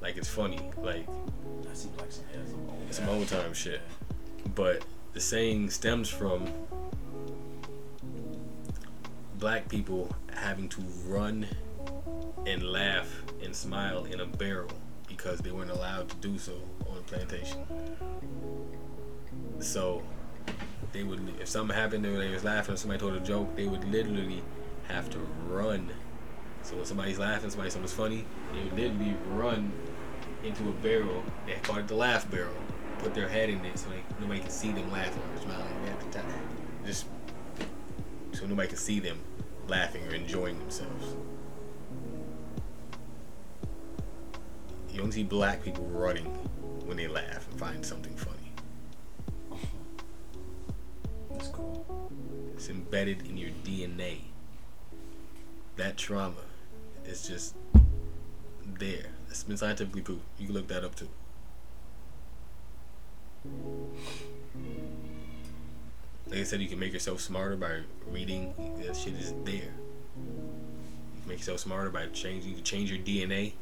Like 0.00 0.16
it's 0.16 0.28
funny. 0.28 0.60
Like 0.76 1.06
That 1.62 1.76
seems 1.76 1.98
like 1.98 2.12
some, 2.12 2.24
yeah, 2.34 2.40
some 2.50 2.68
old. 2.68 2.94
some 2.94 3.08
old 3.08 3.28
time 3.28 3.54
shit. 3.54 3.80
But 4.54 4.84
the 5.14 5.20
saying 5.20 5.70
stems 5.70 6.08
from 6.08 6.46
black 9.38 9.68
people 9.68 10.14
having 10.34 10.68
to 10.68 10.80
run 11.06 11.46
and 12.46 12.62
laugh 12.62 13.22
and 13.42 13.54
smile 13.54 14.04
in 14.04 14.20
a 14.20 14.26
barrel 14.26 14.70
because 15.06 15.38
they 15.40 15.50
weren't 15.50 15.70
allowed 15.70 16.08
to 16.08 16.16
do 16.16 16.38
so 16.38 16.52
on 16.88 16.96
the 16.96 17.02
plantation. 17.02 17.64
So 19.60 20.02
they 20.92 21.02
would, 21.02 21.20
if 21.40 21.48
something 21.48 21.76
happened 21.76 22.04
and 22.06 22.20
they 22.20 22.28
was 22.30 22.44
laughing, 22.44 22.74
or 22.74 22.76
somebody 22.76 23.00
told 23.00 23.14
a 23.14 23.20
joke, 23.20 23.54
they 23.56 23.66
would 23.66 23.84
literally 23.90 24.42
have 24.89 25.11
to 25.11 25.18
run. 25.47 25.91
So 26.62 26.76
when 26.76 26.84
somebody's 26.84 27.18
laughing, 27.18 27.51
somebody 27.51 27.70
something's 27.70 27.93
funny, 27.93 28.24
they 28.53 28.64
would 28.64 28.76
literally 28.76 29.16
run 29.30 29.72
into 30.45 30.68
a 30.68 30.72
barrel. 30.72 31.22
They 31.47 31.55
called 31.62 31.78
it 31.78 31.89
the 31.89 31.95
laugh 31.95 32.30
barrel. 32.30 32.55
Put 32.99 33.14
their 33.14 33.28
head 33.28 33.49
in 33.49 33.64
it 33.64 33.78
so 33.78 33.89
they, 33.91 34.03
nobody 34.20 34.41
can 34.41 34.51
see 34.51 34.72
them 34.72 34.91
laughing 34.91 35.22
or 35.34 35.43
smiling. 35.43 35.82
They 35.84 35.91
have 35.91 36.11
to 36.11 36.18
t- 36.18 36.24
just 36.84 37.07
so 38.32 38.47
nobody 38.47 38.68
can 38.68 38.76
see 38.76 38.99
them 38.99 39.18
laughing 39.68 40.07
or 40.09 40.14
enjoying 40.14 40.59
themselves. 40.59 41.14
You 44.91 44.99
don't 44.99 45.12
see 45.12 45.22
black 45.22 45.62
people 45.62 45.84
running 45.84 46.24
when 46.86 46.97
they 46.97 47.07
laugh 47.07 47.47
and 47.51 47.59
find 47.59 47.86
something 47.86 48.14
funny. 48.16 48.53
That's 51.30 51.49
cool. 51.49 52.11
It's 52.55 52.68
embedded 52.68 53.26
in 53.28 53.36
your 53.36 53.51
DNA. 53.64 54.22
That 55.78 55.96
trauma 55.96 56.42
is 57.06 57.28
just 57.28 57.54
there. 58.80 59.06
It's 59.30 59.44
been 59.44 59.56
scientifically 59.56 60.02
proven. 60.02 60.24
You 60.36 60.46
can 60.46 60.54
look 60.56 60.66
that 60.66 60.82
up 60.82 60.96
too. 60.96 61.08
Like 66.26 66.40
I 66.40 66.42
said, 66.42 66.60
you 66.60 66.66
can 66.66 66.80
make 66.80 66.92
yourself 66.92 67.20
smarter 67.20 67.56
by 67.56 67.82
reading. 68.10 68.52
That 68.84 68.96
shit 68.96 69.14
is 69.14 69.32
there. 69.44 69.54
You 69.54 71.20
can 71.20 71.28
make 71.28 71.38
yourself 71.38 71.60
smarter 71.60 71.90
by 71.90 72.06
changing. 72.06 72.50
You 72.50 72.56
can 72.56 72.64
change 72.64 72.90
your 72.90 72.98
DNA. 72.98 73.52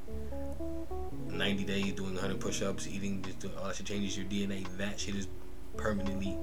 90 1.29 1.65
days 1.65 1.93
doing 1.93 2.15
100 2.15 2.41
push-ups, 2.41 2.89
eating, 2.89 3.21
just 3.21 3.41
doing 3.41 3.53
all 3.59 3.67
that 3.67 3.77
shit 3.77 3.85
changes 3.85 4.17
your 4.17 4.25
DNA. 4.25 4.67
That 4.79 4.99
shit 4.99 5.17
is 5.17 5.29
permanently 5.77 6.39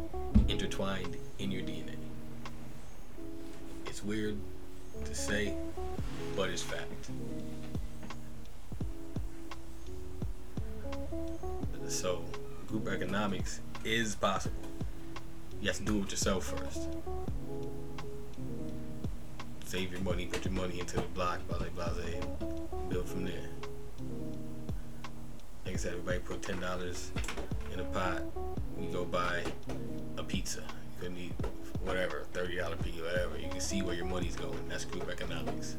intertwined 0.47 1.17
in 1.39 1.49
your 1.49 1.63
DNA. 1.63 1.95
It's 3.87 4.03
weird 4.03 4.37
to 5.05 5.15
say, 5.15 5.53
but 6.35 6.49
it's 6.49 6.61
fact. 6.61 7.09
So, 11.87 12.23
group 12.67 12.87
economics 12.87 13.59
is 13.83 14.15
possible. 14.15 14.55
You 15.61 15.67
have 15.67 15.77
to 15.77 15.83
do 15.83 16.03
it 16.03 16.11
yourself 16.11 16.45
first. 16.45 16.89
Save 19.65 19.91
your 19.91 20.01
money, 20.01 20.25
put 20.25 20.45
your 20.45 20.53
money 20.53 20.79
into 20.79 20.97
the 20.97 21.01
block, 21.13 21.39
blah, 21.47 21.57
blah, 21.57 21.67
blah, 21.69 21.93
and 22.05 22.89
build 22.89 23.07
from 23.07 23.25
there. 23.25 23.49
Like 25.65 25.75
I 25.75 25.77
said, 25.77 25.93
everybody 25.93 26.19
put 26.19 26.41
ten 26.41 26.59
dollars 26.59 27.11
in 27.73 27.79
a 27.79 27.83
pot. 27.85 28.21
We 28.77 28.87
go 28.87 29.05
buy 29.05 29.43
a 30.17 30.23
pizza. 30.23 30.59
You 30.59 30.99
couldn't 30.99 31.17
eat 31.17 31.33
whatever, 31.83 32.25
thirty 32.33 32.57
dollar 32.57 32.75
pizza, 32.77 33.01
whatever. 33.03 33.37
You 33.37 33.49
can 33.49 33.59
see 33.59 33.81
where 33.81 33.95
your 33.95 34.05
money's 34.05 34.35
going. 34.35 34.59
That's 34.69 34.85
group 34.85 35.09
economics. 35.09 35.75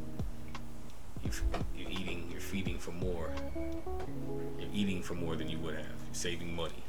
You, 1.22 1.30
you're 1.76 1.90
eating, 1.90 2.28
you're 2.30 2.40
feeding 2.40 2.78
for 2.78 2.92
more. 2.92 3.30
You're 4.58 4.68
eating 4.74 5.02
for 5.02 5.14
more 5.14 5.36
than 5.36 5.48
you 5.48 5.58
would 5.58 5.74
have. 5.74 5.86
You're 5.86 6.14
saving 6.14 6.54
money. 6.54 6.82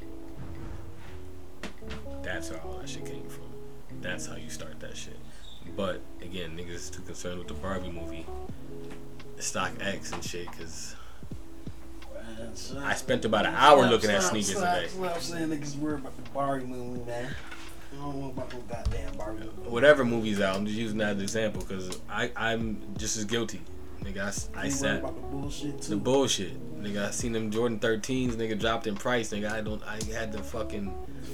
That's 2.22 2.50
where 2.50 2.60
all 2.60 2.78
that 2.78 2.88
shit 2.88 3.06
came 3.06 3.28
from. 3.28 3.44
That's 4.02 4.26
how 4.26 4.36
you 4.36 4.50
start 4.50 4.78
that 4.80 4.96
shit. 4.96 5.18
But 5.76 6.00
again, 6.20 6.56
niggas 6.56 6.74
is 6.74 6.90
too 6.90 7.02
concerned 7.02 7.38
with 7.38 7.48
the 7.48 7.54
Barbie 7.54 7.90
movie, 7.90 8.26
StockX 9.38 10.12
and 10.12 10.22
shit, 10.22 10.50
cause 10.52 10.94
I 12.78 12.94
spent 12.94 13.24
about 13.24 13.46
an 13.46 13.54
hour 13.54 13.86
looking 13.86 14.10
at 14.10 14.22
sneakers 14.22 14.54
today. 14.54 14.86
Stop 14.88 15.20
saying 15.20 15.48
niggas 15.48 15.78
worried 15.78 16.00
about 16.00 16.16
the 16.22 16.30
Barbie 16.30 16.66
movie, 16.66 17.04
man. 17.04 17.34
I 17.98 18.04
don't 18.04 18.20
know 18.20 18.28
about 18.28 18.52
no 18.52 18.60
goddamn 18.60 19.16
Barbie. 19.16 19.42
Whatever 19.64 20.04
movie's 20.04 20.40
out, 20.40 20.56
I'm 20.56 20.66
just 20.66 20.78
using 20.78 20.98
that 20.98 21.10
as 21.10 21.16
an 21.16 21.22
example 21.22 21.62
because 21.66 22.00
I 22.08 22.30
I'm 22.36 22.82
just 22.96 23.16
as 23.16 23.24
guilty. 23.24 23.60
Nigga, 24.02 24.20
I 24.54 24.60
I, 24.66 24.68
sat 24.68 25.00
about 25.00 25.16
the 25.16 25.26
bullshit 25.28 25.80
the 25.82 25.96
bullshit. 25.96 26.80
Nigga, 26.82 27.08
I 27.08 27.10
seen 27.10 27.32
them 27.32 27.50
Jordan 27.50 27.80
13s. 27.80 28.34
Nigga 28.34 28.58
dropped 28.58 28.86
in 28.86 28.94
price. 28.94 29.30
Nigga, 29.30 29.50
I 29.50 29.62
don't. 29.62 29.82
I 29.84 29.98
had 30.12 30.32
to 30.32 30.42
fucking 30.42 30.92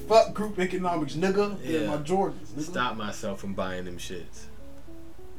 Fuck 0.09 0.35
group 0.35 0.59
economics, 0.59 1.15
nigga. 1.15 1.63
Get 1.63 1.87
my 1.87 1.97
Jordans, 1.99 2.49
nigga. 2.55 2.63
stop 2.63 2.97
myself 2.97 3.41
from 3.41 3.55
buying 3.55 3.85
them 3.85 3.99
shits. 3.99 4.47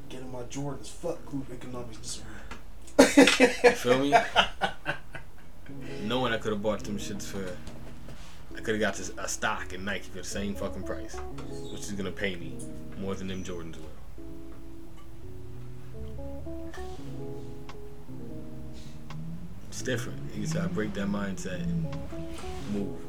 Getting 0.09 0.31
my 0.31 0.43
Jordans. 0.43 0.87
Fuck 0.87 1.25
group 1.25 1.47
economics 1.51 2.21
You 2.99 3.25
feel 3.71 3.99
me? 3.99 4.13
Knowing 6.03 6.33
I 6.33 6.37
could 6.37 6.53
have 6.53 6.61
bought 6.61 6.83
them 6.83 6.97
shits 6.97 7.23
for, 7.23 7.55
could 8.63 8.81
have 8.81 8.97
got 8.97 8.99
a 9.19 9.27
stock 9.27 9.73
in 9.73 9.83
Nike 9.83 10.09
for 10.09 10.19
the 10.19 10.23
same 10.23 10.55
fucking 10.55 10.83
price, 10.83 11.15
which 11.71 11.81
is 11.81 11.91
gonna 11.91 12.11
pay 12.11 12.35
me 12.35 12.57
more 12.97 13.13
than 13.13 13.27
them 13.27 13.43
Jordans 13.43 13.75
will. 13.75 13.89
It's 19.67 19.81
different. 19.81 20.19
You 20.35 20.47
gotta 20.47 20.69
break 20.69 20.93
that 20.93 21.07
mindset 21.07 21.61
and 21.61 21.83
move. 22.71 22.99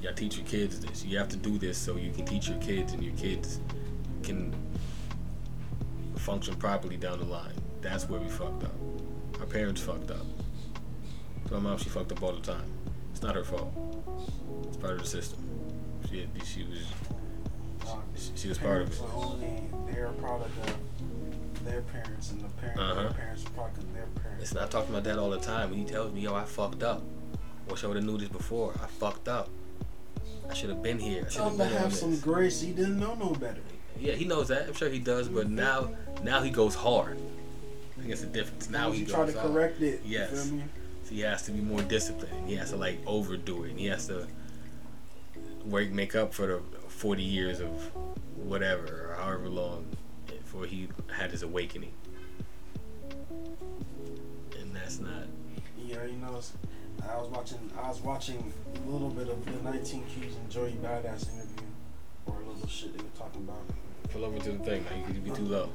You 0.00 0.04
gotta 0.04 0.14
teach 0.14 0.36
your 0.36 0.46
kids 0.46 0.78
this. 0.78 1.04
You 1.04 1.18
have 1.18 1.28
to 1.30 1.36
do 1.36 1.58
this 1.58 1.76
so 1.76 1.96
you 1.96 2.12
can 2.12 2.26
teach 2.26 2.48
your 2.48 2.58
kids, 2.58 2.92
and 2.92 3.02
your 3.02 3.14
kids 3.16 3.58
can 4.22 4.54
function 6.16 6.54
properly 6.54 6.96
down 6.96 7.18
the 7.18 7.24
line. 7.24 7.54
That's 7.80 8.08
where 8.08 8.20
we 8.20 8.28
fucked 8.28 8.64
up. 8.64 8.74
Our 9.40 9.46
parents 9.46 9.80
fucked 9.80 10.10
up. 10.10 10.24
So 11.48 11.54
my 11.56 11.70
mom, 11.70 11.78
she 11.78 11.88
fucked 11.88 12.12
up 12.12 12.22
all 12.22 12.32
the 12.32 12.40
time. 12.40 12.70
It's 13.14 13.22
not 13.22 13.36
her 13.36 13.44
fault. 13.44 13.72
It's 14.66 14.76
part 14.76 14.94
of 14.94 14.98
the 15.00 15.06
system. 15.06 15.38
She, 16.10 16.26
she 16.44 16.64
was, 16.64 16.84
she, 18.16 18.30
she 18.34 18.48
was 18.48 18.58
part 18.58 18.82
of 18.82 18.88
it. 18.92 18.98
Parents 18.98 19.14
are 19.14 19.24
only 19.24 19.62
they're 19.92 20.06
a 20.06 20.12
product 20.14 20.50
of 20.68 21.64
their 21.64 21.82
parents, 21.82 22.32
and 22.32 22.40
the 22.40 22.48
parents, 22.48 22.80
Uh-huh. 22.80 22.94
their 23.02 23.10
parents 23.12 23.46
are 23.46 23.50
product 23.50 23.78
of 23.78 23.94
their 23.94 24.06
parents. 24.20 24.42
It's 24.42 24.52
not 24.54 24.70
talking 24.72 24.90
about 24.90 25.04
that 25.04 25.18
all 25.18 25.30
the 25.30 25.38
time. 25.38 25.70
When 25.70 25.78
he 25.78 25.84
tells 25.84 26.12
me, 26.12 26.22
yo, 26.22 26.34
I 26.34 26.42
fucked 26.44 26.82
up. 26.82 27.02
Wish 27.68 27.84
I 27.84 27.86
would 27.86 27.96
have 27.96 28.04
knew 28.04 28.18
this 28.18 28.28
before. 28.28 28.74
I 28.82 28.86
fucked 28.88 29.28
up. 29.28 29.48
I 30.50 30.54
should 30.54 30.70
have 30.70 30.82
been 30.82 30.98
here. 30.98 31.22
I 31.26 31.30
should 31.30 31.36
Tell 31.36 31.44
have 31.50 31.52
him 31.52 31.58
to 31.60 31.64
been 31.66 31.76
on 31.76 31.82
have 31.84 31.94
some 31.94 32.18
grace. 32.18 32.60
He 32.60 32.72
didn't 32.72 32.98
know 32.98 33.14
no 33.14 33.30
better. 33.30 33.60
Yeah, 33.98 34.14
he 34.14 34.24
knows 34.24 34.48
that. 34.48 34.66
I'm 34.66 34.74
sure 34.74 34.88
he 34.90 34.98
does. 34.98 35.28
But 35.28 35.48
now, 35.48 35.88
now 36.24 36.42
he 36.42 36.50
goes 36.50 36.74
hard. 36.74 37.16
I 37.96 38.00
think 38.00 38.12
it's 38.12 38.22
a 38.24 38.26
difference. 38.26 38.68
Now 38.68 38.90
he 38.90 38.98
you 39.00 39.06
goes 39.06 39.14
try 39.14 39.26
to 39.26 39.32
hard. 39.38 39.52
correct 39.52 39.80
it. 39.80 40.02
Yes. 40.04 40.50
You 41.10 41.10
feel 41.10 41.14
me? 41.14 41.14
So 41.14 41.14
he 41.14 41.20
has 41.20 41.42
to 41.42 41.52
be 41.52 41.60
more 41.60 41.82
disciplined. 41.82 42.48
He 42.48 42.56
has 42.56 42.70
to 42.70 42.76
like 42.76 43.00
overdo 43.06 43.64
it. 43.64 43.70
And 43.70 43.80
he 43.80 43.86
has 43.86 44.06
to 44.08 44.26
work, 45.64 45.90
make 45.90 46.14
up 46.14 46.34
for 46.34 46.46
the 46.46 46.60
40 46.88 47.22
years 47.22 47.60
of 47.60 47.68
whatever 48.36 49.10
or 49.10 49.16
however 49.22 49.48
long 49.48 49.86
before 50.26 50.66
he 50.66 50.88
had 51.10 51.30
his 51.30 51.42
awakening. 51.42 51.92
And 54.58 54.74
that's 54.74 54.98
not. 55.00 55.26
Yeah, 55.78 56.04
you 56.04 56.16
know, 56.16 56.40
I 57.08 57.16
was 57.16 57.28
watching. 57.28 57.70
I 57.80 57.88
was 57.88 58.00
watching 58.00 58.52
a 58.74 58.90
little 58.90 59.10
bit 59.10 59.28
of 59.28 59.44
the 59.44 59.70
19 59.70 60.04
Keys 60.04 60.36
and 60.36 60.50
Joey 60.50 60.72
Badass 60.82 61.28
interview, 61.34 61.66
or 62.26 62.40
a 62.40 62.46
little 62.52 62.68
shit 62.68 62.96
they 62.96 63.02
were 63.02 63.10
talking 63.16 63.42
about. 63.42 63.62
Pull 64.10 64.24
over 64.24 64.38
to 64.38 64.52
the 64.52 64.58
thing. 64.58 64.84
Now 64.90 64.96
you 64.96 65.04
could 65.04 65.24
be 65.24 65.30
too 65.30 65.44
low. 65.44 65.70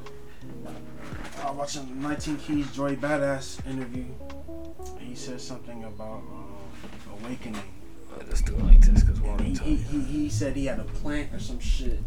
I 1.41 1.51
was 1.51 1.75
watching 1.75 2.01
19 2.01 2.37
Keys 2.37 2.71
Joey 2.73 2.95
Badass 2.95 3.65
interview. 3.65 4.05
And 4.97 5.07
he 5.07 5.15
said 5.15 5.41
something 5.41 5.83
about 5.83 6.17
um, 6.17 6.57
awakening. 7.21 7.61
Let's 8.27 8.41
do 8.41 8.55
it 8.55 8.63
like 8.63 8.81
this 8.81 9.03
because 9.03 9.21
we're 9.21 9.37
He, 9.41 9.53
he, 9.53 9.75
he, 9.75 9.99
he 10.01 10.29
said 10.29 10.55
he 10.55 10.65
had 10.65 10.79
a 10.79 10.83
plant 10.83 11.33
or 11.33 11.39
some 11.39 11.59
shit, 11.59 11.99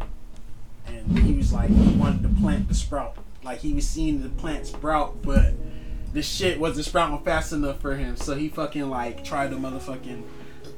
and 0.87 1.19
he 1.19 1.33
was 1.33 1.53
like 1.53 1.71
he 1.71 1.97
wanted 1.97 2.23
the 2.23 2.41
plant 2.41 2.69
to 2.69 2.75
sprout. 2.75 3.17
Like 3.43 3.59
he 3.61 3.73
was 3.73 3.89
seeing 3.89 4.23
the 4.23 4.29
plant 4.29 4.67
sprout, 4.67 5.23
but 5.23 5.55
the 6.13 6.23
shit 6.23 6.61
wasn't 6.61 6.87
sprouting 6.87 7.25
fast 7.25 7.53
enough 7.53 7.81
for 7.81 7.97
him, 7.97 8.17
so 8.17 8.35
he 8.35 8.49
fucking 8.49 8.91
like 8.91 9.25
tried 9.25 9.51
to 9.51 9.57
motherfucking, 9.57 10.23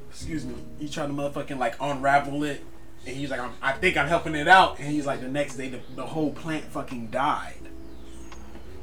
excuse 0.08 0.44
me, 0.44 0.54
he 0.78 0.88
tried 0.88 1.06
to 1.08 1.12
motherfucking 1.12 1.58
like 1.58 1.74
unravel 1.80 2.44
it, 2.44 2.62
and 3.06 3.16
he's 3.16 3.30
like, 3.30 3.40
I 3.62 3.72
think 3.72 3.96
I'm 3.96 4.08
helping 4.08 4.34
it 4.34 4.48
out, 4.48 4.78
and 4.78 4.88
he's 4.88 5.06
like, 5.06 5.20
the 5.20 5.28
next 5.28 5.56
day 5.56 5.68
the, 5.68 5.80
the 5.94 6.06
whole 6.06 6.32
plant 6.32 6.64
fucking 6.64 7.08
died. 7.08 7.54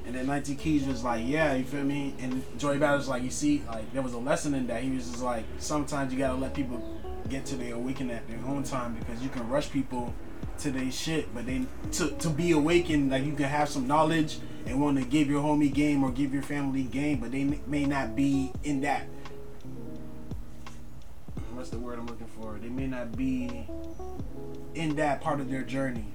And 0.05 0.15
then 0.15 0.27
19 0.27 0.57
Keys 0.57 0.87
was 0.87 1.03
like, 1.03 1.23
yeah, 1.25 1.53
you 1.53 1.63
feel 1.63 1.83
me? 1.83 2.15
And 2.19 2.43
Joey 2.59 2.77
was 2.77 3.07
like, 3.07 3.23
you 3.23 3.29
see, 3.29 3.63
like 3.67 3.91
there 3.93 4.01
was 4.01 4.13
a 4.13 4.17
lesson 4.17 4.53
in 4.53 4.67
that. 4.67 4.83
He 4.83 4.89
was 4.89 5.09
just 5.09 5.23
like, 5.23 5.45
sometimes 5.59 6.11
you 6.11 6.19
gotta 6.19 6.37
let 6.37 6.53
people 6.53 6.99
get 7.29 7.45
to 7.45 7.55
their 7.55 7.75
awakening 7.75 8.15
at 8.15 8.27
their 8.27 8.39
own 8.45 8.63
time 8.63 8.95
because 8.95 9.21
you 9.23 9.29
can 9.29 9.47
rush 9.47 9.69
people 9.71 10.13
to 10.59 10.71
their 10.71 10.91
shit, 10.91 11.33
but 11.33 11.45
then 11.45 11.67
to, 11.93 12.09
to 12.17 12.29
be 12.29 12.51
awakened, 12.51 13.11
like 13.11 13.23
you 13.25 13.33
can 13.33 13.45
have 13.45 13.69
some 13.69 13.87
knowledge 13.87 14.39
and 14.65 14.79
want 14.79 14.97
to 14.97 15.05
give 15.05 15.27
your 15.27 15.41
homie 15.41 15.73
game 15.73 16.03
or 16.03 16.11
give 16.11 16.33
your 16.33 16.43
family 16.43 16.83
game, 16.83 17.19
but 17.19 17.31
they 17.31 17.43
may 17.65 17.85
not 17.85 18.15
be 18.15 18.51
in 18.63 18.81
that. 18.81 19.07
What's 21.53 21.69
the 21.69 21.79
word 21.79 21.99
I'm 21.99 22.07
looking 22.07 22.27
for? 22.27 22.59
They 22.61 22.69
may 22.69 22.87
not 22.87 23.15
be 23.15 23.67
in 24.75 24.95
that 24.95 25.21
part 25.21 25.39
of 25.39 25.49
their 25.49 25.63
journey 25.63 26.05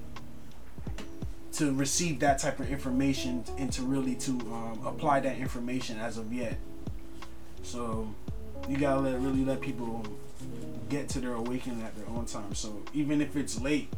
to 1.52 1.72
receive 1.72 2.20
that 2.20 2.38
type 2.38 2.60
of 2.60 2.70
information 2.70 3.44
and 3.56 3.72
to 3.72 3.82
really 3.82 4.14
to 4.14 4.32
um, 4.32 4.80
apply 4.84 5.20
that 5.20 5.38
information 5.38 5.98
as 5.98 6.18
of 6.18 6.32
yet. 6.32 6.58
So 7.62 8.14
you 8.68 8.76
gotta 8.76 9.00
let 9.00 9.20
really 9.20 9.44
let 9.44 9.60
people 9.60 10.04
get 10.88 11.08
to 11.10 11.20
their 11.20 11.32
awakening 11.32 11.82
at 11.82 11.96
their 11.96 12.08
own 12.08 12.26
time. 12.26 12.54
So 12.54 12.82
even 12.92 13.20
if 13.20 13.36
it's 13.36 13.60
late, 13.60 13.88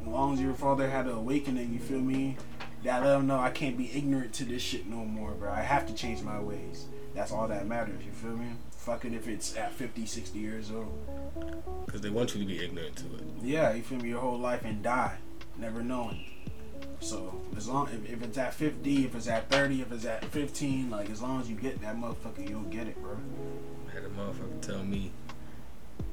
as 0.00 0.06
long 0.06 0.34
as 0.34 0.40
your 0.40 0.54
father 0.54 0.88
had 0.88 1.06
an 1.06 1.12
awakening, 1.12 1.72
you 1.72 1.78
feel 1.78 2.00
me? 2.00 2.36
That 2.84 3.02
let 3.02 3.14
them 3.16 3.26
know 3.26 3.38
I 3.38 3.50
can't 3.50 3.76
be 3.76 3.90
ignorant 3.96 4.32
to 4.34 4.44
this 4.44 4.62
shit 4.62 4.86
no 4.86 4.98
more, 4.98 5.32
bro. 5.32 5.50
I 5.50 5.62
have 5.62 5.86
to 5.86 5.94
change 5.94 6.22
my 6.22 6.38
ways. 6.38 6.86
That's 7.14 7.32
all 7.32 7.48
that 7.48 7.66
matters. 7.66 8.04
You 8.04 8.12
feel 8.12 8.36
me? 8.36 8.52
Fuck 8.86 9.04
it 9.04 9.14
if 9.14 9.26
it's 9.26 9.56
at 9.56 9.72
50, 9.72 10.06
60 10.06 10.38
years 10.38 10.70
old. 10.70 10.96
Because 11.86 12.02
they 12.02 12.08
want 12.08 12.36
you 12.36 12.40
to 12.40 12.46
be 12.46 12.64
ignorant 12.64 12.94
to 12.98 13.06
it. 13.16 13.24
Yeah, 13.42 13.74
you 13.74 13.82
feel 13.82 13.98
me? 13.98 14.10
Your 14.10 14.20
whole 14.20 14.38
life 14.38 14.64
and 14.64 14.80
die, 14.80 15.18
never 15.58 15.82
knowing. 15.82 16.30
So 17.00 17.42
as 17.56 17.66
long 17.66 17.88
if, 17.88 18.08
if 18.08 18.22
it's 18.22 18.38
at 18.38 18.54
50, 18.54 19.06
if 19.06 19.16
it's 19.16 19.26
at 19.26 19.50
30, 19.50 19.82
if 19.82 19.90
it's 19.90 20.04
at 20.04 20.24
15, 20.26 20.88
like 20.88 21.10
as 21.10 21.20
long 21.20 21.40
as 21.40 21.50
you 21.50 21.56
get 21.56 21.80
that 21.80 21.96
motherfucker, 21.96 22.48
you'll 22.48 22.62
get 22.62 22.86
it, 22.86 22.96
bro. 23.02 23.16
I 23.90 23.92
had 23.92 24.04
a 24.04 24.08
motherfucker 24.10 24.60
tell 24.60 24.84
me, 24.84 25.10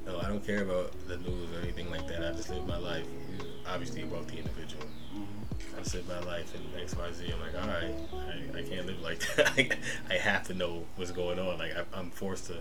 no, 0.07 0.19
I 0.19 0.27
don't 0.27 0.43
care 0.43 0.63
about 0.63 0.93
the 1.07 1.17
news 1.17 1.55
or 1.55 1.61
anything 1.61 1.91
like 1.91 2.07
that. 2.07 2.25
I 2.25 2.31
just 2.31 2.49
live 2.49 2.65
my 2.65 2.77
life. 2.77 3.05
Obviously 3.67 4.01
a 4.01 4.05
the 4.05 4.37
individual. 4.37 4.87
Live 5.91 6.07
my 6.07 6.19
life 6.21 6.53
in 6.55 6.81
X, 6.81 6.95
Y, 6.95 7.11
Z. 7.11 7.33
I'm 7.33 7.39
like, 7.41 7.61
all 7.61 7.67
right, 7.67 7.93
I, 8.55 8.59
I 8.59 8.63
can't 8.63 8.87
live 8.87 9.01
like 9.01 9.19
that. 9.35 9.77
I 10.09 10.13
have 10.13 10.47
to 10.47 10.53
know 10.53 10.85
what's 10.95 11.11
going 11.11 11.39
on. 11.39 11.57
Like 11.59 11.73
I, 11.75 11.83
I'm 11.97 12.09
forced 12.09 12.47
to. 12.47 12.55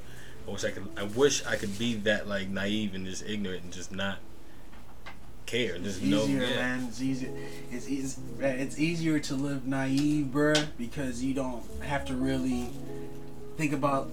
I 0.47 0.51
wish 0.51 0.65
I 0.65 0.71
could. 0.71 0.89
I 0.97 1.05
wish 1.05 1.45
I 1.47 1.57
could 1.57 1.79
be 1.79 1.95
that 1.95 2.29
like 2.29 2.49
naive 2.49 2.95
and 2.95 3.07
just 3.07 3.25
ignorant 3.25 3.63
and 3.65 3.73
just 3.73 3.93
not 3.93 4.19
care. 5.47 5.75
It's 5.75 5.85
Just 5.85 6.03
know. 6.03 6.25
easier, 6.25 6.43
yeah. 6.43 6.57
man. 6.57 6.87
It's 6.89 7.01
easier. 7.01 7.31
It's 7.71 7.89
easy. 7.89 8.21
It's 8.41 8.79
easier 8.79 9.19
to 9.21 9.35
live 9.35 9.67
naive, 9.67 10.27
bruh, 10.27 10.67
because 10.79 11.23
you 11.23 11.35
don't 11.35 11.63
have 11.83 12.05
to 12.07 12.15
really 12.15 12.71
think 13.57 13.73
about 13.73 14.11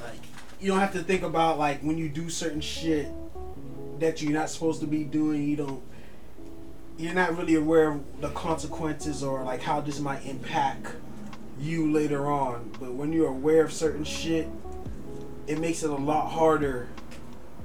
like 0.00 0.20
you 0.60 0.68
don't 0.68 0.80
have 0.80 0.92
to 0.94 1.02
think 1.02 1.22
about 1.22 1.58
like 1.58 1.80
when 1.82 1.98
you 1.98 2.08
do 2.08 2.30
certain 2.30 2.60
shit 2.60 3.08
that 3.98 4.22
you're 4.22 4.32
not 4.32 4.50
supposed 4.50 4.80
to 4.80 4.86
be 4.86 5.04
doing. 5.04 5.48
You 5.48 5.56
don't. 5.56 5.82
You're 7.02 7.14
not 7.14 7.36
really 7.36 7.56
aware 7.56 7.88
of 7.88 8.20
the 8.20 8.28
consequences 8.28 9.24
or 9.24 9.42
like 9.42 9.60
how 9.60 9.80
this 9.80 9.98
might 9.98 10.24
impact 10.24 10.86
you 11.58 11.90
later 11.90 12.30
on. 12.30 12.70
But 12.78 12.92
when 12.92 13.12
you're 13.12 13.26
aware 13.26 13.64
of 13.64 13.72
certain 13.72 14.04
shit, 14.04 14.46
it 15.48 15.58
makes 15.58 15.82
it 15.82 15.90
a 15.90 15.96
lot 15.96 16.28
harder 16.28 16.88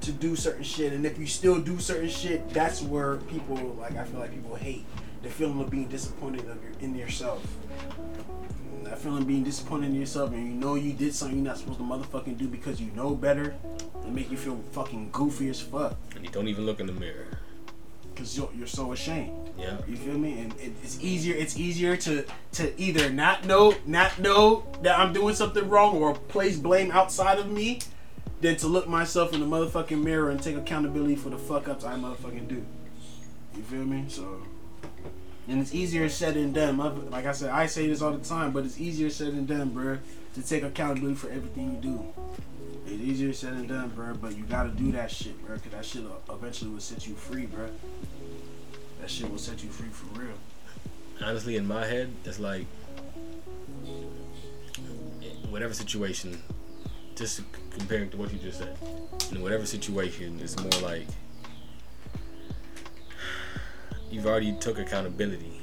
to 0.01 0.11
do 0.11 0.35
certain 0.35 0.63
shit. 0.63 0.91
And 0.91 1.05
if 1.05 1.19
you 1.19 1.27
still 1.27 1.61
do 1.61 1.79
certain 1.79 2.09
shit, 2.09 2.49
that's 2.49 2.81
where 2.81 3.17
people 3.17 3.57
like 3.79 3.95
I 3.95 4.05
feel 4.05 4.21
like 4.21 4.31
people 4.31 4.55
hate 4.55 4.85
the 5.21 5.29
feeling 5.29 5.61
of 5.61 5.69
being 5.69 5.87
disappointed 5.87 6.49
of 6.49 6.57
your, 6.63 6.71
in 6.79 6.95
yourself. 6.95 7.45
That 8.85 8.97
feeling 8.97 9.19
of 9.21 9.27
being 9.27 9.43
disappointed 9.43 9.91
in 9.91 9.95
yourself 9.99 10.31
and 10.31 10.47
you 10.47 10.53
know 10.55 10.73
you 10.73 10.93
did 10.93 11.13
something 11.13 11.37
you're 11.37 11.45
not 11.45 11.59
supposed 11.59 11.77
to 11.77 11.83
motherfucking 11.83 12.39
do 12.39 12.47
because 12.47 12.81
you 12.81 12.89
know 12.95 13.13
better. 13.13 13.53
It 14.03 14.11
make 14.11 14.31
you 14.31 14.37
feel 14.37 14.59
fucking 14.71 15.11
goofy 15.11 15.49
as 15.49 15.61
fuck 15.61 15.95
And 16.15 16.25
you 16.25 16.31
don't 16.31 16.47
even 16.47 16.65
look 16.65 16.79
in 16.79 16.87
the 16.87 16.93
mirror. 16.93 17.27
Because 18.17 18.35
you're, 18.35 18.49
you're 18.57 18.67
so 18.67 18.93
ashamed. 18.93 19.51
Yeah. 19.57 19.77
You 19.87 19.95
feel 19.95 20.17
me? 20.17 20.39
And 20.39 20.53
it, 20.53 20.73
it's 20.83 20.99
easier. 21.01 21.35
It's 21.35 21.57
easier 21.57 21.95
to 21.97 22.25
to 22.53 22.81
either 22.81 23.09
not 23.09 23.45
know, 23.45 23.75
not 23.85 24.17
know 24.19 24.65
that 24.81 24.97
I'm 24.97 25.13
doing 25.13 25.35
something 25.35 25.69
wrong, 25.69 25.97
or 25.97 26.15
place 26.15 26.57
blame 26.57 26.91
outside 26.91 27.37
of 27.37 27.51
me, 27.51 27.79
than 28.41 28.57
to 28.57 28.67
look 28.67 28.87
myself 28.87 29.33
in 29.33 29.39
the 29.39 29.45
motherfucking 29.45 30.03
mirror 30.03 30.31
and 30.31 30.41
take 30.41 30.57
accountability 30.57 31.15
for 31.15 31.29
the 31.29 31.37
fuck 31.37 31.67
ups 31.67 31.85
I 31.85 31.95
motherfucking 31.95 32.47
do. 32.47 32.65
You 33.55 33.63
feel 33.63 33.85
me? 33.85 34.05
So, 34.07 34.41
and 35.47 35.61
it's 35.61 35.73
easier 35.73 36.09
said 36.09 36.33
than 36.33 36.53
done. 36.53 36.77
Like 37.09 37.25
I 37.25 37.31
said, 37.31 37.51
I 37.51 37.67
say 37.67 37.87
this 37.87 38.01
all 38.01 38.11
the 38.11 38.25
time, 38.25 38.51
but 38.51 38.65
it's 38.65 38.79
easier 38.79 39.09
said 39.09 39.27
than 39.27 39.45
done, 39.45 39.71
bruh, 39.71 39.99
to 40.35 40.47
take 40.47 40.63
accountability 40.63 41.15
for 41.15 41.29
everything 41.29 41.75
you 41.75 41.81
do. 41.81 42.13
It's 42.89 43.01
easier 43.03 43.33
said 43.33 43.53
than 43.57 43.67
done, 43.67 43.91
bruh, 43.91 44.19
but 44.19 44.37
you 44.37 44.43
gotta 44.43 44.69
do 44.69 44.91
that 44.93 45.11
shit, 45.11 45.35
bruh, 45.45 45.55
because 45.55 45.71
that 45.71 45.85
shit 45.85 46.03
eventually 46.29 46.71
will 46.71 46.79
set 46.79 47.05
you 47.05 47.15
free, 47.15 47.45
bruh. 47.45 47.69
That 49.01 49.09
shit 49.11 49.29
will 49.29 49.37
set 49.37 49.61
you 49.63 49.69
free 49.69 49.89
for 49.89 50.19
real. 50.19 50.33
honestly 51.21 51.57
in 51.57 51.65
my 51.67 51.83
head 51.85 52.09
it's 52.25 52.39
like 52.39 52.65
whatever 55.49 55.73
situation 55.73 56.41
just 57.15 57.41
comparing 57.71 58.09
to 58.09 58.17
what 58.17 58.31
you 58.31 58.37
just 58.39 58.59
said 58.59 58.77
in 59.31 59.41
whatever 59.41 59.65
situation 59.65 60.39
it's 60.41 60.55
more 60.59 60.81
like 60.81 61.07
you've 64.11 64.25
already 64.27 64.53
took 64.59 64.77
accountability 64.77 65.59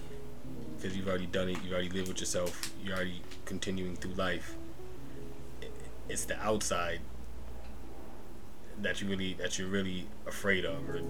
because 0.77 0.97
you've 0.97 1.07
already 1.09 1.27
done 1.27 1.49
it 1.49 1.57
you've 1.63 1.73
already 1.73 1.91
lived 1.91 2.09
with 2.09 2.19
yourself 2.19 2.73
you're 2.83 2.97
already 2.97 3.23
continuing 3.45 3.95
through 3.97 4.15
life 4.15 4.57
it's 6.09 6.25
the 6.25 6.37
outside 6.45 7.01
that 8.83 9.01
you 9.01 9.09
really 9.09 9.35
that 9.35 9.59
you're 9.59 9.69
really 9.69 10.07
afraid 10.27 10.65
of 10.65 10.89
or 10.89 11.01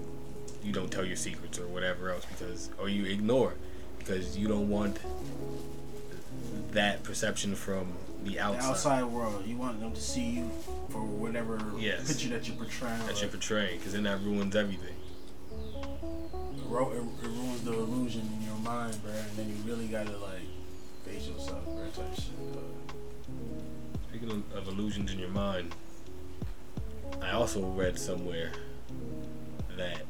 you 0.63 0.71
don't 0.71 0.91
tell 0.91 1.05
your 1.05 1.15
secrets 1.15 1.59
or 1.59 1.67
whatever 1.67 2.09
else 2.09 2.25
because 2.25 2.69
or 2.79 2.89
you 2.89 3.05
ignore 3.05 3.53
because 3.99 4.37
you 4.37 4.47
don't 4.47 4.69
want 4.69 4.97
that 6.71 7.03
perception 7.03 7.55
from 7.55 7.93
the 8.23 8.31
The 8.31 8.39
outside, 8.39 8.69
outside 8.69 9.03
world, 9.05 9.45
you 9.45 9.55
want 9.57 9.79
them 9.79 9.93
to 9.93 10.01
see 10.01 10.25
you 10.31 10.49
for 10.89 11.01
whatever 11.03 11.59
Yes. 11.77 12.07
picture 12.07 12.29
that 12.29 12.47
you're 12.47 12.57
portraying. 12.57 12.99
that 13.05 13.17
or 13.17 13.19
you're 13.21 13.29
portraying 13.29 13.77
because 13.77 13.93
then 13.93 14.03
that 14.03 14.19
ruins 14.21 14.55
everything. 14.55 14.95
it, 15.53 16.63
ru- 16.67 16.91
it, 16.91 17.25
it 17.25 17.27
ruins 17.29 17.61
the 17.63 17.73
illusion 17.73 18.21
in 18.39 18.45
your 18.47 18.57
mind, 18.57 19.01
bro. 19.03 19.11
And 19.11 19.37
then 19.37 19.49
you 19.49 19.55
really 19.71 19.87
gotta 19.87 20.17
like 20.17 20.41
face 21.05 21.27
yourself, 21.27 21.63
bro. 21.65 21.83
Type 21.95 22.15
shit. 22.15 22.53
dog. 22.53 22.63
Speaking 24.09 24.31
of, 24.31 24.55
of 24.57 24.67
illusions 24.67 25.11
in 25.13 25.19
your 25.19 25.29
mind, 25.29 25.73
I 27.21 27.31
also 27.31 27.61
read 27.61 27.97
somewhere 27.97 28.51
that 29.77 30.01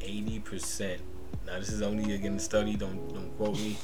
80%. 0.00 0.98
Now 1.46 1.58
this 1.58 1.70
is 1.70 1.82
only 1.82 2.14
again 2.14 2.34
a 2.34 2.40
study. 2.40 2.76
Don't 2.76 3.12
don't 3.12 3.36
quote 3.36 3.56
me. 3.56 3.76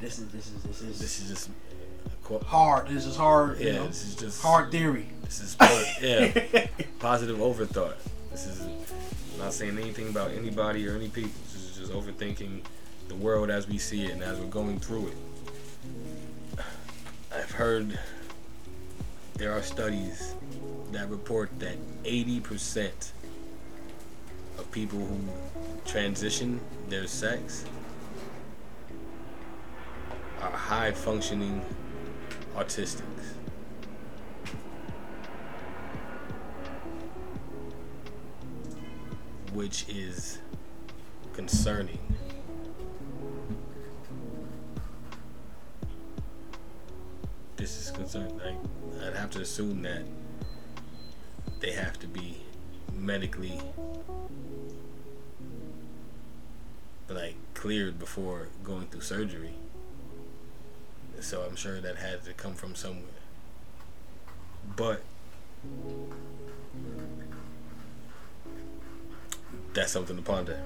This 0.00 0.18
is 0.18 0.28
this 0.28 0.46
is 0.52 0.62
this 0.64 0.80
is 0.82 0.98
This 0.98 1.20
is 1.20 1.28
just 1.28 1.48
a 2.06 2.10
quote. 2.24 2.42
hard. 2.42 2.88
This 2.88 3.06
is 3.06 3.16
hard. 3.16 3.60
you 3.60 3.66
Yeah, 3.68 3.72
know? 3.76 3.86
this 3.86 4.04
is 4.04 4.14
just 4.16 4.42
hard 4.42 4.70
theory. 4.72 5.06
This 5.24 5.40
is 5.40 5.56
yeah, 6.02 6.66
positive 6.98 7.38
overthought. 7.38 7.94
This 8.32 8.46
is 8.46 8.66
not 9.38 9.52
saying 9.52 9.78
anything 9.78 10.08
about 10.08 10.32
anybody 10.32 10.86
or 10.88 10.96
any 10.96 11.08
people. 11.08 11.30
This 11.52 11.54
is 11.70 11.76
just 11.78 11.92
overthinking 11.92 12.62
the 13.08 13.14
world 13.14 13.50
as 13.50 13.68
we 13.68 13.78
see 13.78 14.06
it 14.06 14.12
and 14.12 14.22
as 14.22 14.38
we're 14.38 14.46
going 14.46 14.80
through 14.80 15.08
it. 15.08 16.58
I've 17.32 17.50
heard 17.52 17.98
there 19.34 19.52
are 19.52 19.62
studies 19.62 20.34
that 20.92 21.08
report 21.08 21.50
that 21.60 21.76
80% 22.04 23.12
of 24.58 24.70
people 24.72 24.98
who 24.98 25.18
transition 25.84 26.60
their 26.88 27.06
sex 27.06 27.64
are 30.40 30.50
high 30.50 30.92
functioning 30.92 31.62
autistics. 32.56 33.04
which 39.52 39.84
is 39.88 40.38
concerning. 41.32 41.98
This 47.56 47.76
is 47.78 47.90
concerning. 47.90 48.38
Like, 48.38 48.54
I'd 49.04 49.16
have 49.16 49.30
to 49.30 49.40
assume 49.40 49.82
that 49.82 50.02
they 51.60 51.72
have 51.72 51.98
to 52.00 52.06
be 52.06 52.38
medically 52.94 53.60
like 57.08 57.34
cleared 57.54 57.98
before 57.98 58.48
going 58.64 58.86
through 58.86 59.02
surgery. 59.02 59.54
So 61.20 61.42
I'm 61.42 61.56
sure 61.56 61.80
that 61.80 61.96
had 61.96 62.24
to 62.24 62.32
come 62.32 62.54
from 62.54 62.74
somewhere. 62.74 63.04
But 64.76 65.02
that's 69.74 69.92
something 69.92 70.16
to 70.16 70.22
ponder. 70.22 70.58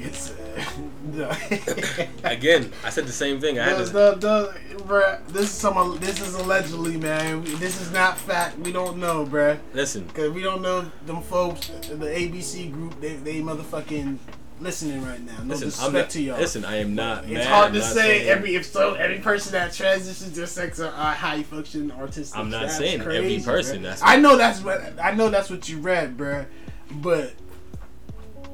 It's, 0.00 0.30
uh, 0.30 0.64
no. 1.12 1.30
Again, 2.24 2.72
I 2.84 2.90
said 2.90 3.06
the 3.06 3.12
same 3.12 3.40
thing. 3.40 3.58
I 3.58 3.64
had 3.64 3.78
to. 3.78 3.84
the, 3.84 4.14
the, 4.14 4.54
bruh, 4.82 5.26
this 5.28 5.44
is 5.44 5.50
some. 5.50 5.98
This 5.98 6.20
is 6.20 6.34
allegedly, 6.34 6.96
man. 6.96 7.44
This 7.58 7.80
is 7.80 7.90
not 7.92 8.16
fact. 8.18 8.58
We 8.58 8.72
don't 8.72 8.98
know, 8.98 9.24
bruh. 9.26 9.58
Listen, 9.74 10.08
Cause 10.10 10.30
we 10.30 10.42
don't 10.42 10.62
know 10.62 10.90
them 11.06 11.22
folks, 11.22 11.68
the 11.68 12.06
ABC 12.06 12.72
group. 12.72 13.00
They 13.00 13.14
they 13.16 13.40
motherfucking 13.40 14.18
listening 14.60 15.04
right 15.04 15.20
now. 15.20 15.38
No 15.38 15.54
listen, 15.54 15.68
disrespect 15.68 15.86
I'm 15.86 15.92
not, 15.92 16.10
to 16.10 16.22
y'all. 16.22 16.38
listen. 16.38 16.64
I 16.64 16.76
am 16.78 16.94
not. 16.94 17.24
It's 17.24 17.32
mad, 17.34 17.46
hard 17.46 17.72
to 17.74 17.82
say 17.82 17.94
saying- 18.20 18.28
every 18.28 18.54
if 18.56 18.66
so 18.66 18.94
every 18.94 19.18
person 19.18 19.52
that 19.52 19.72
transitions 19.72 20.32
their 20.36 20.46
sex 20.46 20.80
are 20.80 20.88
uh, 20.88 21.14
high 21.14 21.42
functioning 21.42 21.90
autistic. 21.90 22.36
I'm 22.36 22.50
not 22.50 22.62
That's 22.62 22.76
saying 22.78 23.00
every 23.00 23.18
crazy, 23.20 23.44
person, 23.44 23.78
bruh. 23.80 23.82
that's- 23.84 24.02
I 24.04 24.16
know 24.16 24.36
that's 24.36 24.60
what 24.62 24.82
I 25.02 25.12
know 25.12 25.28
that's 25.28 25.50
what 25.50 25.68
you 25.68 25.78
read, 25.78 26.16
bruh. 26.16 26.46
But 26.90 27.34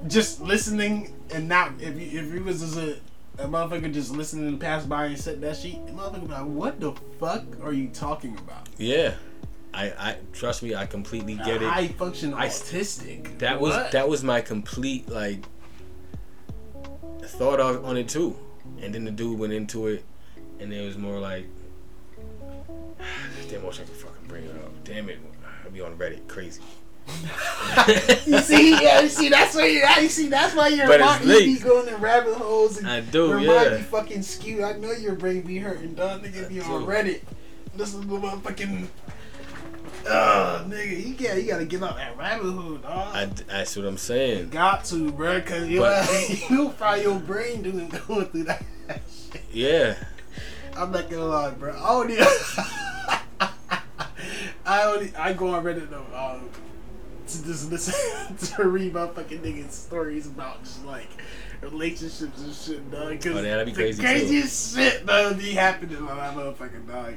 just 0.09 0.41
listening 0.41 1.15
and 1.35 1.49
not 1.49 1.73
if 1.81 1.99
you, 2.01 2.21
if 2.21 2.33
you 2.33 2.43
was 2.45 2.61
just 2.61 2.77
a, 2.77 2.99
a 3.39 3.47
motherfucker 3.49 3.93
just 3.93 4.13
listening 4.13 4.47
and 4.47 4.61
pass 4.61 4.85
by 4.85 5.07
and 5.07 5.19
said 5.19 5.41
that 5.41 5.57
shit, 5.57 5.85
motherfucker 5.87 6.21
be 6.23 6.33
like, 6.33 6.47
what 6.47 6.81
the 6.81 6.93
fuck 7.19 7.45
are 7.63 7.73
you 7.73 7.89
talking 7.89 8.39
about? 8.39 8.69
Yeah, 8.79 9.15
I, 9.73 9.87
I 9.99 10.17
trust 10.33 10.63
me. 10.63 10.75
I 10.75 10.87
completely 10.87 11.35
get 11.35 11.61
it. 11.63 11.69
High 11.69 11.89
function 11.89 12.33
I- 12.33 12.47
autistic. 12.49 13.39
That 13.39 13.61
was 13.61 13.75
What? 13.75 13.93
that 13.93 14.09
was 14.09 14.23
my 14.23 14.41
complete 14.41 15.09
like 15.09 15.45
thought 17.23 17.59
of, 17.59 17.85
on 17.85 17.97
it 17.97 18.09
too, 18.09 18.37
and 18.81 18.95
then 18.95 19.05
the 19.05 19.11
dude 19.11 19.39
went 19.39 19.53
into 19.53 19.89
it, 19.89 20.05
and 20.61 20.73
it 20.73 20.85
was 20.87 20.97
more 20.97 21.19
like, 21.19 21.47
damn, 23.49 23.63
I 23.63 23.67
wish 23.67 23.81
I 23.81 23.85
could 23.85 23.97
fucking 23.97 24.29
bring 24.29 24.45
it 24.45 24.51
up. 24.57 24.85
Damn 24.85 25.09
it, 25.09 25.19
I'll 25.65 25.71
be 25.71 25.81
on 25.81 25.97
Reddit, 25.97 26.29
crazy. 26.29 26.63
you 28.27 28.39
see, 28.39 28.71
yeah, 28.71 29.01
you 29.01 29.09
see, 29.09 29.29
that's 29.29 29.55
why 29.55 29.67
you, 29.67 29.85
you 30.01 30.09
see, 30.09 30.29
that's 30.29 30.55
why 30.55 30.69
your 30.69 30.87
mind 30.99 31.25
you 31.25 31.39
be 31.39 31.59
going 31.59 31.89
in 31.89 31.97
rabbit 31.97 32.35
holes 32.35 32.79
and 32.79 32.89
I 32.89 33.01
do, 33.01 33.29
your 33.29 33.41
yeah. 33.41 33.55
mind 33.55 33.77
be 33.79 33.83
fucking 33.83 34.23
skewed. 34.23 34.63
I 34.63 34.73
know 34.75 34.93
your 34.93 35.15
brain 35.15 35.43
be 35.43 35.59
hurting, 35.59 35.95
dog. 35.95 36.23
Nigga 36.23 36.49
be 36.49 36.61
on. 36.61 36.87
Reddit. 36.87 37.23
Listen 37.77 38.03
to 38.03 38.07
the 38.07 38.19
motherfucking. 38.19 38.87
Uh, 40.09 40.65
nigga, 40.69 41.07
you 41.07 41.15
got 41.15 41.37
you 41.37 41.49
gotta 41.49 41.65
get 41.65 41.83
out 41.83 41.97
that 41.97 42.17
rabbit 42.17 42.53
hole, 42.53 42.77
dog. 42.77 43.15
I, 43.15 43.25
that's 43.25 43.77
what 43.77 43.87
I'm 43.87 43.97
saying. 43.97 44.51
got 44.51 44.85
to, 44.87 45.11
bro, 45.11 45.41
cause 45.41 45.67
you 45.67 45.85
you 46.51 46.71
fry 46.71 46.97
your 46.97 47.19
brain 47.19 47.63
doing 47.63 47.89
going 48.09 48.27
through 48.27 48.45
that 48.45 48.63
shit. 48.89 49.43
Yeah, 49.53 49.97
I'm 50.77 50.93
not 50.93 51.11
gonna 51.11 51.25
lie, 51.25 51.51
bro. 51.51 51.73
I 51.75 51.89
only, 51.89 52.17
I 54.67 54.85
only, 54.85 55.17
I 55.17 55.33
go 55.33 55.55
on 55.55 55.65
Reddit 55.65 55.91
though, 55.91 56.07
um, 56.15 56.51
to 57.29 57.45
just 57.45 57.71
listen 57.71 58.37
to 58.57 58.69
read 58.69 58.93
motherfucking 58.95 59.41
niggas 59.41 59.71
stories 59.73 60.27
about 60.27 60.63
just 60.65 60.85
like 60.85 61.09
relationships 61.61 62.41
and 62.43 62.55
shit, 62.55 62.91
dog. 62.91 63.21
Cause 63.21 63.33
Oh, 63.37 63.43
that'd 63.43 63.67
be 63.67 63.73
the 63.73 63.77
crazy, 63.77 64.03
too. 64.03 64.09
craziest 64.09 64.77
shit 64.77 65.07
dog 65.07 65.39
be 65.39 65.53
happening 65.53 65.97
on 65.99 66.17
that 66.17 66.35
motherfucking 66.35 66.87
dog. 66.89 67.15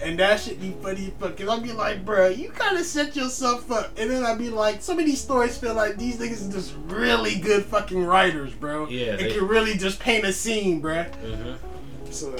And 0.00 0.18
that 0.18 0.40
shit 0.40 0.60
be 0.60 0.72
funny, 0.82 1.12
fucking. 1.18 1.48
I'd 1.48 1.62
be 1.62 1.72
like, 1.72 2.04
bro, 2.04 2.28
you 2.28 2.50
kind 2.50 2.76
of 2.76 2.84
set 2.84 3.16
yourself 3.16 3.70
up. 3.70 3.98
And 3.98 4.10
then 4.10 4.24
I'd 4.24 4.36
be 4.38 4.50
like, 4.50 4.82
some 4.82 4.98
of 4.98 5.06
these 5.06 5.20
stories 5.20 5.56
feel 5.56 5.74
like 5.74 5.96
these 5.96 6.18
niggas 6.18 6.48
are 6.48 6.52
just 6.52 6.74
really 6.88 7.36
good 7.38 7.64
fucking 7.64 8.04
writers, 8.04 8.52
bro. 8.52 8.88
Yeah, 8.88 9.12
and 9.12 9.20
they- 9.20 9.32
can 9.32 9.46
really 9.48 9.74
just 9.74 9.98
paint 10.00 10.24
a 10.26 10.32
scene, 10.32 10.80
bro. 10.80 11.04
hmm 11.04 11.54
So 12.10 12.34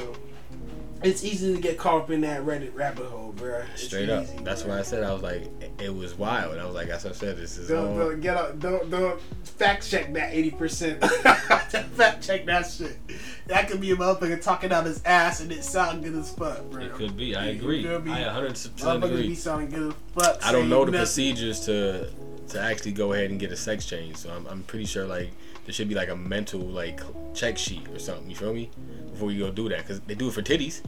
it's 1.07 1.25
easy 1.25 1.55
to 1.55 1.61
get 1.61 1.79
caught 1.79 2.03
up 2.03 2.11
in 2.11 2.21
that 2.23 2.43
Reddit 2.43 2.75
rabbit 2.75 3.07
hole, 3.07 3.33
bro. 3.37 3.63
It's 3.73 3.85
straight 3.85 4.09
up. 4.09 4.25
easy, 4.25 4.39
That's 4.43 4.65
why 4.65 4.79
I 4.79 4.83
said 4.83 5.05
I 5.05 5.13
was 5.13 5.23
like, 5.23 5.49
it 5.79 5.95
was 5.95 6.15
wild. 6.19 6.59
I 6.59 6.65
was 6.65 6.75
like, 6.75 6.89
as 6.89 7.07
I 7.07 7.13
said, 7.13 7.37
this 7.37 7.59
is 7.59 7.69
Don't, 7.69 7.97
don't 7.97 8.21
get 8.21 8.37
out. 8.37 8.59
Don't 8.59 8.91
don't 8.91 9.21
fact 9.45 9.89
check 9.89 10.13
that 10.15 10.35
eighty 10.35 10.51
percent. 10.51 11.05
fact 11.05 12.23
check 12.23 12.47
that 12.47 12.63
shit. 12.67 12.99
That 13.47 13.69
could 13.69 13.81
be 13.81 13.93
a 13.93 13.97
motherfucker 13.97 14.43
talking 14.43 14.73
out 14.73 14.87
his 14.87 15.03
ass 15.05 15.41
and 15.41 15.53
it 15.53 15.63
sound 15.65 16.03
good 16.03 16.15
as 16.15 16.33
fuck, 16.35 16.63
bro. 16.71 16.83
It 16.83 16.93
could 16.95 17.17
be. 17.17 17.37
I 17.37 17.47
agree. 17.47 17.83
me? 17.85 18.13
I 18.13 18.27
100 18.27 18.51
percent 18.51 18.77
Motherfuckers 18.77 19.01
be 19.03 19.21
agree. 19.23 19.35
sounding 19.35 19.71
good 19.71 19.89
as 19.89 20.25
fuck. 20.25 20.45
I 20.45 20.53
don't 20.53 20.69
know 20.69 20.85
the 20.85 20.93
nothing. 20.93 21.01
procedures 21.01 21.61
to 21.67 22.11
to 22.49 22.61
actually 22.61 22.93
go 22.93 23.13
ahead 23.13 23.31
and 23.31 23.41
get 23.41 23.53
a 23.53 23.57
sex 23.57 23.87
change. 23.87 24.17
So 24.17 24.31
I'm, 24.31 24.47
I'm 24.47 24.63
pretty 24.65 24.87
sure 24.87 25.07
like 25.07 25.31
there 25.67 25.73
should 25.75 25.89
be 25.89 25.95
like 25.95 26.09
a 26.09 26.17
mental 26.17 26.61
like 26.61 27.01
check 27.35 27.59
sheet 27.59 27.87
or 27.93 27.99
something. 27.99 28.31
You 28.31 28.37
feel 28.37 28.55
me? 28.55 28.71
Before 29.13 29.31
you 29.31 29.41
go 29.45 29.51
do 29.51 29.69
that, 29.69 29.79
because 29.79 30.01
they 30.01 30.15
do 30.15 30.29
it 30.29 30.33
for 30.33 30.43
titties. 30.43 30.81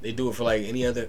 They 0.00 0.12
do 0.12 0.28
it 0.30 0.34
for 0.34 0.44
like 0.44 0.62
any 0.62 0.86
other 0.86 1.08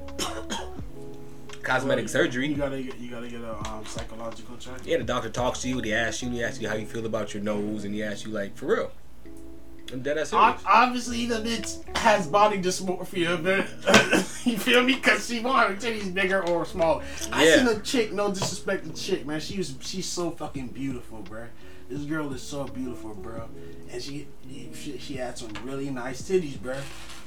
cosmetic 1.64 2.04
You 2.04 2.08
surgery. 2.10 2.54
gotta 2.54 2.82
get 2.82 2.98
you 3.00 3.10
gotta 3.10 3.28
get 3.28 3.42
a 3.42 3.56
um, 3.70 3.86
psychological 3.86 4.58
check. 4.58 4.74
Yeah, 4.86 4.98
the 4.98 5.04
doctor 5.04 5.30
talks 5.30 5.62
to 5.62 5.70
you. 5.70 5.82
They 5.82 5.94
ask 5.94 6.22
you. 6.22 6.30
They 6.30 6.44
ask 6.44 6.62
you 6.62 6.68
how 6.68 6.76
you 6.76 6.86
feel 6.86 7.06
about 7.06 7.34
your 7.34 7.44
nose, 7.44 7.86
and 7.86 7.94
he 7.94 8.04
asks 8.04 8.26
you 8.26 8.32
like 8.32 8.56
for 8.56 8.66
real. 8.68 8.92
I'm 9.92 10.02
dead 10.02 10.18
ass 10.18 10.34
Ob- 10.34 10.58
serious. 10.58 10.64
Obviously, 10.68 11.26
the 11.28 11.36
bitch 11.36 11.98
has 11.98 12.26
body 12.26 12.58
dysmorphia, 12.60 13.44
but 13.44 13.68
you 14.46 14.58
feel 14.58 14.82
me? 14.84 14.96
Cause 14.96 15.28
she 15.28 15.40
want 15.40 15.70
her 15.70 15.76
titties 15.76 16.12
bigger 16.14 16.44
or 16.48 16.66
smaller. 16.66 17.04
I 17.32 17.46
Yeah. 17.46 17.58
seen 17.58 17.68
a 17.68 17.80
chick, 17.82 18.12
no 18.14 18.30
disrespect 18.30 18.86
to 18.86 18.94
chick, 18.94 19.26
man. 19.28 19.40
She 19.40 19.58
was, 19.58 19.76
she's 19.82 20.06
so 20.08 20.32
fucking 20.32 20.70
beautiful, 20.70 21.22
bruh. 21.22 21.48
This 21.94 22.06
girl 22.06 22.34
is 22.34 22.42
so 22.42 22.64
beautiful, 22.66 23.14
bro. 23.14 23.48
And 23.92 24.02
she, 24.02 24.28
she, 24.74 24.98
she 24.98 25.14
had 25.14 25.38
some 25.38 25.52
really 25.64 25.92
nice 25.92 26.24
titties, 26.24 26.60
bro. 26.60 26.76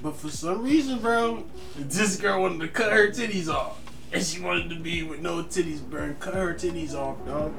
But 0.03 0.17
for 0.17 0.29
some 0.29 0.65
reason, 0.65 0.99
bro, 0.99 1.45
this 1.77 2.17
girl 2.17 2.43
wanted 2.43 2.59
to 2.63 2.69
cut 2.69 2.91
her 2.91 3.07
titties 3.07 3.49
off, 3.49 3.81
and 4.13 4.25
she 4.25 4.41
wanted 4.41 4.71
to 4.71 4.81
be 4.81 5.05
with 5.05 5.21
no 5.21 5.45
titties, 5.45 5.81
bro. 5.81 6.03
And 6.03 6.19
cut 6.19 6.35
her 6.35 6.53
titties 6.53 6.95
off, 6.95 7.25
dog. 7.25 7.55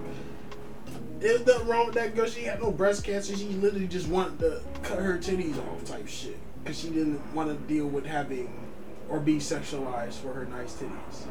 There's 1.20 1.46
nothing 1.46 1.68
wrong 1.70 1.86
with 1.86 1.96
that 1.96 2.14
girl. 2.14 2.26
She 2.26 2.44
had 2.44 2.62
no 2.62 2.72
breast 2.72 3.06
cancer. 3.06 3.38
She 3.38 3.46
literally 3.46 3.88
just 3.88 4.10
wanted 4.10 4.40
to 4.40 4.62
cut 4.84 5.00
her 5.00 5.18
titties 5.18 5.58
off, 5.58 5.86
type 5.86 6.10
shit, 6.10 6.38
because 6.62 6.78
she 6.78 6.90
didn't 6.90 7.22
want 7.34 7.48
to 7.48 7.74
deal 7.74 7.88
with 7.88 8.06
having 8.06 8.70
or 9.08 9.22
be 9.22 9.38
sexualized 9.38 10.16
for 10.16 10.34
her 10.34 10.44
nice 10.44 10.74
titties. 10.74 11.26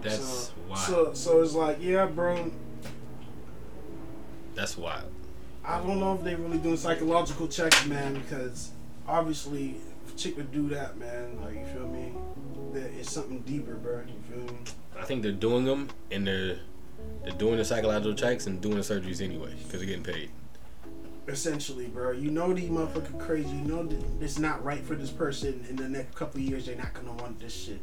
That's 0.00 0.18
so, 0.18 0.53
wild. 0.74 0.86
So, 0.86 1.14
so 1.14 1.42
it's 1.42 1.54
like, 1.54 1.78
yeah, 1.80 2.06
bro. 2.06 2.50
That's 4.54 4.76
wild. 4.76 5.10
I 5.64 5.78
don't 5.78 5.98
know 5.98 6.14
if 6.14 6.22
they're 6.22 6.36
really 6.36 6.58
doing 6.58 6.76
psychological 6.76 7.48
checks, 7.48 7.86
man, 7.86 8.14
because 8.14 8.70
obviously, 9.08 9.76
if 10.06 10.14
a 10.14 10.16
chick 10.16 10.36
would 10.36 10.52
do 10.52 10.68
that, 10.68 10.98
man, 10.98 11.40
like 11.42 11.56
you 11.56 11.66
feel 11.66 11.88
me, 11.88 12.12
That 12.72 12.90
it's 12.98 13.10
something 13.10 13.40
deeper, 13.40 13.74
bro. 13.74 14.02
You 14.06 14.14
feel 14.28 14.54
me? 14.54 14.58
I 14.98 15.04
think 15.04 15.22
they're 15.22 15.32
doing 15.32 15.64
them, 15.64 15.88
and 16.10 16.26
they're 16.26 16.58
they're 17.22 17.32
doing 17.32 17.56
the 17.56 17.64
psychological 17.64 18.14
checks 18.14 18.46
and 18.46 18.60
doing 18.60 18.76
the 18.76 18.82
surgeries 18.82 19.22
anyway 19.22 19.54
because 19.64 19.80
they're 19.80 19.88
getting 19.88 20.04
paid. 20.04 20.30
Essentially, 21.26 21.86
bro. 21.86 22.12
You 22.12 22.30
know 22.30 22.52
these 22.52 22.68
motherfucker 22.68 23.18
crazy. 23.18 23.48
You 23.48 23.64
know 23.64 23.82
that 23.84 24.04
it's 24.20 24.38
not 24.38 24.62
right 24.62 24.84
for 24.84 24.94
this 24.94 25.10
person. 25.10 25.64
In 25.70 25.76
the 25.76 25.88
next 25.88 26.14
couple 26.14 26.40
of 26.40 26.46
years, 26.46 26.66
they're 26.66 26.76
not 26.76 26.92
gonna 26.92 27.14
want 27.14 27.40
this 27.40 27.54
shit. 27.54 27.80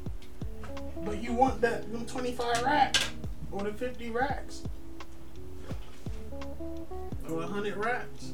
But 1.04 1.22
you 1.22 1.34
want 1.34 1.62
that 1.62 1.92
them 1.92 2.06
twenty 2.06 2.32
five 2.32 2.62
racks 2.64 3.10
or 3.52 3.64
the 3.64 3.74
fifty 3.74 4.10
racks 4.10 4.64
or 7.30 7.42
the 7.42 7.48
hundred 7.48 7.78
racks. 7.78 8.34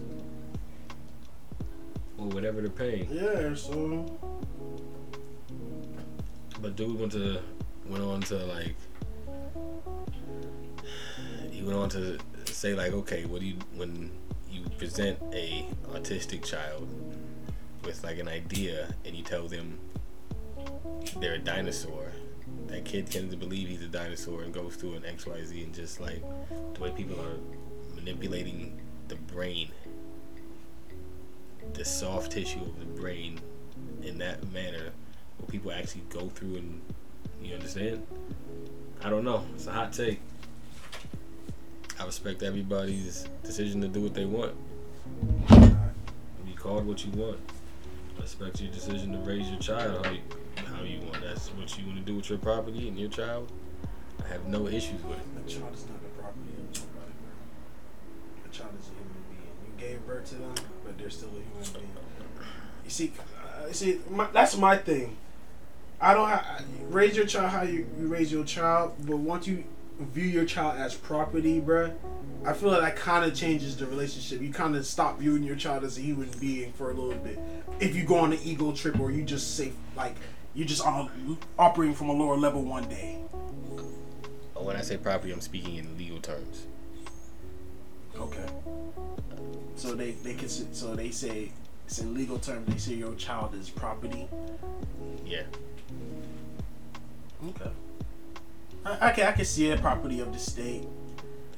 Or 2.18 2.28
whatever 2.28 2.62
they're 2.62 2.70
paying. 2.70 3.08
Yeah. 3.12 3.54
So 3.56 4.06
But 6.62 6.76
dude 6.76 7.00
went 7.00 7.12
to 7.14 7.40
went 7.88 8.04
on 8.04 8.22
to 8.22 8.38
like 8.46 8.76
he 11.52 11.62
went 11.64 11.78
on 11.78 11.90
to 11.90 12.18
say 12.46 12.74
like, 12.74 12.92
okay, 12.94 13.26
what 13.26 13.42
do 13.42 13.48
you 13.48 13.56
when 13.76 14.12
you 14.50 14.62
present 14.78 15.18
a 15.34 15.66
autistic 15.90 16.44
child 16.44 16.88
with 17.84 18.04
like 18.04 18.20
an 18.20 18.28
idea 18.28 18.94
and 19.06 19.16
you 19.16 19.24
tell 19.24 19.48
them 19.48 19.80
they're 21.20 21.36
a 21.36 21.40
dinosaur, 21.40 22.12
that 22.68 22.86
kid 22.86 23.10
tends 23.10 23.32
to 23.32 23.38
believe 23.38 23.68
he's 23.68 23.82
a 23.82 23.88
dinosaur 23.88 24.44
and 24.44 24.54
goes 24.54 24.76
through 24.76 24.94
an 24.94 25.04
XYZ 25.04 25.64
and 25.64 25.74
just 25.74 26.00
like 26.00 26.22
the 26.74 26.82
way 26.82 26.92
people 26.92 27.20
are 27.20 27.38
manipulating 27.96 28.80
the 29.08 29.16
brain, 29.16 29.72
the 31.74 31.86
soft 31.86 32.32
tissue 32.32 32.62
of 32.62 32.80
the 32.80 32.86
brain 32.86 33.40
in 34.04 34.18
that 34.18 34.52
manner 34.52 34.92
what 35.38 35.50
people 35.50 35.72
actually 35.72 36.04
go 36.10 36.28
through 36.30 36.58
and 36.58 36.82
you 37.42 37.54
understand? 37.54 38.06
I 39.04 39.10
don't 39.10 39.24
know. 39.24 39.46
It's 39.56 39.68
a 39.68 39.72
hot 39.72 39.94
take. 39.94 40.20
I 42.00 42.06
respect 42.06 42.44
everybody's 42.44 43.28
decision 43.44 43.82
to 43.82 43.88
do 43.88 44.02
what 44.02 44.14
they 44.14 44.26
want. 44.26 44.54
You 45.50 46.56
called 46.56 46.86
what 46.86 47.06
you 47.06 47.12
want. 47.12 47.40
I 48.18 48.22
respect 48.22 48.62
your 48.62 48.72
decision 48.72 49.14
to 49.14 49.20
raise 49.20 49.50
your 49.50 49.60
child 49.60 50.06
you, 50.08 50.20
how 50.78 50.84
you 50.84 51.00
want. 51.02 51.22
That's 51.22 51.48
what 51.50 51.78
you 51.78 51.86
want 51.86 51.98
to 51.98 52.04
do 52.04 52.16
with 52.16 52.30
your 52.30 52.40
property 52.40 52.88
and 52.88 52.98
your 52.98 53.10
child. 53.10 53.52
I 54.24 54.28
have 54.30 54.46
no 54.48 54.68
issues 54.68 55.02
with 55.04 55.18
it. 55.18 55.26
A 55.46 55.50
child 55.50 55.74
is 55.74 55.86
not 55.86 55.98
a 55.98 56.22
property 56.22 56.52
of 56.58 56.66
nobody. 56.66 57.14
Bro. 57.22 58.46
A 58.46 58.54
child 58.54 58.72
is 58.80 58.88
a 58.88 58.92
human 58.92 59.24
being. 59.30 59.58
You 59.66 59.88
gave 59.88 60.06
birth 60.06 60.30
to 60.30 60.36
them, 60.36 60.56
but 60.86 60.98
they're 60.98 61.10
still 61.10 61.30
a 61.30 61.32
human 61.32 61.74
being. 61.74 61.92
You 62.84 62.90
see, 62.90 63.12
uh, 63.44 63.72
see, 63.72 64.00
my, 64.10 64.28
that's 64.32 64.58
my 64.58 64.78
thing. 64.78 65.18
I 66.00 66.14
don't 66.14 66.30
have 66.30 66.64
raise 66.90 67.18
your 67.18 67.26
child 67.26 67.50
how 67.50 67.64
you, 67.64 67.88
you 68.00 68.08
raise 68.08 68.32
your 68.32 68.44
child, 68.44 68.94
but 69.00 69.18
once 69.18 69.48
you 69.48 69.64
view 70.00 70.26
your 70.26 70.46
child 70.46 70.78
as 70.78 70.94
property, 70.94 71.60
bruh, 71.60 71.92
I 72.46 72.54
feel 72.54 72.70
like 72.70 72.82
that 72.82 72.96
kind 72.96 73.26
of 73.26 73.34
changes 73.34 73.76
the 73.78 73.88
relationship. 73.88 74.42
You 74.42 74.54
kind 74.54 74.76
of 74.76 74.86
stop 74.86 75.20
viewing 75.20 75.42
your 75.42 75.56
child 75.56 75.84
as 75.84 75.98
a 75.98 76.02
human 76.02 76.30
being 76.40 76.72
for 76.74 76.92
a 76.92 76.94
little 76.94 77.20
bit. 77.20 77.40
If 77.80 77.96
you 77.96 78.04
go 78.04 78.18
on 78.20 78.32
an 78.32 78.40
ego 78.44 78.72
trip 78.74 79.00
or 79.00 79.10
you 79.10 79.24
just 79.24 79.58
say 79.58 79.74
like 79.96 80.16
you're 80.58 80.68
just 80.68 80.84
on 80.84 81.08
a, 81.08 81.62
operating 81.62 81.94
from 81.94 82.10
a 82.10 82.14
lower 82.14 82.36
level 82.36 82.64
one 82.64 82.90
day. 82.90 83.20
When 84.56 84.76
I 84.76 84.82
say 84.82 84.98
property, 84.98 85.32
I'm 85.32 85.40
speaking 85.40 85.76
in 85.76 85.96
legal 86.00 86.20
terms. 86.20 86.66
Okay. 88.18 88.46
So 89.76 89.94
they 89.94 90.12
they 90.12 90.34
can 90.34 90.50
so 90.50 90.96
they 90.96 91.12
say 91.12 91.52
it's 91.86 92.00
in 92.00 92.16
legal 92.16 92.40
terms 92.40 92.68
they 92.74 92.80
say 92.80 92.94
your 92.96 93.14
child 93.14 93.54
is 93.54 93.70
property. 93.70 94.28
Yeah. 95.24 95.44
Okay. 97.50 97.70
I, 98.84 99.10
I 99.10 99.12
can 99.12 99.28
I 99.28 99.32
can 99.34 99.46
see 99.46 99.68
it 99.68 99.80
property 99.80 100.22
of 100.22 100.34
the 100.34 100.40
state. 100.40 100.88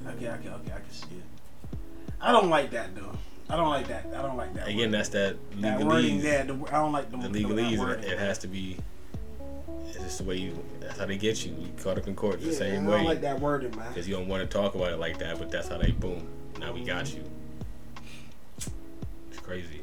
Okay, 0.06 0.28
okay, 0.28 0.48
okay, 0.48 0.72
I 0.72 0.80
can 0.80 0.92
see 0.92 1.06
it. 1.06 1.78
I 2.20 2.32
don't 2.32 2.50
like 2.50 2.70
that 2.72 2.94
though. 2.94 3.16
I 3.48 3.56
don't 3.56 3.70
like 3.70 3.88
that. 3.88 4.06
I 4.14 4.20
don't 4.20 4.36
like 4.36 4.52
that. 4.54 4.68
Again, 4.68 4.90
word. 4.90 4.98
that's 4.98 5.08
that 5.08 5.36
that 5.62 5.80
wording 5.80 6.20
legalese. 6.20 6.22
there. 6.22 6.44
The, 6.44 6.54
I 6.68 6.72
don't 6.72 6.92
like 6.92 7.10
the, 7.10 7.16
the 7.16 7.44
legalese, 7.44 8.04
it 8.04 8.18
has 8.18 8.36
to 8.38 8.46
be. 8.46 8.76
It's 10.10 10.16
just 10.18 10.26
the 10.26 10.28
way 10.28 10.38
you. 10.38 10.64
That's 10.80 10.98
how 10.98 11.06
they 11.06 11.16
get 11.16 11.46
you. 11.46 11.52
You 11.52 11.68
caught 11.80 11.96
up 11.96 12.08
in 12.08 12.16
court 12.16 12.40
the 12.40 12.48
Yeah, 12.48 12.52
same 12.58 12.88
I 12.88 12.90
way. 12.90 12.96
don't 12.96 13.04
like 13.04 13.20
that 13.20 13.38
wording, 13.40 13.70
man. 13.76 13.86
Because 13.90 14.08
you 14.08 14.16
don't 14.16 14.26
want 14.26 14.42
to 14.42 14.48
talk 14.48 14.74
about 14.74 14.90
it 14.90 14.96
like 14.98 15.20
that, 15.20 15.38
but 15.38 15.52
that's 15.52 15.68
how 15.68 15.78
they 15.78 15.92
boom. 15.92 16.26
Now 16.58 16.72
we 16.72 16.82
got 16.82 17.14
you. 17.14 17.22
It's 19.30 19.38
crazy. 19.40 19.82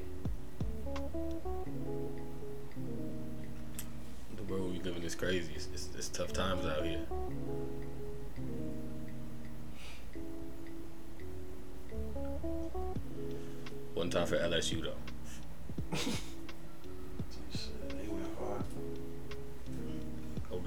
The 4.36 4.44
world 4.50 4.74
we 4.74 4.80
live 4.82 4.98
in 4.98 5.04
is 5.04 5.16
crazy. 5.16 5.54
It's, 5.56 5.70
it's, 5.74 5.88
it's 5.98 6.10
tough 6.10 6.34
times 6.34 6.66
out 6.66 6.86
here. 6.86 7.06
One 13.94 14.10
time 14.10 14.28
for 14.28 14.38
LSU 14.38 14.84
though. 14.84 15.98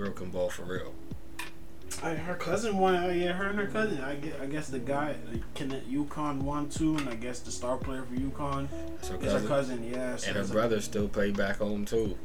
girl 0.00 0.12
can 0.12 0.30
ball 0.30 0.48
for 0.50 0.62
real. 0.62 0.94
I, 2.02 2.14
her 2.14 2.34
cousin 2.34 2.78
won. 2.78 2.94
uh, 2.94 3.08
Yeah, 3.08 3.32
her 3.32 3.48
and 3.48 3.58
her 3.58 3.66
cousin. 3.66 4.00
I 4.02 4.14
guess, 4.14 4.34
I 4.40 4.46
guess 4.46 4.68
the 4.68 4.78
guy 4.78 5.16
like, 5.30 5.54
can 5.54 5.70
UConn 5.90 6.42
won 6.42 6.68
too, 6.70 6.96
and 6.96 7.08
I 7.08 7.14
guess 7.14 7.40
the 7.40 7.50
star 7.50 7.76
player 7.76 8.02
for 8.02 8.14
UConn 8.14 8.68
her 8.70 9.16
is 9.26 9.32
her 9.32 9.46
cousin. 9.46 9.84
Yeah, 9.84 10.16
so 10.16 10.28
And 10.28 10.36
her 10.36 10.42
it's 10.42 10.50
a- 10.50 10.54
brother 10.54 10.80
still 10.80 11.08
play 11.08 11.30
back 11.30 11.58
home 11.58 11.84
too. 11.84 12.16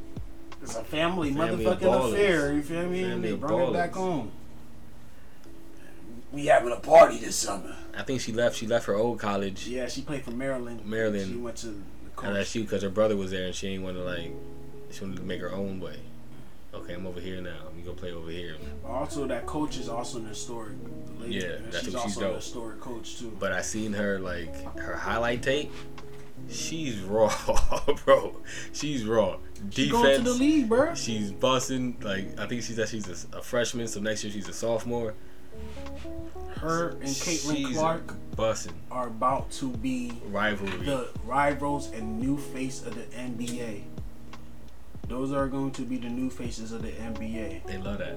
It's 0.62 0.74
a 0.76 0.82
family, 0.84 1.34
Family 1.34 1.64
motherfucking 1.64 1.80
ballers. 1.80 2.12
affair. 2.12 2.52
You 2.54 2.62
feel 2.62 2.86
me? 2.86 3.02
Family 3.02 3.30
they 3.30 3.36
brought 3.36 3.68
it 3.68 3.72
back 3.74 3.92
home. 3.94 4.30
We 6.32 6.46
having 6.46 6.72
a 6.72 6.76
party 6.76 7.18
this 7.18 7.36
summer. 7.36 7.76
I 7.96 8.02
think 8.02 8.20
she 8.20 8.32
left. 8.32 8.56
She 8.56 8.66
left 8.66 8.86
her 8.86 8.94
old 8.94 9.18
college, 9.18 9.66
Yeah, 9.68 9.86
she 9.88 10.00
played 10.02 10.24
for 10.24 10.30
Maryland. 10.32 10.84
Maryland. 10.86 11.30
She 11.32 11.36
went 11.36 11.56
to 11.58 11.66
the 11.68 12.10
coach. 12.14 12.30
LSU, 12.30 12.62
because 12.62 12.82
her 12.82 12.88
brother 12.90 13.16
was 13.16 13.30
there, 13.30 13.44
and 13.46 13.54
she 13.54 13.68
ain't 13.68 13.82
want 13.82 13.96
to 13.96 14.02
like. 14.02 14.32
She 14.90 15.02
wanted 15.02 15.16
to 15.18 15.22
make 15.24 15.40
her 15.40 15.52
own 15.52 15.80
way. 15.80 15.98
Okay, 16.76 16.94
I'm 16.94 17.06
over 17.06 17.20
here 17.20 17.40
now. 17.40 17.56
Let 17.64 17.74
me 17.76 17.82
go 17.82 17.92
play 17.92 18.12
over 18.12 18.30
here. 18.30 18.56
Also, 18.86 19.26
that 19.26 19.46
coach 19.46 19.76
is 19.78 19.88
also 19.88 20.18
an 20.18 20.26
historic. 20.26 20.74
Lady. 21.18 21.36
Yeah, 21.36 21.56
that's 21.70 21.84
she's 21.84 21.94
what 21.94 22.02
she's 22.04 22.16
also 22.16 22.20
an 22.20 22.26
dope. 22.28 22.36
historic 22.36 22.80
coach 22.80 23.18
too. 23.18 23.36
But 23.40 23.52
I 23.52 23.62
seen 23.62 23.92
her 23.94 24.18
like 24.18 24.78
her 24.78 24.94
highlight 24.96 25.42
tape. 25.42 25.72
She's 26.50 27.00
raw, 27.00 27.32
bro. 28.04 28.36
She's 28.72 29.04
raw. 29.04 29.38
She 29.70 29.88
going 29.88 30.16
to 30.18 30.22
the 30.22 30.34
league, 30.34 30.68
bro. 30.68 30.94
She's 30.94 31.32
busting. 31.32 31.96
Like 32.02 32.38
I 32.38 32.46
think 32.46 32.62
she 32.62 32.74
said 32.74 32.88
she's 32.88 33.08
a, 33.32 33.38
a 33.38 33.42
freshman, 33.42 33.88
so 33.88 34.00
next 34.00 34.22
year 34.24 34.32
she's 34.32 34.48
a 34.48 34.52
sophomore. 34.52 35.14
Her 36.56 36.90
and 36.90 37.02
Caitlin 37.02 37.56
She's 37.56 37.76
Clark 37.76 38.14
busting 38.36 38.74
are 38.90 39.06
about 39.08 39.50
to 39.52 39.70
be 39.70 40.12
rivalry. 40.26 40.84
the 40.84 41.08
rivals 41.24 41.90
and 41.92 42.20
new 42.20 42.36
face 42.38 42.84
of 42.84 42.94
the 42.94 43.02
NBA. 43.16 43.82
Those 45.08 45.32
are 45.32 45.46
going 45.46 45.70
to 45.72 45.82
be 45.82 45.98
the 45.98 46.08
new 46.08 46.30
faces 46.30 46.72
of 46.72 46.82
the 46.82 46.90
NBA. 46.90 47.64
They 47.64 47.78
love 47.78 47.98
that. 47.98 48.16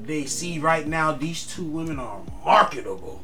They 0.00 0.26
see 0.26 0.58
right 0.58 0.86
now 0.86 1.12
these 1.12 1.46
two 1.46 1.64
women 1.64 1.98
are 1.98 2.22
marketable 2.44 3.22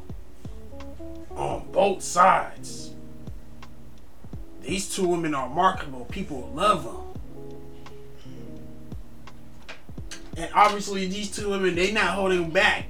on 1.31 1.69
both 1.73 2.03
sides. 2.03 2.91
These 4.63 4.95
two 4.95 5.07
women 5.07 5.35
are 5.35 5.49
marketable. 5.49 6.07
People 6.07 6.51
love 6.55 6.85
them. 6.85 6.97
And 10.37 10.51
obviously, 10.53 11.07
these 11.07 11.31
two 11.31 11.51
women, 11.51 11.77
they 11.77 11.93
not 11.93 12.09
holding 12.09 12.51
back. 12.51 12.89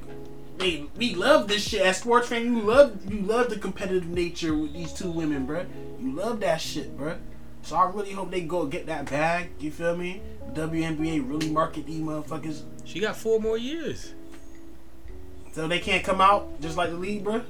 They, 0.58 0.86
we 0.96 1.14
love 1.14 1.48
this 1.48 1.68
shit 1.68 1.82
as 1.82 1.98
sports 1.98 2.28
fan. 2.28 2.44
You 2.44 2.62
love, 2.62 3.12
you 3.12 3.20
love 3.20 3.50
the 3.50 3.58
competitive 3.58 4.08
nature 4.08 4.56
with 4.56 4.72
these 4.72 4.92
two 4.92 5.10
women, 5.10 5.46
bruh. 5.46 5.66
You 6.00 6.12
love 6.12 6.40
that 6.40 6.60
shit, 6.60 6.96
bruh. 6.98 7.18
So 7.66 7.74
I 7.74 7.90
really 7.90 8.12
hope 8.12 8.30
they 8.30 8.42
go 8.42 8.64
get 8.64 8.86
that 8.86 9.10
bag. 9.10 9.48
You 9.58 9.72
feel 9.72 9.96
me? 9.96 10.22
WNBA 10.52 11.28
really 11.28 11.50
market 11.50 11.84
these 11.84 11.98
motherfuckers 12.00 12.62
She 12.84 13.00
got 13.00 13.16
four 13.16 13.40
more 13.40 13.58
years. 13.58 14.14
so 15.50 15.66
they 15.66 15.80
can't 15.80 16.04
come 16.04 16.20
out 16.20 16.60
just 16.60 16.76
like 16.76 16.90
the 16.90 16.96
league, 16.96 17.24
bruh. 17.24 17.42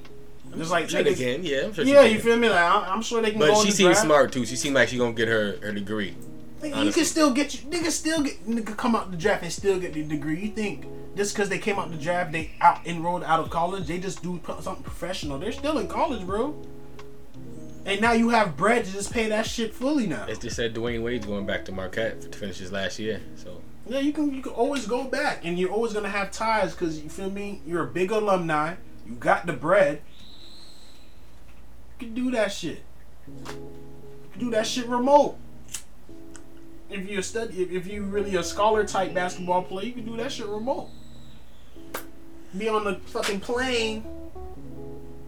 Just 0.57 0.71
like 0.71 0.85
I'm 0.85 0.89
sure 0.89 1.03
they 1.03 1.15
can. 1.15 1.45
Yeah, 1.45 1.65
I'm 1.65 1.75
sure. 1.75 1.85
Yeah, 1.85 2.05
you 2.05 2.19
feel 2.19 2.39
me? 2.39 2.49
Like 2.49 2.59
I'm, 2.59 2.95
I'm 2.95 3.03
sure 3.03 3.21
they 3.21 3.33
can. 3.33 3.41
But 3.41 3.59
she 3.59 3.71
seems 3.71 3.99
smart 3.99 4.33
too. 4.33 4.47
She 4.47 4.57
seemed 4.57 4.75
like 4.75 4.89
she 4.89 4.97
gonna 4.97 5.13
get 5.13 5.29
her 5.29 5.59
her 5.61 5.73
degree. 5.73 6.17
Nigga, 6.63 6.87
you 6.87 6.93
can 6.93 7.05
still 7.05 7.31
get 7.31 7.53
you. 7.53 7.69
Nigga 7.69 7.91
still 7.91 8.23
get 8.23 8.43
nigga 8.49 8.75
come 8.75 8.97
out 8.97 9.11
the 9.11 9.19
draft 9.19 9.43
and 9.43 9.53
still 9.53 9.79
get 9.79 9.93
the 9.93 10.03
degree. 10.03 10.41
You 10.41 10.51
think 10.51 10.87
just 11.15 11.35
because 11.35 11.51
they 11.51 11.59
came 11.59 11.79
out 11.79 11.91
the 11.91 11.99
draft, 11.99 12.33
they 12.33 12.53
out 12.63 12.87
enrolled 12.87 13.23
out 13.23 13.41
of 13.41 13.51
college, 13.51 13.87
they 13.87 13.99
just 13.99 14.23
do 14.23 14.41
something 14.63 14.83
professional. 14.83 15.39
They're 15.39 15.53
still 15.53 15.77
in 15.77 15.89
college, 15.89 16.25
bro. 16.25 16.57
And 17.87 18.01
now 18.01 18.13
you 18.13 18.31
have 18.31 18.57
bread 18.57 18.85
to 18.85 18.93
just 18.93 19.13
pay 19.13 19.29
that 19.29 19.47
shit 19.47 19.73
fully 19.73 20.09
now. 20.09 20.27
It's 20.29 20.41
just 20.41 20.57
said 20.57 20.75
Dwyane 20.75 21.05
Wade's 21.05 21.25
going 21.25 21.47
back 21.47 21.65
to 21.67 21.73
Marquette 21.73 22.21
to 22.21 22.37
finish 22.37 22.59
his 22.59 22.73
last 22.73 22.99
year. 22.99 23.21
So 23.37 23.63
Yeah, 23.87 24.01
you 24.01 24.13
can 24.13 24.35
you 24.35 24.43
can 24.43 24.53
always 24.53 24.89
go 24.89 25.05
back, 25.05 25.45
and 25.45 25.57
you're 25.57 25.71
always 25.71 25.93
gonna 25.93 26.09
have 26.09 26.33
ties 26.33 26.73
because 26.73 27.01
you 27.01 27.09
feel 27.09 27.31
me. 27.31 27.63
You're 27.65 27.85
a 27.85 27.87
big 27.87 28.11
alumni. 28.11 28.75
You 29.07 29.15
got 29.15 29.47
the 29.47 29.53
bread. 29.53 30.03
You 32.01 32.07
can 32.07 32.15
do 32.15 32.33
that 32.33 32.53
shit. 32.53 32.83
You 33.29 34.31
can 34.33 34.41
do 34.41 34.51
that 34.51 34.67
shit 34.67 34.87
remote. 34.89 35.39
If 36.91 37.09
you're 37.09 37.21
a 37.21 37.23
study, 37.23 37.63
if, 37.63 37.71
if 37.71 37.87
you 37.87 38.03
really 38.03 38.35
a 38.35 38.43
scholar 38.43 38.85
type 38.85 39.15
basketball 39.15 39.63
player, 39.63 39.87
you 39.87 39.93
can 39.93 40.05
do 40.05 40.17
that 40.17 40.33
shit 40.33 40.47
remote. 40.47 40.89
Be 42.59 42.69
on 42.69 42.83
the 42.83 42.97
fucking 43.07 43.41
plane. 43.41 44.05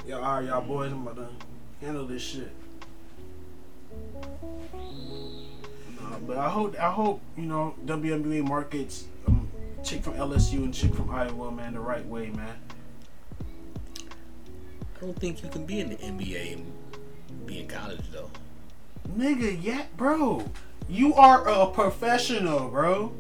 Yo, 0.09 0.21
all 0.21 0.41
right, 0.41 0.47
y'all 0.47 0.63
boys, 0.63 0.91
I'm 0.91 1.07
about 1.07 1.17
to 1.17 1.48
handle 1.81 2.07
this 2.07 2.23
shit. 2.23 2.51
Nah, 6.01 6.19
but 6.27 6.39
I 6.39 6.49
hope 6.49 6.79
I 6.79 6.91
hope 6.91 7.21
you 7.37 7.45
know 7.45 7.75
WNBA 7.85 8.47
markets 8.47 9.07
um, 9.27 9.49
chick 9.83 10.03
from 10.03 10.15
LSU 10.15 10.65
and 10.65 10.75
chick 10.75 10.95
from 10.95 11.11
Iowa, 11.11 11.51
man, 11.51 11.75
the 11.75 11.81
right 11.81 12.05
way, 12.07 12.31
man. 12.31 12.57
I 13.99 15.01
don't 15.01 15.19
think 15.19 15.43
you 15.43 15.49
can 15.49 15.65
be 15.65 15.81
in 15.81 15.91
the 15.91 15.97
NBA 15.97 16.55
and 16.55 17.47
be 17.47 17.61
in 17.61 17.69
college 17.69 18.11
though. 18.13 18.31
Nigga, 19.17 19.59
yeah, 19.63 19.85
bro, 19.97 20.45
you 20.89 21.15
are 21.15 21.49
a 21.49 21.67
professional, 21.67 22.69
bro. 22.69 23.13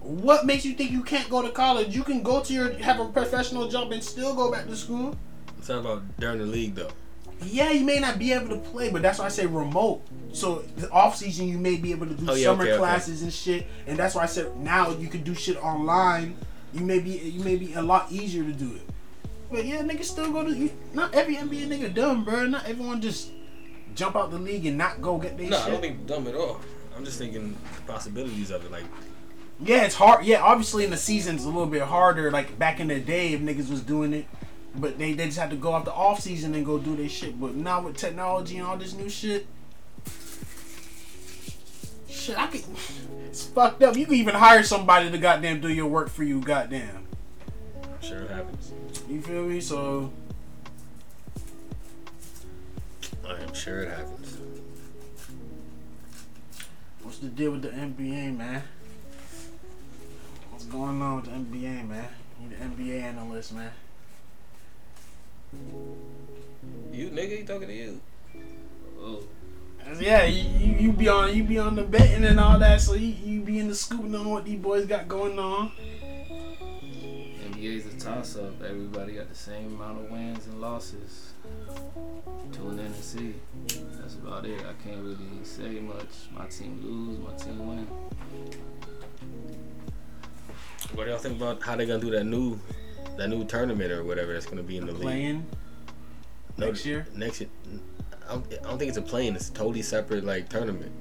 What 0.00 0.44
makes 0.44 0.64
you 0.64 0.74
think 0.74 0.90
you 0.90 1.04
can't 1.04 1.30
go 1.30 1.42
to 1.42 1.50
college? 1.50 1.94
You 1.94 2.02
can 2.02 2.24
go 2.24 2.42
to 2.42 2.52
your 2.52 2.72
have 2.78 2.98
a 2.98 3.06
professional 3.06 3.68
job 3.68 3.92
and 3.92 4.02
still 4.02 4.34
go 4.34 4.50
back 4.50 4.66
to 4.66 4.76
school. 4.76 5.16
It's 5.58 5.68
not 5.68 5.78
about 5.78 6.02
during 6.18 6.38
the 6.38 6.46
league 6.46 6.74
though. 6.74 6.90
Yeah, 7.46 7.70
you 7.70 7.84
may 7.84 7.98
not 7.98 8.18
be 8.18 8.32
able 8.32 8.48
to 8.48 8.58
play, 8.58 8.90
but 8.90 9.02
that's 9.02 9.18
why 9.18 9.26
I 9.26 9.28
say 9.28 9.46
remote. 9.46 10.02
So 10.32 10.64
the 10.76 10.90
off 10.90 11.16
season, 11.16 11.48
you 11.48 11.58
may 11.58 11.76
be 11.76 11.90
able 11.92 12.06
to 12.06 12.14
do 12.14 12.26
Oh, 12.30 12.34
yeah, 12.34 12.44
summer 12.46 12.62
okay, 12.62 12.72
okay. 12.72 12.78
classes 12.78 13.22
and 13.22 13.32
shit, 13.32 13.66
and 13.86 13.98
that's 13.98 14.14
why 14.14 14.22
I 14.22 14.26
said 14.26 14.56
now 14.58 14.90
you 14.90 15.08
can 15.08 15.22
do 15.22 15.34
shit 15.34 15.62
online. 15.62 16.36
You 16.72 16.80
may 16.80 17.00
be 17.00 17.10
you 17.10 17.40
may 17.44 17.56
be 17.56 17.74
a 17.74 17.82
lot 17.82 18.10
easier 18.10 18.42
to 18.44 18.52
do 18.52 18.74
it. 18.74 18.82
But 19.50 19.66
yeah, 19.66 19.82
niggas 19.82 20.04
still 20.04 20.32
go 20.32 20.44
to. 20.44 20.50
You, 20.50 20.70
not 20.94 21.14
every 21.14 21.36
NBA 21.36 21.68
nigga 21.68 21.92
dumb, 21.94 22.24
bro. 22.24 22.46
Not 22.46 22.66
everyone 22.66 23.02
just 23.02 23.30
jump 23.94 24.16
out 24.16 24.30
the 24.30 24.38
league 24.38 24.64
and 24.64 24.78
not 24.78 25.02
go 25.02 25.18
get 25.18 25.36
their 25.36 25.50
No, 25.50 25.58
shit. 25.58 25.66
I 25.66 25.70
don't 25.70 25.80
think 25.82 26.06
dumb 26.06 26.26
at 26.26 26.34
all. 26.34 26.60
I'm 26.96 27.04
just 27.04 27.18
thinking 27.18 27.56
the 27.76 27.92
possibilities 27.92 28.50
of 28.50 28.64
it. 28.64 28.70
Like 28.72 28.84
Yeah, 29.60 29.84
it's 29.84 29.94
hard. 29.94 30.24
Yeah, 30.24 30.42
obviously 30.42 30.84
in 30.84 30.90
the 30.90 30.96
season's 30.96 31.44
a 31.44 31.48
little 31.48 31.66
bit 31.66 31.82
harder. 31.82 32.30
Like 32.30 32.58
back 32.58 32.80
in 32.80 32.88
the 32.88 33.00
day, 33.00 33.34
if 33.34 33.40
niggas 33.42 33.68
was 33.70 33.82
doing 33.82 34.14
it, 34.14 34.26
but 34.74 34.98
they, 34.98 35.12
they 35.12 35.26
just 35.26 35.38
had 35.38 35.50
to 35.50 35.56
go 35.56 35.72
off 35.72 35.84
the 35.84 35.92
off 35.92 36.20
season 36.20 36.54
and 36.54 36.64
go 36.64 36.78
do 36.78 36.96
their 36.96 37.08
shit. 37.08 37.40
But 37.40 37.54
now 37.54 37.82
with 37.82 37.96
technology 37.96 38.58
and 38.58 38.66
all 38.66 38.76
this 38.76 38.94
new 38.94 39.08
shit, 39.08 39.46
shit, 42.08 42.38
I 42.38 42.46
could. 42.46 42.64
It's 43.26 43.44
fucked 43.44 43.82
up. 43.82 43.96
You 43.96 44.06
can 44.06 44.14
even 44.14 44.34
hire 44.34 44.62
somebody 44.62 45.10
to 45.10 45.18
goddamn 45.18 45.60
do 45.60 45.68
your 45.68 45.86
work 45.86 46.08
for 46.08 46.22
you. 46.22 46.40
Goddamn, 46.40 47.06
sure 48.00 48.20
it 48.20 48.30
happens. 48.30 48.72
you 49.08 49.20
feel 49.20 49.44
me? 49.44 49.60
So 49.60 50.12
I'm 53.24 53.54
sure 53.54 53.80
it 53.80 53.90
happens. 53.90 54.38
What's 57.02 57.18
the 57.18 57.28
deal 57.28 57.52
with 57.52 57.62
the 57.62 57.70
NBA, 57.70 58.36
man? 58.36 58.62
What's 60.50 60.64
going 60.64 61.02
on 61.02 61.16
with 61.16 61.24
the 61.26 61.30
NBA, 61.32 61.88
man? 61.88 62.08
You 62.42 62.48
the 62.48 62.56
NBA 62.56 63.02
analyst, 63.02 63.52
man. 63.54 63.70
You 66.92 67.08
nigga, 67.08 67.38
he 67.38 67.44
talking 67.44 67.68
to 67.68 67.74
you. 67.74 68.00
Oh, 69.00 69.22
Yeah, 69.98 70.24
you, 70.24 70.42
you, 70.58 70.76
you 70.78 70.92
be 70.92 71.08
on 71.08 71.34
you 71.34 71.42
be 71.44 71.58
on 71.58 71.74
the 71.74 71.82
betting 71.82 72.24
and 72.24 72.38
all 72.38 72.58
that, 72.58 72.80
so 72.80 72.94
you, 72.94 73.08
you 73.24 73.40
be 73.40 73.58
in 73.58 73.68
the 73.68 73.74
scoop 73.74 74.04
knowing 74.04 74.30
what 74.30 74.44
these 74.44 74.60
boys 74.60 74.86
got 74.86 75.08
going 75.08 75.38
on. 75.38 75.72
NBA's 77.44 77.86
a 77.86 77.98
toss 77.98 78.36
up. 78.36 78.62
Everybody 78.62 79.14
got 79.14 79.28
the 79.28 79.34
same 79.34 79.74
amount 79.74 80.04
of 80.04 80.10
wins 80.10 80.46
and 80.46 80.60
losses. 80.60 81.32
Tune 82.52 82.78
in 82.78 82.86
and 82.86 82.94
see. 82.96 83.34
That's 84.00 84.14
about 84.14 84.44
it. 84.46 84.60
I 84.60 84.74
can't 84.86 85.02
really 85.02 85.44
say 85.44 85.80
much. 85.80 86.28
My 86.32 86.46
team 86.46 86.80
lose, 86.82 87.18
my 87.18 87.34
team 87.36 87.66
win. 87.66 87.86
What 90.94 91.04
do 91.04 91.10
y'all 91.10 91.18
think 91.18 91.36
about 91.40 91.62
how 91.62 91.76
they 91.76 91.86
gonna 91.86 92.00
do 92.00 92.10
that 92.10 92.24
new, 92.24 92.58
that 93.16 93.28
new 93.28 93.44
tournament 93.44 93.92
or 93.92 94.04
whatever 94.04 94.32
that's 94.32 94.46
gonna 94.46 94.62
be 94.62 94.76
in 94.76 94.86
the 94.86 94.92
league? 94.92 95.02
Playing 95.02 95.46
No, 96.56 96.66
next 96.66 96.86
year? 96.86 97.06
Next 97.14 97.40
year. 97.40 97.50
I 98.28 98.34
don't, 98.34 98.52
I 98.52 98.68
don't 98.68 98.78
think 98.78 98.88
it's 98.88 98.98
a 98.98 99.02
play-in. 99.02 99.34
It's 99.36 99.48
a 99.48 99.52
totally 99.52 99.82
separate 99.82 100.24
like 100.24 100.48
tournament. 100.48 100.92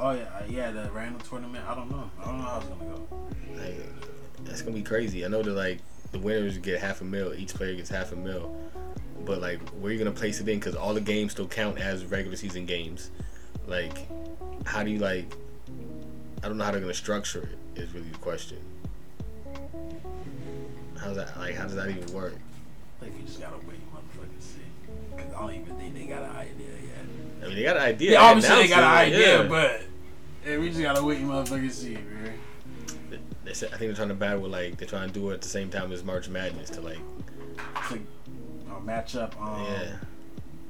Oh 0.00 0.12
yeah, 0.12 0.22
uh, 0.22 0.42
yeah, 0.48 0.70
the 0.70 0.90
random 0.92 1.20
tournament. 1.20 1.64
I 1.66 1.74
don't 1.74 1.90
know. 1.90 2.10
I 2.20 2.24
don't 2.26 2.38
know 2.38 2.44
how 2.44 2.58
it's 2.58 2.66
gonna 2.66 2.84
go. 2.84 3.08
Like, 3.56 4.44
that's 4.44 4.62
gonna 4.62 4.76
be 4.76 4.82
crazy. 4.82 5.24
I 5.24 5.28
know 5.28 5.42
that 5.42 5.52
like 5.52 5.80
the 6.12 6.18
winners 6.18 6.56
get 6.58 6.80
half 6.80 7.00
a 7.00 7.04
mil. 7.04 7.34
Each 7.34 7.54
player 7.54 7.74
gets 7.74 7.90
half 7.90 8.12
a 8.12 8.16
mil. 8.16 8.54
But 9.24 9.40
like, 9.40 9.60
where 9.70 9.92
you 9.92 9.98
gonna 9.98 10.10
place 10.12 10.40
it 10.40 10.48
in? 10.48 10.58
Because 10.58 10.74
all 10.74 10.94
the 10.94 11.00
games 11.00 11.32
still 11.32 11.48
count 11.48 11.78
as 11.78 12.04
regular 12.04 12.36
season 12.36 12.64
games. 12.66 13.10
Like, 13.66 14.08
how 14.64 14.82
do 14.84 14.90
you 14.90 14.98
like? 14.98 15.34
I 16.42 16.48
don't 16.48 16.56
know 16.56 16.64
how 16.64 16.70
they're 16.70 16.80
gonna 16.80 16.94
structure 16.94 17.48
it. 17.74 17.82
Is 17.82 17.92
really 17.92 18.08
the 18.08 18.18
question. 18.18 18.58
How's 21.08 21.16
that? 21.16 21.38
Like, 21.38 21.54
how 21.54 21.62
does 21.62 21.74
that 21.76 21.88
even 21.88 22.12
work? 22.12 22.34
I 23.00 23.04
think 23.04 23.16
we 23.16 23.24
just 23.24 23.40
gotta 23.40 23.56
wait, 23.66 23.80
motherfucking 23.94 24.40
see. 24.42 24.60
Cause 25.16 25.34
I 25.34 25.40
don't 25.40 25.54
even 25.54 25.76
think 25.76 25.94
they 25.94 26.04
got 26.04 26.22
an 26.22 26.36
idea 26.36 26.66
yet. 26.66 27.42
I 27.42 27.46
mean, 27.46 27.56
they 27.56 27.62
got 27.62 27.76
an 27.78 27.82
idea. 27.82 28.12
Yeah, 28.12 28.20
obviously 28.20 28.56
they 28.56 28.68
got 28.68 28.82
an 28.82 28.90
idea, 28.90 29.42
yeah. 29.42 29.48
but 29.48 30.60
we 30.60 30.68
just 30.68 30.82
gotta 30.82 31.02
wait, 31.02 31.20
motherfucking 31.20 31.70
see, 31.70 31.94
man. 31.94 32.38
They 33.42 33.54
said, 33.54 33.68
I 33.68 33.78
think 33.78 33.88
they're 33.88 33.94
trying 33.94 34.08
to 34.08 34.14
battle 34.14 34.46
like 34.50 34.76
they're 34.76 34.86
trying 34.86 35.08
to 35.08 35.14
do 35.14 35.30
it 35.30 35.34
at 35.34 35.40
the 35.40 35.48
same 35.48 35.70
time 35.70 35.92
as 35.92 36.04
March 36.04 36.28
Madness 36.28 36.68
to 36.70 36.82
like 36.82 36.98
To 37.88 37.94
uh, 38.70 38.80
match 38.80 39.16
up 39.16 39.34
on 39.40 39.64
yeah. 39.64 39.96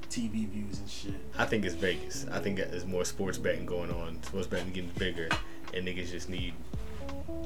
TV 0.09 0.49
views 0.49 0.79
and 0.79 0.89
shit. 0.89 1.15
I 1.37 1.47
think 1.47 1.65
it's 1.65 1.75
Vegas. 1.75 2.27
I 2.31 2.39
think 2.39 2.59
there's 2.59 2.87
more 2.87 3.05
sports 3.05 3.39
betting 3.39 3.67
going 3.67 3.91
on. 3.91 4.23
Sports 4.23 4.47
betting 4.47 4.73
getting 4.73 4.91
bigger, 4.99 5.31
and 5.75 5.85
niggas 5.85 6.13
just 6.13 6.29
need 6.29 6.55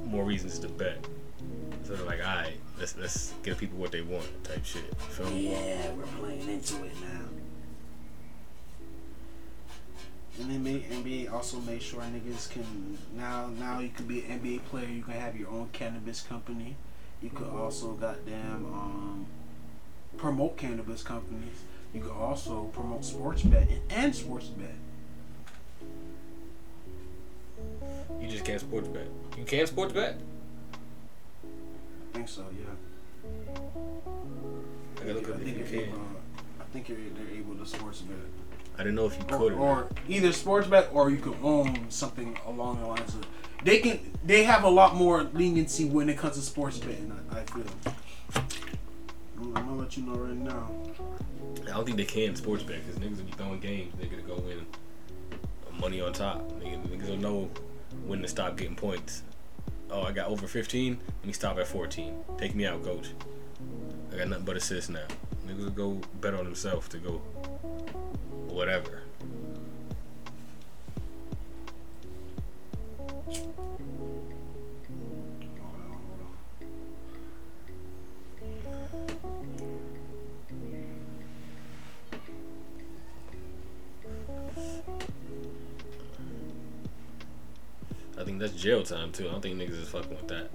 more 0.04 0.24
reasons 0.24 0.58
to 0.58 0.68
bet. 0.68 1.02
So 1.84 1.94
they're 1.94 2.06
like, 2.06 2.20
all 2.20 2.36
right, 2.36 2.56
let's 2.78 2.96
let's 2.96 3.34
give 3.42 3.58
people 3.58 3.78
what 3.78 3.92
they 3.92 4.02
want, 4.02 4.26
type 4.44 4.64
shit. 4.64 4.94
Feel 4.96 5.30
me? 5.30 5.50
Yeah, 5.50 5.90
we're 5.92 6.04
playing 6.04 6.48
into 6.48 6.84
it 6.84 6.92
now. 7.00 7.28
And 10.40 10.50
then 10.50 10.64
made, 10.64 10.88
NBA 10.88 11.32
also 11.32 11.58
made 11.58 11.82
sure 11.82 12.00
niggas 12.02 12.50
can 12.50 12.96
now 13.16 13.50
now 13.58 13.80
you 13.80 13.90
can 13.90 14.06
be 14.06 14.24
an 14.24 14.40
NBA 14.40 14.64
player. 14.66 14.88
You 14.88 15.02
can 15.02 15.14
have 15.14 15.36
your 15.36 15.48
own 15.48 15.68
cannabis 15.72 16.22
company. 16.22 16.76
You 17.20 17.30
could 17.30 17.48
also 17.48 17.92
goddamn 17.92 18.66
um, 18.66 19.26
promote 20.16 20.56
cannabis 20.56 21.02
companies. 21.02 21.64
You 21.92 22.00
could 22.00 22.12
also 22.12 22.64
promote 22.72 23.04
sports 23.04 23.42
betting 23.42 23.80
and 23.90 24.14
sports 24.14 24.46
bet. 24.46 24.74
You 28.20 28.28
just 28.28 28.44
can't 28.44 28.60
sports 28.60 28.88
bet. 28.88 29.06
You 29.36 29.44
can't 29.44 29.68
sports 29.68 29.92
bet. 29.92 30.18
I 32.12 32.16
think 32.16 32.28
so, 32.28 32.44
yeah. 32.52 33.30
I 35.00 35.00
gotta 35.00 35.14
look 35.14 35.28
I 35.28 35.32
up 35.32 35.40
think 35.40 35.58
if 35.58 35.72
you 35.72 35.80
can. 35.82 35.92
uh, 35.94 35.96
I 36.60 36.64
think 36.72 36.88
you're, 36.88 36.98
they're 37.16 37.38
able 37.38 37.54
to 37.54 37.66
sports 37.66 38.02
bet. 38.02 38.16
I 38.74 38.78
didn't 38.78 38.96
know 38.96 39.06
if 39.06 39.18
you 39.18 39.24
could 39.24 39.52
or, 39.52 39.58
or 39.58 39.88
either 40.08 40.32
sports 40.32 40.66
bet 40.66 40.90
or 40.92 41.10
you 41.10 41.16
can 41.18 41.34
own 41.42 41.90
something 41.90 42.38
along 42.46 42.80
the 42.80 42.86
lines 42.86 43.14
of 43.14 43.26
they 43.64 43.78
can 43.78 44.00
they 44.24 44.44
have 44.44 44.64
a 44.64 44.68
lot 44.68 44.94
more 44.94 45.24
leniency 45.24 45.84
when 45.84 46.08
it 46.08 46.18
comes 46.18 46.36
to 46.36 46.42
sports 46.42 46.78
betting 46.78 47.12
I, 47.30 47.38
I 47.38 47.42
feel 47.44 47.64
I'm, 49.38 49.56
I'm 49.56 49.66
gonna 49.66 49.76
let 49.76 49.96
you 49.96 50.04
know 50.04 50.14
right 50.14 50.36
now. 50.36 50.70
I 51.66 51.74
don't 51.74 51.84
think 51.84 51.96
they 51.96 52.04
can 52.04 52.34
sports 52.36 52.62
bet 52.62 52.80
because 52.86 53.00
niggas 53.00 53.18
will 53.18 53.24
be 53.24 53.32
throwing 53.32 53.60
games. 53.60 53.94
They're 53.98 54.08
gonna 54.08 54.22
go 54.22 54.36
win 54.36 54.66
money 55.78 56.00
on 56.00 56.12
top. 56.12 56.40
Niggas, 56.60 56.86
niggas 56.88 57.08
will 57.08 57.16
know 57.16 57.50
when 58.06 58.22
to 58.22 58.28
stop 58.28 58.56
getting 58.56 58.76
points. 58.76 59.22
Oh, 59.92 60.02
I 60.02 60.12
got 60.12 60.28
over 60.28 60.46
15. 60.46 60.98
Let 61.06 61.26
me 61.26 61.34
stop 61.34 61.58
at 61.58 61.66
14. 61.66 62.24
Take 62.38 62.54
me 62.54 62.64
out, 62.64 62.82
coach. 62.82 63.10
I 64.10 64.16
got 64.16 64.28
nothing 64.28 64.46
but 64.46 64.56
assists 64.56 64.88
now. 64.88 65.04
Niggas 65.46 65.74
go 65.74 66.00
bet 66.20 66.32
on 66.32 66.44
themselves 66.44 66.88
to 66.88 66.98
go 66.98 67.20
whatever. 68.48 69.02
That's 88.42 88.54
jail 88.54 88.82
time 88.82 89.12
too. 89.12 89.28
I 89.28 89.32
don't 89.32 89.40
think 89.40 89.56
niggas 89.56 89.80
is 89.80 89.88
fucking 89.88 90.10
with 90.10 90.26
that. 90.28 90.50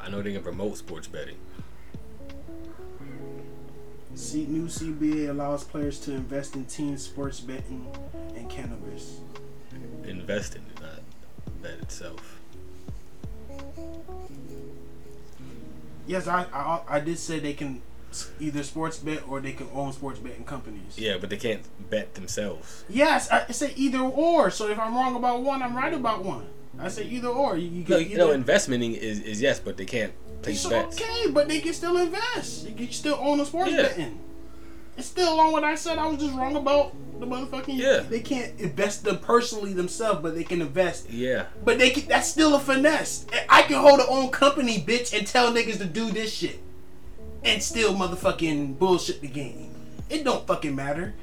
I 0.00 0.08
know 0.08 0.22
they 0.22 0.32
can 0.32 0.42
promote 0.42 0.78
sports 0.78 1.06
betting. 1.06 1.36
See, 4.14 4.46
new 4.46 4.66
CBA 4.66 5.28
allows 5.28 5.64
players 5.64 5.98
to 6.00 6.12
invest 6.12 6.54
in 6.54 6.64
team 6.64 6.96
sports 6.96 7.40
betting 7.40 7.86
and 8.34 8.48
cannabis 8.48 9.20
Invest 10.06 10.54
in 10.54 10.62
it, 10.62 10.80
not 10.80 11.00
bet 11.62 11.78
itself. 11.80 12.40
yes 16.06 16.26
I, 16.28 16.44
I 16.52 16.80
I 16.96 17.00
did 17.00 17.18
say 17.18 17.38
they 17.40 17.54
can 17.54 17.82
either 18.40 18.62
sports 18.62 18.98
bet 18.98 19.22
or 19.28 19.40
they 19.40 19.52
can 19.52 19.68
own 19.74 19.92
sports 19.92 20.18
betting 20.18 20.44
companies 20.44 20.96
Yeah, 20.96 21.16
but 21.20 21.30
they 21.30 21.36
can't 21.36 21.62
bet 21.90 22.14
themselves. 22.14 22.84
yes 22.88 23.30
I 23.30 23.50
say 23.52 23.72
either 23.76 23.98
or 24.00 24.50
so 24.50 24.68
if 24.68 24.78
I'm 24.78 24.94
wrong 24.94 25.16
about 25.16 25.42
one 25.42 25.62
I'm 25.62 25.76
right 25.76 25.92
about 25.94 26.24
one 26.24 26.46
I 26.78 26.88
say 26.88 27.04
either 27.04 27.28
or 27.28 27.56
you, 27.56 27.68
you 27.68 27.84
No, 27.88 27.98
either, 27.98 28.10
you 28.10 28.18
know, 28.18 28.28
investmenting 28.36 28.96
is, 28.96 29.20
is 29.20 29.40
yes, 29.40 29.60
but 29.60 29.76
they 29.76 29.84
can't 29.86 30.12
place 30.42 30.64
It's 30.64 30.68
bets. 30.68 31.00
okay, 31.00 31.30
but 31.30 31.46
they 31.48 31.60
can 31.60 31.72
still 31.72 31.96
invest. 31.98 32.64
They 32.64 32.72
can 32.72 32.90
still 32.90 33.16
own 33.20 33.38
a 33.40 33.44
sports 33.46 33.70
Yeah. 33.70 33.82
betting. 33.82 34.18
It's 34.96 35.06
still 35.08 35.38
on 35.40 35.50
what 35.52 35.64
I 35.64 35.74
said. 35.76 35.98
I 35.98 36.06
was 36.06 36.18
just 36.20 36.34
wrong 36.36 36.54
about 36.56 36.92
the 37.20 37.26
motherfucking. 37.26 37.76
Yeah. 37.78 38.00
They 38.00 38.20
can't 38.20 38.58
invest 38.60 39.02
them 39.04 39.18
personally 39.18 39.72
themselves, 39.72 40.20
but 40.22 40.34
they 40.36 40.44
can 40.44 40.60
invest. 40.60 41.10
Yeah, 41.10 41.46
But 41.64 41.78
they 41.78 41.90
can, 41.90 42.06
that's 42.08 42.28
still 42.28 42.54
a 42.54 42.60
finesse. 42.60 43.26
I 43.48 43.62
can 43.62 43.80
hold 43.80 43.98
a 44.00 44.06
own 44.06 44.30
company, 44.30 44.78
bitch, 44.80 45.16
and 45.16 45.26
tell 45.26 45.52
niggas 45.52 45.78
to 45.78 45.84
do 45.84 46.10
this 46.12 46.32
shit, 46.32 46.58
and 47.44 47.62
still 47.62 47.94
motherfucking 47.94 48.78
bullshit 48.78 49.20
the 49.20 49.28
game. 49.28 49.70
It 50.08 50.24
don't 50.24 50.46
fucking 50.46 50.74
matter. 50.74 51.14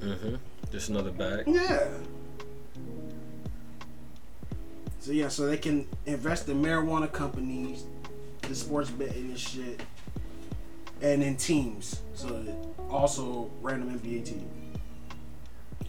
mm-hmm. 0.00 0.36
Just 0.70 0.88
another 0.88 1.10
bag. 1.10 1.44
Yeah. 1.46 1.88
So 5.00 5.12
yeah, 5.12 5.28
so 5.28 5.46
they 5.46 5.56
can 5.56 5.86
invest 6.06 6.48
in 6.48 6.60
marijuana 6.60 7.10
companies, 7.10 7.84
the 8.42 8.54
sports 8.54 8.90
betting 8.90 9.26
and 9.26 9.38
shit, 9.38 9.80
and 11.00 11.22
in 11.22 11.36
teams. 11.36 12.02
So 12.14 12.42
also 12.90 13.50
random 13.62 13.98
NBA 13.98 14.24
team, 14.24 14.50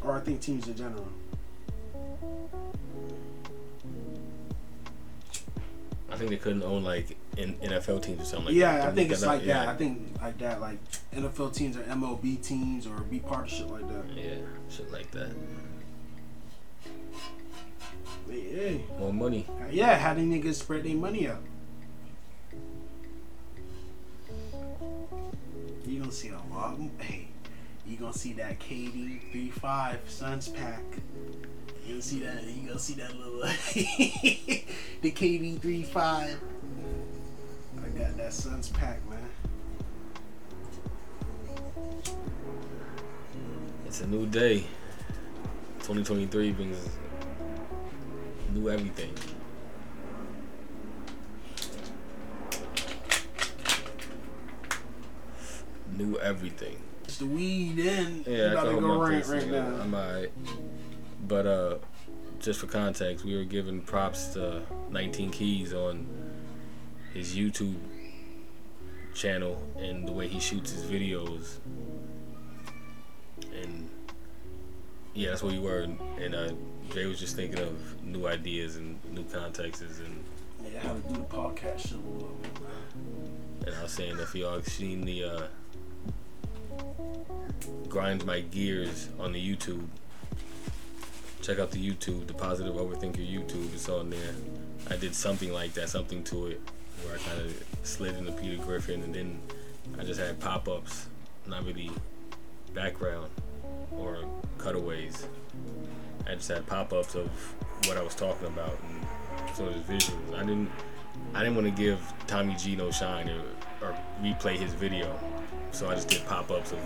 or 0.03 0.15
I 0.15 0.19
think 0.19 0.41
teams 0.41 0.67
in 0.67 0.75
general. 0.75 1.07
I 6.17 6.19
think 6.21 6.31
they 6.31 6.37
couldn't 6.37 6.63
own 6.63 6.83
like 6.83 7.15
in 7.37 7.53
NFL 7.57 8.01
teams 8.01 8.23
or 8.23 8.25
something 8.25 8.47
like 8.47 8.55
yeah, 8.55 8.77
that. 8.79 8.87
I 8.87 8.91
think 8.91 9.11
it's 9.11 9.23
like 9.23 9.41
that. 9.41 9.65
Yeah. 9.65 9.71
I 9.71 9.75
think 9.75 10.19
like 10.19 10.39
that, 10.39 10.59
like 10.59 10.79
NFL 11.13 11.53
teams 11.53 11.77
or 11.77 11.81
MLB 11.81 12.43
teams 12.43 12.87
or 12.87 13.01
be 13.01 13.19
part 13.19 13.45
of 13.45 13.51
shit 13.51 13.67
like 13.67 13.87
that. 13.87 14.03
Yeah, 14.15 14.37
shit 14.67 14.91
like 14.91 15.11
that. 15.11 15.29
Hey, 18.27 18.81
More 18.97 19.13
money. 19.13 19.45
yeah, 19.69 19.99
how 19.99 20.15
they 20.15 20.23
niggas 20.23 20.55
spread 20.55 20.85
their 20.85 20.95
money 20.95 21.27
out. 21.27 21.43
You 25.85 25.99
gonna 25.99 26.11
see 26.11 26.29
a 26.29 26.41
lot. 26.51 26.79
Hey, 26.97 27.27
you 27.85 27.95
gonna 27.97 28.11
see 28.11 28.33
that 28.33 28.59
KD 28.59 29.31
three 29.31 29.51
five 29.51 29.99
Suns 30.07 30.47
pack. 30.49 30.81
You 31.87 31.93
gonna 31.93 32.01
see 32.01 32.19
that. 32.19 32.43
You 32.43 32.67
gonna 32.67 32.79
see 32.79 32.93
that 32.95 33.15
little 33.17 33.39
the 35.01 35.11
KD 35.11 35.59
35. 35.61 36.37
I 37.81 37.89
got 37.97 38.17
that 38.17 38.33
Suns 38.33 38.67
pack, 38.69 38.99
man. 39.09 39.19
It's 43.85 44.01
a 44.01 44.07
new 44.07 44.25
day. 44.25 44.65
2023 45.79 46.51
brings 46.51 46.89
new 48.53 48.69
everything. 48.69 49.13
New 55.95 56.19
everything. 56.19 56.81
It's 57.05 57.17
the 57.17 57.25
weed 57.25 57.79
in. 57.79 58.25
Yeah, 58.27 58.35
you 58.37 58.43
I 58.43 58.51
about 58.51 58.65
can 58.65 58.65
to 58.65 58.71
hold 58.71 58.81
go 58.81 58.97
my 58.99 59.09
right 59.09 59.17
peace, 59.21 59.29
right 59.29 59.43
nigga. 59.43 59.77
now. 59.77 59.81
I'm 59.83 59.93
alright. 59.95 60.31
But 61.21 61.45
uh, 61.45 61.75
just 62.39 62.59
for 62.59 62.67
context, 62.67 63.25
we 63.25 63.35
were 63.35 63.43
giving 63.43 63.81
props 63.81 64.27
to 64.33 64.61
19 64.89 65.31
Keys 65.31 65.73
on 65.73 66.07
his 67.13 67.35
YouTube 67.35 67.77
channel 69.13 69.61
and 69.79 70.07
the 70.07 70.11
way 70.11 70.27
he 70.27 70.39
shoots 70.39 70.71
his 70.71 70.83
videos. 70.83 71.57
And 73.61 73.89
yeah, 75.13 75.29
that's 75.29 75.41
where 75.41 75.51
we 75.51 75.59
were. 75.59 75.81
And, 75.81 75.99
and 76.19 76.35
uh, 76.35 76.51
Jay 76.93 77.05
was 77.05 77.19
just 77.19 77.35
thinking 77.35 77.59
of 77.59 78.03
new 78.03 78.27
ideas 78.27 78.75
and 78.77 78.99
new 79.11 79.23
contexts 79.23 79.99
and. 79.99 80.23
Yeah, 80.63 80.79
how 80.79 80.93
to 80.93 80.99
do 80.99 81.13
the 81.13 81.19
podcast 81.21 81.79
shit 81.79 81.91
a 81.93 81.95
little 81.97 82.37
bit, 82.41 82.61
man. 82.61 83.67
And 83.67 83.75
I 83.75 83.83
was 83.83 83.91
saying 83.91 84.17
if 84.19 84.33
y'all 84.33 84.61
seen 84.61 85.01
the 85.01 85.23
uh, 85.23 85.47
grinds 87.87 88.25
my 88.25 88.41
gears 88.41 89.09
on 89.19 89.33
the 89.33 89.55
YouTube, 89.55 89.87
check 91.47 91.59
out 91.59 91.71
the 91.71 91.79
YouTube, 91.79 92.27
the 92.27 92.33
Positive 92.33 92.75
Overthinker 92.75 93.25
YouTube. 93.25 93.73
It's 93.73 93.87
on 93.87 94.09
there. 94.09 94.35
I 94.89 94.97
did 94.97 95.15
something 95.15 95.53
like 95.53 95.71
that, 95.75 95.87
something 95.87 96.21
to 96.25 96.47
it, 96.47 96.61
where 97.01 97.15
I 97.15 97.19
kind 97.19 97.39
of 97.39 97.63
slid 97.83 98.17
into 98.17 98.33
Peter 98.33 98.61
Griffin, 98.61 99.01
and 99.01 99.15
then 99.15 99.39
I 99.97 100.03
just 100.03 100.19
had 100.19 100.41
pop-ups, 100.41 101.07
not 101.45 101.63
really 101.63 101.89
background 102.73 103.29
or 103.93 104.25
cutaways. 104.57 105.25
I 106.27 106.35
just 106.35 106.49
had 106.49 106.67
pop-ups 106.67 107.15
of 107.15 107.29
what 107.85 107.95
I 107.95 108.01
was 108.01 108.13
talking 108.13 108.47
about 108.47 108.77
and 108.83 109.55
sort 109.55 109.73
of 109.73 109.87
visuals. 109.87 110.35
I 110.35 110.41
didn't. 110.41 110.69
I 111.33 111.39
didn't 111.39 111.55
want 111.55 111.67
to 111.67 111.81
give 111.81 111.99
Tommy 112.27 112.55
G 112.55 112.75
no 112.75 112.91
shine 112.91 113.29
or, 113.29 113.87
or 113.87 113.97
replay 114.21 114.57
his 114.57 114.73
video, 114.73 115.17
so 115.71 115.89
I 115.89 115.95
just 115.95 116.09
did 116.09 116.25
pop-ups 116.25 116.73
of 116.73 116.79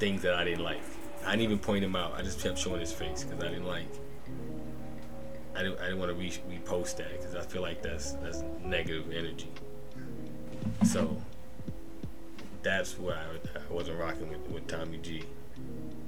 things 0.00 0.20
that 0.22 0.34
I 0.34 0.42
didn't 0.42 0.64
like. 0.64 0.82
I 1.24 1.30
didn't 1.32 1.42
even 1.42 1.58
point 1.58 1.84
him 1.84 1.96
out. 1.96 2.14
I 2.16 2.22
just 2.22 2.40
kept 2.40 2.58
showing 2.58 2.80
his 2.80 2.92
face 2.92 3.24
because 3.24 3.42
I 3.44 3.48
didn't 3.48 3.66
like. 3.66 3.88
I 5.54 5.62
didn't. 5.62 5.80
I 5.80 5.84
didn't 5.84 5.98
want 5.98 6.10
to 6.10 6.16
re- 6.16 6.58
repost 6.58 6.96
that 6.96 7.12
because 7.18 7.34
I 7.34 7.42
feel 7.42 7.62
like 7.62 7.82
that's 7.82 8.12
that's 8.12 8.42
negative 8.64 9.12
energy. 9.12 9.50
So 10.84 11.16
that's 12.62 12.98
why 12.98 13.14
I, 13.14 13.58
I 13.58 13.72
wasn't 13.72 13.98
rocking 13.98 14.28
with, 14.28 14.48
with 14.50 14.66
Tommy 14.66 14.98
G. 14.98 15.24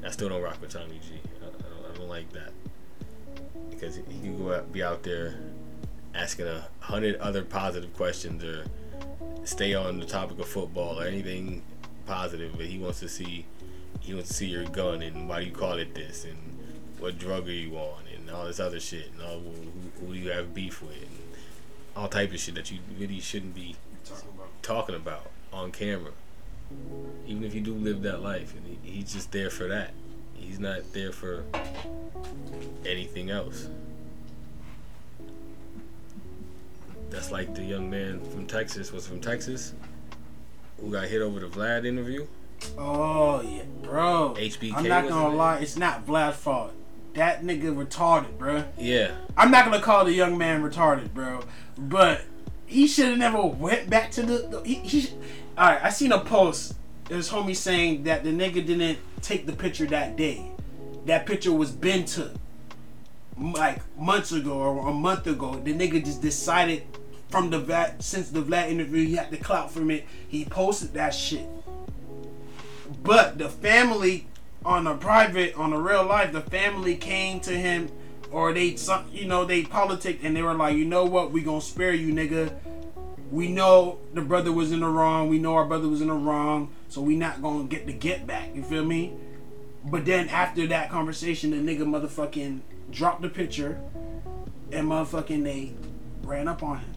I 0.04 0.10
still 0.10 0.28
don't 0.28 0.42
rock 0.42 0.60
with 0.60 0.72
Tommy 0.72 1.00
G. 1.06 1.20
I, 1.42 1.46
I, 1.46 1.50
don't, 1.50 1.94
I 1.94 1.98
don't 1.98 2.08
like 2.08 2.32
that 2.32 2.52
because 3.70 3.96
he 3.96 4.02
can 4.02 4.38
go 4.38 4.54
out, 4.54 4.72
be 4.72 4.82
out 4.82 5.02
there 5.02 5.38
asking 6.14 6.46
a 6.46 6.66
hundred 6.80 7.16
other 7.16 7.42
positive 7.42 7.92
questions 7.94 8.42
or 8.44 8.64
stay 9.44 9.74
on 9.74 9.98
the 9.98 10.06
topic 10.06 10.38
of 10.38 10.46
football 10.46 11.00
or 11.00 11.04
anything 11.04 11.62
positive, 12.06 12.52
but 12.56 12.66
he 12.66 12.78
wants 12.78 13.00
to 13.00 13.08
see 13.08 13.44
wants 14.08 14.28
to 14.28 14.34
see 14.34 14.46
your 14.46 14.64
gun 14.64 15.02
and 15.02 15.28
why 15.28 15.40
do 15.40 15.46
you 15.46 15.52
call 15.52 15.74
it 15.74 15.94
this 15.94 16.24
and 16.24 16.36
what 16.98 17.18
drug 17.18 17.48
are 17.48 17.52
you 17.52 17.76
on 17.76 18.02
and 18.14 18.30
all 18.30 18.46
this 18.46 18.60
other 18.60 18.80
shit 18.80 19.10
and 19.12 19.22
all 19.22 19.40
who, 19.40 20.06
who 20.06 20.14
do 20.14 20.18
you 20.18 20.30
have 20.30 20.54
beef 20.54 20.82
with 20.82 20.96
and 20.96 21.10
all 21.96 22.08
type 22.08 22.32
of 22.32 22.40
shit 22.40 22.54
that 22.54 22.70
you 22.70 22.78
really 22.98 23.20
shouldn't 23.20 23.54
be 23.54 23.76
Talking 24.04 24.28
about 24.34 24.62
talking 24.62 24.94
about 24.96 25.30
on 25.52 25.70
camera. 25.70 26.10
Even 27.26 27.44
if 27.44 27.54
you 27.54 27.60
do 27.60 27.72
live 27.74 28.02
that 28.02 28.22
life, 28.22 28.54
and 28.56 28.78
he, 28.82 28.90
he's 28.90 29.12
just 29.12 29.30
there 29.30 29.50
for 29.50 29.68
that. 29.68 29.92
He's 30.34 30.58
not 30.58 30.92
there 30.92 31.12
for 31.12 31.44
anything 32.84 33.30
else. 33.30 33.68
That's 37.10 37.30
like 37.30 37.54
the 37.54 37.62
young 37.62 37.90
man 37.90 38.20
from 38.30 38.46
Texas 38.46 38.90
was 38.90 39.06
from 39.06 39.20
Texas 39.20 39.74
who 40.80 40.90
got 40.90 41.04
hit 41.04 41.20
over 41.22 41.40
the 41.40 41.46
Vlad 41.46 41.86
interview. 41.86 42.26
Oh 42.78 43.42
yeah, 43.42 43.62
bro. 43.82 44.34
HBK 44.38 44.74
I'm 44.74 44.88
not 44.88 45.08
gonna 45.08 45.34
lie, 45.34 45.58
it's 45.58 45.76
not 45.76 46.06
Vlad's 46.06 46.36
fault. 46.36 46.72
That 47.14 47.42
nigga 47.42 47.74
retarded, 47.74 48.38
bro. 48.38 48.64
Yeah, 48.78 49.14
I'm 49.36 49.50
not 49.50 49.64
gonna 49.64 49.80
call 49.80 50.04
the 50.04 50.12
young 50.12 50.38
man 50.38 50.62
retarded, 50.62 51.12
bro. 51.12 51.42
But 51.76 52.22
he 52.66 52.86
should 52.86 53.08
have 53.08 53.18
never 53.18 53.42
went 53.42 53.90
back 53.90 54.10
to 54.12 54.22
the. 54.22 54.38
the 54.48 54.62
he, 54.64 54.74
he, 54.76 55.10
all 55.58 55.70
right, 55.70 55.84
I 55.84 55.90
seen 55.90 56.12
a 56.12 56.20
post. 56.20 56.74
There's 57.08 57.30
homie 57.30 57.56
saying 57.56 58.04
that 58.04 58.24
the 58.24 58.30
nigga 58.30 58.64
didn't 58.64 58.98
take 59.20 59.46
the 59.46 59.52
picture 59.52 59.86
that 59.86 60.16
day. 60.16 60.50
That 61.04 61.26
picture 61.26 61.52
was 61.52 61.70
been 61.70 62.04
took 62.04 62.32
like 63.38 63.82
months 63.98 64.32
ago 64.32 64.52
or 64.52 64.88
a 64.88 64.92
month 64.92 65.26
ago. 65.26 65.54
The 65.56 65.74
nigga 65.74 66.04
just 66.04 66.22
decided 66.22 66.84
from 67.28 67.50
the 67.50 67.60
Vlad 67.60 68.02
since 68.02 68.30
the 68.30 68.42
Vlad 68.42 68.70
interview 68.70 69.06
he 69.06 69.16
had 69.16 69.30
the 69.30 69.36
clout 69.36 69.70
from 69.70 69.90
it. 69.90 70.06
He 70.28 70.44
posted 70.44 70.94
that 70.94 71.10
shit. 71.10 71.46
But 73.02 73.38
the 73.38 73.48
family 73.48 74.26
on 74.64 74.86
a 74.86 74.94
private, 74.96 75.54
on 75.56 75.72
a 75.72 75.80
real 75.80 76.04
life, 76.04 76.32
the 76.32 76.40
family 76.40 76.96
came 76.96 77.40
to 77.40 77.50
him 77.50 77.90
or 78.30 78.52
they 78.52 78.76
you 79.12 79.26
know, 79.26 79.44
they 79.44 79.62
politic 79.62 80.20
and 80.22 80.34
they 80.34 80.42
were 80.42 80.54
like, 80.54 80.76
you 80.76 80.84
know 80.84 81.04
what, 81.04 81.32
we 81.32 81.42
gonna 81.42 81.60
spare 81.60 81.92
you 81.92 82.14
nigga. 82.14 82.52
We 83.30 83.48
know 83.48 83.98
the 84.14 84.22
brother 84.22 84.52
was 84.52 84.72
in 84.72 84.80
the 84.80 84.88
wrong, 84.88 85.28
we 85.28 85.38
know 85.38 85.54
our 85.54 85.64
brother 85.64 85.88
was 85.88 86.00
in 86.00 86.08
the 86.08 86.14
wrong, 86.14 86.70
so 86.88 87.00
we 87.00 87.16
not 87.16 87.42
gonna 87.42 87.64
get 87.64 87.86
the 87.86 87.92
get 87.92 88.26
back, 88.26 88.54
you 88.54 88.62
feel 88.62 88.84
me? 88.84 89.14
But 89.84 90.04
then 90.04 90.28
after 90.28 90.66
that 90.68 90.90
conversation, 90.90 91.50
the 91.50 91.56
nigga 91.56 91.82
motherfucking 91.82 92.60
dropped 92.90 93.22
the 93.22 93.28
picture 93.28 93.80
and 94.70 94.88
motherfucking 94.88 95.44
they 95.44 95.72
ran 96.22 96.46
up 96.48 96.62
on 96.62 96.78
him. 96.78 96.91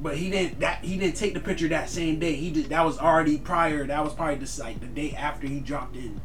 But 0.00 0.16
he 0.16 0.30
didn't 0.30 0.60
that 0.60 0.84
he 0.84 0.98
didn't 0.98 1.16
take 1.16 1.34
the 1.34 1.40
picture 1.40 1.68
that 1.68 1.88
same 1.88 2.18
day. 2.18 2.34
He 2.34 2.50
did 2.50 2.68
that 2.70 2.84
was 2.84 2.98
already 2.98 3.38
prior. 3.38 3.86
That 3.86 4.04
was 4.04 4.12
probably 4.12 4.36
just 4.36 4.58
like 4.58 4.80
the 4.80 4.86
day 4.86 5.12
after 5.12 5.46
he 5.46 5.60
dropped 5.60 5.96
in. 5.96 6.20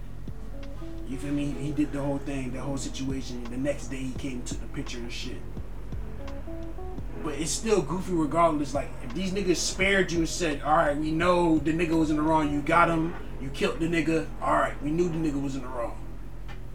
You 1.08 1.18
feel 1.18 1.34
me? 1.34 1.46
He 1.60 1.72
did 1.72 1.92
the 1.92 2.02
whole 2.02 2.20
thing, 2.20 2.52
the 2.52 2.62
whole 2.62 2.78
situation. 2.78 3.44
The 3.46 3.58
next 3.58 3.88
day 3.88 3.98
he 3.98 4.12
came 4.14 4.42
took 4.44 4.60
the 4.60 4.68
picture 4.68 5.00
and 5.00 5.12
shit. 5.12 5.38
But 7.24 7.36
it's 7.36 7.52
still 7.52 7.82
goofy 7.82 8.14
regardless. 8.14 8.74
Like 8.74 8.90
if 9.04 9.14
these 9.14 9.32
niggas 9.32 9.58
spared 9.58 10.12
you 10.12 10.20
and 10.20 10.30
said, 10.30 10.62
"All 10.62 10.78
right, 10.78 10.98
we 10.98 11.12
know 11.12 11.60
the 11.60 11.72
nigga 11.72 11.98
was 11.98 12.10
in 12.10 12.16
the 12.16 12.22
wrong. 12.22 12.52
You 12.52 12.62
got 12.62 12.90
him. 12.90 13.16
You 13.42 13.50
killed 13.50 13.80
the 13.80 13.88
nigga. 13.88 14.28
All 14.42 14.54
right, 14.54 14.82
we 14.84 14.92
knew 14.92 15.10
the 15.10 15.18
nigga 15.18 15.42
was 15.42 15.56
in 15.56 15.62
the 15.62 15.68
wrong." 15.68 15.98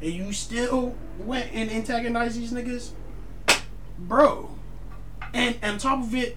And 0.00 0.12
you 0.12 0.32
still 0.32 0.94
went 1.18 1.52
and 1.52 1.70
antagonized 1.70 2.38
these 2.38 2.52
niggas, 2.52 2.90
bro. 3.98 4.50
And 5.32 5.56
on 5.62 5.78
top 5.78 6.02
of 6.02 6.14
it, 6.14 6.36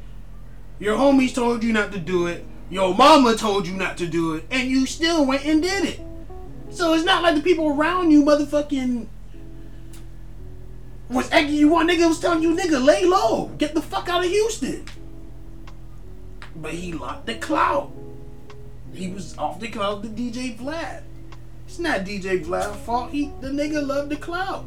your 0.80 0.98
homies 0.98 1.34
told 1.34 1.64
you 1.64 1.74
not 1.74 1.92
to 1.92 2.00
do 2.00 2.28
it. 2.28 2.46
Your 2.70 2.94
mama 2.94 3.36
told 3.36 3.66
you 3.66 3.74
not 3.74 3.98
to 3.98 4.08
do 4.08 4.36
it, 4.36 4.46
and 4.52 4.70
you 4.70 4.86
still 4.86 5.26
went 5.26 5.46
and 5.46 5.62
did 5.62 5.86
it. 5.86 6.02
So 6.70 6.94
it's 6.94 7.06
not 7.06 7.24
like 7.24 7.36
the 7.36 7.42
people 7.42 7.70
around 7.70 8.12
you, 8.12 8.24
motherfucking, 8.24 9.08
was 11.10 11.32
egging 11.32 11.56
you 11.56 11.76
on. 11.78 11.88
Nigga 11.88 12.08
was 12.08 12.20
telling 12.20 12.44
you, 12.44 12.56
nigga, 12.56 12.84
lay 12.84 13.06
low, 13.06 13.48
get 13.58 13.74
the 13.74 13.82
fuck 13.82 14.10
out 14.10 14.26
of 14.26 14.30
Houston. 14.30 14.84
But 16.56 16.74
he 16.74 16.92
locked 16.92 17.26
the 17.26 17.36
cloud. 17.36 17.92
He 18.94 19.10
was 19.10 19.38
off 19.38 19.60
the 19.60 19.70
cloud 19.70 20.04
to 20.04 20.10
DJ 20.10 20.58
Vlad. 20.58 21.04
It's 21.68 21.80
not 21.80 22.02
DJ 22.02 22.44
Vlad's 22.44 22.78
fault. 22.84 23.12
He 23.12 23.32
the 23.42 23.50
nigga 23.50 23.86
loved 23.86 24.10
the 24.10 24.16
cloud. 24.16 24.66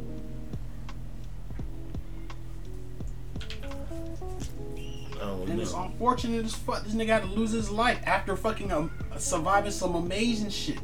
Oh 5.41 5.51
And 5.51 5.61
it's 5.61 5.73
unfortunate 5.73 6.45
as 6.45 6.55
fuck. 6.55 6.85
This 6.85 6.95
nigga 6.95 7.09
had 7.09 7.23
to 7.23 7.29
lose 7.29 7.53
his 7.53 7.71
life 7.71 8.01
after 8.05 8.37
fucking 8.37 8.71
um, 8.73 8.91
surviving 9.17 9.71
some 9.71 9.95
amazing 9.95 10.51
shit. 10.51 10.79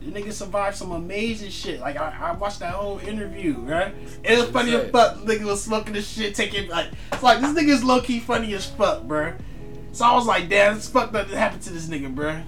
The 0.00 0.10
nigga 0.10 0.32
survived 0.32 0.76
some 0.76 0.92
amazing 0.92 1.50
shit. 1.50 1.80
Like 1.80 1.96
I, 1.96 2.14
I 2.20 2.32
watched 2.32 2.60
that 2.60 2.74
whole 2.74 2.98
interview, 2.98 3.54
right? 3.60 3.94
It 4.22 4.38
was 4.38 4.50
funny 4.50 4.74
as 4.74 4.90
fuck. 4.90 5.24
The 5.24 5.34
nigga 5.34 5.44
was 5.44 5.62
smoking 5.62 5.94
this 5.94 6.08
shit, 6.08 6.34
taking 6.34 6.68
like 6.68 6.88
it's 7.12 7.22
like 7.22 7.40
this 7.40 7.52
nigga's 7.52 7.82
low 7.82 8.00
key 8.00 8.20
funny 8.20 8.52
as 8.54 8.66
fuck, 8.66 9.02
bruh. 9.04 9.38
So 9.92 10.04
I 10.04 10.14
was 10.14 10.26
like, 10.26 10.48
damn, 10.48 10.76
it's 10.76 10.88
fucked 10.88 11.14
up 11.14 11.28
that 11.28 11.36
happened 11.36 11.62
to 11.62 11.70
this 11.72 11.86
nigga, 11.86 12.14
bruh. 12.14 12.44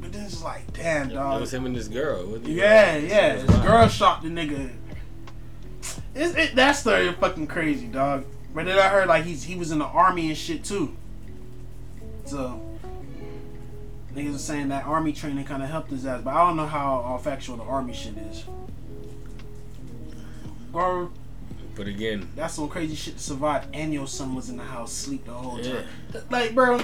But 0.00 0.12
then 0.12 0.24
it's 0.24 0.42
like, 0.42 0.72
damn, 0.72 1.10
dog. 1.10 1.36
It 1.36 1.40
was 1.42 1.54
him 1.54 1.66
and 1.66 1.76
this 1.76 1.88
girl. 1.88 2.38
Yeah, 2.38 2.96
yeah. 2.96 3.36
This 3.36 3.56
girl 3.58 3.86
shot 3.88 4.22
the 4.22 4.28
nigga. 4.28 4.70
It's, 6.14 6.34
it, 6.34 6.56
that 6.56 6.72
story 6.72 7.08
is 7.08 7.14
fucking 7.16 7.46
crazy, 7.46 7.86
dog. 7.86 8.24
But 8.54 8.66
then 8.66 8.78
I 8.78 8.88
heard 8.88 9.08
like 9.08 9.24
he's 9.24 9.42
he 9.44 9.56
was 9.56 9.72
in 9.72 9.78
the 9.80 9.84
army 9.84 10.28
and 10.28 10.38
shit 10.38 10.64
too. 10.64 10.96
So 12.24 12.60
niggas 14.14 14.36
are 14.36 14.38
saying 14.38 14.68
that 14.68 14.86
army 14.86 15.12
training 15.12 15.44
kind 15.44 15.62
of 15.62 15.68
helped 15.68 15.90
his 15.90 16.06
ass, 16.06 16.22
but 16.22 16.32
I 16.32 16.46
don't 16.46 16.56
know 16.56 16.66
how 16.66 17.00
all 17.00 17.18
factual 17.18 17.56
the 17.56 17.64
army 17.64 17.92
shit 17.92 18.16
is. 18.16 18.44
Or 20.72 21.10
But 21.74 21.88
again, 21.88 22.28
that's 22.36 22.54
some 22.54 22.68
crazy 22.68 22.94
shit 22.94 23.16
to 23.16 23.22
survive, 23.22 23.66
and 23.72 23.92
your 23.92 24.06
son 24.06 24.34
was 24.36 24.48
in 24.48 24.56
the 24.56 24.62
house 24.64 24.92
sleep 24.92 25.24
the 25.24 25.32
whole 25.32 25.58
Yeah. 25.60 25.82
time. 26.12 26.22
Like, 26.30 26.54
bro, 26.54 26.80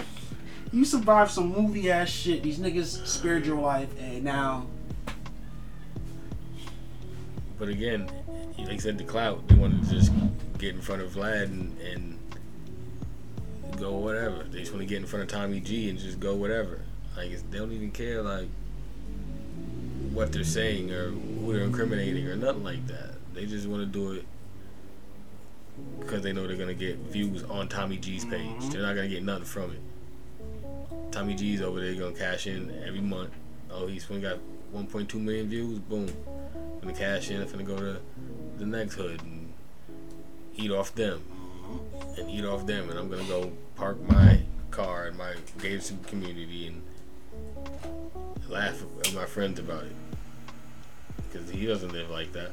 you 0.72 0.84
survived 0.84 1.30
some 1.30 1.52
movie 1.52 1.90
ass 1.90 2.08
shit. 2.08 2.42
These 2.42 2.58
niggas 2.58 3.06
spared 3.06 3.46
your 3.46 3.60
life, 3.60 3.88
and 4.00 4.24
now 4.24 4.66
but 7.58 7.68
again, 7.68 8.10
like 8.64 8.74
I 8.74 8.78
said, 8.78 8.98
the 8.98 9.04
clout. 9.04 9.46
They 9.48 9.54
wanted 9.54 9.84
to 9.84 9.90
just 9.90 10.12
get 10.58 10.74
in 10.74 10.80
front 10.80 11.02
of 11.02 11.12
Vlad 11.12 11.44
and, 11.44 11.78
and 11.78 12.18
go 13.78 13.96
whatever. 13.96 14.44
They 14.44 14.60
just 14.60 14.72
want 14.72 14.82
to 14.82 14.86
get 14.86 14.98
in 14.98 15.06
front 15.06 15.22
of 15.22 15.28
Tommy 15.28 15.60
G 15.60 15.88
and 15.88 15.98
just 15.98 16.20
go 16.20 16.34
whatever. 16.34 16.82
Like 17.16 17.30
it's, 17.30 17.42
they 17.50 17.58
don't 17.58 17.72
even 17.72 17.90
care 17.90 18.22
like 18.22 18.48
what 20.12 20.32
they're 20.32 20.44
saying 20.44 20.90
or 20.90 21.10
who 21.10 21.52
they're 21.52 21.64
incriminating 21.64 22.26
or 22.26 22.36
nothing 22.36 22.64
like 22.64 22.86
that. 22.88 23.14
They 23.34 23.46
just 23.46 23.66
want 23.66 23.82
to 23.82 23.86
do 23.86 24.12
it 24.12 24.24
because 25.98 26.22
they 26.22 26.32
know 26.32 26.46
they're 26.46 26.56
gonna 26.56 26.74
get 26.74 26.96
views 26.98 27.42
on 27.44 27.68
Tommy 27.68 27.96
G's 27.96 28.24
page. 28.24 28.68
They're 28.70 28.82
not 28.82 28.94
gonna 28.94 29.08
get 29.08 29.22
nothing 29.22 29.44
from 29.44 29.72
it. 29.72 31.12
Tommy 31.12 31.34
G's 31.34 31.62
over 31.62 31.80
there 31.80 31.94
gonna 31.94 32.14
cash 32.14 32.46
in 32.46 32.70
every 32.86 33.00
month. 33.00 33.30
Oh, 33.70 33.86
he's 33.86 34.04
finna 34.04 34.22
got 34.22 34.38
1.2 34.74 35.14
million 35.14 35.48
views. 35.48 35.78
Boom, 35.78 36.10
gonna 36.80 36.94
cash 36.94 37.30
in. 37.30 37.44
Gonna 37.46 37.62
go 37.62 37.76
to 37.76 38.00
the 38.60 38.66
next 38.66 38.94
hood 38.94 39.22
and 39.22 39.52
eat 40.54 40.70
off 40.70 40.94
them 40.94 41.18
mm-hmm. 41.18 42.20
and 42.20 42.30
eat 42.30 42.44
off 42.44 42.66
them. 42.66 42.90
And 42.90 42.98
I'm 42.98 43.08
gonna 43.08 43.24
go 43.24 43.50
park 43.74 43.98
my 44.08 44.42
car 44.70 45.08
in 45.08 45.16
my 45.16 45.34
gated 45.60 46.06
community 46.06 46.66
and 46.66 46.82
laugh 48.48 48.82
at 49.00 49.14
my 49.14 49.24
friends 49.24 49.58
about 49.58 49.84
it 49.84 49.96
because 51.24 51.48
he 51.48 51.64
doesn't 51.64 51.92
live 51.92 52.10
like 52.10 52.32
that. 52.32 52.50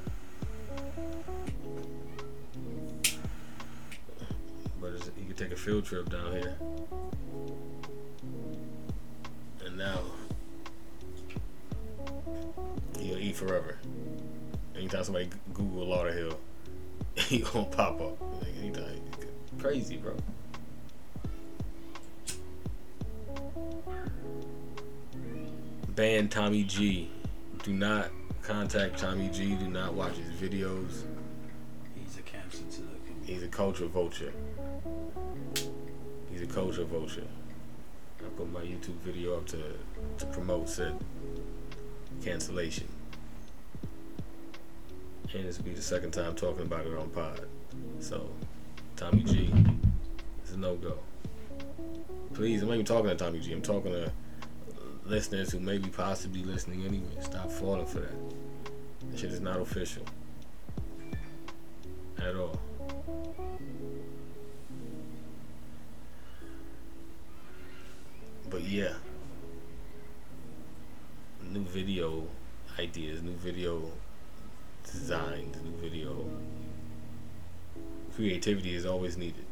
But 4.79 4.93
he 5.17 5.25
could 5.25 5.37
take 5.37 5.51
a 5.51 5.57
field 5.57 5.85
trip 5.85 6.09
down 6.09 6.31
here. 6.31 6.55
And 9.65 9.77
now 9.77 9.99
he'll 12.97 13.17
eat 13.17 13.35
forever. 13.35 13.77
Anytime 14.77 15.03
somebody 15.03 15.29
Google 15.53 15.87
Lauderhill, 15.87 16.35
he 17.15 17.39
gonna 17.39 17.65
pop 17.65 17.99
up. 17.99 18.17
Anytime. 18.59 19.01
Crazy, 19.59 19.97
bro. 19.97 20.15
Ban 25.95 26.29
Tommy 26.29 26.63
G. 26.63 27.09
Do 27.63 27.73
not 27.73 28.11
contact 28.43 28.99
Tommy 28.99 29.29
G. 29.29 29.55
Do 29.55 29.67
not 29.67 29.95
watch 29.95 30.13
his 30.15 30.29
videos. 30.29 31.03
He's 31.95 32.19
a 32.19 32.21
cancer 32.21 32.59
to 32.59 32.81
the 32.81 32.97
community. 33.07 33.33
He's 33.33 33.43
a 33.43 33.47
culture 33.47 33.87
vulture. 33.87 34.31
He's 36.31 36.43
a 36.43 36.45
culture 36.45 36.83
vulture. 36.83 37.25
I 38.19 38.29
put 38.37 38.51
my 38.51 38.61
YouTube 38.61 38.99
video 39.03 39.37
up 39.37 39.47
to 39.47 39.57
to 40.19 40.25
promote 40.27 40.69
said 40.69 40.99
cancellation. 42.23 42.87
And 45.33 45.45
this 45.45 45.57
will 45.57 45.65
be 45.65 45.73
the 45.73 45.81
second 45.81 46.11
time 46.11 46.35
talking 46.35 46.63
about 46.63 46.85
it 46.85 46.97
on 46.97 47.09
pod. 47.09 47.41
So, 47.99 48.29
Tommy 48.95 49.23
G 49.23 49.53
is 50.43 50.53
a 50.53 50.57
no 50.57 50.75
go. 50.75 50.97
Please, 52.33 52.61
I'm 52.61 52.69
not 52.69 52.75
even 52.75 52.85
talking 52.85 53.09
to 53.09 53.15
Tommy 53.15 53.39
G. 53.39 53.51
I'm 53.53 53.61
talking 53.61 53.91
to 53.91 54.11
listeners 55.05 55.51
who 55.51 55.59
may 55.59 55.77
be 55.77 55.89
possibly 55.89 56.43
listening 56.43 56.85
anyway. 56.85 57.21
Stop 57.21 57.51
falling 57.51 57.85
for 57.85 57.99
that. 57.99 58.15
That 59.11 59.19
shit 59.19 59.31
is 59.31 59.41
not 59.41 59.59
official. 59.59 60.03
At 62.17 62.35
all. 62.35 62.59
But 68.49 68.63
yeah, 68.63 68.93
new 71.43 71.63
video 71.63 72.25
ideas, 72.79 73.21
new 73.21 73.35
video 73.35 73.91
designs, 74.91 75.55
new 75.63 75.71
video 75.81 76.25
creativity 78.15 78.73
is 78.73 78.85
always 78.85 79.15
needed. 79.15 79.45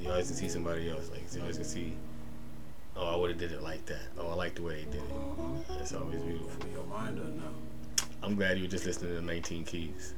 You 0.00 0.08
always 0.10 0.28
can 0.28 0.36
see 0.36 0.48
somebody 0.48 0.88
else. 0.90 1.10
Like 1.10 1.22
you 1.34 1.40
always 1.42 1.56
can 1.56 1.66
see, 1.66 1.92
oh, 2.96 3.12
I 3.12 3.16
would 3.16 3.30
have 3.30 3.38
did 3.38 3.52
it 3.52 3.62
like 3.62 3.84
that. 3.86 4.00
Oh, 4.18 4.28
I 4.30 4.34
like 4.34 4.54
the 4.54 4.62
way 4.62 4.76
they 4.84 4.90
did 4.92 5.02
it. 5.02 5.10
Uh-huh. 5.10 5.74
It's 5.80 5.92
always 5.92 6.22
beautiful. 6.22 6.50
Your 6.72 6.84
mind 6.86 7.18
or 7.18 7.24
no? 7.24 7.48
I'm 8.22 8.36
glad 8.36 8.56
you 8.56 8.64
were 8.64 8.70
just 8.70 8.86
listening 8.86 9.14
to 9.16 9.20
19 9.20 9.64
Keys. 9.64 10.14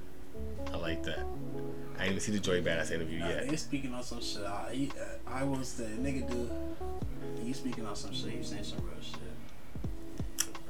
I 0.73 0.77
like 0.77 1.03
that. 1.05 1.19
I 1.97 2.01
didn't 2.05 2.07
even 2.11 2.21
see 2.21 2.33
the 2.33 2.39
Joey 2.39 2.63
Badass 2.63 2.93
interview 2.93 3.19
Nah, 3.19 3.29
yet. 3.31 3.49
they 3.49 3.57
speaking 3.57 3.93
on 3.95 4.03
some 4.05 4.21
shit. 4.21 4.45
I, 4.45 4.89
I 5.27 5.43
was 5.43 5.75
the 5.75 5.85
nigga 5.85 6.31
dude. 6.31 6.51
You 7.43 7.53
speaking 7.55 7.85
on 7.87 7.97
some 7.97 8.13
shit. 8.15 8.33
You 8.35 8.45
saying 8.45 8.63
some 8.65 8.79
real 8.79 9.03
shit. 9.03 9.19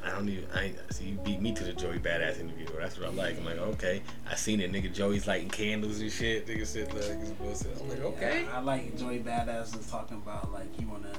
I 0.07 0.11
don't 0.11 0.29
even. 0.29 0.45
I 0.55 0.65
ain't- 0.67 0.95
see 0.95 1.07
you 1.07 1.17
beat 1.25 1.41
me 1.41 1.53
to 1.55 1.65
the 1.65 1.73
Joey 1.73 1.99
Badass 1.99 2.39
interview. 2.41 2.67
That's 2.79 2.97
what 2.99 3.09
I 3.09 3.13
like. 3.13 3.39
I'm 3.39 3.45
like, 3.45 3.59
okay, 3.59 4.03
I 4.31 4.37
seen 4.37 4.61
it. 4.61 4.71
Nigga 4.73 4.93
Joey's 4.95 5.27
lighting 5.27 5.49
candles 5.51 6.01
and 6.01 6.11
shit. 6.13 6.47
Nigga 6.47 6.65
said 6.67 6.93
like, 6.95 7.03
it's 7.21 7.31
bullshit. 7.33 7.81
I'm 7.83 7.89
like, 7.89 8.01
okay. 8.03 8.43
Yeah, 8.45 8.57
I 8.57 8.61
like 8.61 8.97
Joey 8.97 9.19
Badass 9.19 9.79
is 9.79 9.87
talking 9.91 10.19
about 10.19 10.53
like 10.53 10.73
he 10.79 10.85
wanna. 10.85 11.13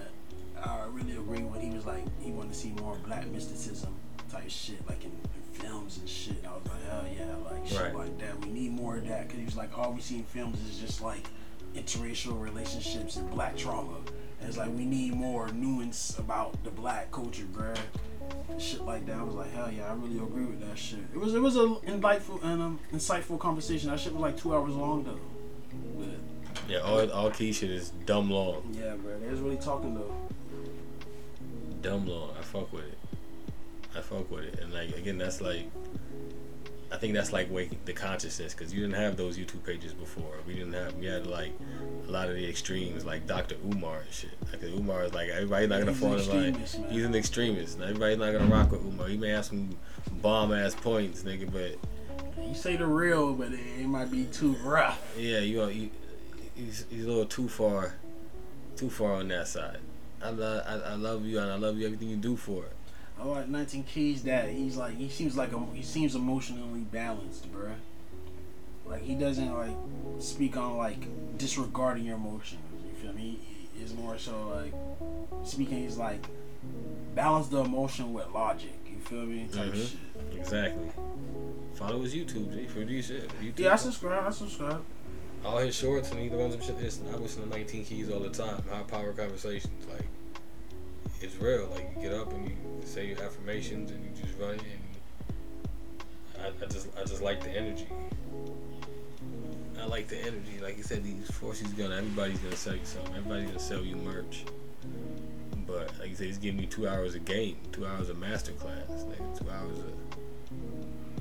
I 0.63 0.85
really 0.89 1.11
agree 1.11 1.43
when 1.43 1.59
he 1.61 1.69
was 1.75 1.85
like 1.85 2.03
he 2.21 2.31
wanted 2.31 2.53
to 2.53 2.57
see 2.57 2.69
more 2.81 2.95
black 3.05 3.27
mysticism 3.27 3.93
type 4.31 4.49
shit 4.49 4.85
like 4.87 5.03
in, 5.03 5.11
in 5.11 5.41
films 5.61 5.97
and 5.97 6.07
shit. 6.09 6.43
I 6.47 6.51
was 6.53 6.65
like, 6.67 6.83
hell 6.89 7.05
yeah, 7.13 7.35
like 7.51 7.67
shit 7.67 7.79
Right. 7.81 7.95
like 7.95 8.17
that. 8.19 8.39
We 8.45 8.51
need 8.51 8.71
more 8.71 8.97
of 8.97 9.07
that 9.07 9.27
because 9.27 9.39
he 9.39 9.45
was 9.45 9.55
like 9.57 9.77
all 9.77 9.91
we 9.93 10.01
see 10.01 10.15
in 10.17 10.23
films 10.23 10.57
is 10.69 10.79
just 10.79 11.01
like 11.01 11.27
interracial 11.75 12.39
relationships 12.41 13.17
and 13.17 13.29
black 13.29 13.55
trauma. 13.57 13.97
And 14.39 14.47
it's 14.49 14.57
like 14.57 14.69
we 14.75 14.85
need 14.85 15.13
more 15.13 15.49
nuance 15.51 16.17
about 16.17 16.63
the 16.63 16.69
black 16.71 17.11
culture, 17.11 17.43
bruh. 17.51 17.77
Shit 18.59 18.81
like 18.81 19.05
that. 19.05 19.17
I 19.17 19.23
was 19.23 19.35
like, 19.35 19.51
hell 19.53 19.71
yeah, 19.71 19.89
I 19.89 19.93
really 19.93 20.17
agree 20.17 20.45
with 20.45 20.67
that 20.67 20.77
shit. 20.77 20.99
It 21.13 21.19
was 21.19 21.33
it 21.35 21.39
was 21.39 21.55
a 21.55 21.59
insightful 21.85 22.43
and 22.43 22.61
um, 22.61 22.79
insightful 22.91 23.39
conversation. 23.39 23.89
That 23.91 23.99
shit 23.99 24.13
was 24.13 24.21
like 24.21 24.37
two 24.37 24.55
hours 24.55 24.73
long 24.73 25.03
though. 25.03 25.19
But 25.99 26.69
Yeah, 26.69 26.79
all 26.79 27.09
all 27.11 27.29
key 27.29 27.53
shit 27.53 27.69
is 27.69 27.91
dumb 28.05 28.31
long. 28.31 28.63
yeah, 28.73 28.95
bro, 28.95 29.19
they 29.19 29.29
was 29.29 29.39
really 29.41 29.57
talking 29.57 29.93
though. 29.93 30.13
Dumb 31.81 32.07
long. 32.07 32.31
I 32.39 32.41
fuck 32.41 32.73
with 32.73 32.85
it. 32.85 32.97
I 33.95 34.01
fuck 34.01 34.29
with 34.31 34.45
it. 34.45 34.59
And 34.59 34.73
like 34.73 34.95
again, 34.97 35.17
that's 35.17 35.39
like. 35.41 35.69
I 36.89 36.95
think 36.97 37.13
that's 37.13 37.33
like 37.33 37.51
waking 37.51 37.79
the 37.83 37.91
consciousness 37.93 38.53
because 38.53 38.73
you 38.73 38.79
didn't 38.81 38.95
have 38.95 39.17
those 39.17 39.37
YouTube 39.37 39.65
pages 39.65 39.93
before. 39.93 40.35
We 40.47 40.53
didn't 40.53 40.71
have. 40.73 40.93
We 40.95 41.05
had 41.05 41.27
like 41.27 41.51
a 42.07 42.11
lot 42.11 42.29
of 42.29 42.35
the 42.35 42.47
extremes, 42.47 43.03
like 43.05 43.27
Dr. 43.27 43.55
Umar 43.65 43.99
and 43.99 44.11
shit. 44.13 44.29
Like 44.51 44.63
Umar 44.63 45.03
is 45.03 45.13
like 45.13 45.29
everybody's 45.29 45.67
not 45.69 45.79
gonna 45.79 45.91
He's 45.91 45.99
fall 45.99 46.13
in 46.13 46.27
line. 46.29 46.51
man. 46.53 46.89
He's 46.89 47.03
an 47.05 47.13
extremist. 47.15 47.77
Now, 47.79 47.85
everybody's 47.87 48.17
not 48.19 48.31
gonna 48.31 48.45
rock 48.45 48.71
with 48.71 48.85
Umar. 48.85 49.07
He 49.09 49.17
may 49.17 49.29
have 49.29 49.43
some 49.45 49.75
bomb 50.21 50.53
ass 50.53 50.75
points, 50.75 51.23
nigga, 51.23 51.51
but 51.51 51.77
You 52.47 52.55
say 52.55 52.77
the 52.77 52.85
real, 52.87 53.33
but 53.33 53.51
it, 53.51 53.59
it 53.81 53.87
might 53.87 54.09
be 54.09 54.23
too 54.25 54.53
rough. 54.63 55.01
Yeah, 55.17 55.39
you 55.39 55.57
know, 55.57 55.67
you, 55.67 55.89
he's, 56.55 56.85
he's 56.89 57.03
a 57.03 57.07
little 57.07 57.25
too 57.25 57.49
far, 57.49 57.95
too 58.77 58.89
far 58.89 59.15
on 59.15 59.27
that 59.27 59.49
side. 59.49 59.79
I 60.23 60.29
love, 60.29 60.63
I, 60.65 60.91
I 60.91 60.95
love 60.95 61.25
you, 61.25 61.39
and 61.39 61.51
I 61.51 61.55
love 61.57 61.77
you 61.77 61.85
everything 61.85 62.07
you 62.09 62.15
do 62.15 62.37
for 62.37 62.63
it. 62.63 62.71
I 63.19 63.23
like 63.25 63.47
19 63.47 63.83
Keys 63.83 64.23
that 64.23 64.49
he's 64.49 64.77
like 64.77 64.95
he 64.97 65.09
seems 65.09 65.35
like 65.35 65.51
a, 65.53 65.59
he 65.73 65.81
seems 65.81 66.15
emotionally 66.15 66.81
balanced, 66.81 67.51
bruh. 67.51 67.73
Like 68.85 69.01
he 69.01 69.15
doesn't 69.15 69.53
like 69.53 69.75
speak 70.19 70.55
on 70.55 70.77
like 70.77 71.07
disregarding 71.37 72.05
your 72.05 72.15
emotions. 72.15 72.61
You 72.87 72.93
feel 73.01 73.13
me? 73.13 73.39
It's 73.81 73.93
more 73.93 74.17
so 74.17 74.33
like 74.55 74.73
speaking. 75.45 75.79
He's 75.83 75.97
like 75.97 76.25
balance 77.15 77.47
the 77.47 77.59
emotion 77.63 78.13
with 78.13 78.27
logic. 78.33 78.73
You 78.89 78.99
feel 78.99 79.25
me? 79.25 79.47
Type 79.51 79.71
Mhm. 79.73 79.75
shit. 79.89 80.39
Exactly. 80.39 80.89
Follow 81.75 82.01
his 82.01 82.13
YouTube, 82.15 82.53
G, 82.53 82.65
for 82.67 82.83
these 82.85 83.07
shit. 83.07 83.29
YouTube. 83.41 83.59
Yeah, 83.59 83.73
I 83.73 83.75
subscribe. 83.77 84.25
I 84.27 84.29
subscribe. 84.31 84.83
all 85.45 85.57
his 85.59 85.75
shorts 85.75 86.09
and 86.11 86.19
he 86.19 86.29
runs 86.29 86.53
some 86.55 86.61
shit. 86.63 86.81
Listen, 86.81 87.05
I 87.13 87.17
listen 87.17 87.43
to 87.43 87.49
19 87.49 87.85
Keys 87.85 88.09
all 88.09 88.19
the 88.19 88.29
time. 88.29 88.61
High 88.69 88.81
power 88.81 89.13
conversations, 89.13 89.85
like 89.87 90.05
it's 91.21 91.35
real. 91.35 91.67
Like 91.67 91.89
you 91.95 92.01
get 92.01 92.13
up 92.13 92.31
and 92.33 92.47
you 92.47 92.55
say 92.85 93.07
your 93.07 93.21
affirmations 93.21 93.91
and 93.91 94.03
you 94.03 94.11
just 94.21 94.37
run 94.39 94.51
and 94.51 94.61
I, 96.39 96.47
I 96.63 96.67
just, 96.67 96.87
I 96.97 97.01
just 97.01 97.21
like 97.21 97.43
the 97.43 97.49
energy. 97.49 97.87
I 99.79 99.85
like 99.85 100.07
the 100.07 100.17
energy. 100.19 100.59
Like 100.61 100.77
you 100.77 100.83
said, 100.83 101.03
these 101.03 101.29
forces 101.31 101.67
gonna, 101.73 101.95
everybody's 101.95 102.39
gonna 102.39 102.55
sell 102.55 102.75
you 102.75 102.85
something. 102.85 103.15
Everybody's 103.15 103.47
gonna 103.47 103.59
sell 103.59 103.81
you 103.83 103.95
merch. 103.95 104.43
But 105.65 105.91
like 105.99 106.09
you 106.09 106.15
said, 106.15 106.27
he's 106.27 106.37
giving 106.37 106.61
you 106.61 106.67
two 106.67 106.87
hours 106.87 107.15
of 107.15 107.25
game, 107.25 107.57
two 107.71 107.85
hours 107.85 108.09
of 108.09 108.17
master 108.17 108.53
class, 108.53 108.89
like 108.89 109.37
two 109.37 109.49
hours 109.49 109.77
of 109.79 109.93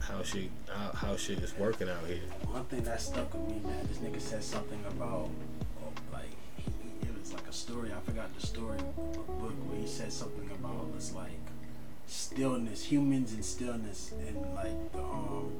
how 0.02 0.23
shit, 0.23 0.51
how, 0.68 0.93
how 0.93 1.16
shit 1.16 1.40
is 1.40 1.56
working 1.59 1.89
out 1.89 2.06
here. 2.06 2.20
One 2.51 2.64
thing 2.64 2.82
that 2.82 3.01
stuck 3.01 3.32
with 3.35 3.48
me, 3.48 3.60
man, 3.68 3.86
this 3.89 3.98
nigga 3.98 4.20
said 4.20 4.44
something 4.44 4.82
about, 4.89 5.28
like 7.36 7.48
a 7.48 7.52
story. 7.52 7.90
I 7.92 8.00
forgot 8.00 8.34
the 8.38 8.46
story, 8.46 8.78
book 8.78 9.54
where 9.68 9.80
he 9.80 9.86
said 9.86 10.12
something 10.12 10.50
about 10.52 10.88
it's 10.96 11.14
like 11.14 11.30
stillness, 12.06 12.84
humans 12.84 13.32
and 13.32 13.44
stillness, 13.44 14.12
and 14.26 14.54
like 14.54 14.92
the 14.92 14.98
um. 14.98 15.52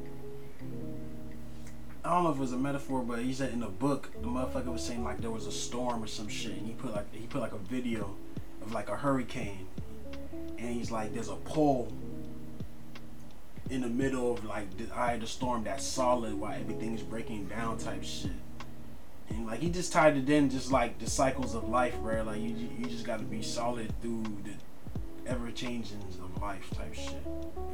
I 2.04 2.10
don't 2.10 2.24
know 2.24 2.30
if 2.30 2.36
it 2.36 2.40
was 2.40 2.52
a 2.52 2.56
metaphor, 2.56 3.02
but 3.02 3.18
he 3.18 3.32
said 3.32 3.52
in 3.52 3.60
the 3.60 3.66
book, 3.66 4.10
the 4.22 4.28
motherfucker 4.28 4.72
was 4.72 4.84
saying 4.84 5.02
like 5.02 5.20
there 5.20 5.30
was 5.30 5.46
a 5.46 5.52
storm 5.52 6.04
or 6.04 6.06
some 6.06 6.28
shit, 6.28 6.52
and 6.52 6.66
he 6.66 6.72
put 6.72 6.94
like 6.94 7.12
he 7.14 7.26
put 7.26 7.40
like 7.40 7.52
a 7.52 7.58
video 7.58 8.14
of 8.62 8.72
like 8.72 8.88
a 8.88 8.96
hurricane, 8.96 9.66
and 10.58 10.74
he's 10.74 10.90
like, 10.90 11.12
there's 11.12 11.28
a 11.28 11.36
pole 11.36 11.92
in 13.68 13.80
the 13.80 13.88
middle 13.88 14.32
of 14.32 14.44
like 14.44 14.76
the 14.78 14.94
eye 14.94 15.14
of 15.14 15.20
the 15.20 15.26
storm 15.26 15.64
that's 15.64 15.84
solid 15.84 16.34
while 16.34 16.54
everything's 16.54 17.02
breaking 17.02 17.46
down 17.46 17.76
type 17.76 18.04
shit. 18.04 18.30
And 19.28 19.46
like 19.46 19.60
he 19.60 19.70
just 19.70 19.92
tied 19.92 20.16
it 20.16 20.28
in 20.28 20.50
just 20.50 20.70
like 20.70 20.98
the 20.98 21.08
cycles 21.08 21.54
of 21.54 21.68
life, 21.68 21.96
bro. 21.98 22.22
Like 22.22 22.40
you 22.40 22.54
you 22.78 22.86
just 22.86 23.04
gotta 23.04 23.24
be 23.24 23.42
solid 23.42 23.92
through 24.00 24.22
the 24.44 25.30
ever 25.30 25.50
changings 25.50 26.18
of 26.22 26.40
life 26.40 26.68
type 26.76 26.94
shit. 26.94 27.22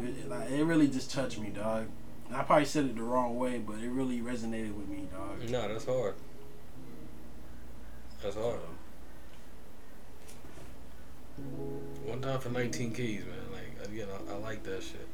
It, 0.02 0.28
like, 0.28 0.50
it 0.50 0.64
really 0.64 0.88
just 0.88 1.10
touched 1.10 1.38
me, 1.38 1.50
dog. 1.50 1.86
And 2.28 2.36
I 2.36 2.42
probably 2.42 2.64
said 2.64 2.86
it 2.86 2.96
the 2.96 3.02
wrong 3.02 3.38
way, 3.38 3.58
but 3.58 3.78
it 3.78 3.90
really 3.90 4.20
resonated 4.20 4.74
with 4.74 4.88
me, 4.88 5.06
dog. 5.12 5.50
No, 5.50 5.68
that's 5.68 5.84
hard. 5.84 6.14
That's 8.22 8.36
hard. 8.36 8.60
One 12.04 12.20
time 12.20 12.40
for 12.40 12.50
19 12.50 12.92
keys, 12.92 13.24
man. 13.24 13.34
Like 13.52 13.88
again, 13.88 14.08
I, 14.28 14.32
I 14.32 14.36
like 14.36 14.62
that 14.64 14.82
shit. 14.82 15.06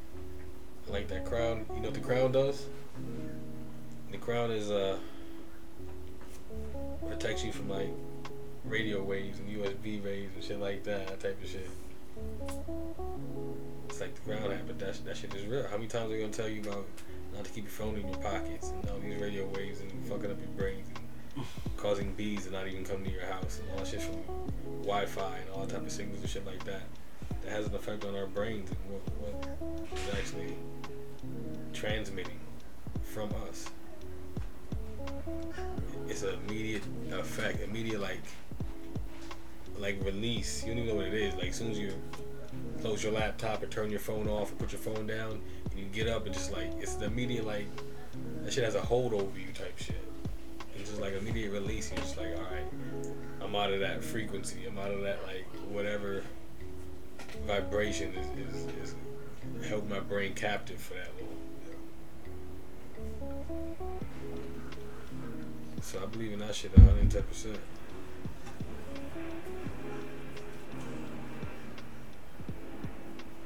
I 0.87 0.91
like 0.91 1.07
that 1.09 1.25
crown. 1.25 1.65
You 1.73 1.77
know 1.77 1.89
what 1.89 1.93
the 1.93 1.99
crown 1.99 2.31
does? 2.31 2.65
The 4.11 4.17
crown 4.17 4.51
is 4.51 4.71
uh 4.71 4.97
protects 7.19 7.43
you 7.43 7.51
from 7.51 7.67
like 7.67 7.89
radio 8.63 9.03
waves 9.03 9.39
and 9.39 9.49
USB 9.49 10.01
waves 10.01 10.33
and 10.35 10.43
shit 10.43 10.57
like 10.57 10.85
that, 10.85 11.05
that 11.07 11.19
type 11.19 11.43
of 11.43 11.49
shit. 11.49 11.69
It's 13.89 13.99
like 13.99 14.15
the 14.15 14.21
ground 14.21 14.57
but 14.65 14.79
that, 14.79 15.03
that 15.03 15.17
shit 15.17 15.33
is 15.33 15.45
real. 15.45 15.67
How 15.67 15.75
many 15.75 15.87
times 15.87 16.05
are 16.05 16.09
they 16.15 16.21
gonna 16.21 16.31
tell 16.31 16.47
you 16.47 16.61
about 16.61 16.85
not 17.35 17.43
to 17.43 17.51
keep 17.51 17.65
your 17.65 17.71
phone 17.71 17.97
in 17.97 18.07
your 18.07 18.17
pockets 18.19 18.69
and 18.69 18.89
all 18.89 18.99
these 18.99 19.19
radio 19.19 19.45
waves 19.47 19.81
and 19.81 19.91
fucking 20.07 20.31
up 20.31 20.39
your 20.39 20.49
brains 20.57 20.87
and 21.35 21.45
causing 21.77 22.13
bees 22.13 22.45
to 22.45 22.51
not 22.51 22.67
even 22.67 22.85
come 22.85 23.03
to 23.03 23.11
your 23.11 23.25
house 23.25 23.59
and 23.59 23.69
all 23.71 23.83
that 23.83 23.87
shit 23.87 24.01
from 24.01 24.15
Wi-Fi 24.83 25.37
and 25.39 25.49
all 25.49 25.65
that 25.65 25.73
type 25.73 25.85
of 25.85 25.91
signals 25.91 26.21
and 26.21 26.29
shit 26.29 26.45
like 26.45 26.63
that. 26.63 26.83
That 27.43 27.51
has 27.51 27.67
an 27.67 27.75
effect 27.75 28.05
on 28.05 28.15
our 28.15 28.27
brains 28.27 28.69
and 28.69 28.79
what, 28.87 29.01
what 29.19 29.99
is 29.99 30.15
actually 30.17 30.55
transmitting 31.73 32.39
from 33.03 33.29
us. 33.49 33.69
It's 36.07 36.23
an 36.23 36.39
immediate 36.47 36.83
effect, 37.11 37.61
immediate 37.61 38.01
like 38.01 38.21
like 39.77 40.03
release. 40.03 40.63
You 40.63 40.69
don't 40.69 40.83
even 40.83 40.89
know 40.89 40.95
what 40.95 41.07
it 41.07 41.13
is. 41.13 41.35
Like 41.35 41.49
as 41.49 41.55
soon 41.55 41.71
as 41.71 41.79
you 41.79 41.93
close 42.81 43.03
your 43.03 43.13
laptop 43.13 43.63
or 43.63 43.67
turn 43.67 43.89
your 43.89 43.99
phone 43.99 44.27
off 44.27 44.51
or 44.51 44.55
put 44.55 44.71
your 44.71 44.81
phone 44.81 45.07
down, 45.07 45.41
and 45.69 45.79
you 45.79 45.85
get 45.85 46.07
up 46.07 46.25
and 46.25 46.33
just 46.33 46.51
like 46.51 46.71
it's 46.79 46.95
the 46.95 47.05
immediate 47.05 47.45
like 47.45 47.67
that 48.43 48.53
shit 48.53 48.63
has 48.63 48.75
a 48.75 48.81
hold 48.81 49.13
over 49.13 49.39
you 49.39 49.51
type 49.53 49.77
shit. 49.77 50.01
It's 50.75 50.89
just 50.89 51.01
like 51.01 51.13
immediate 51.13 51.51
release. 51.51 51.91
You're 51.91 52.01
just 52.01 52.17
like, 52.17 52.35
all 52.35 52.43
right, 52.43 52.65
I'm 53.41 53.55
out 53.55 53.73
of 53.73 53.79
that 53.81 54.03
frequency. 54.03 54.65
I'm 54.67 54.77
out 54.77 54.91
of 54.91 55.01
that 55.01 55.19
like 55.27 55.45
whatever 55.69 56.23
vibration 57.45 58.13
is 58.13 58.53
is, 58.53 58.65
is 58.83 58.95
held 59.67 59.89
my 59.89 59.99
brain 59.99 60.33
captive 60.33 60.79
for 60.79 60.95
that 60.95 61.11
long. 61.21 61.35
So 65.81 66.01
I 66.01 66.05
believe 66.05 66.33
in 66.33 66.39
that 66.39 66.53
shit 66.55 66.75
110 66.77 67.23
percent. 67.23 67.59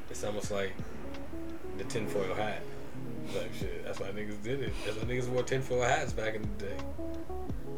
It's 0.10 0.24
almost 0.24 0.52
like 0.52 0.74
the 1.78 1.84
tinfoil 1.86 2.34
hat 2.36 2.62
Like 3.36 3.54
shit. 3.54 3.84
That's 3.86 4.00
why 4.00 4.08
niggas 4.08 4.42
did 4.44 4.62
it. 4.62 4.74
That's 4.86 4.98
why 4.98 5.04
niggas 5.04 5.28
wore 5.28 5.44
tinfoil 5.44 5.82
hats 5.82 6.14
back 6.14 6.36
in 6.36 6.42
the 6.42 6.66
day. 6.66 6.78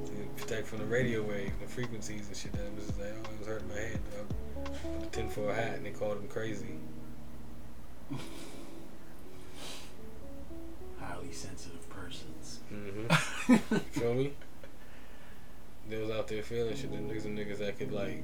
To 0.06 0.12
protect 0.44 0.68
from 0.68 0.80
the 0.80 0.86
radio 0.86 1.22
waves, 1.22 1.54
the 1.62 1.68
frequencies 1.68 2.28
and 2.28 2.36
shit. 2.36 2.52
That 2.54 2.76
was 2.76 2.88
just 2.88 3.00
like, 3.00 3.14
oh, 3.14 3.34
it 3.34 3.40
was 3.40 3.48
hurting 3.48 3.68
my 3.68 3.76
head. 3.76 4.00
Dog. 4.16 4.28
The 5.02 5.08
tinfoil 5.08 5.54
hat, 5.54 5.76
and 5.78 5.86
they 5.86 5.92
called 5.92 6.18
him 6.18 6.28
crazy. 6.28 6.78
Highly 11.00 11.32
sensitive. 11.32 11.85
Mm-hmm. 12.76 13.66
Feel 14.00 14.14
me? 14.14 14.34
They 15.90 15.98
was 15.98 16.10
out 16.10 16.28
there 16.28 16.42
feeling 16.42 16.76
shit. 16.76 16.92
Them 16.92 17.08
niggas 17.08 17.26
and 17.26 17.38
niggas 17.38 17.60
that 17.60 17.78
could 17.78 17.92
like 17.92 18.24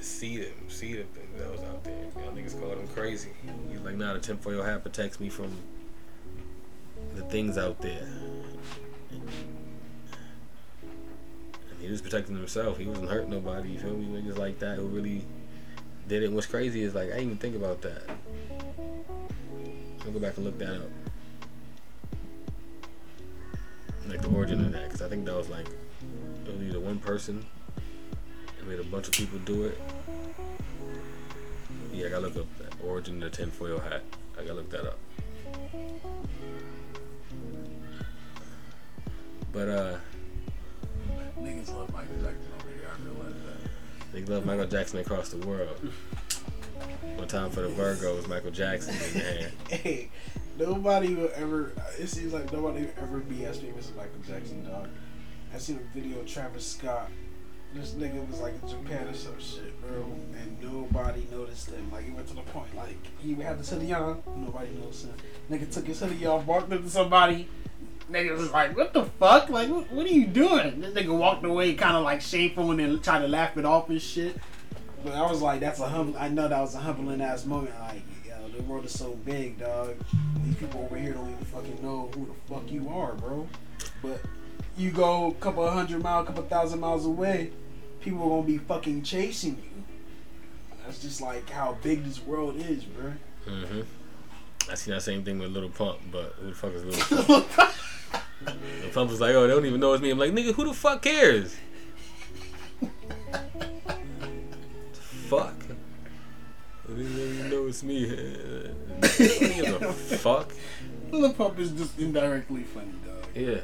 see 0.00 0.38
them, 0.38 0.68
see 0.68 0.94
them 0.94 1.06
things 1.14 1.38
that 1.38 1.50
was 1.50 1.60
out 1.60 1.84
there. 1.84 1.94
Y'all 2.16 2.32
niggas 2.32 2.60
called 2.60 2.78
him 2.78 2.88
crazy. 2.88 3.30
He's 3.70 3.80
like, 3.80 3.96
nah, 3.96 4.14
the 4.14 4.18
tinfoil 4.18 4.62
hat 4.62 4.82
protects 4.82 5.20
me 5.20 5.28
from 5.28 5.50
the 7.14 7.22
things 7.22 7.56
out 7.56 7.80
there. 7.80 8.06
And 9.10 9.28
he 11.80 11.88
was 11.88 12.02
protecting 12.02 12.36
himself. 12.36 12.78
He 12.78 12.86
wasn't 12.86 13.10
hurting 13.10 13.30
nobody. 13.30 13.70
You 13.70 13.78
feel 13.78 13.96
me? 13.96 14.20
Niggas 14.20 14.38
like 14.38 14.58
that 14.58 14.76
who 14.78 14.86
really 14.86 15.24
did 16.08 16.22
it. 16.22 16.26
And 16.26 16.34
what's 16.34 16.46
crazy 16.46 16.82
is 16.82 16.94
like 16.94 17.08
I 17.08 17.18
didn't 17.18 17.24
even 17.26 17.38
think 17.38 17.56
about 17.56 17.82
that. 17.82 18.02
I'll 20.04 20.12
go 20.12 20.18
back 20.18 20.36
and 20.36 20.44
look 20.44 20.58
that 20.58 20.74
up. 20.74 20.90
Like 24.08 24.22
the 24.22 24.28
origin 24.28 24.64
of 24.64 24.72
that, 24.72 24.84
because 24.84 25.02
I 25.02 25.08
think 25.08 25.24
that 25.26 25.34
was 25.36 25.48
like 25.48 25.66
it 25.66 26.52
was 26.52 26.62
either 26.62 26.80
one 26.80 26.98
person 26.98 27.44
and 28.58 28.68
made 28.68 28.78
a 28.78 28.84
bunch 28.84 29.08
of 29.08 29.14
people 29.14 29.38
do 29.40 29.64
it. 29.64 29.80
Yeah, 31.92 32.06
I 32.06 32.10
gotta 32.10 32.26
look 32.28 32.36
up 32.36 32.46
the 32.58 32.86
origin 32.86 33.22
of 33.22 33.30
the 33.32 33.36
tinfoil 33.36 33.80
hat. 33.80 34.02
I 34.38 34.42
gotta 34.42 34.54
look 34.54 34.70
that 34.70 34.84
up. 34.86 34.98
But 39.52 39.68
uh, 39.68 39.96
Niggas 41.40 41.72
love 41.74 41.92
Michael 41.92 42.16
Jackson 42.22 42.48
over 42.58 42.68
here. 42.68 42.88
I 42.92 43.02
realize 43.04 43.32
that. 43.32 44.12
they 44.12 44.24
love 44.24 44.44
Michael 44.46 44.66
Jackson 44.66 44.98
across 45.00 45.30
the 45.30 45.38
world. 45.46 45.76
One 47.16 47.28
time 47.28 47.50
for 47.50 47.62
the 47.62 47.68
Virgos, 47.68 48.28
Michael 48.28 48.50
Jackson 48.50 48.94
in 48.94 49.12
the 49.12 49.76
hand. 49.76 50.08
Nobody 50.58 51.14
will 51.14 51.30
ever. 51.34 51.72
Uh, 51.76 51.82
it 51.98 52.08
seems 52.08 52.32
like 52.32 52.50
nobody 52.52 52.86
will 52.86 52.92
ever 53.02 53.18
be 53.18 53.44
as 53.44 53.58
famous 53.58 53.90
as 53.90 53.96
Michael 53.96 54.20
Jackson, 54.26 54.64
dog. 54.64 54.88
I 55.54 55.58
seen 55.58 55.76
a 55.78 55.98
video 55.98 56.20
of 56.20 56.26
Travis 56.26 56.66
Scott. 56.66 57.10
This 57.74 57.92
nigga 57.92 58.26
was 58.28 58.40
like 58.40 58.54
in 58.62 58.68
Japan 58.68 59.06
or 59.06 59.14
some 59.14 59.38
shit, 59.38 59.78
bro, 59.82 60.02
and 60.02 60.62
nobody 60.62 61.26
noticed 61.30 61.70
him. 61.70 61.90
Like 61.92 62.06
he 62.06 62.10
went 62.10 62.26
to 62.28 62.34
the 62.34 62.40
point, 62.42 62.74
like 62.74 62.96
he 63.18 63.34
had 63.34 63.62
the 63.62 63.74
hoodie 63.74 63.92
on, 63.92 64.22
nobody 64.36 64.70
noticed 64.72 65.06
him. 65.06 65.14
Nigga 65.50 65.70
took 65.70 65.86
his 65.86 66.00
hoodie 66.00 66.24
off, 66.24 66.46
walked 66.46 66.72
up 66.72 66.82
to 66.82 66.88
somebody. 66.88 67.48
Nigga 68.10 68.36
was 68.36 68.50
like, 68.50 68.76
"What 68.76 68.94
the 68.94 69.04
fuck? 69.04 69.50
Like, 69.50 69.68
what, 69.68 69.90
what 69.92 70.06
are 70.06 70.10
you 70.10 70.26
doing?" 70.26 70.80
This 70.80 70.94
nigga 70.94 71.16
walked 71.16 71.44
away, 71.44 71.74
kind 71.74 71.96
of 71.96 72.04
like 72.04 72.22
shameful, 72.22 72.70
and 72.70 72.80
then 72.80 73.00
tried 73.00 73.20
to 73.20 73.28
laugh 73.28 73.58
it 73.58 73.66
off 73.66 73.90
and 73.90 74.00
shit. 74.00 74.36
But 75.04 75.12
I 75.12 75.28
was 75.28 75.42
like, 75.42 75.60
"That's 75.60 75.80
a 75.80 75.88
hum." 75.88 76.14
I 76.18 76.28
know 76.28 76.48
that 76.48 76.60
was 76.60 76.74
a 76.74 76.78
humbling 76.78 77.20
ass 77.20 77.44
moment. 77.44 77.78
Like, 77.80 78.02
the 78.56 78.62
world 78.62 78.84
is 78.84 78.98
so 78.98 79.12
big, 79.24 79.58
dog. 79.58 79.96
These 80.44 80.56
people 80.56 80.82
over 80.82 80.96
here 80.96 81.12
don't 81.12 81.30
even 81.30 81.44
fucking 81.46 81.82
know 81.82 82.10
who 82.14 82.26
the 82.26 82.54
fuck 82.54 82.70
you 82.70 82.88
are, 82.88 83.14
bro. 83.14 83.46
But 84.02 84.20
you 84.76 84.90
go 84.90 85.28
a 85.28 85.34
couple 85.34 85.68
hundred 85.70 86.02
miles, 86.02 86.24
a 86.24 86.26
couple 86.26 86.44
thousand 86.44 86.80
miles 86.80 87.06
away, 87.06 87.50
people 88.00 88.22
are 88.24 88.28
gonna 88.28 88.42
be 88.42 88.58
fucking 88.58 89.02
chasing 89.02 89.56
you. 89.56 89.84
That's 90.84 91.00
just 91.00 91.20
like 91.20 91.48
how 91.50 91.76
big 91.82 92.04
this 92.04 92.22
world 92.22 92.56
is, 92.56 92.84
bro. 92.84 93.12
hmm 93.44 93.80
I 94.70 94.74
seen 94.74 94.94
that 94.94 95.02
same 95.02 95.24
thing 95.24 95.38
with 95.38 95.50
Lil 95.52 95.68
Pump, 95.68 95.98
but 96.10 96.34
who 96.40 96.48
the 96.48 96.54
fuck 96.54 96.72
is 96.72 96.84
Little 96.84 97.42
Pump? 97.42 97.72
Lil 98.82 98.90
Pump 98.92 99.10
was 99.10 99.20
like, 99.20 99.34
oh, 99.34 99.46
they 99.46 99.54
don't 99.54 99.64
even 99.66 99.80
know 99.80 99.92
it's 99.92 100.02
me. 100.02 100.10
I'm 100.10 100.18
like, 100.18 100.32
nigga, 100.32 100.54
who 100.54 100.64
the 100.64 100.74
fuck 100.74 101.02
cares? 101.02 101.56
fuck. 105.28 105.54
Even 106.90 107.50
know 107.50 107.66
it's 107.66 107.82
me. 107.82 108.04
A 109.02 109.92
fuck? 109.92 110.52
Lil 111.10 111.32
Pump 111.32 111.58
is 111.58 111.72
just 111.72 111.98
indirectly 111.98 112.62
funny, 112.62 112.92
dog. 113.04 113.24
Yeah. 113.34 113.60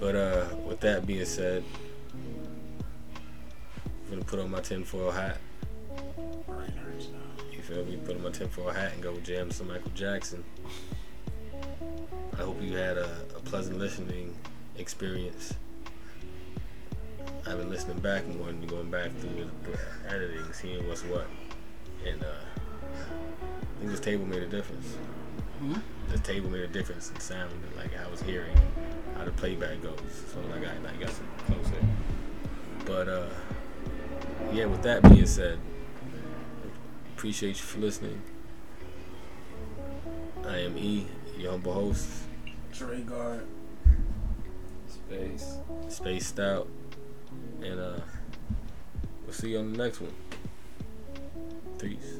But 0.00 0.14
uh, 0.16 0.46
with 0.66 0.80
that 0.80 1.06
being 1.06 1.24
said, 1.26 1.62
I'm 4.06 4.10
gonna 4.10 4.24
put 4.24 4.40
on 4.40 4.50
my 4.50 4.60
tinfoil 4.60 5.10
hat. 5.10 5.38
Brain 6.46 6.72
hurts 6.72 7.08
now. 7.08 7.44
You 7.52 7.60
feel 7.60 7.84
me? 7.84 7.98
Put 8.04 8.16
on 8.16 8.22
my 8.22 8.30
tinfoil 8.30 8.70
hat 8.70 8.94
and 8.94 9.02
go 9.02 9.16
jam 9.20 9.50
some 9.50 9.68
Michael 9.68 9.92
Jackson. 9.94 10.42
I 12.32 12.42
hope 12.42 12.60
you 12.62 12.76
had 12.76 12.96
a, 12.96 13.20
a 13.36 13.40
pleasant 13.40 13.78
listening 13.78 14.34
experience. 14.78 15.54
I've 17.46 17.58
been 17.58 17.70
listening 17.70 17.98
back 18.00 18.24
and 18.24 18.38
going 18.38 18.60
going 18.66 18.90
back 18.90 19.10
through 19.18 19.48
the, 19.64 19.70
the 19.70 20.14
editing, 20.14 20.52
seeing 20.52 20.86
what's 20.86 21.02
what. 21.04 21.26
And 22.06 22.22
uh, 22.22 22.26
I 22.26 23.78
think 23.78 23.90
this 23.90 24.00
table 24.00 24.26
made 24.26 24.42
a 24.42 24.48
difference. 24.48 24.96
This 26.08 26.20
table 26.20 26.50
made 26.50 26.62
a 26.62 26.68
difference 26.68 27.10
in 27.10 27.20
sound 27.20 27.52
and 27.52 27.76
like 27.76 27.90
I 27.98 28.10
was 28.10 28.22
hearing 28.22 28.56
how 29.16 29.24
the 29.24 29.30
playback 29.32 29.82
goes. 29.82 29.98
So 30.32 30.40
like 30.50 30.66
I, 30.66 30.72
I 30.72 31.02
got 31.02 31.10
some 31.10 31.28
closer. 31.46 31.84
But 32.86 33.08
uh, 33.08 33.28
yeah, 34.52 34.66
with 34.66 34.82
that 34.82 35.02
being 35.02 35.26
said, 35.26 35.58
appreciate 37.16 37.56
you 37.56 37.62
for 37.62 37.78
listening. 37.78 38.20
I 40.46 40.58
am 40.58 40.76
E, 40.76 41.06
your 41.38 41.52
humble 41.52 41.72
host, 41.72 42.08
Trey 42.72 43.00
Guard. 43.00 43.46
Space. 44.88 45.56
spaced 45.88 46.40
out, 46.40 46.68
and 47.62 47.80
uh, 47.80 48.00
We'll 49.30 49.36
see 49.38 49.50
you 49.50 49.60
on 49.60 49.72
the 49.72 49.84
next 49.84 50.00
one. 50.00 50.12
Peace. 51.78 52.18